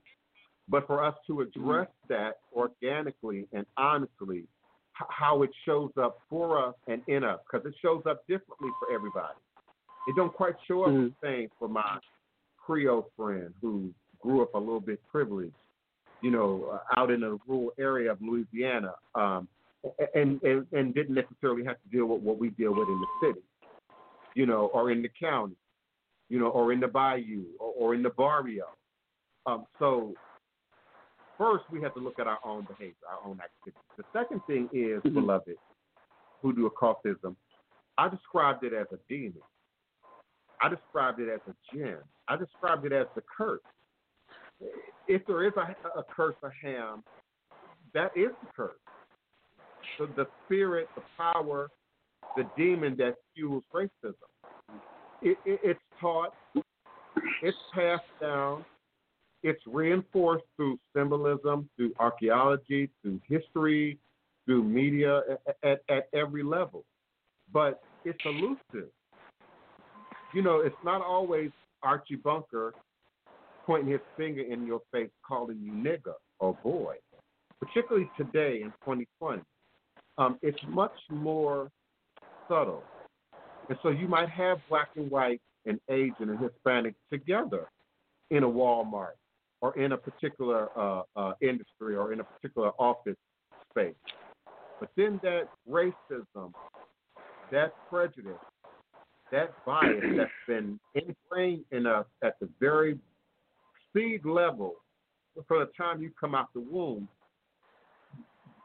but 0.68 0.86
for 0.86 1.02
us 1.02 1.16
to 1.26 1.40
address 1.40 1.88
that 2.08 2.40
organically 2.52 3.48
and 3.52 3.66
honestly, 3.76 4.40
h- 4.40 5.06
how 5.08 5.42
it 5.42 5.50
shows 5.64 5.96
up 5.96 6.20
for 6.28 6.58
us 6.58 6.74
and 6.88 7.02
in 7.08 7.24
us, 7.24 7.40
because 7.44 7.64
it 7.66 7.74
shows 7.80 8.04
up 8.06 8.26
differently 8.26 8.70
for 8.78 8.90
everybody. 8.92 9.38
It 10.06 10.16
don't 10.16 10.32
quite 10.32 10.54
show 10.66 10.84
up 10.84 10.90
Mhm. 10.92 11.14
the 11.20 11.26
same 11.26 11.50
for 11.58 11.68
my 11.68 12.00
Creole 12.56 13.10
friend 13.16 13.54
who 13.60 13.92
grew 14.20 14.42
up 14.42 14.54
a 14.54 14.58
little 14.58 14.80
bit 14.80 15.04
privileged, 15.08 15.54
you 16.20 16.30
know, 16.30 16.64
uh, 16.66 16.80
out 16.96 17.10
in 17.10 17.22
a 17.22 17.36
rural 17.46 17.72
area 17.78 18.12
of 18.12 18.20
Louisiana, 18.22 18.94
um, 19.14 19.48
and, 20.14 20.42
and 20.42 20.66
and 20.72 20.94
didn't 20.94 21.14
necessarily 21.14 21.64
have 21.64 21.80
to 21.82 21.88
deal 21.88 22.06
with 22.06 22.22
what 22.22 22.38
we 22.38 22.50
deal 22.50 22.74
with 22.74 22.88
in 22.88 23.00
the 23.00 23.06
city, 23.20 23.42
you 24.34 24.46
know, 24.46 24.66
or 24.68 24.90
in 24.90 25.00
the 25.02 25.08
county, 25.08 25.56
you 26.28 26.38
know, 26.38 26.48
or 26.48 26.72
in 26.72 26.80
the 26.80 26.88
bayou 26.88 27.44
or, 27.58 27.72
or 27.76 27.94
in 27.94 28.02
the 28.02 28.10
barrio. 28.10 28.76
Um, 29.46 29.66
so 29.78 30.14
first 31.38 31.64
we 31.70 31.80
have 31.80 31.94
to 31.94 32.00
look 32.00 32.18
at 32.18 32.26
our 32.26 32.40
own 32.44 32.66
behavior, 32.66 33.06
our 33.08 33.26
own 33.26 33.40
activities. 33.40 33.80
The 33.96 34.04
second 34.12 34.44
thing 34.46 34.68
is, 34.72 35.02
Mhm. 35.02 35.14
beloved, 35.14 35.58
hoodoo 36.42 36.66
occultism. 36.66 37.36
I 37.96 38.08
described 38.08 38.64
it 38.64 38.74
as 38.74 38.86
a 38.92 38.98
demon. 39.08 39.42
I 40.62 40.68
described 40.68 41.20
it 41.20 41.28
as 41.28 41.40
a 41.48 41.74
jinn. 41.74 41.96
I 42.28 42.36
described 42.36 42.84
it 42.86 42.92
as 42.92 43.06
the 43.14 43.22
curse. 43.36 43.60
If 45.08 45.26
there 45.26 45.46
is 45.46 45.52
a, 45.56 45.98
a 45.98 46.04
curse 46.14 46.36
of 46.42 46.50
Ham, 46.62 47.02
that 47.94 48.10
is 48.14 48.28
the 48.42 48.48
curse. 48.54 48.76
So 49.98 50.06
the 50.16 50.26
spirit, 50.44 50.88
the 50.94 51.02
power, 51.16 51.68
the 52.36 52.44
demon 52.56 52.96
that 52.98 53.14
fuels 53.34 53.64
racism. 53.74 54.14
It, 55.22 55.36
it, 55.44 55.60
it's 55.62 55.80
taught, 56.00 56.34
it's 57.42 57.56
passed 57.74 58.04
down, 58.20 58.64
it's 59.42 59.60
reinforced 59.66 60.44
through 60.56 60.78
symbolism, 60.94 61.68
through 61.76 61.92
archaeology, 61.98 62.90
through 63.02 63.20
history, 63.28 63.98
through 64.44 64.64
media, 64.64 65.22
at, 65.46 65.56
at, 65.62 65.80
at 65.88 66.08
every 66.14 66.42
level. 66.42 66.84
But 67.52 67.82
it's 68.04 68.18
elusive. 68.24 68.90
You 70.32 70.42
know, 70.42 70.60
it's 70.60 70.76
not 70.84 71.02
always 71.02 71.50
Archie 71.82 72.16
Bunker 72.16 72.72
pointing 73.66 73.90
his 73.90 74.00
finger 74.16 74.42
in 74.42 74.66
your 74.66 74.80
face, 74.92 75.10
calling 75.26 75.58
you 75.60 75.72
nigger 75.72 76.14
or 76.38 76.56
boy. 76.62 76.96
Particularly 77.60 78.10
today 78.16 78.60
in 78.62 78.70
2020, 78.84 79.42
um, 80.18 80.38
it's 80.42 80.58
much 80.68 80.94
more 81.10 81.70
subtle. 82.48 82.82
And 83.68 83.78
so 83.82 83.90
you 83.90 84.08
might 84.08 84.28
have 84.30 84.58
black 84.68 84.88
and 84.96 85.10
white 85.10 85.40
and 85.66 85.78
Asian 85.88 86.30
and 86.30 86.38
Hispanic 86.38 86.94
together 87.12 87.66
in 88.30 88.44
a 88.44 88.48
Walmart 88.48 89.18
or 89.60 89.76
in 89.78 89.92
a 89.92 89.96
particular 89.96 90.68
uh, 90.76 91.02
uh, 91.16 91.32
industry 91.40 91.96
or 91.96 92.12
in 92.12 92.20
a 92.20 92.24
particular 92.24 92.70
office 92.78 93.16
space. 93.70 93.94
But 94.78 94.90
then 94.96 95.20
that 95.22 95.48
racism, 95.68 96.52
that 97.52 97.74
prejudice, 97.88 98.38
that 99.32 99.52
bias 99.64 100.02
that's 100.16 100.30
been 100.46 100.78
ingrained 100.94 101.64
in 101.70 101.86
us 101.86 102.06
at 102.22 102.38
the 102.40 102.48
very 102.58 102.98
seed 103.92 104.24
level 104.24 104.76
from 105.46 105.60
the 105.60 105.70
time 105.76 106.02
you 106.02 106.10
come 106.18 106.34
out 106.34 106.52
the 106.54 106.60
womb, 106.60 107.08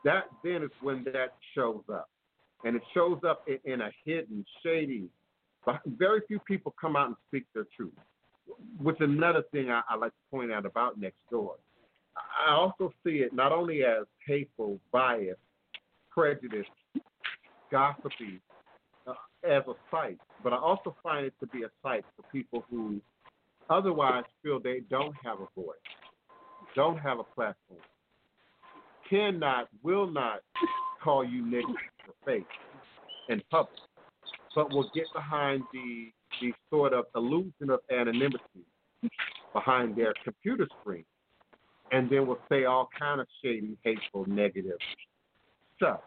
that 0.04 0.26
then 0.44 0.64
is 0.64 0.72
when 0.82 1.04
that 1.06 1.34
shows 1.54 1.82
up. 1.92 2.10
And 2.64 2.76
it 2.76 2.82
shows 2.94 3.20
up 3.28 3.44
in, 3.48 3.60
in 3.72 3.82
a 3.82 3.92
hidden, 4.04 4.46
shady, 4.64 5.08
but 5.66 5.82
very 5.86 6.22
few 6.28 6.40
people 6.40 6.74
come 6.80 6.96
out 6.96 7.08
and 7.08 7.16
speak 7.28 7.46
their 7.54 7.68
truth. 7.76 7.94
Which 8.80 8.98
another 9.00 9.44
thing 9.52 9.72
I, 9.72 9.82
I 9.90 9.96
like 9.96 10.12
to 10.12 10.32
point 10.32 10.52
out 10.52 10.66
about 10.66 11.00
next 11.00 11.18
door. 11.30 11.56
I 12.48 12.54
also 12.54 12.94
see 13.04 13.18
it 13.18 13.34
not 13.34 13.52
only 13.52 13.84
as 13.84 14.06
hateful, 14.26 14.80
bias, 14.92 15.38
prejudice, 16.12 16.66
gossipy, 17.72 18.40
uh, 19.08 19.14
as 19.44 19.64
a 19.68 19.74
site, 19.92 20.20
but 20.44 20.54
I 20.54 20.58
also 20.58 20.96
find 21.04 21.26
it 21.26 21.34
to 21.40 21.48
be 21.48 21.64
a 21.64 21.70
site 21.84 22.06
for 22.16 22.24
people 22.32 22.66
who 22.70 23.00
otherwise 23.70 24.24
feel 24.44 24.60
they 24.60 24.82
don't 24.90 25.16
have 25.24 25.40
a 25.40 25.48
voice, 25.60 25.76
don't 26.76 26.98
have 26.98 27.20
a 27.20 27.24
platform, 27.24 27.80
cannot, 29.10 29.70
will 29.84 30.10
not 30.10 30.40
call 31.04 31.24
you 31.24 31.44
nigger 31.44 31.64
in 31.64 32.04
your 32.06 32.16
face 32.26 32.44
in 33.30 33.42
public, 33.52 33.80
but 34.56 34.72
will 34.72 34.90
get 34.94 35.06
behind 35.14 35.64
the 35.74 36.12
the 36.42 36.54
sort 36.70 36.94
of 36.94 37.06
illusion 37.16 37.70
of 37.70 37.80
anonymity 37.90 38.66
behind 39.54 39.96
their 39.96 40.14
computer 40.24 40.68
screen, 40.82 41.06
and 41.92 42.10
then 42.10 42.28
will 42.28 42.40
say 42.50 42.66
all 42.66 42.90
kind 42.98 43.22
of 43.22 43.28
shady, 43.42 43.78
hateful, 43.84 44.26
negative 44.28 44.78
stuff. 45.78 46.02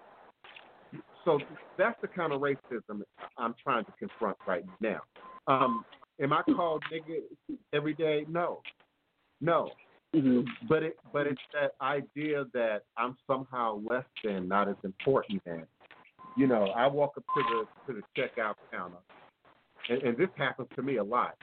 So 1.28 1.38
that's 1.76 2.00
the 2.00 2.08
kind 2.08 2.32
of 2.32 2.40
racism 2.40 3.02
I'm 3.36 3.54
trying 3.62 3.84
to 3.84 3.92
confront 3.98 4.38
right 4.46 4.64
now. 4.80 5.00
Um, 5.46 5.84
am 6.22 6.32
I 6.32 6.40
called 6.56 6.82
nigga 6.90 7.18
every 7.74 7.92
day? 7.92 8.24
No, 8.30 8.62
no. 9.42 9.70
Mhm. 10.14 10.46
But 10.70 10.84
it, 10.84 10.96
but 11.12 11.26
it's 11.26 11.40
that 11.52 11.72
idea 11.82 12.46
that 12.54 12.84
I'm 12.96 13.14
somehow 13.26 13.82
less 13.90 14.06
than, 14.24 14.48
not 14.48 14.70
as 14.70 14.76
important 14.84 15.44
than. 15.44 15.66
You 16.34 16.46
know, 16.46 16.68
I 16.68 16.86
walk 16.86 17.18
up 17.18 17.24
to 17.34 17.42
the 17.42 17.92
to 17.92 18.00
the 18.00 18.20
checkout 18.20 18.54
counter, 18.72 18.96
and, 19.90 20.02
and 20.02 20.16
this 20.16 20.30
happens 20.38 20.68
to 20.76 20.82
me 20.82 20.96
a 20.96 21.04
lot. 21.04 21.34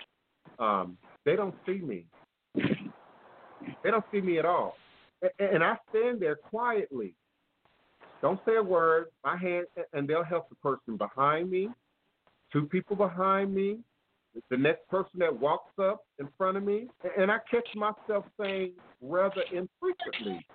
Um, 0.58 0.98
they 1.26 1.36
don't 1.36 1.54
see 1.64 1.78
me. 1.78 2.08
They 2.56 3.92
don't 3.92 4.06
see 4.12 4.22
me 4.22 4.40
at 4.40 4.46
all, 4.46 4.78
and, 5.22 5.50
and 5.52 5.64
I 5.64 5.78
stand 5.90 6.22
there 6.22 6.38
quietly. 6.38 7.14
Don't 8.22 8.40
say 8.46 8.56
a 8.56 8.64
word. 8.64 9.08
My 9.24 9.38
hand, 9.38 9.68
and 9.94 10.08
they'll 10.08 10.24
help 10.24 10.50
the 10.50 10.56
person 10.56 10.98
behind 10.98 11.50
me, 11.50 11.70
two 12.52 12.66
people 12.66 12.96
behind 12.96 13.54
me, 13.54 13.80
the 14.50 14.58
next 14.58 14.88
person 14.90 15.20
that 15.20 15.40
walks 15.40 15.72
up 15.80 16.06
in 16.20 16.28
front 16.38 16.58
of 16.58 16.64
me, 16.64 16.88
and 17.18 17.32
I 17.32 17.38
catch 17.50 17.68
myself 17.76 18.26
saying 18.40 18.72
rather 19.02 19.44
infrequently, 19.54 20.46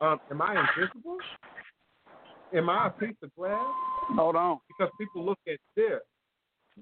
um, 0.00 0.20
"Am 0.30 0.42
I 0.42 0.68
invisible? 0.68 1.18
Am 2.52 2.70
I 2.70 2.86
a 2.86 2.90
piece 2.90 3.16
of 3.22 3.34
glass?" 3.34 3.74
Hold 4.10 4.36
on. 4.36 4.60
Because 4.68 4.92
people 4.98 5.24
look 5.24 5.38
at 5.48 5.58
this, 5.74 6.00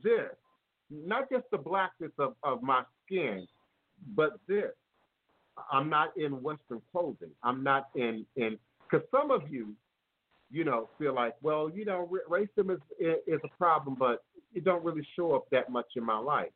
this, 0.03 0.31
not 0.91 1.31
just 1.31 1.45
the 1.51 1.59
blackness 1.59 2.13
of, 2.19 2.35
of 2.43 2.63
my 2.63 2.83
skin, 3.05 3.47
but 4.15 4.39
this. 4.47 4.73
I'm 5.71 5.89
not 5.89 6.17
in 6.17 6.43
Western 6.43 6.81
clothing. 6.91 7.31
I'm 7.43 7.63
not 7.63 7.89
in 7.95 8.27
in 8.37 8.59
because 8.91 9.07
some 9.11 9.31
of 9.31 9.51
you, 9.51 9.75
you 10.53 10.65
know, 10.65 10.91
feel 10.99 11.15
like, 11.15 11.35
well, 11.41 11.71
you 11.75 11.85
know, 11.85 12.09
racism 12.31 12.75
is 12.75 12.81
is 13.27 13.41
a 13.43 13.49
problem, 13.59 13.97
but 13.99 14.19
it 14.55 14.65
don't 14.65 14.85
really 14.85 15.07
show 15.17 15.35
up 15.35 15.45
that 15.51 15.71
much 15.71 15.87
in 15.97 16.05
my 16.05 16.19
life. 16.19 16.53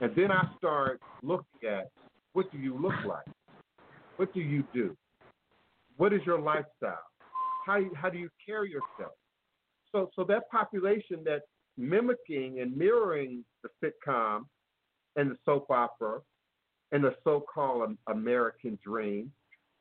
And 0.00 0.10
then 0.16 0.32
I 0.32 0.48
start 0.56 1.00
looking 1.22 1.68
at 1.68 1.90
what 2.32 2.50
do 2.50 2.58
you 2.58 2.74
look 2.74 2.94
like? 3.06 3.26
What 4.16 4.32
do 4.32 4.40
you 4.40 4.64
do? 4.72 4.96
What 5.98 6.14
is 6.14 6.20
your 6.24 6.40
lifestyle? 6.40 7.04
How 7.66 7.80
how 7.94 8.08
do 8.08 8.18
you 8.18 8.30
carry 8.44 8.70
yourself? 8.70 9.14
So 9.92 10.10
so 10.16 10.24
that 10.24 10.50
population 10.50 11.22
that's 11.24 11.44
mimicking 11.76 12.60
and 12.60 12.74
mirroring 12.76 13.44
the 13.62 13.68
sitcom 13.82 14.46
and 15.16 15.30
the 15.30 15.36
soap 15.44 15.70
opera 15.70 16.20
and 16.92 17.04
the 17.04 17.14
so-called 17.24 17.96
American 18.08 18.78
dream. 18.84 19.30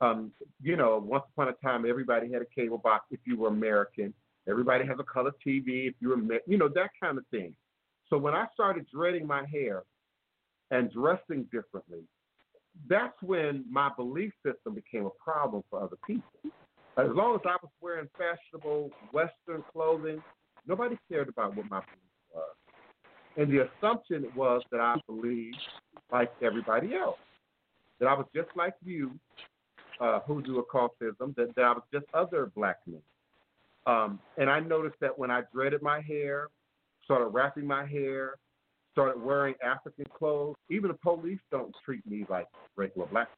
Um, 0.02 0.32
you 0.62 0.78
know, 0.78 1.04
once 1.04 1.26
upon 1.34 1.50
a 1.50 1.54
time, 1.54 1.86
everybody 1.88 2.32
had 2.32 2.42
a 2.42 2.46
cable 2.46 2.78
box 2.78 3.06
if 3.12 3.20
you 3.26 3.38
were 3.38 3.50
American. 3.50 4.14
Everybody 4.48 4.86
has 4.86 4.98
a 5.00 5.04
color 5.04 5.32
TV 5.46 5.88
if 5.90 5.96
you 6.00 6.10
were, 6.10 6.40
you 6.48 6.58
know, 6.58 6.70
that 6.70 6.92
kind 7.02 7.18
of 7.18 7.26
thing. 7.28 7.54
So 8.10 8.18
when 8.18 8.34
I 8.34 8.46
started 8.54 8.88
dreading 8.92 9.28
my 9.28 9.46
hair 9.52 9.84
and 10.72 10.92
dressing 10.92 11.44
differently, 11.52 12.04
that's 12.88 13.22
when 13.22 13.66
my 13.70 13.90
belief 13.96 14.32
system 14.46 14.74
became 14.74 15.06
a 15.06 15.24
problem 15.24 15.64
for 15.70 15.84
other 15.84 15.98
people. 16.08 16.32
As 16.98 17.08
long 17.10 17.36
as 17.36 17.42
I 17.46 17.56
was 17.62 17.72
wearing 17.82 18.08
fashionable 18.18 18.92
Western 19.12 19.64
clothing, 19.72 20.22
nobody 20.68 20.98
cared 21.10 21.30
about 21.30 21.56
what 21.56 21.70
my 21.70 21.80
beliefs 21.80 22.34
were. 22.34 23.42
And 23.42 23.52
the 23.52 23.68
assumption 23.68 24.26
was 24.36 24.62
that 24.72 24.80
I 24.80 24.96
believed 25.08 25.58
like 26.12 26.32
everybody 26.42 26.96
else. 26.96 27.18
That 28.00 28.08
I 28.08 28.14
was 28.14 28.26
just 28.34 28.50
like 28.56 28.74
you, 28.84 29.12
uh, 30.00 30.20
hoodoo 30.22 30.60
occultism, 30.60 31.34
that, 31.38 31.54
that 31.56 31.66
I 31.66 31.72
was 31.72 31.84
just 31.94 32.06
other 32.14 32.52
black 32.56 32.78
men. 32.88 33.02
Um, 33.86 34.20
and 34.38 34.50
I 34.50 34.60
noticed 34.60 34.98
that 35.02 35.18
when 35.18 35.32
I 35.32 35.44
dreaded 35.54 35.82
my 35.82 36.02
hair, 36.02 36.50
started 37.04 37.28
wrapping 37.28 37.66
my 37.66 37.86
hair, 37.86 38.36
started 38.92 39.22
wearing 39.22 39.56
African 39.64 40.06
clothes, 40.14 40.56
even 40.70 40.90
the 40.90 40.98
police 40.98 41.40
don't 41.52 41.74
treat 41.84 42.06
me 42.06 42.26
like 42.30 42.48
regular 42.76 43.08
black 43.08 43.30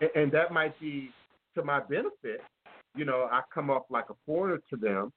men. 0.00 0.10
And, 0.14 0.22
and 0.22 0.32
that 0.32 0.52
might 0.52 0.78
be 0.80 1.10
to 1.54 1.62
my 1.62 1.80
benefit. 1.80 2.42
You 2.96 3.04
know, 3.04 3.28
I 3.30 3.42
come 3.52 3.70
off 3.70 3.84
like 3.90 4.10
a 4.10 4.14
foreigner 4.26 4.60
to 4.70 4.76
them, 4.76 5.12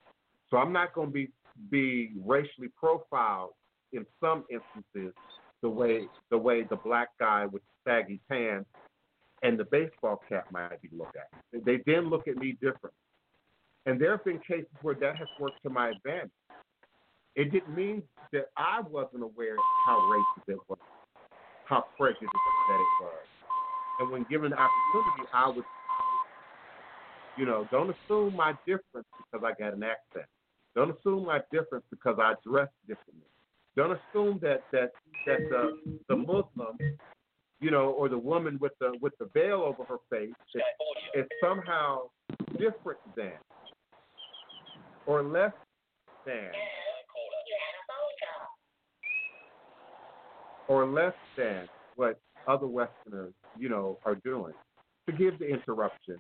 so 0.49 0.57
I'm 0.57 0.73
not 0.73 0.93
going 0.93 1.07
to 1.07 1.13
be 1.13 1.29
be 1.69 2.11
racially 2.25 2.69
profiled 2.77 3.51
in 3.93 4.05
some 4.19 4.45
instances 4.49 5.13
the 5.61 5.69
way 5.69 6.07
the 6.29 6.37
way 6.37 6.63
the 6.63 6.75
black 6.75 7.09
guy 7.19 7.45
with 7.45 7.61
saggy 7.85 8.19
pants 8.29 8.69
and 9.43 9.59
the 9.59 9.65
baseball 9.65 10.21
cap 10.29 10.47
might 10.51 10.81
be 10.81 10.89
looked 10.91 11.17
at. 11.17 11.29
They 11.65 11.79
then 11.85 12.09
look 12.09 12.27
at 12.27 12.37
me 12.37 12.53
different. 12.53 12.95
And 13.85 13.99
there 13.99 14.11
have 14.11 14.23
been 14.23 14.39
cases 14.39 14.69
where 14.81 14.95
that 14.95 15.15
has 15.17 15.27
worked 15.39 15.61
to 15.63 15.69
my 15.69 15.89
advantage. 15.89 16.29
It 17.35 17.51
didn't 17.51 17.75
mean 17.75 18.03
that 18.33 18.49
I 18.57 18.81
wasn't 18.81 19.23
aware 19.23 19.55
how 19.85 19.97
racist 19.99 20.53
it 20.53 20.59
was, 20.67 20.77
how 21.65 21.85
prejudiced 21.97 22.31
that 22.31 22.75
it 22.75 23.03
was. 23.03 23.25
And 23.99 24.11
when 24.11 24.25
given 24.29 24.51
the 24.51 24.57
opportunity, 24.57 25.29
I 25.33 25.49
would, 25.49 25.65
you 27.37 27.45
know, 27.45 27.67
don't 27.71 27.95
assume 27.95 28.35
my 28.35 28.53
difference 28.65 29.07
because 29.17 29.45
I 29.45 29.53
got 29.59 29.73
an 29.73 29.83
accent. 29.83 30.25
Don't 30.75 30.95
assume 30.97 31.25
my 31.25 31.39
difference 31.51 31.85
because 31.89 32.17
I 32.19 32.33
dress 32.45 32.69
differently. 32.87 33.27
Don't 33.75 33.91
assume 33.91 34.39
that 34.41 34.63
that 34.71 34.91
that 35.25 35.39
the 35.49 35.79
the 36.09 36.15
Muslim, 36.15 36.77
you 37.61 37.69
know, 37.71 37.91
or 37.91 38.09
the 38.09 38.17
woman 38.17 38.57
with 38.59 38.73
the 38.79 38.97
with 39.01 39.13
the 39.19 39.29
veil 39.33 39.61
over 39.61 39.83
her 39.85 39.97
face 40.09 40.33
is, 40.55 40.61
is 41.15 41.27
somehow 41.41 42.01
different 42.53 42.99
than 43.15 43.33
or 45.05 45.23
less 45.23 45.53
than 46.25 46.49
or 50.67 50.85
less 50.85 51.13
than 51.37 51.67
what 51.95 52.19
other 52.47 52.67
Westerners, 52.67 53.33
you 53.57 53.69
know, 53.69 53.97
are 54.05 54.15
doing. 54.15 54.53
Forgive 55.05 55.37
the 55.37 55.47
interruption. 55.47 56.15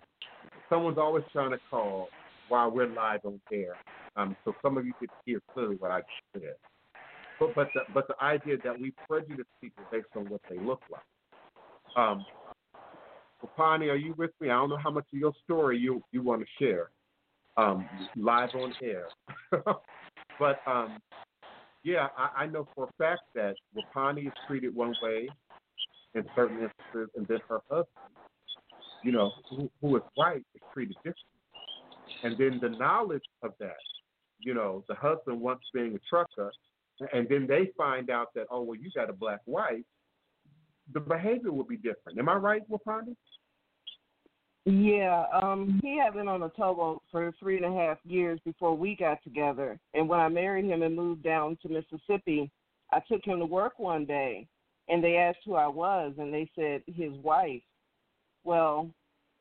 Someone's 0.69 0.97
always 0.97 1.23
trying 1.31 1.51
to 1.51 1.59
call 1.69 2.09
while 2.49 2.69
we're 2.69 2.87
live 2.87 3.21
on 3.23 3.39
air. 3.51 3.75
Um, 4.17 4.35
so 4.43 4.53
some 4.61 4.77
of 4.77 4.85
you 4.85 4.93
could 4.99 5.09
hear 5.25 5.39
clearly 5.53 5.77
what 5.77 5.91
I 5.91 6.01
said. 6.33 6.55
But 7.39 7.55
but 7.55 7.69
the, 7.73 7.81
but 7.93 8.07
the 8.07 8.23
idea 8.23 8.57
that 8.63 8.79
we 8.79 8.93
prejudice 9.07 9.45
people 9.61 9.83
based 9.91 10.07
on 10.15 10.29
what 10.29 10.41
they 10.49 10.59
look 10.59 10.81
like. 10.91 11.01
Um, 11.95 12.25
Wapani, 13.43 13.89
are 13.89 13.95
you 13.95 14.13
with 14.17 14.31
me? 14.39 14.49
I 14.49 14.53
don't 14.53 14.69
know 14.69 14.77
how 14.77 14.91
much 14.91 15.05
of 15.13 15.19
your 15.19 15.33
story 15.43 15.77
you 15.77 16.03
you 16.11 16.21
want 16.21 16.41
to 16.41 16.47
share 16.63 16.91
um, 17.57 17.87
live 18.15 18.49
on 18.55 18.73
air, 18.81 19.07
but 20.39 20.59
um, 20.67 20.99
yeah, 21.83 22.07
I, 22.17 22.43
I 22.43 22.47
know 22.47 22.67
for 22.75 22.85
a 22.85 22.91
fact 22.97 23.21
that 23.35 23.55
Wapani 23.75 24.27
is 24.27 24.33
treated 24.47 24.73
one 24.73 24.95
way 25.01 25.27
in 26.15 26.23
certain 26.35 26.57
instances, 26.57 27.09
and 27.15 27.27
then 27.27 27.39
her 27.49 27.61
husband, 27.69 27.87
you 29.03 29.11
know, 29.11 29.31
who, 29.49 29.69
who 29.81 29.97
is 29.97 30.03
white, 30.15 30.45
is 30.55 30.61
treated 30.73 30.95
differently. 30.97 31.25
And 32.23 32.37
then 32.37 32.59
the 32.61 32.77
knowledge 32.77 33.23
of 33.41 33.53
that, 33.59 33.77
you 34.39 34.53
know, 34.53 34.83
the 34.87 34.95
husband 34.95 35.39
once 35.39 35.61
being 35.73 35.95
a 35.95 35.99
trucker 36.09 36.51
and 37.13 37.27
then 37.29 37.47
they 37.47 37.71
find 37.77 38.09
out 38.09 38.33
that 38.35 38.45
oh 38.51 38.61
well 38.61 38.77
you 38.79 38.89
got 38.93 39.09
a 39.09 39.13
black 39.13 39.39
wife, 39.45 39.83
the 40.93 40.99
behavior 40.99 41.51
will 41.51 41.63
be 41.63 41.77
different. 41.77 42.17
Am 42.17 42.29
I 42.29 42.35
right, 42.35 42.61
Wapani? 42.69 43.15
Yeah, 44.65 45.25
um, 45.33 45.79
he 45.81 45.97
had 45.97 46.13
been 46.13 46.27
on 46.27 46.43
a 46.43 46.49
towboat 46.49 47.01
for 47.11 47.33
three 47.39 47.57
and 47.57 47.65
a 47.65 47.77
half 47.77 47.97
years 48.03 48.39
before 48.45 48.75
we 48.75 48.95
got 48.95 49.23
together. 49.23 49.79
And 49.95 50.07
when 50.07 50.19
I 50.19 50.29
married 50.29 50.65
him 50.65 50.83
and 50.83 50.95
moved 50.95 51.23
down 51.23 51.57
to 51.61 51.69
Mississippi, 51.69 52.51
I 52.91 52.99
took 52.99 53.25
him 53.25 53.39
to 53.39 53.45
work 53.45 53.79
one 53.79 54.05
day, 54.05 54.47
and 54.87 55.03
they 55.03 55.17
asked 55.17 55.39
who 55.45 55.55
I 55.55 55.67
was, 55.67 56.13
and 56.19 56.31
they 56.31 56.49
said 56.55 56.83
his 56.85 57.11
wife. 57.23 57.63
Well, 58.43 58.91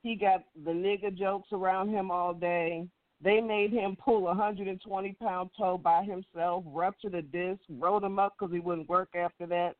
he 0.02 0.14
got 0.14 0.44
the 0.64 0.70
nigger 0.70 1.14
jokes 1.14 1.48
around 1.52 1.90
him 1.90 2.10
all 2.10 2.32
day. 2.32 2.86
They 3.22 3.42
made 3.42 3.72
him 3.72 3.96
pull 4.02 4.20
a 4.20 4.34
120 4.34 5.12
pound 5.20 5.50
tow 5.58 5.76
by 5.76 6.04
himself, 6.04 6.64
ruptured 6.66 7.14
a 7.14 7.20
disc, 7.20 7.60
wrote 7.68 8.02
him 8.02 8.18
up 8.18 8.36
because 8.38 8.54
he 8.54 8.60
wouldn't 8.60 8.88
work 8.88 9.10
after 9.14 9.46
that. 9.48 9.76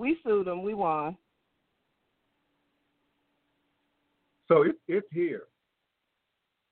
We 0.00 0.16
sued 0.24 0.46
them. 0.46 0.62
We 0.62 0.72
won. 0.72 1.14
So 4.48 4.62
it, 4.62 4.76
it's 4.88 5.06
here. 5.12 5.42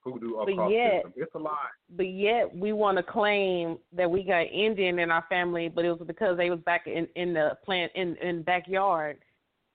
Hoodoo 0.03 0.37
but 0.47 0.71
yet, 0.71 1.05
It's 1.15 1.35
a 1.35 1.39
lie. 1.39 1.53
But 1.95 2.09
yet 2.09 2.57
we 2.57 2.73
want 2.73 2.97
to 2.97 3.03
claim 3.03 3.77
that 3.93 4.11
we 4.11 4.23
got 4.23 4.47
Indian 4.47 4.99
in 4.99 5.11
our 5.11 5.27
family, 5.29 5.69
but 5.69 5.85
it 5.85 5.91
was 5.91 6.01
because 6.07 6.39
they 6.39 6.49
was 6.49 6.61
back 6.61 6.87
in 6.87 7.07
in 7.17 7.35
the 7.35 7.59
plant 7.67 7.93
in 7.95 8.17
in 8.17 8.43
backyard 8.43 9.19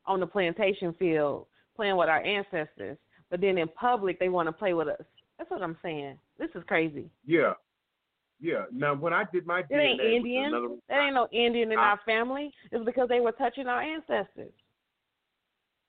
on 0.07 0.19
the 0.19 0.25
plantation 0.25 0.91
field 0.97 1.45
playing 1.75 1.95
with 1.95 2.09
our 2.09 2.23
ancestors. 2.23 2.97
But 3.30 3.39
then 3.39 3.59
in 3.59 3.67
public 3.67 4.19
they 4.19 4.30
want 4.30 4.47
to 4.47 4.51
play 4.53 4.73
with 4.73 4.88
us. 4.88 5.05
That's 5.38 5.51
what 5.51 5.61
I'm 5.61 5.77
saying. 5.84 6.17
This 6.39 6.49
is 6.55 6.63
crazy. 6.67 7.07
Yeah. 7.23 7.53
Yeah. 8.44 8.65
Now, 8.74 8.94
when 8.94 9.14
I 9.14 9.24
did 9.32 9.48
my 9.48 9.61
it 9.70 9.74
ain't 9.74 10.02
Indian. 10.02 10.48
Another, 10.48 10.76
there 10.90 11.06
ain't 11.06 11.15
no 11.15 11.30
Indian 11.32 11.72
in 11.72 11.80
I, 11.80 11.91
our 11.91 11.99
family. 12.06 12.52
It's 12.72 12.84
because 12.84 13.07
they 13.07 13.22
were 13.22 13.32
touching 13.32 13.68
our 13.68 13.82
ancestors. 13.82 14.52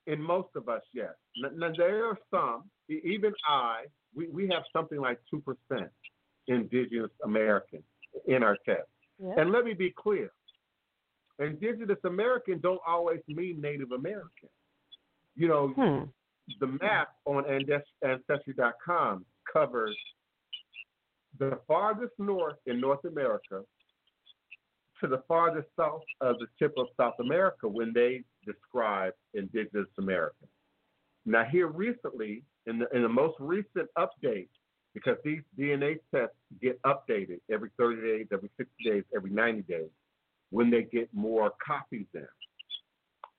In 0.06 0.22
most 0.22 0.50
of 0.54 0.68
us, 0.68 0.82
yes. 0.92 1.14
Now, 1.36 1.72
there 1.76 2.06
are 2.06 2.18
some, 2.30 2.70
even 2.88 3.32
I, 3.48 3.86
we, 4.14 4.28
we 4.28 4.48
have 4.48 4.62
something 4.72 5.00
like 5.00 5.18
2% 5.34 5.42
indigenous 6.46 7.10
American 7.24 7.82
in 8.28 8.44
our 8.44 8.56
test. 8.64 8.86
Yep. 9.18 9.38
And 9.38 9.50
let 9.50 9.64
me 9.64 9.74
be 9.74 9.92
clear 9.96 10.30
indigenous 11.40 11.98
American 12.04 12.60
don't 12.60 12.80
always 12.86 13.20
mean 13.26 13.60
Native 13.60 13.90
American. 13.90 14.48
You 15.34 15.48
know, 15.48 15.68
hmm. 15.68 16.04
the 16.60 16.78
map 16.80 17.08
on 17.24 17.44
Ancestry.com 17.48 19.24
covers 19.52 19.96
the 21.38 21.58
farthest 21.66 22.12
north 22.18 22.56
in 22.66 22.80
North 22.80 23.04
America 23.04 23.62
to 25.00 25.08
the 25.08 25.22
farthest 25.28 25.68
south 25.78 26.02
of 26.20 26.38
the 26.38 26.46
tip 26.58 26.72
of 26.78 26.86
South 26.96 27.14
America 27.20 27.68
when 27.68 27.92
they 27.92 28.22
describe 28.46 29.12
indigenous 29.34 29.88
Americans. 29.98 30.50
Now, 31.26 31.44
here 31.44 31.66
recently, 31.68 32.42
in 32.66 32.78
the, 32.78 32.86
in 32.94 33.02
the 33.02 33.08
most 33.08 33.36
recent 33.40 33.88
update, 33.98 34.48
because 34.94 35.16
these 35.24 35.40
DNA 35.58 35.96
tests 36.14 36.36
get 36.62 36.80
updated 36.82 37.40
every 37.50 37.70
30 37.78 38.02
days, 38.02 38.26
every 38.32 38.50
60 38.56 38.72
days, 38.84 39.02
every 39.14 39.30
90 39.30 39.62
days. 39.62 39.90
when 40.50 40.70
they 40.70 40.82
get 40.84 41.08
more 41.12 41.52
copies 41.66 42.06
in. 42.14 42.26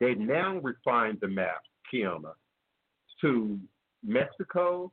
They 0.02 0.16
now 0.16 0.58
refined 0.58 1.20
the 1.22 1.30
map, 1.30 1.62
Kiana, 1.92 2.34
to 3.22 3.58
Mexico 4.04 4.92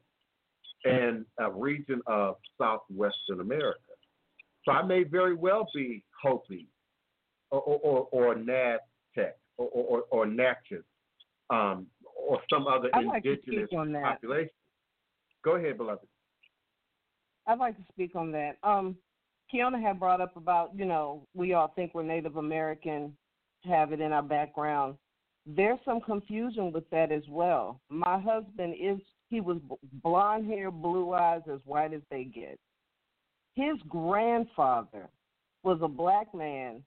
and 0.84 1.24
a 1.38 1.50
region 1.50 2.00
of 2.06 2.36
southwestern 2.60 3.40
America. 3.40 3.78
So 4.64 4.72
I 4.72 4.82
may 4.82 5.02
very 5.02 5.34
well 5.34 5.66
be 5.74 6.04
Hopi 6.22 6.68
or 7.50 7.60
or, 7.60 8.08
or 8.12 8.34
Naztec 8.34 9.32
or 9.58 9.68
or, 9.68 10.02
or 10.10 10.26
Natchez 10.26 10.84
um, 11.50 11.86
or 12.16 12.40
some 12.50 12.66
other 12.66 12.88
I'd 12.94 13.06
like 13.06 13.24
indigenous 13.24 13.68
that. 13.70 14.02
population. 14.02 14.50
Go 15.44 15.56
ahead, 15.56 15.76
beloved. 15.76 16.06
I'd 17.46 17.58
like 17.58 17.76
to 17.76 17.82
speak 17.92 18.14
on 18.14 18.30
that. 18.32 18.56
Um, 18.62 18.96
Kiana 19.52 19.82
had 19.82 19.98
brought 19.98 20.20
up 20.20 20.36
about, 20.36 20.70
you 20.74 20.84
know, 20.84 21.26
we 21.34 21.52
all 21.54 21.72
think 21.74 21.92
we're 21.94 22.04
Native 22.04 22.36
American, 22.36 23.14
have 23.64 23.92
it 23.92 24.00
in 24.00 24.12
our 24.12 24.22
background. 24.22 24.94
There's 25.44 25.78
some 25.84 26.00
confusion 26.00 26.72
with 26.72 26.88
that 26.90 27.10
as 27.10 27.24
well. 27.28 27.80
My 27.90 28.18
husband 28.18 28.76
is, 28.80 28.98
he 29.32 29.40
was 29.40 29.56
blonde 30.02 30.46
hair, 30.46 30.70
blue 30.70 31.14
eyes, 31.14 31.40
as 31.50 31.58
white 31.64 31.94
as 31.94 32.02
they 32.10 32.24
get. 32.24 32.58
His 33.54 33.78
grandfather 33.88 35.08
was 35.62 35.78
a 35.80 35.88
black 35.88 36.34
man 36.34 36.82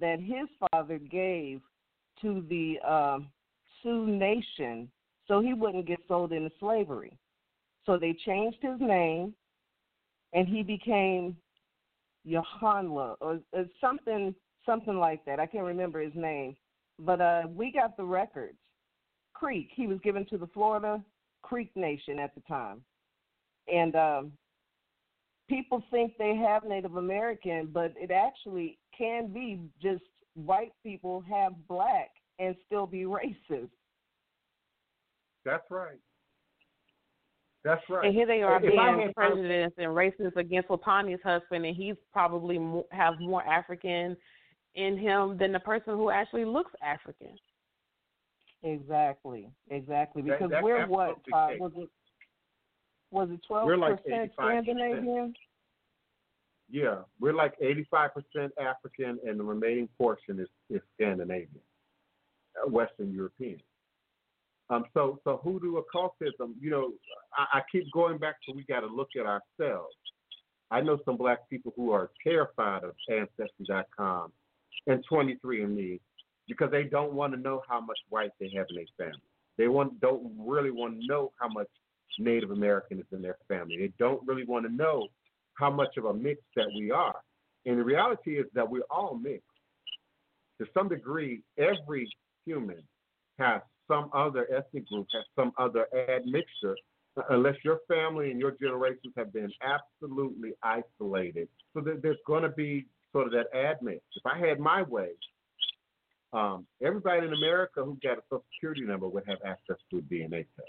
that 0.00 0.18
his 0.18 0.48
father 0.72 0.96
gave 0.96 1.60
to 2.22 2.42
the 2.48 2.78
um, 2.90 3.28
Sioux 3.82 4.06
Nation 4.06 4.90
so 5.28 5.42
he 5.42 5.52
wouldn't 5.52 5.86
get 5.86 5.98
sold 6.08 6.32
into 6.32 6.50
slavery. 6.58 7.12
So 7.84 7.98
they 7.98 8.16
changed 8.24 8.58
his 8.62 8.80
name 8.80 9.34
and 10.32 10.48
he 10.48 10.62
became 10.62 11.36
Yohanla 12.26 13.16
or, 13.20 13.40
or 13.52 13.66
something 13.78 14.34
something 14.64 14.96
like 14.96 15.22
that. 15.26 15.38
I 15.38 15.44
can't 15.44 15.64
remember 15.64 16.00
his 16.00 16.14
name, 16.14 16.56
but 16.98 17.20
uh, 17.20 17.42
we 17.54 17.70
got 17.70 17.98
the 17.98 18.04
records. 18.04 18.56
Creek. 19.34 19.68
He 19.74 19.86
was 19.86 19.98
given 20.00 20.24
to 20.26 20.38
the 20.38 20.46
Florida 20.48 21.02
Creek 21.42 21.70
Nation 21.74 22.18
at 22.18 22.34
the 22.34 22.40
time, 22.42 22.82
and 23.72 23.94
um, 23.96 24.32
people 25.48 25.82
think 25.90 26.12
they 26.18 26.36
have 26.36 26.64
Native 26.64 26.96
American, 26.96 27.68
but 27.72 27.92
it 27.96 28.10
actually 28.10 28.78
can 28.96 29.28
be 29.32 29.60
just 29.82 30.02
white 30.34 30.72
people 30.82 31.22
have 31.28 31.52
black 31.68 32.10
and 32.38 32.54
still 32.66 32.86
be 32.86 32.98
racist. 33.04 33.68
That's 35.44 35.64
right. 35.70 35.98
That's 37.64 37.82
right. 37.90 38.06
And 38.06 38.14
here 38.14 38.26
they 38.26 38.42
are 38.42 38.56
If 38.56 38.62
being 38.62 39.00
had- 39.06 39.14
prejudiced 39.14 39.78
and 39.78 39.88
racist 39.88 40.36
against 40.36 40.68
Latania's 40.68 41.20
husband, 41.22 41.64
and 41.66 41.76
he's 41.76 41.96
probably 42.12 42.58
mo- 42.58 42.86
have 42.90 43.20
more 43.20 43.42
African 43.46 44.16
in 44.76 44.96
him 44.96 45.36
than 45.36 45.52
the 45.52 45.60
person 45.60 45.94
who 45.94 46.10
actually 46.10 46.44
looks 46.44 46.72
African. 46.82 47.36
Exactly, 48.62 49.48
exactly. 49.70 50.22
Because 50.22 50.50
that's 50.50 50.62
we're 50.62 50.86
what? 50.86 51.16
Uh, 51.32 51.48
was 51.58 51.72
it 51.76 51.88
was 53.10 53.28
it 53.30 53.40
twelve 53.46 53.68
like 53.78 54.02
percent 54.04 54.32
Scandinavian? 54.34 55.34
Yeah, 56.72 57.00
we're 57.18 57.34
like 57.34 57.54
85% 57.60 58.50
African, 58.60 59.18
and 59.26 59.40
the 59.40 59.44
remaining 59.44 59.88
portion 59.98 60.38
is, 60.38 60.46
is 60.68 60.80
Scandinavian, 60.94 61.60
uh, 62.56 62.70
Western 62.70 63.12
European. 63.12 63.58
Um, 64.68 64.84
so, 64.94 65.18
so 65.24 65.40
hoodoo 65.42 65.78
occultism, 65.78 66.54
you 66.60 66.70
know, 66.70 66.92
I, 67.36 67.58
I 67.58 67.62
keep 67.72 67.90
going 67.92 68.18
back 68.18 68.36
to 68.46 68.54
we 68.54 68.62
got 68.64 68.80
to 68.80 68.86
look 68.86 69.08
at 69.18 69.26
ourselves. 69.26 69.96
I 70.70 70.80
know 70.80 70.98
some 71.04 71.16
black 71.16 71.50
people 71.50 71.72
who 71.74 71.90
are 71.90 72.10
terrified 72.22 72.84
of 72.84 72.92
Ancestry.com 73.10 74.32
and 74.86 75.04
23andMe 75.10 75.98
because 76.50 76.70
they 76.70 76.84
don't 76.84 77.12
want 77.12 77.32
to 77.32 77.40
know 77.40 77.62
how 77.68 77.80
much 77.80 77.98
white 78.08 78.32
they 78.40 78.50
have 78.54 78.66
in 78.70 78.76
their 78.76 78.84
family. 78.98 79.22
They 79.56 79.68
want 79.68 80.00
don't 80.00 80.32
really 80.36 80.70
want 80.70 81.00
to 81.00 81.06
know 81.06 81.32
how 81.40 81.48
much 81.48 81.68
Native 82.18 82.50
American 82.50 82.98
is 82.98 83.06
in 83.12 83.22
their 83.22 83.38
family. 83.48 83.78
They 83.78 83.92
don't 83.98 84.20
really 84.26 84.44
want 84.44 84.66
to 84.66 84.72
know 84.72 85.08
how 85.54 85.70
much 85.70 85.96
of 85.96 86.04
a 86.06 86.14
mix 86.14 86.42
that 86.56 86.66
we 86.76 86.90
are. 86.90 87.16
And 87.66 87.78
the 87.78 87.84
reality 87.84 88.38
is 88.38 88.46
that 88.54 88.68
we're 88.68 88.82
all 88.90 89.16
mixed. 89.16 89.46
To 90.60 90.66
some 90.74 90.88
degree, 90.88 91.42
every 91.56 92.08
human 92.44 92.82
has 93.38 93.62
some 93.88 94.10
other 94.12 94.46
ethnic 94.54 94.88
group, 94.88 95.06
has 95.12 95.24
some 95.36 95.52
other 95.58 95.86
admixture, 95.94 96.76
unless 97.30 97.56
your 97.64 97.80
family 97.88 98.30
and 98.30 98.40
your 98.40 98.52
generations 98.52 99.12
have 99.16 99.32
been 99.32 99.50
absolutely 99.62 100.52
isolated. 100.62 101.48
So 101.74 101.80
there, 101.80 101.96
there's 102.02 102.18
going 102.26 102.42
to 102.42 102.50
be 102.50 102.86
sort 103.12 103.26
of 103.26 103.32
that 103.32 103.52
admix. 103.54 104.00
If 104.16 104.24
I 104.26 104.38
had 104.38 104.58
my 104.58 104.82
way, 104.82 105.10
um, 106.32 106.66
everybody 106.82 107.26
in 107.26 107.32
America 107.32 107.84
who 107.84 107.98
got 108.02 108.18
a 108.18 108.22
Social 108.30 108.44
Security 108.54 108.82
number 108.82 109.08
would 109.08 109.24
have 109.26 109.38
access 109.44 109.76
to 109.90 109.98
a 109.98 110.02
DNA 110.02 110.46
test. 110.56 110.68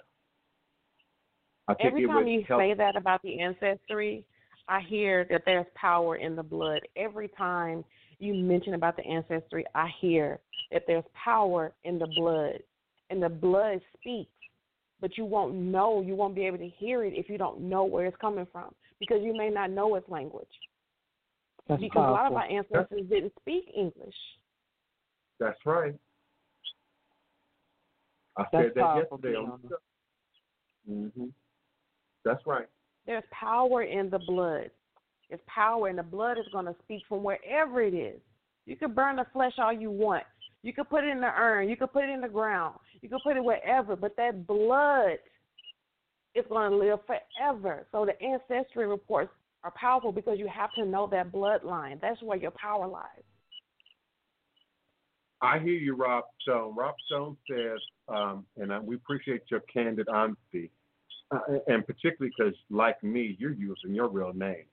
I 1.67 1.73
think 1.75 1.87
Every 1.87 2.07
time 2.07 2.27
you 2.27 2.43
help. 2.47 2.61
say 2.61 2.73
that 2.73 2.95
about 2.95 3.21
the 3.21 3.39
ancestry, 3.39 4.25
I 4.67 4.81
hear 4.81 5.25
that 5.29 5.43
there's 5.45 5.65
power 5.75 6.15
in 6.15 6.35
the 6.35 6.43
blood. 6.43 6.81
Every 6.95 7.27
time 7.29 7.83
you 8.19 8.33
mention 8.33 8.73
about 8.73 8.97
the 8.97 9.05
ancestry, 9.05 9.65
I 9.75 9.89
hear 9.99 10.39
that 10.71 10.83
there's 10.87 11.03
power 11.13 11.73
in 11.83 11.99
the 11.99 12.07
blood. 12.15 12.59
And 13.09 13.21
the 13.21 13.29
blood 13.29 13.81
speaks. 13.97 14.31
But 14.99 15.17
you 15.17 15.25
won't 15.25 15.55
know, 15.55 16.01
you 16.01 16.15
won't 16.15 16.35
be 16.35 16.45
able 16.45 16.59
to 16.59 16.69
hear 16.77 17.03
it 17.03 17.13
if 17.15 17.27
you 17.27 17.37
don't 17.37 17.61
know 17.61 17.83
where 17.83 18.05
it's 18.05 18.17
coming 18.17 18.47
from. 18.51 18.73
Because 18.99 19.19
you 19.21 19.35
may 19.35 19.49
not 19.49 19.71
know 19.71 19.95
its 19.95 20.07
language. 20.07 20.47
That's 21.67 21.81
because 21.81 22.07
a 22.07 22.11
lot 22.11 22.27
of 22.27 22.33
our 22.33 22.49
ancestors 22.49 23.03
didn't 23.09 23.33
speak 23.39 23.65
English. 23.75 24.15
That's 25.41 25.57
right. 25.65 25.95
I 28.37 28.43
That's 28.53 28.65
said 28.65 28.71
that 28.75 28.95
yesterday 28.95 29.35
on 29.35 29.59
the 29.63 29.69
show. 29.69 29.75
hmm 30.87 31.25
That's 32.23 32.45
right. 32.45 32.67
There's 33.07 33.23
power 33.31 33.81
in 33.81 34.11
the 34.11 34.19
blood. 34.19 34.69
There's 35.29 35.41
power, 35.47 35.87
and 35.87 35.97
the 35.97 36.03
blood 36.03 36.37
is 36.37 36.45
going 36.53 36.65
to 36.65 36.75
speak 36.83 37.01
from 37.09 37.23
wherever 37.23 37.81
it 37.81 37.95
is. 37.95 38.21
You 38.67 38.75
can 38.75 38.93
burn 38.93 39.15
the 39.15 39.25
flesh 39.33 39.53
all 39.57 39.73
you 39.73 39.89
want. 39.89 40.23
You 40.61 40.73
can 40.73 40.85
put 40.85 41.03
it 41.03 41.09
in 41.09 41.21
the 41.21 41.31
urn. 41.35 41.67
You 41.67 41.75
can 41.75 41.87
put 41.87 42.03
it 42.03 42.11
in 42.11 42.21
the 42.21 42.29
ground. 42.29 42.75
You 43.01 43.09
can 43.09 43.17
put 43.23 43.35
it 43.35 43.43
wherever. 43.43 43.95
But 43.95 44.15
that 44.17 44.45
blood 44.45 45.17
is 46.35 46.45
going 46.49 46.69
to 46.69 46.77
live 46.77 46.99
forever. 47.07 47.87
So 47.91 48.05
the 48.05 48.21
ancestry 48.23 48.85
reports 48.85 49.31
are 49.63 49.71
powerful 49.71 50.11
because 50.11 50.37
you 50.37 50.47
have 50.47 50.69
to 50.77 50.85
know 50.85 51.07
that 51.11 51.31
bloodline. 51.31 51.99
That's 51.99 52.21
where 52.21 52.37
your 52.37 52.51
power 52.51 52.87
lies. 52.87 53.23
I 55.41 55.57
hear 55.57 55.73
you, 55.73 55.95
Rob 55.95 56.25
Stone. 56.41 56.75
Rob 56.75 56.95
Stone 57.07 57.35
says, 57.49 57.79
um, 58.07 58.45
and 58.57 58.71
I, 58.71 58.79
we 58.79 58.95
appreciate 58.95 59.41
your 59.49 59.61
candid 59.61 60.07
honesty, 60.07 60.69
uh, 61.31 61.39
and 61.67 61.85
particularly 61.85 62.31
because, 62.37 62.53
like 62.69 63.03
me, 63.03 63.35
you're 63.39 63.53
using 63.53 63.95
your 63.95 64.07
real 64.07 64.33
name. 64.33 64.65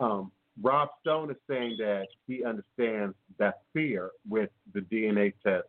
Um, 0.00 0.32
Rob 0.60 0.88
Stone 1.00 1.30
is 1.30 1.36
saying 1.48 1.76
that 1.78 2.08
he 2.26 2.44
understands 2.44 3.14
that 3.38 3.60
fear 3.72 4.10
with 4.28 4.50
the 4.74 4.80
DNA 4.80 5.32
test, 5.44 5.68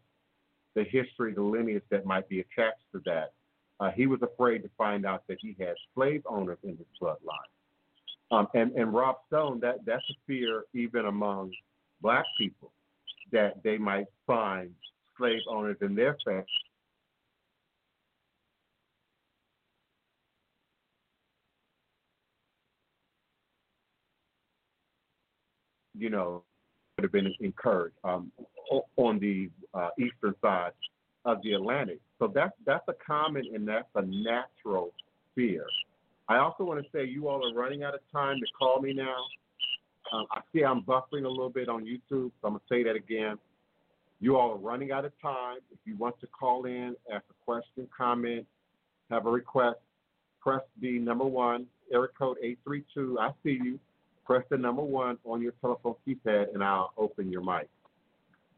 the 0.74 0.84
history, 0.86 1.34
the 1.34 1.44
lineage 1.44 1.84
that 1.92 2.06
might 2.06 2.28
be 2.28 2.40
attached 2.40 2.84
to 2.94 3.02
that. 3.06 3.34
Uh, 3.80 3.92
he 3.92 4.08
was 4.08 4.22
afraid 4.22 4.60
to 4.64 4.70
find 4.78 5.06
out 5.06 5.24
that 5.28 5.38
he 5.40 5.56
had 5.60 5.76
slave 5.94 6.24
owners 6.28 6.58
in 6.64 6.72
his 6.72 6.88
bloodline. 7.00 7.52
Um, 8.32 8.48
and, 8.54 8.72
and 8.72 8.94
Rob 8.94 9.18
Stone, 9.28 9.60
that, 9.60 9.86
that's 9.86 10.04
a 10.10 10.14
fear 10.26 10.64
even 10.74 11.06
among 11.06 11.52
black 12.02 12.26
people 12.40 12.72
that 13.32 13.64
they 13.64 13.78
might 13.78 14.08
find 14.28 14.72
slave 15.18 15.42
owners 15.50 15.78
in 15.82 15.96
their 15.96 16.18
family. 16.26 16.46
You 25.98 26.10
know, 26.10 26.44
would 26.98 27.04
have 27.04 27.12
been 27.12 27.34
incurred 27.40 27.94
um, 28.04 28.32
on 28.98 29.20
the 29.20 29.50
uh, 29.74 29.90
eastern 30.00 30.36
side 30.42 30.72
of 31.26 31.42
the 31.44 31.54
Atlantic. 31.54 32.00
So 32.20 32.32
that's 32.34 32.54
that's 32.66 32.88
a 32.88 32.94
common 33.06 33.44
and 33.54 33.68
that's 33.68 33.88
a 33.96 34.02
natural 34.02 34.94
fear. 35.36 35.66
I 36.28 36.38
also 36.38 36.64
want 36.64 36.84
to 36.84 36.90
say 36.92 37.06
you 37.06 37.28
all 37.28 37.46
are 37.46 37.54
running 37.54 37.84
out 37.84 37.94
of 37.94 38.00
time 38.12 38.38
to 38.40 38.46
call 38.58 38.80
me 38.82 38.94
now. 38.94 39.18
Um, 40.12 40.26
I 40.32 40.42
see 40.54 40.64
I'm 40.64 40.82
buffering 40.82 41.26
a 41.26 41.30
little 41.30 41.50
bit 41.50 41.70
on 41.70 41.86
YouTube, 41.86 42.32
so 42.42 42.48
I'm 42.48 42.54
gonna 42.54 42.62
say 42.70 42.84
that 42.84 42.96
again. 42.96 43.38
You 44.20 44.38
all 44.38 44.52
are 44.52 44.58
running 44.58 44.92
out 44.92 45.06
of 45.06 45.14
time. 45.22 45.58
If 45.72 45.80
you 45.86 45.96
want 45.98 46.20
to 46.22 46.28
call 46.28 46.66
in, 46.66 46.96
ask 47.12 47.24
a 47.30 47.46
question, 47.46 47.88
comment, 47.96 48.46
have 49.10 49.26
a 49.26 49.32
request, 49.32 49.80
press 50.42 50.62
the 50.80 51.00
number 51.00 51.26
one, 51.26 51.66
area 51.92 52.10
code 52.18 52.38
832. 52.42 53.18
I 53.20 53.32
see 53.44 53.60
you. 53.64 53.80
Press 54.26 54.44
the 54.50 54.58
number 54.58 54.84
one 54.84 55.18
on 55.26 55.42
your 55.42 55.54
telephone 55.62 55.96
keypad, 56.08 56.54
and 56.54 56.64
I'll 56.64 56.94
open 56.98 57.32
your 57.32 57.42
mic. 57.42 57.68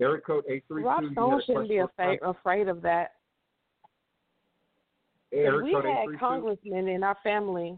Area 0.01 0.21
code 0.21 0.43
832. 0.47 0.85
Rob 0.85 1.11
Stone 1.13 1.41
shouldn't 1.45 1.69
be 1.69 1.77
afraid, 1.77 2.19
afraid 2.21 2.67
of 2.67 2.81
that. 2.81 3.13
Area 5.31 5.63
we 5.63 5.73
had 5.73 6.19
congressmen 6.19 6.88
in 6.89 7.03
our 7.03 7.17
family. 7.23 7.77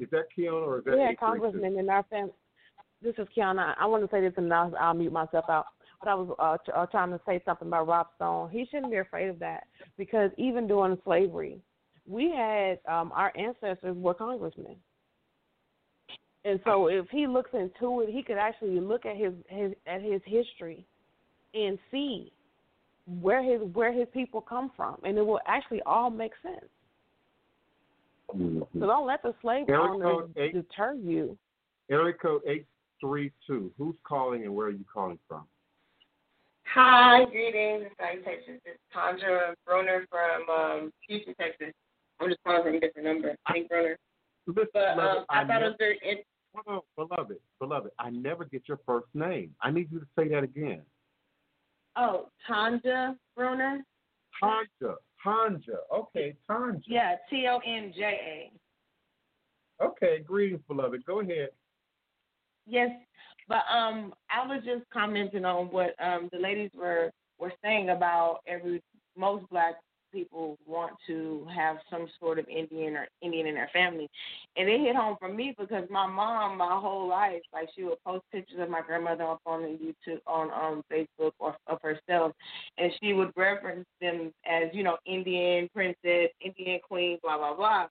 Is 0.00 0.08
that 0.10 0.24
Keon 0.34 0.54
or 0.54 0.78
is 0.78 0.84
that 0.84 0.94
We 0.94 1.00
had 1.00 1.18
congressmen 1.18 1.78
in 1.78 1.88
our 1.88 2.02
family. 2.04 2.32
this 3.02 3.14
is 3.18 3.28
Kiana. 3.36 3.74
I 3.78 3.86
want 3.86 4.02
to 4.02 4.10
say 4.10 4.20
this 4.22 4.32
and 4.36 4.52
I'll, 4.52 4.74
I'll 4.80 4.94
mute 4.94 5.12
myself 5.12 5.44
out. 5.48 5.66
But 6.02 6.08
I 6.08 6.14
was 6.14 6.34
uh, 6.38 6.56
t- 6.64 6.72
uh, 6.74 6.86
trying 6.86 7.10
to 7.10 7.20
say 7.26 7.42
something 7.44 7.68
about 7.68 7.86
Rob 7.86 8.06
Stone. 8.16 8.50
He 8.50 8.66
shouldn't 8.70 8.90
be 8.90 8.96
afraid 8.96 9.28
of 9.28 9.38
that 9.40 9.64
because 9.98 10.30
even 10.38 10.66
during 10.66 10.98
slavery, 11.04 11.60
we 12.06 12.30
had 12.34 12.78
um, 12.90 13.12
our 13.14 13.32
ancestors 13.36 13.94
were 13.96 14.14
congressmen. 14.14 14.76
And 16.46 16.58
so 16.64 16.86
if 16.86 17.06
he 17.10 17.26
looks 17.26 17.50
into 17.52 18.00
it, 18.00 18.08
he 18.08 18.22
could 18.22 18.38
actually 18.38 18.80
look 18.80 19.04
at 19.04 19.16
his, 19.16 19.34
his 19.48 19.72
at 19.86 20.00
his 20.00 20.22
history 20.24 20.86
and 21.52 21.78
see 21.90 22.32
where 23.20 23.42
his 23.42 23.60
where 23.74 23.92
his 23.92 24.08
people 24.14 24.40
come 24.40 24.70
from, 24.74 24.96
and 25.04 25.18
it 25.18 25.26
will 25.26 25.40
actually 25.46 25.82
all 25.84 26.08
make 26.08 26.32
sense. 26.42 26.64
Mhm. 28.34 28.66
So 28.80 28.86
don't 28.86 29.06
let 29.06 29.22
the 29.22 29.34
slave 29.40 29.68
Area 29.68 29.80
owners 29.82 30.02
code 30.02 30.32
eight- 30.36 30.52
deter 30.52 30.94
you. 30.94 31.38
Area 31.88 32.14
code 32.14 32.42
eight 32.46 32.66
three 33.00 33.32
two. 33.46 33.72
Who's 33.78 33.96
calling 34.04 34.44
and 34.44 34.54
where 34.54 34.66
are 34.68 34.70
you 34.70 34.84
calling 34.92 35.18
from? 35.28 35.48
Hi, 36.66 37.24
greetings 37.24 37.84
and 37.86 37.96
salutations. 37.96 38.60
It's 38.64 38.78
Tandra 38.92 39.54
Broner 39.66 40.06
from 40.08 40.48
um, 40.48 40.92
Houston, 41.08 41.34
Texas. 41.34 41.72
I'm 42.20 42.28
just 42.28 42.40
calling 42.44 42.62
from 42.62 42.74
a 42.74 42.80
different 42.80 43.08
number. 43.08 43.36
I 43.46 43.52
think 43.52 43.70
Broner. 43.70 43.96
Listen, 44.46 44.68
But 44.72 44.88
um, 44.98 45.24
I, 45.28 45.40
thought 45.40 45.48
never, 45.48 45.64
it 45.64 45.68
was 45.68 45.76
very 45.78 45.98
in- 46.02 46.22
hold 46.54 46.82
on, 46.98 47.08
beloved, 47.08 47.38
beloved. 47.58 47.90
I 47.98 48.10
never 48.10 48.44
get 48.44 48.68
your 48.68 48.78
first 48.86 49.06
name. 49.14 49.54
I 49.62 49.70
need 49.70 49.90
you 49.90 50.00
to 50.00 50.06
say 50.16 50.28
that 50.28 50.44
again. 50.44 50.82
Oh, 51.96 52.28
Tonja 52.48 53.16
Broner? 53.36 53.80
Tonja. 54.42 54.96
Tonja. 55.24 55.76
Okay, 55.92 56.34
Tonja. 56.48 56.82
Yeah, 56.86 57.16
T 57.28 57.46
O 57.48 57.58
N 57.66 57.92
J 57.94 58.02
A. 58.02 59.84
Okay, 59.84 60.20
greetings, 60.20 60.60
beloved. 60.68 61.04
Go 61.04 61.20
ahead. 61.20 61.48
Yes, 62.66 62.90
but 63.48 63.62
um, 63.72 64.12
I 64.30 64.46
was 64.46 64.62
just 64.64 64.84
commenting 64.92 65.44
on 65.44 65.66
what 65.66 65.94
um 66.02 66.28
the 66.32 66.38
ladies 66.38 66.70
were 66.74 67.10
were 67.38 67.52
saying 67.62 67.90
about 67.90 68.40
every 68.46 68.82
most 69.16 69.48
black 69.50 69.76
people 70.12 70.58
want 70.66 70.92
to 71.06 71.46
have 71.54 71.76
some 71.90 72.08
sort 72.18 72.38
of 72.38 72.48
Indian 72.48 72.96
or 72.96 73.08
Indian 73.22 73.46
in 73.46 73.54
their 73.54 73.70
family, 73.72 74.08
and 74.56 74.68
it 74.68 74.80
hit 74.80 74.96
home 74.96 75.16
for 75.18 75.32
me 75.32 75.54
because 75.58 75.84
my 75.90 76.06
mom, 76.06 76.58
my 76.58 76.78
whole 76.80 77.08
life, 77.08 77.42
like 77.52 77.68
she 77.74 77.84
would 77.84 78.02
post 78.04 78.24
pictures 78.32 78.58
of 78.60 78.70
my 78.70 78.80
grandmother 78.82 79.24
up 79.24 79.40
on 79.46 79.62
YouTube, 79.62 80.20
on 80.26 80.50
um 80.50 80.82
Facebook 80.92 81.32
or 81.38 81.56
of 81.66 81.78
herself, 81.82 82.32
and 82.78 82.92
she 83.02 83.12
would 83.12 83.32
reference 83.36 83.86
them 84.00 84.32
as 84.46 84.64
you 84.72 84.82
know 84.82 84.96
Indian 85.06 85.68
princess, 85.74 86.30
Indian 86.40 86.80
queen, 86.86 87.18
blah 87.22 87.36
blah 87.36 87.54
blah. 87.54 87.86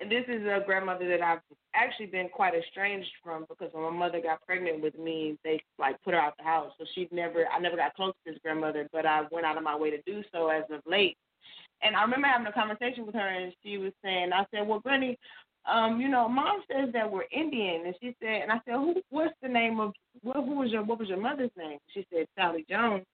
And 0.00 0.10
this 0.10 0.24
is 0.28 0.42
a 0.46 0.62
grandmother 0.64 1.08
that 1.08 1.22
I've 1.22 1.40
actually 1.74 2.06
been 2.06 2.28
quite 2.28 2.54
estranged 2.54 3.10
from 3.22 3.46
because 3.48 3.72
when 3.72 3.82
my 3.82 3.90
mother 3.90 4.20
got 4.20 4.44
pregnant 4.46 4.80
with 4.80 4.96
me, 4.96 5.36
they 5.42 5.60
like 5.78 6.00
put 6.02 6.14
her 6.14 6.20
out 6.20 6.36
the 6.38 6.44
house. 6.44 6.72
So 6.78 6.84
she 6.94 7.08
never, 7.10 7.46
I 7.48 7.58
never 7.58 7.76
got 7.76 7.94
close 7.94 8.12
to 8.12 8.32
this 8.32 8.40
grandmother, 8.42 8.88
but 8.92 9.06
I 9.06 9.22
went 9.32 9.44
out 9.44 9.56
of 9.56 9.64
my 9.64 9.76
way 9.76 9.90
to 9.90 10.00
do 10.02 10.22
so 10.32 10.48
as 10.48 10.62
of 10.70 10.80
late. 10.86 11.16
And 11.82 11.94
I 11.94 12.02
remember 12.02 12.26
having 12.26 12.46
a 12.46 12.52
conversation 12.52 13.06
with 13.06 13.14
her, 13.14 13.28
and 13.28 13.52
she 13.62 13.78
was 13.78 13.92
saying, 14.02 14.30
I 14.32 14.44
said, 14.50 14.66
"Well, 14.66 14.80
Granny, 14.80 15.18
um, 15.66 16.00
you 16.00 16.08
know, 16.08 16.28
Mom 16.28 16.62
says 16.70 16.92
that 16.92 17.10
we're 17.10 17.24
Indian," 17.30 17.86
and 17.86 17.94
she 18.00 18.16
said, 18.20 18.42
and 18.42 18.52
I 18.52 18.60
said, 18.64 18.74
"Who? 18.74 18.94
What's 19.10 19.34
the 19.42 19.48
name 19.48 19.80
of? 19.80 19.92
What, 20.22 20.36
who 20.36 20.56
was 20.56 20.70
your? 20.70 20.82
What 20.82 20.98
was 20.98 21.08
your 21.08 21.20
mother's 21.20 21.50
name?" 21.56 21.78
She 21.94 22.06
said, 22.12 22.26
"Sally 22.36 22.66
Jones," 22.68 23.04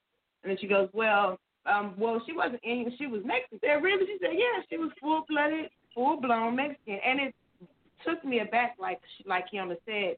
and 0.42 0.50
then 0.50 0.58
she 0.60 0.66
goes, 0.66 0.88
"Well, 0.92 1.38
um, 1.66 1.94
well, 1.98 2.22
she 2.26 2.32
wasn't 2.32 2.60
Indian. 2.64 2.94
She 2.98 3.06
was 3.06 3.22
Mexican." 3.24 3.82
"Really?" 3.82 4.06
She 4.06 4.18
said, 4.20 4.32
"Yeah, 4.32 4.62
she 4.70 4.78
was 4.78 4.90
full 5.00 5.24
blooded, 5.28 5.70
full 5.94 6.20
blown 6.20 6.56
Mexican," 6.56 7.00
and 7.04 7.20
it 7.20 7.34
took 8.06 8.24
me 8.24 8.40
aback, 8.40 8.76
like 8.78 9.00
like 9.26 9.46
Kiana 9.52 9.76
said. 9.84 10.16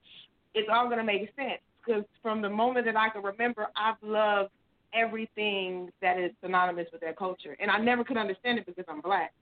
It's 0.54 0.68
all 0.72 0.88
gonna 0.88 1.04
make 1.04 1.28
sense 1.36 1.60
because 1.84 2.04
from 2.22 2.42
the 2.42 2.48
moment 2.48 2.86
that 2.86 2.96
I 2.96 3.08
can 3.10 3.22
remember, 3.22 3.68
I've 3.76 3.96
loved 4.02 4.50
everything 4.94 5.90
that 6.02 6.18
is 6.18 6.30
synonymous 6.42 6.86
with 6.92 7.00
that 7.02 7.16
culture, 7.16 7.56
and 7.60 7.70
I 7.70 7.78
never 7.78 8.04
could 8.04 8.16
understand 8.16 8.58
it 8.58 8.66
because 8.66 8.84
I'm 8.88 9.00
black. 9.00 9.32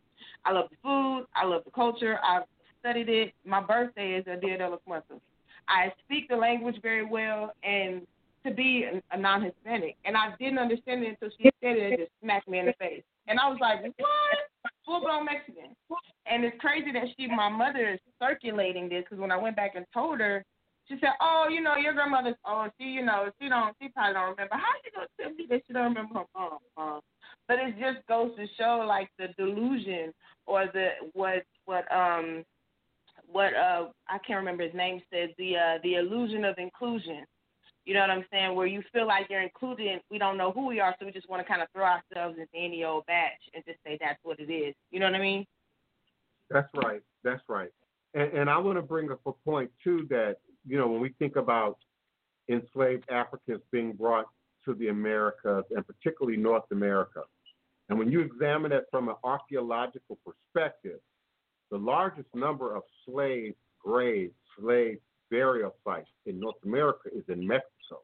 I 0.45 0.53
love 0.53 0.69
the 0.71 0.77
food, 0.83 1.27
I 1.35 1.45
love 1.45 1.63
the 1.65 1.71
culture, 1.71 2.19
I've 2.25 2.45
studied 2.81 3.09
it. 3.09 3.33
My 3.45 3.61
birthday 3.61 4.15
is 4.15 4.27
a 4.27 4.37
Dia 4.37 4.59
de 4.59 4.69
los 4.69 4.81
Muertos. 4.87 5.21
I 5.69 5.93
speak 6.05 6.29
the 6.29 6.37
language 6.37 6.77
very 6.83 7.05
well, 7.05 7.53
and 7.63 8.03
to 8.45 8.53
be 8.53 8.85
a, 8.85 9.03
a 9.17 9.19
non-Hispanic, 9.19 9.97
and 10.05 10.17
I 10.17 10.35
didn't 10.39 10.59
understand 10.59 11.03
it 11.03 11.17
until 11.21 11.31
she 11.39 11.51
said 11.63 11.77
it 11.77 11.91
and 11.91 11.99
just 11.99 12.11
smacked 12.23 12.49
me 12.49 12.59
in 12.59 12.67
the 12.67 12.75
face, 12.79 13.03
and 13.27 13.41
I 13.41 13.49
was 13.49 13.59
like, 13.61 13.83
what? 13.83 14.71
Full-blown 14.85 15.25
Mexican. 15.25 15.75
And 16.27 16.45
it's 16.45 16.57
crazy 16.61 16.93
that 16.93 17.05
she, 17.17 17.27
my 17.27 17.49
mother, 17.49 17.93
is 17.93 18.01
circulating 18.21 18.89
this 18.89 19.05
because 19.05 19.19
when 19.19 19.33
I 19.33 19.37
went 19.39 19.57
back 19.57 19.77
and 19.77 19.87
told 19.95 20.21
her, 20.21 20.45
she 20.89 20.97
said, 21.01 21.15
"Oh, 21.21 21.47
you 21.51 21.61
know, 21.61 21.77
your 21.77 21.95
grandmother's 21.95 22.37
old. 22.47 22.71
she, 22.79 22.85
you 22.85 23.05
know, 23.05 23.31
she 23.41 23.49
don't, 23.49 23.75
she 23.81 23.89
probably 23.89 24.15
don't 24.15 24.31
remember. 24.31 24.55
How 24.55 24.73
she 24.85 24.91
gonna 24.91 25.07
tell 25.21 25.31
me 25.31 25.47
that 25.49 25.63
she 25.67 25.73
don't 25.73 25.85
remember 25.85 26.15
her 26.15 26.25
mom?" 26.35 26.59
mom? 26.77 27.01
But 27.49 27.59
it 27.59 27.75
just 27.79 28.07
goes 28.07 28.35
to 28.37 28.47
show 28.59 28.85
like 28.87 29.11
the 29.19 29.29
delusion 29.39 30.13
or 30.47 30.67
the 30.73 30.91
what 31.13 31.45
what 31.65 31.91
um 31.93 32.45
what 33.31 33.55
uh 33.55 33.89
I 34.09 34.19
can't 34.27 34.39
remember 34.39 34.65
his 34.65 34.75
name 34.75 35.01
said 35.11 35.35
the 35.39 35.57
uh 35.57 35.79
the 35.83 35.95
illusion 35.95 36.45
of 36.45 36.59
inclusion. 36.59 37.25
You 37.85 37.93
know 37.93 38.01
what 38.01 38.11
I'm 38.11 38.25
saying? 38.31 38.55
Where 38.55 38.67
you 38.67 38.83
feel 38.93 39.07
like 39.07 39.27
you're 39.29 39.43
included, 39.43 39.87
and 39.87 40.01
we 40.11 40.19
don't 40.19 40.39
know 40.39 40.53
who 40.53 40.67
we 40.67 40.81
are, 40.81 40.95
so 40.99 41.05
we 41.05 41.13
just 41.13 41.29
want 41.29 41.43
to 41.43 41.49
kind 41.49 41.61
of 41.61 41.69
throw 41.75 41.85
ourselves 41.85 42.39
into 42.39 42.57
any 42.57 42.83
old 42.83 43.05
batch 43.07 43.41
and 43.55 43.63
just 43.67 43.79
say 43.85 43.99
that's 44.01 44.19
what 44.23 44.41
it 44.41 44.51
is. 44.51 44.75
You 44.91 45.01
know 45.01 45.07
what 45.07 45.17
I 45.17 45.21
mean? 45.21 45.45
That's 46.51 46.69
right. 46.75 47.03
That's 47.25 47.43
right. 47.47 47.69
And, 48.15 48.33
and 48.33 48.51
I 48.51 48.57
want 48.57 48.79
to 48.79 48.83
bring 48.83 49.11
up 49.11 49.21
a 49.27 49.33
point 49.33 49.71
too 49.83 50.07
that 50.09 50.37
you 50.67 50.79
know 50.79 50.89
when 50.89 51.01
we 51.01 51.11
think 51.19 51.37
about 51.37 51.79
enslaved 52.49 53.05
Africans 53.11 53.63
being 53.73 53.93
brought 53.93 54.27
to 54.65 54.75
the 54.75 54.89
Americas 54.89 55.65
and 55.71 55.87
particularly 55.87 56.37
North 56.37 56.65
America, 56.73 57.23
and 57.89 57.99
when 57.99 58.11
you 58.11 58.21
examine 58.21 58.73
it 58.73 58.85
from 58.91 59.09
an 59.09 59.17
archaeological 59.25 60.19
perspective, 60.25 61.01
the 61.71 61.79
largest 61.79 62.29
number 62.35 62.75
of 62.75 62.83
slave 63.07 63.55
graves, 63.83 64.35
slave 64.59 64.99
burial 65.31 65.75
sites 65.85 66.09
in 66.27 66.41
North 66.41 66.57
America 66.65 67.09
is 67.15 67.25
in 67.29 67.47
Mexico. 67.47 68.01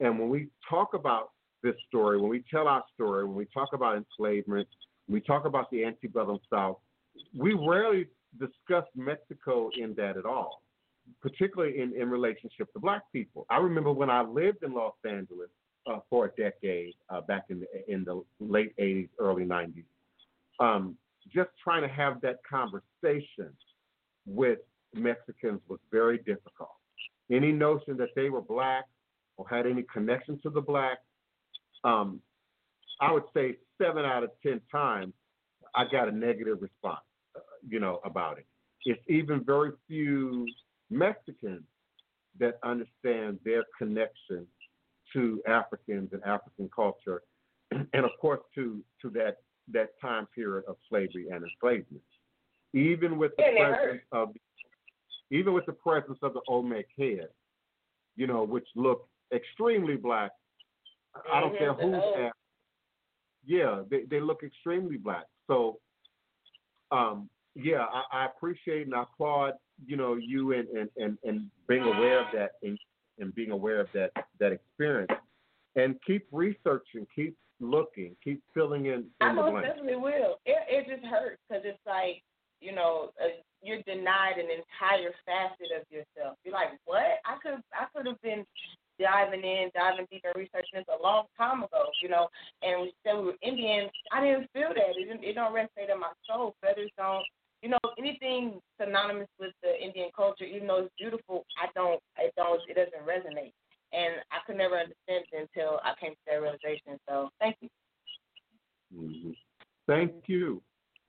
And 0.00 0.18
when 0.18 0.28
we 0.28 0.48
talk 0.68 0.94
about 0.94 1.30
this 1.62 1.74
story, 1.88 2.18
when 2.18 2.30
we 2.30 2.42
tell 2.50 2.66
our 2.66 2.82
story, 2.94 3.24
when 3.24 3.36
we 3.36 3.46
talk 3.46 3.68
about 3.74 3.96
enslavement, 3.96 4.66
when 5.06 5.14
we 5.14 5.20
talk 5.20 5.44
about 5.44 5.70
the 5.70 5.84
antebellum 5.84 6.38
South, 6.52 6.78
we 7.36 7.52
rarely 7.52 8.06
discuss 8.38 8.84
Mexico 8.96 9.70
in 9.76 9.94
that 9.96 10.16
at 10.16 10.24
all, 10.24 10.62
particularly 11.20 11.80
in, 11.80 11.94
in 11.94 12.10
relationship 12.10 12.72
to 12.72 12.78
black 12.78 13.02
people. 13.12 13.46
I 13.50 13.58
remember 13.58 13.92
when 13.92 14.10
I 14.10 14.22
lived 14.22 14.62
in 14.62 14.72
Los 14.72 14.94
Angeles 15.04 15.48
uh, 15.86 15.98
for 16.08 16.26
a 16.26 16.30
decade 16.40 16.94
uh, 17.08 17.20
back 17.22 17.44
in 17.48 17.60
the, 17.60 17.92
in 17.92 18.04
the 18.04 18.22
late 18.38 18.76
80s, 18.78 19.08
early 19.18 19.44
90s, 19.44 19.84
um, 20.58 20.96
just 21.32 21.50
trying 21.62 21.82
to 21.82 21.88
have 21.88 22.20
that 22.20 22.40
conversation 22.48 23.50
with 24.26 24.58
Mexicans 24.94 25.60
was 25.68 25.78
very 25.90 26.18
difficult. 26.18 26.70
Any 27.30 27.52
notion 27.52 27.96
that 27.98 28.10
they 28.16 28.28
were 28.28 28.40
black 28.40 28.84
or 29.36 29.48
had 29.48 29.66
any 29.66 29.84
connection 29.92 30.38
to 30.42 30.50
the 30.50 30.60
black, 30.60 30.98
um, 31.84 32.20
I 33.00 33.12
would 33.12 33.24
say 33.34 33.56
seven 33.80 34.04
out 34.04 34.24
of 34.24 34.30
ten 34.42 34.60
times 34.70 35.14
I 35.74 35.84
got 35.90 36.08
a 36.08 36.12
negative 36.12 36.58
response, 36.60 37.00
uh, 37.36 37.40
you 37.66 37.80
know, 37.80 38.00
about 38.04 38.38
it. 38.38 38.46
It's 38.84 39.00
even 39.08 39.44
very 39.44 39.72
few 39.86 40.46
Mexicans 40.90 41.62
that 42.38 42.58
understand 42.62 43.38
their 43.44 43.64
connection 43.76 44.46
to 45.12 45.42
Africans 45.46 46.10
and 46.12 46.22
African 46.24 46.68
culture, 46.74 47.22
and 47.70 48.04
of 48.04 48.10
course 48.20 48.40
to 48.54 48.82
to 49.02 49.10
that 49.10 49.38
that 49.72 50.00
time 50.00 50.26
period 50.34 50.64
of 50.68 50.76
slavery 50.88 51.28
and 51.30 51.44
enslavement. 51.44 52.02
Even 52.72 53.18
with 53.18 53.32
the 53.36 53.44
presence 53.58 54.02
of 54.12 54.30
even 55.30 55.52
with 55.52 55.66
the 55.66 55.72
presence 55.72 56.18
of 56.22 56.34
the 56.34 56.40
Olmec 56.48 56.86
head, 56.98 57.28
you 58.16 58.26
know, 58.26 58.42
which 58.42 58.66
look 58.74 59.08
extremely 59.32 59.96
black. 59.96 60.32
I 61.32 61.40
don't 61.40 61.56
care 61.56 61.72
who's 61.72 61.94
old- 61.94 62.18
at. 62.18 62.32
Yeah, 63.44 63.82
they 63.90 64.04
they 64.04 64.20
look 64.20 64.42
extremely 64.42 64.96
black. 64.96 65.24
So, 65.46 65.80
um, 66.92 67.28
yeah, 67.54 67.86
I, 67.92 68.22
I 68.22 68.26
appreciate 68.26 68.86
and 68.86 68.94
I 68.94 69.02
applaud 69.02 69.54
you 69.86 69.96
know 69.96 70.16
you 70.16 70.52
and 70.52 70.68
and 70.68 70.88
and, 70.96 71.18
and 71.24 71.50
being 71.68 71.82
aware 71.82 72.20
of 72.20 72.26
that 72.34 72.52
and, 72.62 72.78
and 73.18 73.34
being 73.34 73.50
aware 73.50 73.80
of 73.80 73.88
that 73.94 74.10
that 74.38 74.52
experience, 74.52 75.12
and 75.76 75.96
keep 76.06 76.26
researching, 76.32 77.06
keep 77.14 77.36
looking, 77.60 78.16
keep 78.22 78.42
filling 78.54 78.86
in, 78.86 79.04
I 79.20 79.30
in 79.30 79.36
the 79.36 79.42
most 79.42 79.50
blanks. 79.52 79.68
definitely 79.68 79.96
will. 79.96 80.38
It 80.46 80.58
it 80.68 80.86
just 80.88 81.06
hurts 81.06 81.40
because 81.48 81.64
it's 81.64 81.86
like 81.86 82.22
you 82.60 82.72
know 82.72 83.10
uh, 83.22 83.28
you're 83.62 83.82
denied 83.82 84.38
an 84.38 84.48
entire 84.50 85.12
facet 85.26 85.68
of 85.78 85.84
yourself. 85.90 86.36
You're 86.44 86.54
like, 86.54 86.78
what? 86.86 87.20
I 87.24 87.36
could 87.42 87.60
I 87.72 87.86
could 87.94 88.06
have 88.06 88.20
been 88.22 88.44
diving 89.00 89.42
in, 89.42 89.70
diving 89.74 90.06
deep 90.10 90.22
and 90.24 90.34
researching 90.36 90.76
this 90.76 90.84
a 90.88 91.02
long 91.02 91.24
time 91.36 91.62
ago, 91.62 91.88
you 92.02 92.08
know. 92.08 92.28
And 92.62 92.82
we 92.82 92.92
said 93.04 93.16
we 93.16 93.24
were 93.32 93.40
Indians. 93.42 93.90
I 94.12 94.20
didn't 94.20 94.50
feel 94.52 94.68
that. 94.68 94.96
It 94.96 95.08
didn't, 95.08 95.24
it 95.24 95.34
don't 95.34 95.54
resonate 95.54 95.92
in 95.92 96.00
my 96.00 96.12
soul. 96.28 96.54
Feathers 96.60 96.90
don't 96.96 97.24
you 97.62 97.68
know, 97.68 97.78
anything 97.98 98.60
synonymous 98.80 99.28
with 99.38 99.52
the 99.62 99.78
Indian 99.82 100.08
culture, 100.16 100.44
even 100.44 100.66
though 100.66 100.84
it's 100.84 100.94
beautiful, 100.98 101.44
I 101.60 101.66
don't, 101.74 102.00
it 102.18 102.32
don't, 102.36 102.60
it 102.68 102.74
doesn't 102.74 103.06
resonate, 103.06 103.52
and 103.92 104.14
I 104.30 104.38
could 104.46 104.56
never 104.56 104.76
understand 104.76 105.24
it 105.32 105.48
until 105.54 105.80
I 105.84 105.92
came 106.00 106.12
to 106.12 106.18
that 106.26 106.40
realization. 106.40 106.98
So, 107.08 107.28
thank 107.40 107.56
you. 107.60 107.68
hmm 108.94 109.32
Thank 109.86 110.28
you. 110.28 110.62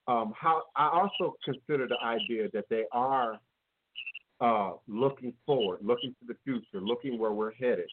Um, 0.08 0.32
how 0.38 0.62
I 0.76 0.88
also 0.88 1.34
consider 1.44 1.88
the 1.88 1.98
idea 2.02 2.48
that 2.52 2.66
they 2.70 2.84
are 2.92 3.40
uh, 4.40 4.72
looking 4.86 5.32
forward, 5.44 5.78
looking 5.82 6.14
to 6.20 6.26
the 6.26 6.36
future, 6.44 6.84
looking 6.84 7.18
where 7.18 7.32
we're 7.32 7.54
headed. 7.54 7.88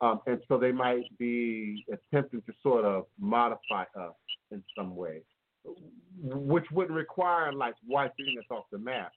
Um, 0.00 0.20
and 0.26 0.40
so 0.48 0.58
they 0.58 0.72
might 0.72 1.04
be 1.18 1.84
attempting 1.92 2.42
to 2.42 2.52
sort 2.62 2.84
of 2.84 3.06
modify 3.18 3.84
us 3.98 4.14
in 4.50 4.62
some 4.76 4.94
way, 4.94 5.22
which 6.22 6.64
wouldn't 6.70 6.96
require 6.96 7.52
like 7.52 7.74
wiping 7.86 8.36
us 8.38 8.44
off 8.50 8.64
the 8.70 8.78
map, 8.78 9.12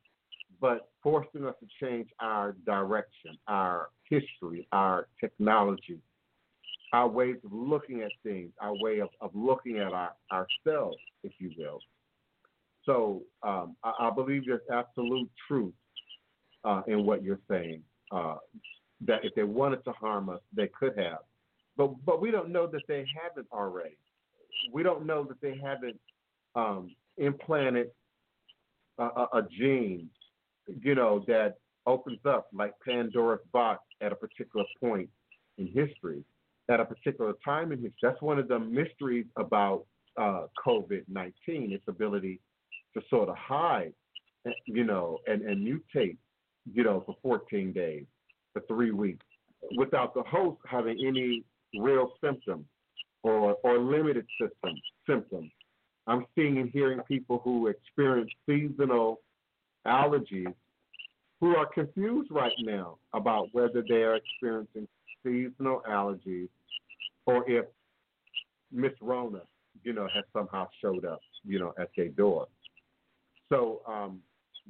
but 0.61 0.89
forcing 1.03 1.45
us 1.45 1.55
to 1.59 1.85
change 1.85 2.09
our 2.19 2.55
direction, 2.65 3.37
our 3.47 3.89
history, 4.09 4.67
our 4.71 5.07
technology, 5.19 5.99
our 6.93 7.07
ways 7.07 7.35
of 7.43 7.51
looking 7.51 8.01
at 8.01 8.11
things, 8.23 8.51
our 8.61 8.73
way 8.79 8.99
of, 8.99 9.09
of 9.21 9.31
looking 9.33 9.77
at 9.79 9.91
our, 9.91 10.13
ourselves, 10.31 10.97
if 11.23 11.33
you 11.39 11.51
will. 11.57 11.79
So 12.85 13.23
um, 13.43 13.75
I, 13.83 13.91
I 13.99 14.11
believe 14.11 14.43
there's 14.47 14.61
absolute 14.71 15.29
truth 15.47 15.73
uh, 16.63 16.81
in 16.87 17.05
what 17.05 17.23
you're 17.23 17.39
saying. 17.49 17.81
Uh, 18.11 18.35
that 19.05 19.23
if 19.23 19.33
they 19.35 19.43
wanted 19.43 19.83
to 19.85 19.91
harm 19.93 20.29
us, 20.29 20.41
they 20.53 20.67
could 20.67 20.97
have, 20.97 21.19
but 21.77 21.91
but 22.05 22.21
we 22.21 22.31
don't 22.31 22.49
know 22.49 22.67
that 22.67 22.81
they 22.87 23.05
haven't 23.21 23.47
already. 23.51 23.97
We 24.73 24.83
don't 24.83 25.05
know 25.05 25.23
that 25.23 25.39
they 25.41 25.57
haven't 25.57 25.97
um, 26.55 26.93
implanted 27.17 27.91
a, 28.97 29.03
a, 29.03 29.27
a 29.33 29.47
gene, 29.57 30.09
you 30.81 30.95
know, 30.95 31.23
that 31.27 31.55
opens 31.85 32.19
up 32.25 32.47
like 32.53 32.73
Pandora's 32.85 33.39
box 33.53 33.83
at 34.01 34.11
a 34.11 34.15
particular 34.15 34.65
point 34.79 35.09
in 35.57 35.67
history, 35.67 36.23
at 36.69 36.79
a 36.79 36.85
particular 36.85 37.33
time 37.43 37.71
in 37.71 37.79
history. 37.79 37.97
That's 38.01 38.21
one 38.21 38.39
of 38.39 38.47
the 38.47 38.59
mysteries 38.59 39.25
about 39.37 39.85
uh, 40.17 40.47
COVID 40.65 41.03
19, 41.07 41.71
its 41.71 41.83
ability 41.87 42.39
to 42.93 43.01
sort 43.09 43.29
of 43.29 43.37
hide, 43.37 43.93
you 44.65 44.83
know, 44.83 45.19
and, 45.27 45.41
and 45.43 45.65
mutate 45.65 46.17
you 46.73 46.83
know, 46.83 47.03
for 47.05 47.15
14 47.21 47.73
days, 47.73 48.05
for 48.53 48.61
three 48.67 48.91
weeks, 48.91 49.25
without 49.77 50.13
the 50.13 50.23
host 50.23 50.59
having 50.69 50.97
any 51.05 51.43
real 51.77 52.13
symptoms 52.23 52.65
or, 53.23 53.55
or 53.63 53.77
limited 53.77 54.25
symptoms. 54.39 54.81
symptoms. 55.07 55.51
I'm 56.07 56.25
seeing 56.35 56.57
and 56.57 56.69
hearing 56.71 56.99
people 57.07 57.41
who 57.43 57.67
experience 57.67 58.31
seasonal 58.47 59.19
allergies 59.85 60.53
who 61.39 61.55
are 61.55 61.67
confused 61.67 62.31
right 62.31 62.53
now 62.59 62.97
about 63.13 63.47
whether 63.51 63.83
they 63.87 64.03
are 64.03 64.15
experiencing 64.15 64.87
seasonal 65.23 65.81
allergies 65.89 66.49
or 67.25 67.49
if 67.49 67.65
Miss 68.71 68.91
Rona, 69.01 69.41
you 69.83 69.93
know, 69.93 70.07
has 70.13 70.23
somehow 70.33 70.67
showed 70.81 71.05
up, 71.05 71.21
you 71.43 71.59
know, 71.59 71.73
at 71.79 71.89
their 71.95 72.09
door. 72.09 72.47
So 73.49 73.81
um, 73.87 74.19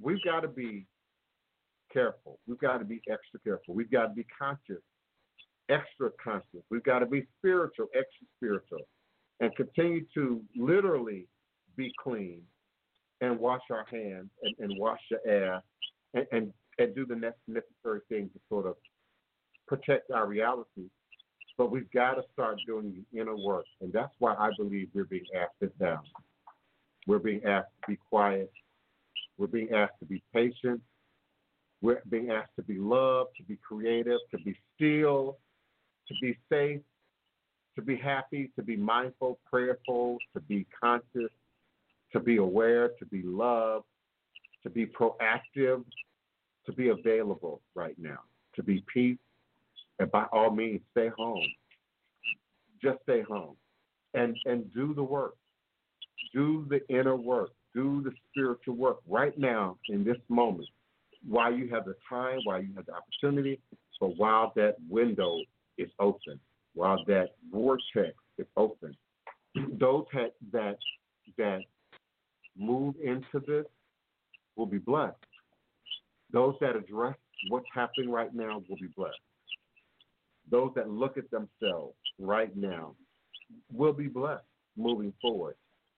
we've 0.01 0.23
got 0.23 0.41
to 0.41 0.47
be 0.47 0.85
careful. 1.91 2.39
We've 2.47 2.59
got 2.59 2.77
to 2.77 2.85
be 2.85 3.01
extra 3.09 3.39
careful. 3.43 3.73
We've 3.73 3.91
got 3.91 4.07
to 4.07 4.13
be 4.13 4.25
conscious, 4.37 4.81
extra 5.69 6.11
conscious. 6.23 6.61
We've 6.69 6.83
got 6.83 6.99
to 6.99 7.05
be 7.05 7.25
spiritual, 7.39 7.87
extra 7.95 8.27
spiritual, 8.37 8.87
and 9.39 9.55
continue 9.55 10.05
to 10.13 10.41
literally 10.57 11.27
be 11.75 11.91
clean 12.01 12.41
and 13.21 13.39
wash 13.39 13.61
our 13.71 13.85
hands 13.91 14.29
and, 14.43 14.55
and 14.59 14.79
wash 14.79 14.99
your 15.11 15.19
air 15.25 15.61
and, 16.13 16.25
and, 16.31 16.53
and 16.77 16.95
do 16.95 17.05
the 17.05 17.15
necessary 17.15 18.01
things 18.09 18.29
to 18.33 18.39
sort 18.49 18.65
of 18.65 18.75
protect 19.67 20.11
our 20.11 20.27
reality. 20.27 20.89
But 21.57 21.71
we've 21.71 21.91
got 21.91 22.13
to 22.13 22.23
start 22.31 22.57
doing 22.65 23.03
the 23.11 23.19
inner 23.19 23.35
work. 23.35 23.65
And 23.81 23.91
that's 23.91 24.13
why 24.19 24.33
I 24.35 24.49
believe 24.57 24.87
we're 24.93 25.03
being 25.03 25.25
asked 25.35 25.59
to 25.61 25.67
down. 25.83 25.99
We're 27.05 27.19
being 27.19 27.43
asked 27.43 27.67
to 27.83 27.91
be 27.91 27.97
quiet. 28.09 28.51
We're 29.37 29.47
being 29.47 29.71
asked 29.73 29.99
to 29.99 30.05
be 30.05 30.23
patient. 30.33 30.81
We're 31.81 32.01
being 32.09 32.31
asked 32.31 32.55
to 32.57 32.63
be 32.63 32.77
loved, 32.77 33.31
to 33.37 33.43
be 33.43 33.57
creative, 33.57 34.19
to 34.31 34.37
be 34.39 34.57
still, 34.75 35.37
to 36.07 36.13
be 36.21 36.37
safe, 36.51 36.81
to 37.75 37.81
be 37.81 37.95
happy, 37.95 38.51
to 38.57 38.63
be 38.63 38.75
mindful, 38.75 39.39
prayerful, 39.49 40.17
to 40.33 40.41
be 40.41 40.65
conscious, 40.79 41.31
to 42.11 42.19
be 42.19 42.37
aware, 42.37 42.89
to 42.99 43.05
be 43.05 43.21
loved, 43.21 43.85
to 44.63 44.69
be 44.69 44.85
proactive, 44.85 45.83
to 46.65 46.73
be 46.73 46.89
available 46.89 47.61
right 47.75 47.95
now, 47.97 48.19
to 48.55 48.63
be 48.63 48.83
peace, 48.93 49.17
and 49.99 50.11
by 50.11 50.25
all 50.33 50.51
means, 50.51 50.81
stay 50.91 51.09
home. 51.17 51.45
Just 52.81 52.99
stay 53.03 53.21
home 53.21 53.55
and, 54.13 54.35
and 54.45 54.73
do 54.73 54.93
the 54.93 55.03
work. 55.03 55.35
Do 56.33 56.65
the 56.69 56.85
inner 56.93 57.15
work. 57.15 57.51
Do 57.73 58.01
the 58.01 58.11
spiritual 58.29 58.75
work 58.75 58.97
right 59.07 59.37
now 59.37 59.77
in 59.89 60.03
this 60.03 60.17
moment 60.27 60.67
while 61.27 61.53
you 61.53 61.69
have 61.69 61.85
the 61.85 61.95
time, 62.07 62.39
while 62.43 62.61
you 62.61 62.73
have 62.75 62.85
the 62.85 62.93
opportunity, 62.93 63.59
but 63.99 64.17
while 64.17 64.53
that 64.55 64.75
window 64.89 65.39
is 65.77 65.89
open, 65.99 66.39
while 66.73 67.03
that 67.05 67.29
vortex 67.51 68.13
is 68.37 68.47
open, 68.55 68.95
those 69.79 70.05
that 70.13 70.33
that, 70.51 70.77
that 71.37 71.59
move 72.57 72.95
into 73.03 73.45
this 73.45 73.65
will 74.55 74.65
be 74.65 74.77
blessed. 74.77 75.15
Those 76.31 76.55
that 76.61 76.75
address 76.75 77.15
what's 77.49 77.65
happening 77.73 78.11
right 78.11 78.33
now 78.33 78.61
will 78.69 78.77
be 78.77 78.89
blessed. 78.95 79.15
Those 80.51 80.71
that 80.75 80.89
look 80.89 81.17
at 81.17 81.29
themselves 81.31 81.95
right 82.19 82.55
now 82.55 82.95
will 83.71 83.93
be 83.93 84.07
blessed 84.07 84.43
moving 84.77 85.13
forward 85.21 85.55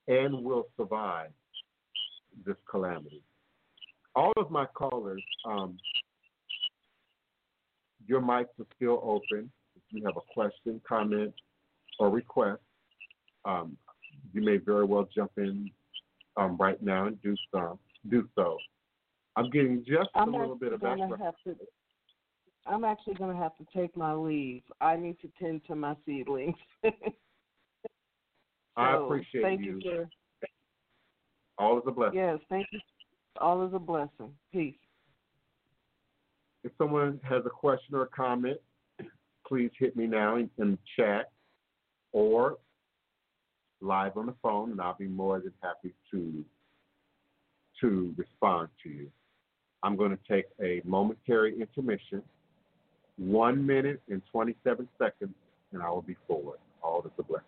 and 0.08 0.44
will 0.44 0.68
survive 0.78 1.30
this 2.46 2.56
calamity 2.70 3.22
all 4.16 4.34
of 4.38 4.50
my 4.52 4.66
callers, 4.66 5.24
um, 5.46 5.78
your 8.08 8.22
mics 8.22 8.48
are 8.60 8.66
still 8.76 9.00
open. 9.04 9.52
If 9.76 9.84
you 9.90 10.04
have 10.06 10.18
a 10.18 10.34
question, 10.34 10.82
comment, 10.88 11.34
or 12.00 12.10
request, 12.10 12.62
um, 13.46 13.78
you 14.34 14.42
may 14.42 14.58
very 14.58 14.86
well 14.86 15.08
jump 15.14 15.32
in 15.38 15.70
um, 16.38 16.58
right 16.58 16.82
now 16.82 17.08
and 17.08 17.22
do 17.22 17.36
so. 17.54 17.80
Do 18.10 18.28
so. 18.36 18.58
I'm 19.36 19.50
getting 19.50 19.84
just 19.88 20.10
I'm 20.16 20.34
a 20.34 20.38
little 20.38 20.56
bit 20.56 20.74
of 20.74 20.82
background. 20.82 21.22
to, 21.46 21.56
I'm 22.66 22.84
actually 22.84 23.16
going 23.16 23.36
to 23.36 23.42
have 23.42 23.56
to 23.58 23.66
take 23.76 23.96
my 23.96 24.14
leave. 24.14 24.64
I 24.82 24.96
need 24.96 25.20
to 25.22 25.30
tend 25.40 25.62
to 25.68 25.76
my 25.76 25.96
seedlings. 26.06 26.56
I 28.76 28.94
So, 28.94 29.06
appreciate 29.06 29.42
thank 29.44 29.62
you. 29.62 29.80
you. 29.84 30.08
All 31.58 31.78
is 31.78 31.84
a 31.88 31.92
blessing. 31.92 32.20
Yes, 32.20 32.40
thank 32.50 32.68
you. 32.72 32.80
All 33.40 33.66
is 33.66 33.74
a 33.74 33.80
blessing. 33.80 34.34
Peace. 34.52 34.76
if 36.64 36.72
someone 36.78 37.20
has 37.24 37.44
a 37.46 37.50
question 37.50 37.96
or 37.96 38.04
a 38.04 38.08
comment, 38.08 38.58
please 39.48 39.72
hit 39.80 39.96
me 39.96 40.06
now 40.08 40.36
in, 40.36 40.50
in 40.60 40.78
chat 40.96 41.32
or 42.12 42.58
live 43.82 44.16
on 44.16 44.28
the 44.28 44.36
phone, 44.42 44.72
and 44.72 44.80
I'll 44.82 44.98
be 44.98 45.08
more 45.08 45.40
than 45.40 45.54
happy 45.62 45.94
to 46.12 46.46
to 47.82 48.14
respond 48.16 48.70
to 48.84 48.90
you. 48.90 49.10
I'm 49.82 49.96
going 49.96 50.12
to 50.12 50.20
take 50.32 50.46
a 50.64 50.82
momentary 50.86 51.60
intermission, 51.60 52.22
one 53.18 53.66
minute 53.66 54.00
and 54.08 54.22
27 54.32 54.88
seconds, 55.00 55.34
and 55.74 55.82
I 55.82 55.90
will 55.90 56.04
be 56.04 56.16
forward. 56.28 56.60
All 56.84 57.02
is 57.04 57.12
a 57.18 57.24
blessing. 57.24 57.46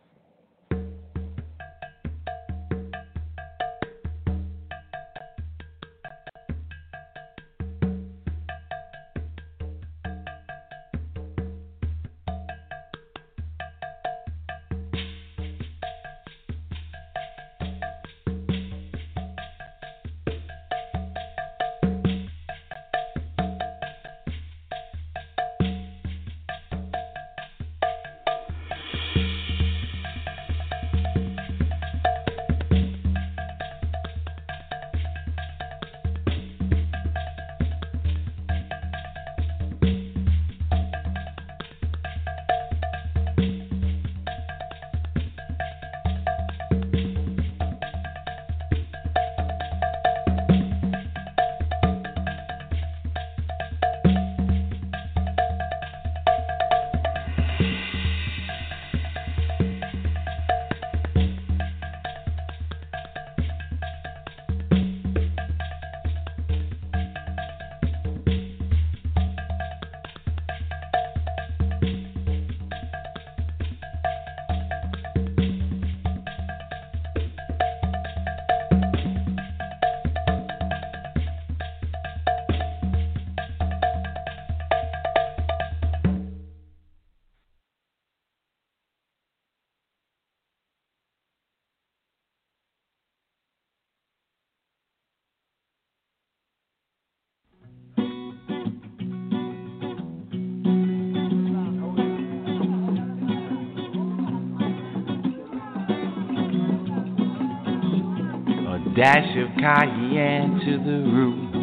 Dash 108.95 109.37
of 109.37 109.47
cayenne 109.59 110.59
to 110.65 110.77
the 110.77 110.99
root. 111.09 111.53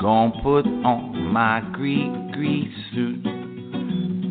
Gonna 0.00 0.42
put 0.42 0.66
on 0.66 1.32
my 1.32 1.60
Greek 1.72 2.12
grease 2.32 2.72
suit. 2.94 3.24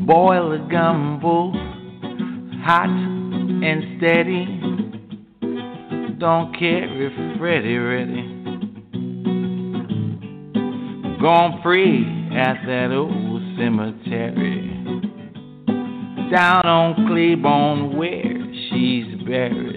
Boil 0.06 0.54
a 0.54 0.60
gumbo, 0.70 1.52
hot 2.64 2.90
and 2.90 3.98
steady. 3.98 4.46
Don't 6.18 6.54
care 6.58 6.88
if 7.02 7.14
Freddy 7.38 7.78
ready. 7.78 8.24
Gonna 11.22 11.60
pray 11.62 12.04
at 12.38 12.66
that 12.66 12.92
old 12.94 13.42
cemetery. 13.58 14.78
Down 16.32 16.66
on 16.66 17.08
Claiborne 17.08 17.98
where 17.98 18.54
she's 18.70 19.22
buried. 19.28 19.71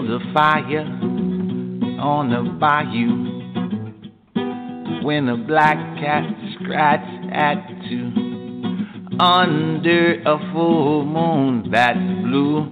Build 0.00 0.22
a 0.22 0.32
fire 0.32 0.86
on 2.00 2.30
the 2.30 2.42
bayou 2.58 3.28
when 5.04 5.28
a 5.28 5.36
black 5.36 5.76
cat 5.98 6.24
scratched 6.54 7.26
at 7.32 7.66
two 7.88 8.12
under 9.18 10.22
a 10.22 10.52
full 10.52 11.04
moon 11.04 11.70
that's 11.70 11.98
blue. 12.24 12.70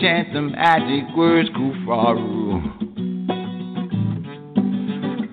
Chant 0.00 0.32
the 0.32 0.42
magic 0.42 1.16
words, 1.16 1.48
Kufaru. 1.50 2.78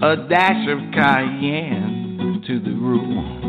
A 0.01 0.15
dash 0.29 0.67
of 0.69 0.79
cayenne 0.93 2.43
to 2.47 2.59
the 2.59 2.71
room. 2.71 3.45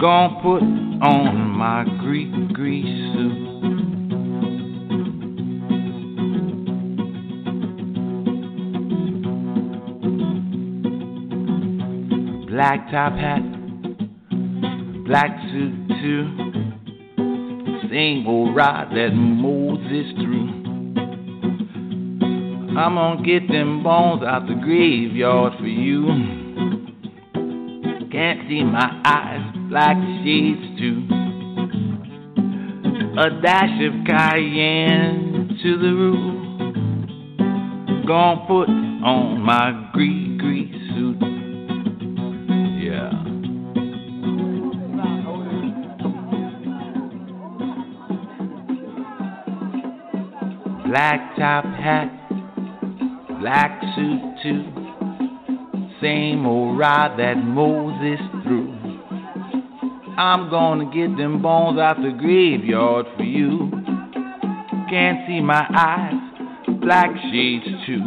Gonna 0.00 0.40
put 0.42 0.62
on 0.62 1.48
my 1.50 1.84
Greek 2.00 2.52
grease 2.52 3.14
suit. 3.14 3.51
Black 12.62 12.86
top 12.92 13.14
hat, 13.14 13.42
black 15.04 15.36
suit 15.50 15.74
too. 16.00 16.22
Same 17.90 18.24
old 18.24 18.54
ride 18.54 18.90
that 18.92 19.10
Moses 19.12 20.12
through. 20.14 20.48
I'm 22.78 22.94
gonna 22.94 23.22
get 23.24 23.48
them 23.48 23.82
bones 23.82 24.22
out 24.22 24.46
the 24.46 24.54
graveyard 24.54 25.54
for 25.58 25.66
you. 25.66 26.06
Can't 28.12 28.48
see 28.48 28.62
my 28.62 29.02
eyes, 29.04 29.42
black 29.68 29.96
shades 30.22 30.78
too. 30.78 31.08
A 33.18 33.42
dash 33.42 33.82
of 33.82 34.06
cayenne 34.06 35.58
to 35.64 35.78
the 35.78 35.92
roof. 35.98 36.42
Gonna 38.06 38.46
put 38.46 38.68
on 38.68 39.40
my 39.40 39.90
grease 39.92 40.31
Black 50.92 51.36
top 51.38 51.64
hat, 51.64 52.12
black 53.40 53.80
suit 53.96 54.20
too. 54.42 54.62
Same 56.02 56.44
old 56.44 56.78
ride 56.78 57.18
that 57.18 57.36
Moses 57.38 58.20
threw. 58.42 58.74
I'm 60.18 60.50
gonna 60.50 60.92
get 60.92 61.16
them 61.16 61.40
bones 61.40 61.78
out 61.80 61.96
the 61.96 62.10
graveyard 62.10 63.06
for 63.16 63.22
you. 63.22 63.70
Can't 64.90 65.26
see 65.26 65.40
my 65.40 65.66
eyes, 65.74 66.12
black 66.82 67.08
shades 67.32 67.64
too. 67.86 68.04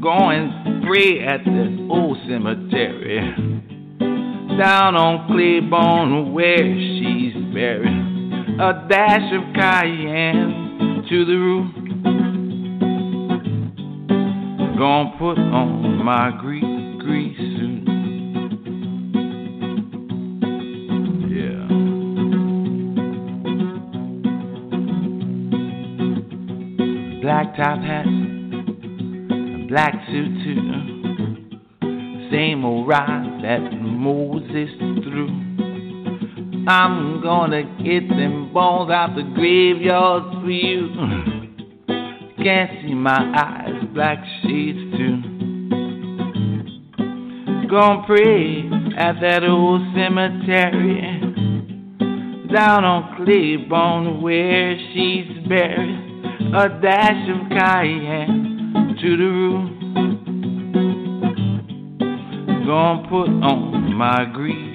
Going 0.00 0.84
pray 0.86 1.18
at 1.26 1.44
the 1.44 1.88
old 1.90 2.16
cemetery. 2.28 3.18
Down 4.56 4.94
on 4.94 5.26
Claiborne 5.26 6.32
where 6.32 6.62
she's 6.62 7.34
buried. 7.52 8.60
A 8.60 8.86
dash 8.88 9.32
of 9.34 9.52
cayenne 9.52 10.65
to 11.08 11.24
the 11.24 11.36
roof. 11.36 11.72
Gonna 14.76 15.16
put 15.18 15.38
on 15.38 16.04
my 16.04 16.36
Greek 16.40 16.64
grease 16.98 17.36
suit. 17.36 17.86
Yeah. 21.30 21.66
Black 27.22 27.56
top 27.56 27.78
hat, 27.80 28.06
black 29.68 29.94
suit 30.08 30.42
too. 30.42 30.60
Same 32.32 32.64
old 32.64 32.88
ride 32.88 33.42
that 33.44 33.60
Moses 33.80 34.70
I'm 36.68 37.22
gonna 37.22 37.62
get 37.84 38.08
them 38.08 38.52
bones 38.52 38.90
out 38.90 39.14
the 39.14 39.22
graveyards 39.22 40.34
for 40.42 40.50
you. 40.50 40.88
Mm. 40.88 42.42
Can't 42.42 42.70
see 42.82 42.94
my 42.94 43.32
eyes, 43.36 43.84
black 43.94 44.18
sheets 44.42 44.96
too. 44.96 45.22
Gonna 47.70 48.04
pray 48.06 48.68
at 48.96 49.20
that 49.20 49.44
old 49.44 49.82
cemetery 49.94 51.16
down 52.52 52.84
on 52.84 53.16
Claiborne 53.16 54.20
where 54.20 54.76
she's 54.92 55.46
buried. 55.48 56.02
A 56.52 56.68
dash 56.80 57.28
of 57.28 57.48
cayenne 57.50 58.96
to 59.00 59.16
the 59.16 59.24
room. 59.24 59.72
Gonna 62.66 63.08
put 63.08 63.28
on 63.28 63.94
my 63.94 64.24
grief. 64.32 64.65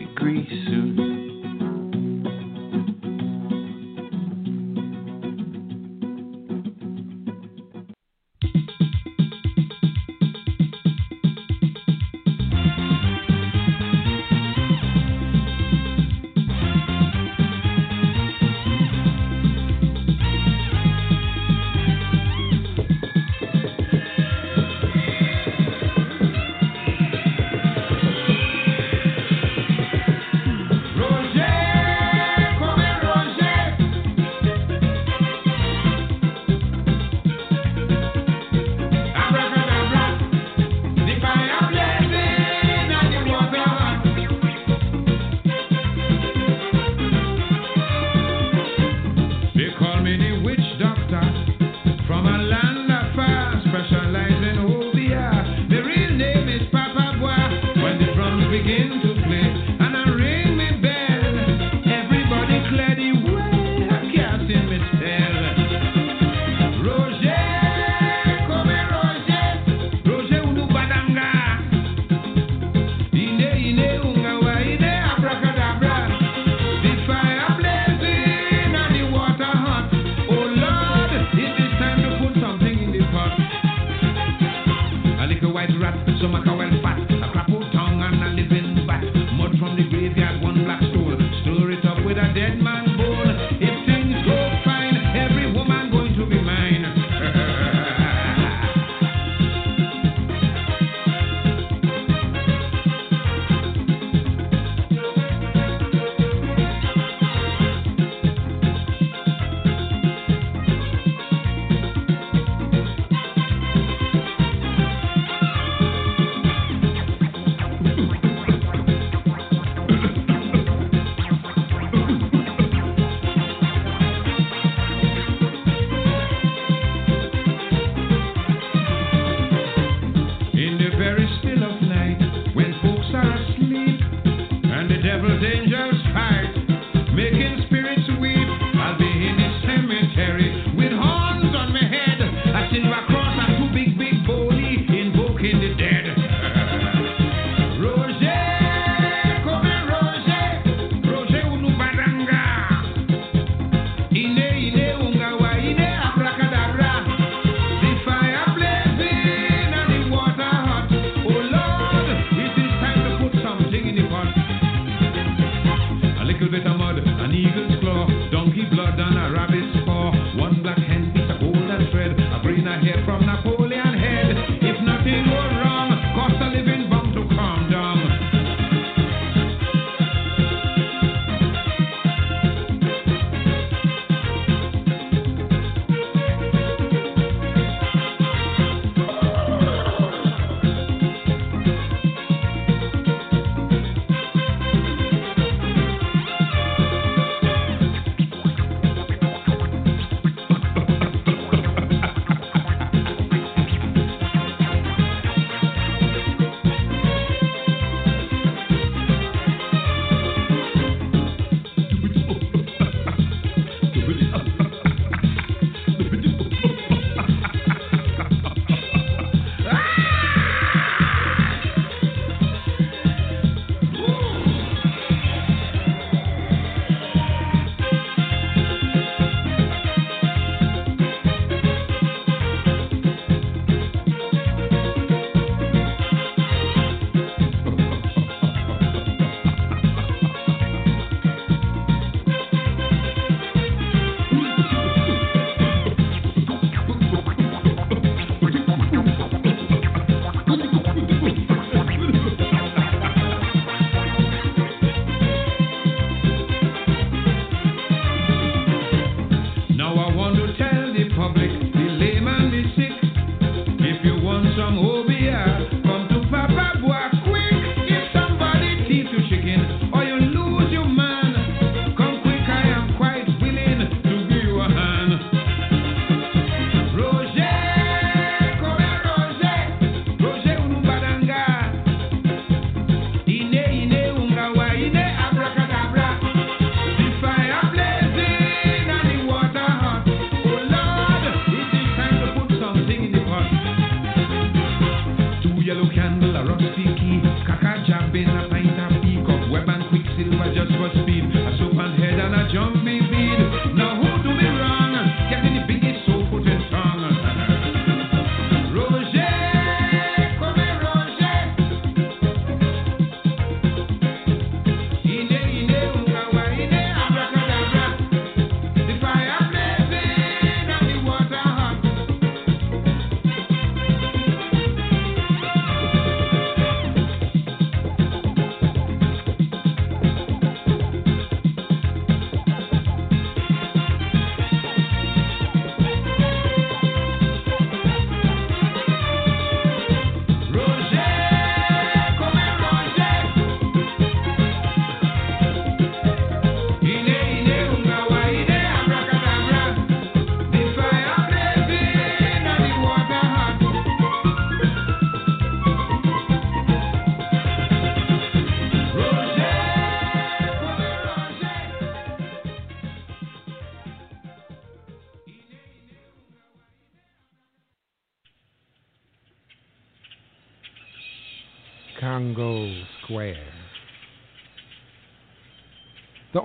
Lazarus 296.42 296.74
Peaky, 296.76 297.22
Kaka 297.46 297.84
Jabbin, 297.86 298.28
a 298.30 298.50
pint 298.50 298.81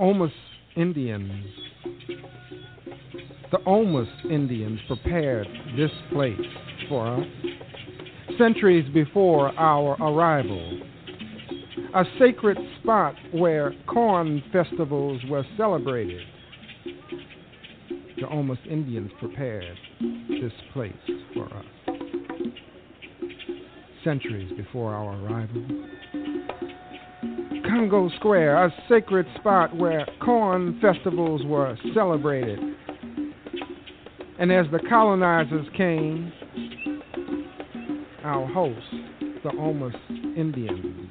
Houmas 0.06 0.30
Indians, 0.76 1.44
the 3.50 3.58
Houmas 3.66 4.06
Indians 4.30 4.78
prepared 4.86 5.48
this 5.76 5.90
place 6.12 6.38
for 6.88 7.16
us 7.16 7.26
centuries 8.38 8.88
before 8.94 9.48
our 9.58 10.00
arrival. 10.00 10.80
A 11.96 12.04
sacred 12.20 12.56
spot 12.80 13.16
where 13.32 13.74
corn 13.88 14.44
festivals 14.52 15.20
were 15.28 15.44
celebrated. 15.56 16.22
The 18.20 18.26
Houmas 18.28 18.64
Indians 18.70 19.10
prepared 19.18 19.76
this 20.28 20.52
place 20.72 20.92
for 21.34 21.46
us 21.46 21.64
centuries 24.04 24.52
before 24.56 24.94
our 24.94 25.16
arrival. 25.16 25.66
Congo 27.68 28.09
Square, 28.16 28.66
a 28.66 28.74
sacred 28.88 29.26
spot 29.38 29.74
where 29.76 30.06
corn 30.22 30.78
festivals 30.80 31.43
were 31.44 31.76
celebrated. 31.94 32.59
And 34.38 34.52
as 34.52 34.66
the 34.70 34.78
colonizers 34.88 35.66
came, 35.76 36.32
our 38.22 38.47
hosts, 38.47 38.82
the 39.43 39.51
Houmas 39.51 39.94
Indians, 40.36 41.10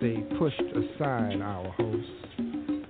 they 0.00 0.16
pushed 0.38 0.60
aside 0.60 1.40
our 1.40 1.68
hosts. 1.76 2.10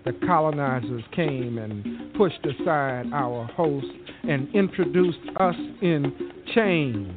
The 0.05 0.12
colonizers 0.26 1.02
came 1.14 1.59
and 1.59 2.14
pushed 2.14 2.44
aside 2.47 3.06
our 3.12 3.44
hosts 3.47 3.90
and 4.24 4.52
introduced 4.55 5.18
us 5.39 5.56
in 5.82 6.12
chains. 6.55 7.12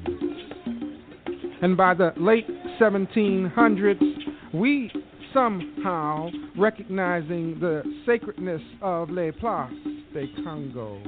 And 1.62 1.78
by 1.78 1.94
the 1.94 2.14
late 2.18 2.46
1700s, 2.80 4.54
we 4.54 4.92
somehow, 5.34 6.30
recognizing 6.58 7.60
the 7.60 7.84
sacredness 8.06 8.62
of 8.82 9.10
Les 9.10 9.32
Places 9.32 9.78
de 10.14 10.28
Congo, 10.44 11.02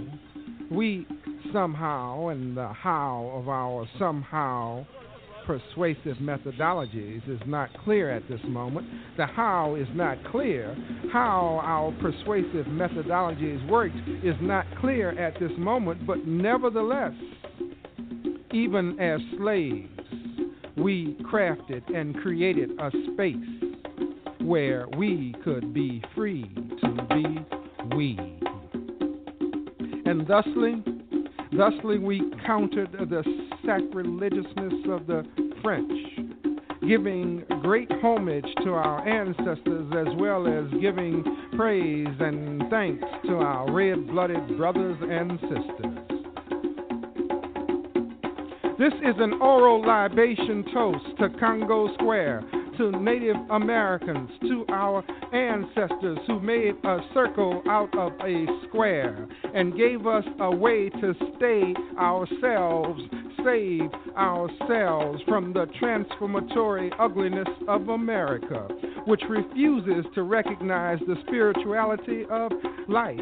we 0.70 1.08
somehow, 1.54 2.28
and 2.28 2.58
the 2.58 2.68
how 2.68 3.32
of 3.34 3.48
our 3.50 3.88
somehow 3.98 4.86
persuasive 5.46 6.18
methodologies 6.18 7.28
is 7.30 7.40
not 7.48 7.70
clear 7.86 8.12
at 8.12 8.28
this 8.28 8.42
moment. 8.44 8.86
The 9.16 9.26
how 9.26 9.76
is 9.76 9.88
not 9.94 10.18
clear. 10.30 10.76
How 11.14 11.62
our 11.64 11.94
persuasive 12.02 12.66
methodologies 12.66 13.66
worked 13.70 13.96
is 14.24 14.36
not 14.42 14.66
clear 14.82 15.18
at 15.18 15.40
this 15.40 15.52
moment, 15.58 16.06
but 16.06 16.28
nevertheless, 16.28 17.14
even 18.52 19.00
as 19.00 19.22
slaves, 19.38 19.88
we 20.78 21.18
crafted 21.24 21.82
and 21.94 22.16
created 22.18 22.72
a 22.80 22.92
space 23.14 23.36
where 24.42 24.88
we 24.98 25.36
could 25.44 25.74
be 25.74 26.02
free 26.16 26.50
to 26.82 27.08
be 27.10 27.96
we. 27.96 28.18
And 30.06 30.26
thusly, 30.28 30.84
thusly 31.58 31.98
we 31.98 32.32
countered 32.46 32.92
the 32.94 33.24
sacrilegiousness 33.66 34.74
of 34.90 35.08
the 35.08 35.24
French, 35.62 35.92
giving 36.88 37.44
great 37.62 37.92
homage 38.02 38.48
to 38.64 38.74
our 38.74 39.06
ancestors 39.08 39.92
as 39.98 40.16
well 40.18 40.48
as 40.48 40.70
giving 40.80 41.24
praise 41.58 42.08
and 42.20 42.64
thanks 42.70 43.04
to 43.26 43.36
our 43.36 43.70
red 43.74 44.08
blooded 44.08 44.58
brothers 44.58 44.98
and 45.02 45.40
sisters. 45.42 46.17
This 48.78 48.94
is 49.02 49.16
an 49.18 49.42
oral 49.42 49.84
libation 49.84 50.64
toast 50.72 51.18
to 51.18 51.30
Congo 51.40 51.92
Square, 51.96 52.44
to 52.78 52.92
Native 53.02 53.36
Americans, 53.50 54.30
to 54.42 54.66
our 54.70 55.04
ancestors 55.34 56.20
who 56.28 56.40
made 56.40 56.76
a 56.84 57.00
circle 57.12 57.64
out 57.68 57.90
of 57.98 58.12
a 58.22 58.46
square 58.68 59.28
and 59.56 59.76
gave 59.76 60.06
us 60.06 60.24
a 60.40 60.56
way 60.56 60.90
to 60.90 61.16
stay 61.38 61.74
ourselves, 61.98 63.02
save 63.44 63.90
ourselves 64.16 65.24
from 65.28 65.54
the 65.54 65.66
transformatory 65.80 66.92
ugliness 67.00 67.50
of 67.68 67.90
America, 67.90 68.68
which 69.06 69.24
refuses 69.28 70.06
to 70.14 70.22
recognize 70.22 71.00
the 71.08 71.16
spirituality 71.26 72.26
of 72.30 72.52
life 72.88 73.22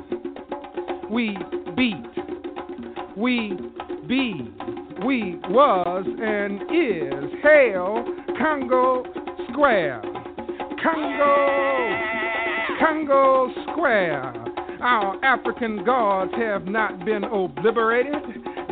we 1.11 1.37
beat, 1.75 1.95
we 3.17 3.57
be, 4.07 4.49
we 5.05 5.35
was 5.49 6.05
and 6.07 6.61
is. 6.71 7.31
Hail 7.43 8.05
Congo 8.39 9.03
Square. 9.51 10.01
Congo, 10.81 11.97
Congo 12.79 13.51
Square. 13.71 14.33
Our 14.81 15.23
African 15.23 15.83
gods 15.83 16.31
have 16.37 16.65
not 16.65 17.03
been 17.03 17.25
obliterated. 17.25 18.13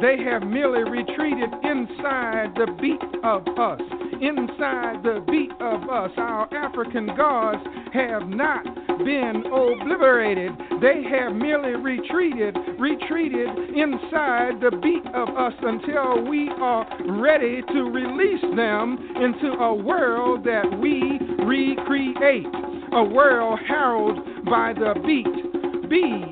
They 0.01 0.23
have 0.23 0.43
merely 0.43 0.89
retreated 0.89 1.49
inside 1.63 2.53
the 2.55 2.73
beat 2.81 3.03
of 3.23 3.45
us. 3.59 3.81
Inside 4.21 5.03
the 5.03 5.23
beat 5.29 5.51
of 5.59 5.89
us, 5.89 6.11
our 6.17 6.51
African 6.53 7.07
gods 7.17 7.61
have 7.93 8.27
not 8.27 8.65
been 8.99 9.43
obliterated. 9.45 10.51
They 10.81 11.03
have 11.09 11.33
merely 11.33 11.75
retreated, 11.75 12.55
retreated 12.79 13.49
inside 13.75 14.61
the 14.61 14.71
beat 14.81 15.05
of 15.13 15.29
us 15.29 15.53
until 15.61 16.29
we 16.29 16.49
are 16.59 16.87
ready 17.19 17.61
to 17.61 17.83
release 17.91 18.41
them 18.55 18.97
into 19.15 19.53
a 19.59 19.73
world 19.73 20.43
that 20.45 20.65
we 20.79 21.19
recreate. 21.43 22.47
A 22.91 23.03
world 23.03 23.59
heralded 23.67 24.45
by 24.45 24.73
the 24.73 24.95
beat, 25.05 25.89
be, 25.89 26.25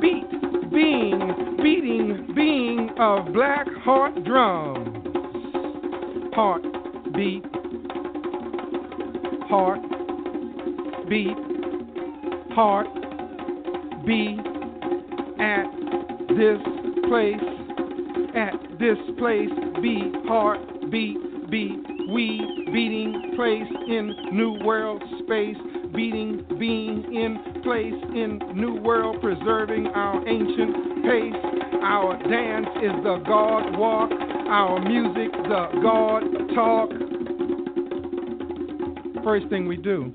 beat, 0.00 0.70
being, 0.72 1.56
beating, 1.62 2.32
being 2.34 2.90
of 2.98 3.32
black 3.32 3.66
heart 3.82 4.22
drums. 4.24 4.88
Heart 6.34 6.62
beat, 7.14 7.44
heart, 9.48 9.80
beat, 11.08 11.36
heart, 12.54 12.86
be 14.06 14.38
at 15.40 15.66
this 16.36 16.60
place, 17.08 17.34
at 18.34 18.54
this 18.78 18.98
place, 19.18 19.50
be 19.80 20.12
heart, 20.26 20.60
beat, 20.90 21.18
beat, 21.50 21.78
we 22.10 22.40
beating 22.72 23.32
place 23.36 23.70
in 23.88 24.14
new 24.32 24.64
world 24.64 25.02
space, 25.24 25.56
beating 25.94 26.44
being 26.58 27.04
in 27.14 27.62
place 27.62 27.94
in 28.14 28.40
new 28.54 28.80
world, 28.80 29.20
preserving 29.20 29.86
our 29.88 30.26
ancient 30.28 31.04
pace. 31.04 31.34
Our 31.82 32.18
dance 32.28 32.68
is 32.82 32.92
the 33.02 33.22
God 33.26 33.76
walk, 33.78 34.10
our 34.10 34.80
music 34.80 35.32
the 35.32 35.68
God 35.82 36.22
talk. 36.54 36.90
First 39.24 39.48
thing 39.48 39.68
we 39.68 39.76
do, 39.76 40.12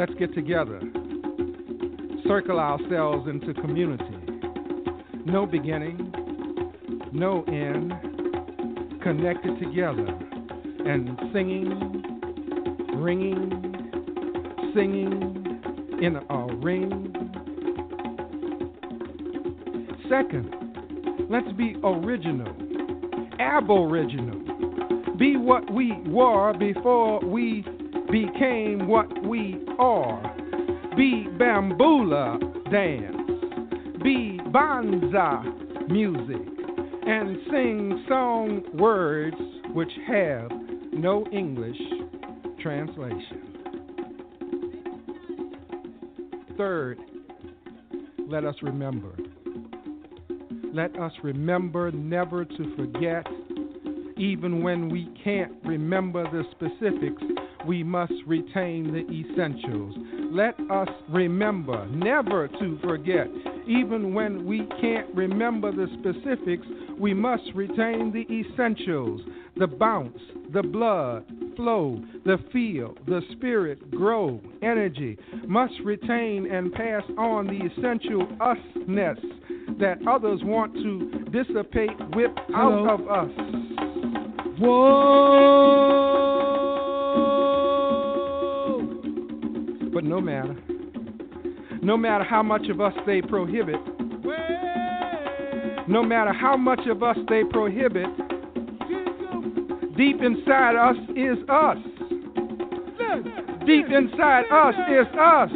let's 0.00 0.14
get 0.14 0.34
together, 0.34 0.80
circle 2.26 2.58
ourselves 2.58 3.28
into 3.28 3.52
community. 3.60 4.02
No 5.26 5.44
beginning, 5.44 6.10
no 7.12 7.42
end, 7.42 7.92
connected 9.02 9.60
together 9.60 10.06
and 10.86 11.20
singing, 11.34 11.68
ringing, 12.96 13.50
singing 14.74 16.00
in 16.00 16.16
a 16.16 16.46
ring. 16.56 17.12
Second, 20.08 21.28
let's 21.28 21.52
be 21.58 21.76
original, 21.84 22.56
aboriginal. 23.38 25.16
Be 25.18 25.36
what 25.36 25.70
we 25.70 25.92
were 26.06 26.54
before 26.54 27.20
we 27.22 27.66
became 28.10 28.86
what 28.88 29.08
we 29.24 29.64
are. 29.78 30.20
Be 30.96 31.26
bamboula 31.38 32.38
dance. 32.70 33.16
Be 34.02 34.40
banza 34.46 35.88
music. 35.88 36.46
And 37.06 37.38
sing 37.50 38.04
song 38.08 38.62
words 38.74 39.36
which 39.72 39.92
have 40.06 40.50
no 40.92 41.24
English 41.32 41.78
translation. 42.60 43.50
Third, 46.56 46.98
let 48.28 48.44
us 48.44 48.56
remember. 48.62 49.16
Let 50.72 50.98
us 50.98 51.12
remember 51.22 51.90
never 51.90 52.44
to 52.44 52.76
forget. 52.76 53.26
Even 54.16 54.62
when 54.62 54.90
we 54.90 55.08
can't 55.24 55.52
remember 55.64 56.24
the 56.24 56.44
specifics, 56.50 57.22
we 57.70 57.84
must 57.84 58.14
retain 58.26 58.92
the 58.92 59.06
essentials. 59.14 59.94
Let 60.32 60.58
us 60.72 60.88
remember 61.08 61.86
never 61.86 62.48
to 62.48 62.78
forget. 62.82 63.28
Even 63.68 64.12
when 64.12 64.44
we 64.44 64.66
can't 64.80 65.06
remember 65.14 65.70
the 65.70 65.86
specifics, 66.00 66.66
we 66.98 67.14
must 67.14 67.44
retain 67.54 68.12
the 68.12 68.26
essentials 68.28 69.20
the 69.56 69.68
bounce, 69.68 70.18
the 70.52 70.64
blood 70.64 71.24
flow, 71.54 72.02
the 72.24 72.38
feel, 72.52 72.96
the 73.06 73.20
spirit 73.32 73.88
grow, 73.92 74.40
energy 74.62 75.16
must 75.46 75.74
retain 75.84 76.50
and 76.50 76.72
pass 76.72 77.04
on 77.18 77.46
the 77.46 77.66
essential 77.66 78.26
usness 78.40 79.20
that 79.78 79.98
others 80.08 80.40
want 80.42 80.74
to 80.74 81.24
dissipate, 81.30 81.96
whip 82.16 82.36
out 82.52 82.88
of 82.88 83.08
us. 83.08 83.30
Whoa! 84.58 86.29
But 90.00 90.08
no 90.08 90.18
matter, 90.18 90.56
no 91.82 91.98
matter 91.98 92.24
how 92.24 92.42
much 92.42 92.68
of 92.70 92.80
us 92.80 92.94
they 93.04 93.20
prohibit, 93.20 93.76
no 95.86 96.02
matter 96.02 96.32
how 96.32 96.56
much 96.56 96.80
of 96.88 97.02
us 97.02 97.18
they 97.28 97.44
prohibit, 97.44 98.06
deep 99.98 100.22
inside 100.22 100.76
us 100.76 100.96
is 101.14 101.36
us. 101.50 101.76
Deep 103.66 103.84
inside 103.90 104.44
us 104.50 104.74
is 104.88 105.06
us. 105.18 105.50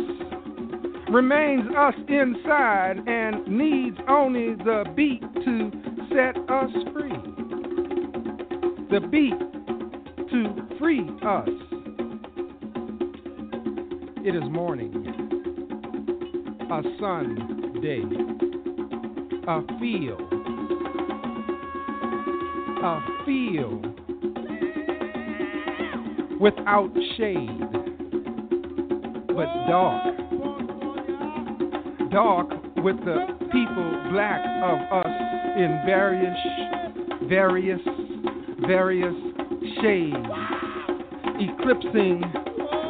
Remains 1.08 1.64
us 1.74 1.94
inside 2.08 2.96
and 3.06 3.48
needs 3.48 3.96
only 4.10 4.56
the 4.56 4.84
beat 4.94 5.22
to 5.36 5.72
set 6.10 6.36
us 6.50 6.70
free. 6.92 7.16
The 8.90 9.00
beat 9.10 9.38
to 10.28 10.76
free 10.78 11.08
us. 11.22 11.73
It 14.26 14.34
is 14.34 14.42
morning, 14.44 14.90
a 16.70 16.82
Sunday, 16.98 18.01
a 19.46 19.60
field, 19.78 20.32
a 22.82 23.01
field. 23.26 23.84
Without 26.40 26.90
shade, 27.18 27.60
but 29.26 29.51
dark. 29.68 30.16
Dark 32.10 32.48
with 32.76 32.96
the 33.05 33.26
people 33.52 34.09
black 34.10 34.40
of 34.62 34.78
us 34.90 35.14
in 35.59 35.82
various, 35.84 36.38
various, 37.28 37.80
various 38.66 39.14
shades, 39.82 40.16
eclipsing 41.38 42.22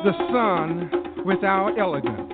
the 0.04 0.12
sun 0.30 1.03
with 1.24 1.42
our 1.42 1.78
elegance. 1.78 2.32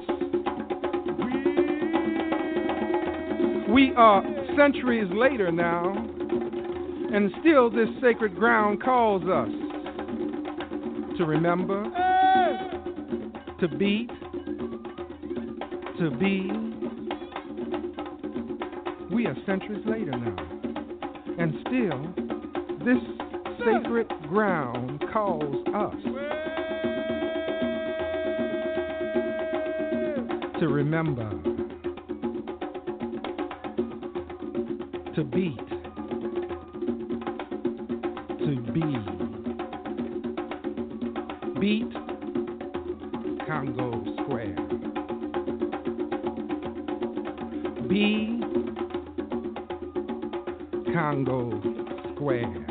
We 3.71 3.93
are 3.97 4.25
centuries 4.57 5.09
later 5.13 5.53
now, 5.53 5.93
and 5.93 7.31
still 7.41 7.71
this 7.71 7.89
sacred 8.03 8.35
ground 8.35 8.83
calls 8.83 9.23
us 9.23 9.49
to 11.19 11.25
remember, 11.25 11.85
to 13.61 13.69
beat, 13.69 14.09
to 15.99 16.11
be. 16.19 16.51
We 19.15 19.27
are 19.27 19.37
centuries 19.47 19.85
later 19.87 20.13
now, 20.13 20.37
and 21.39 21.55
still 21.61 22.15
this 22.85 22.99
sacred 23.65 24.09
ground 24.29 25.05
calls 25.13 25.67
us 25.75 26.10
to 30.61 30.69
remember, 30.69 31.31
to 35.15 35.25
beat, 35.25 35.57
to 38.39 38.61
be. 38.75 39.21
Beat 41.59 41.93
Congo 43.47 44.03
Square. 44.23 44.57
Be 47.87 48.41
Congo 50.95 51.61
Square. 52.15 52.70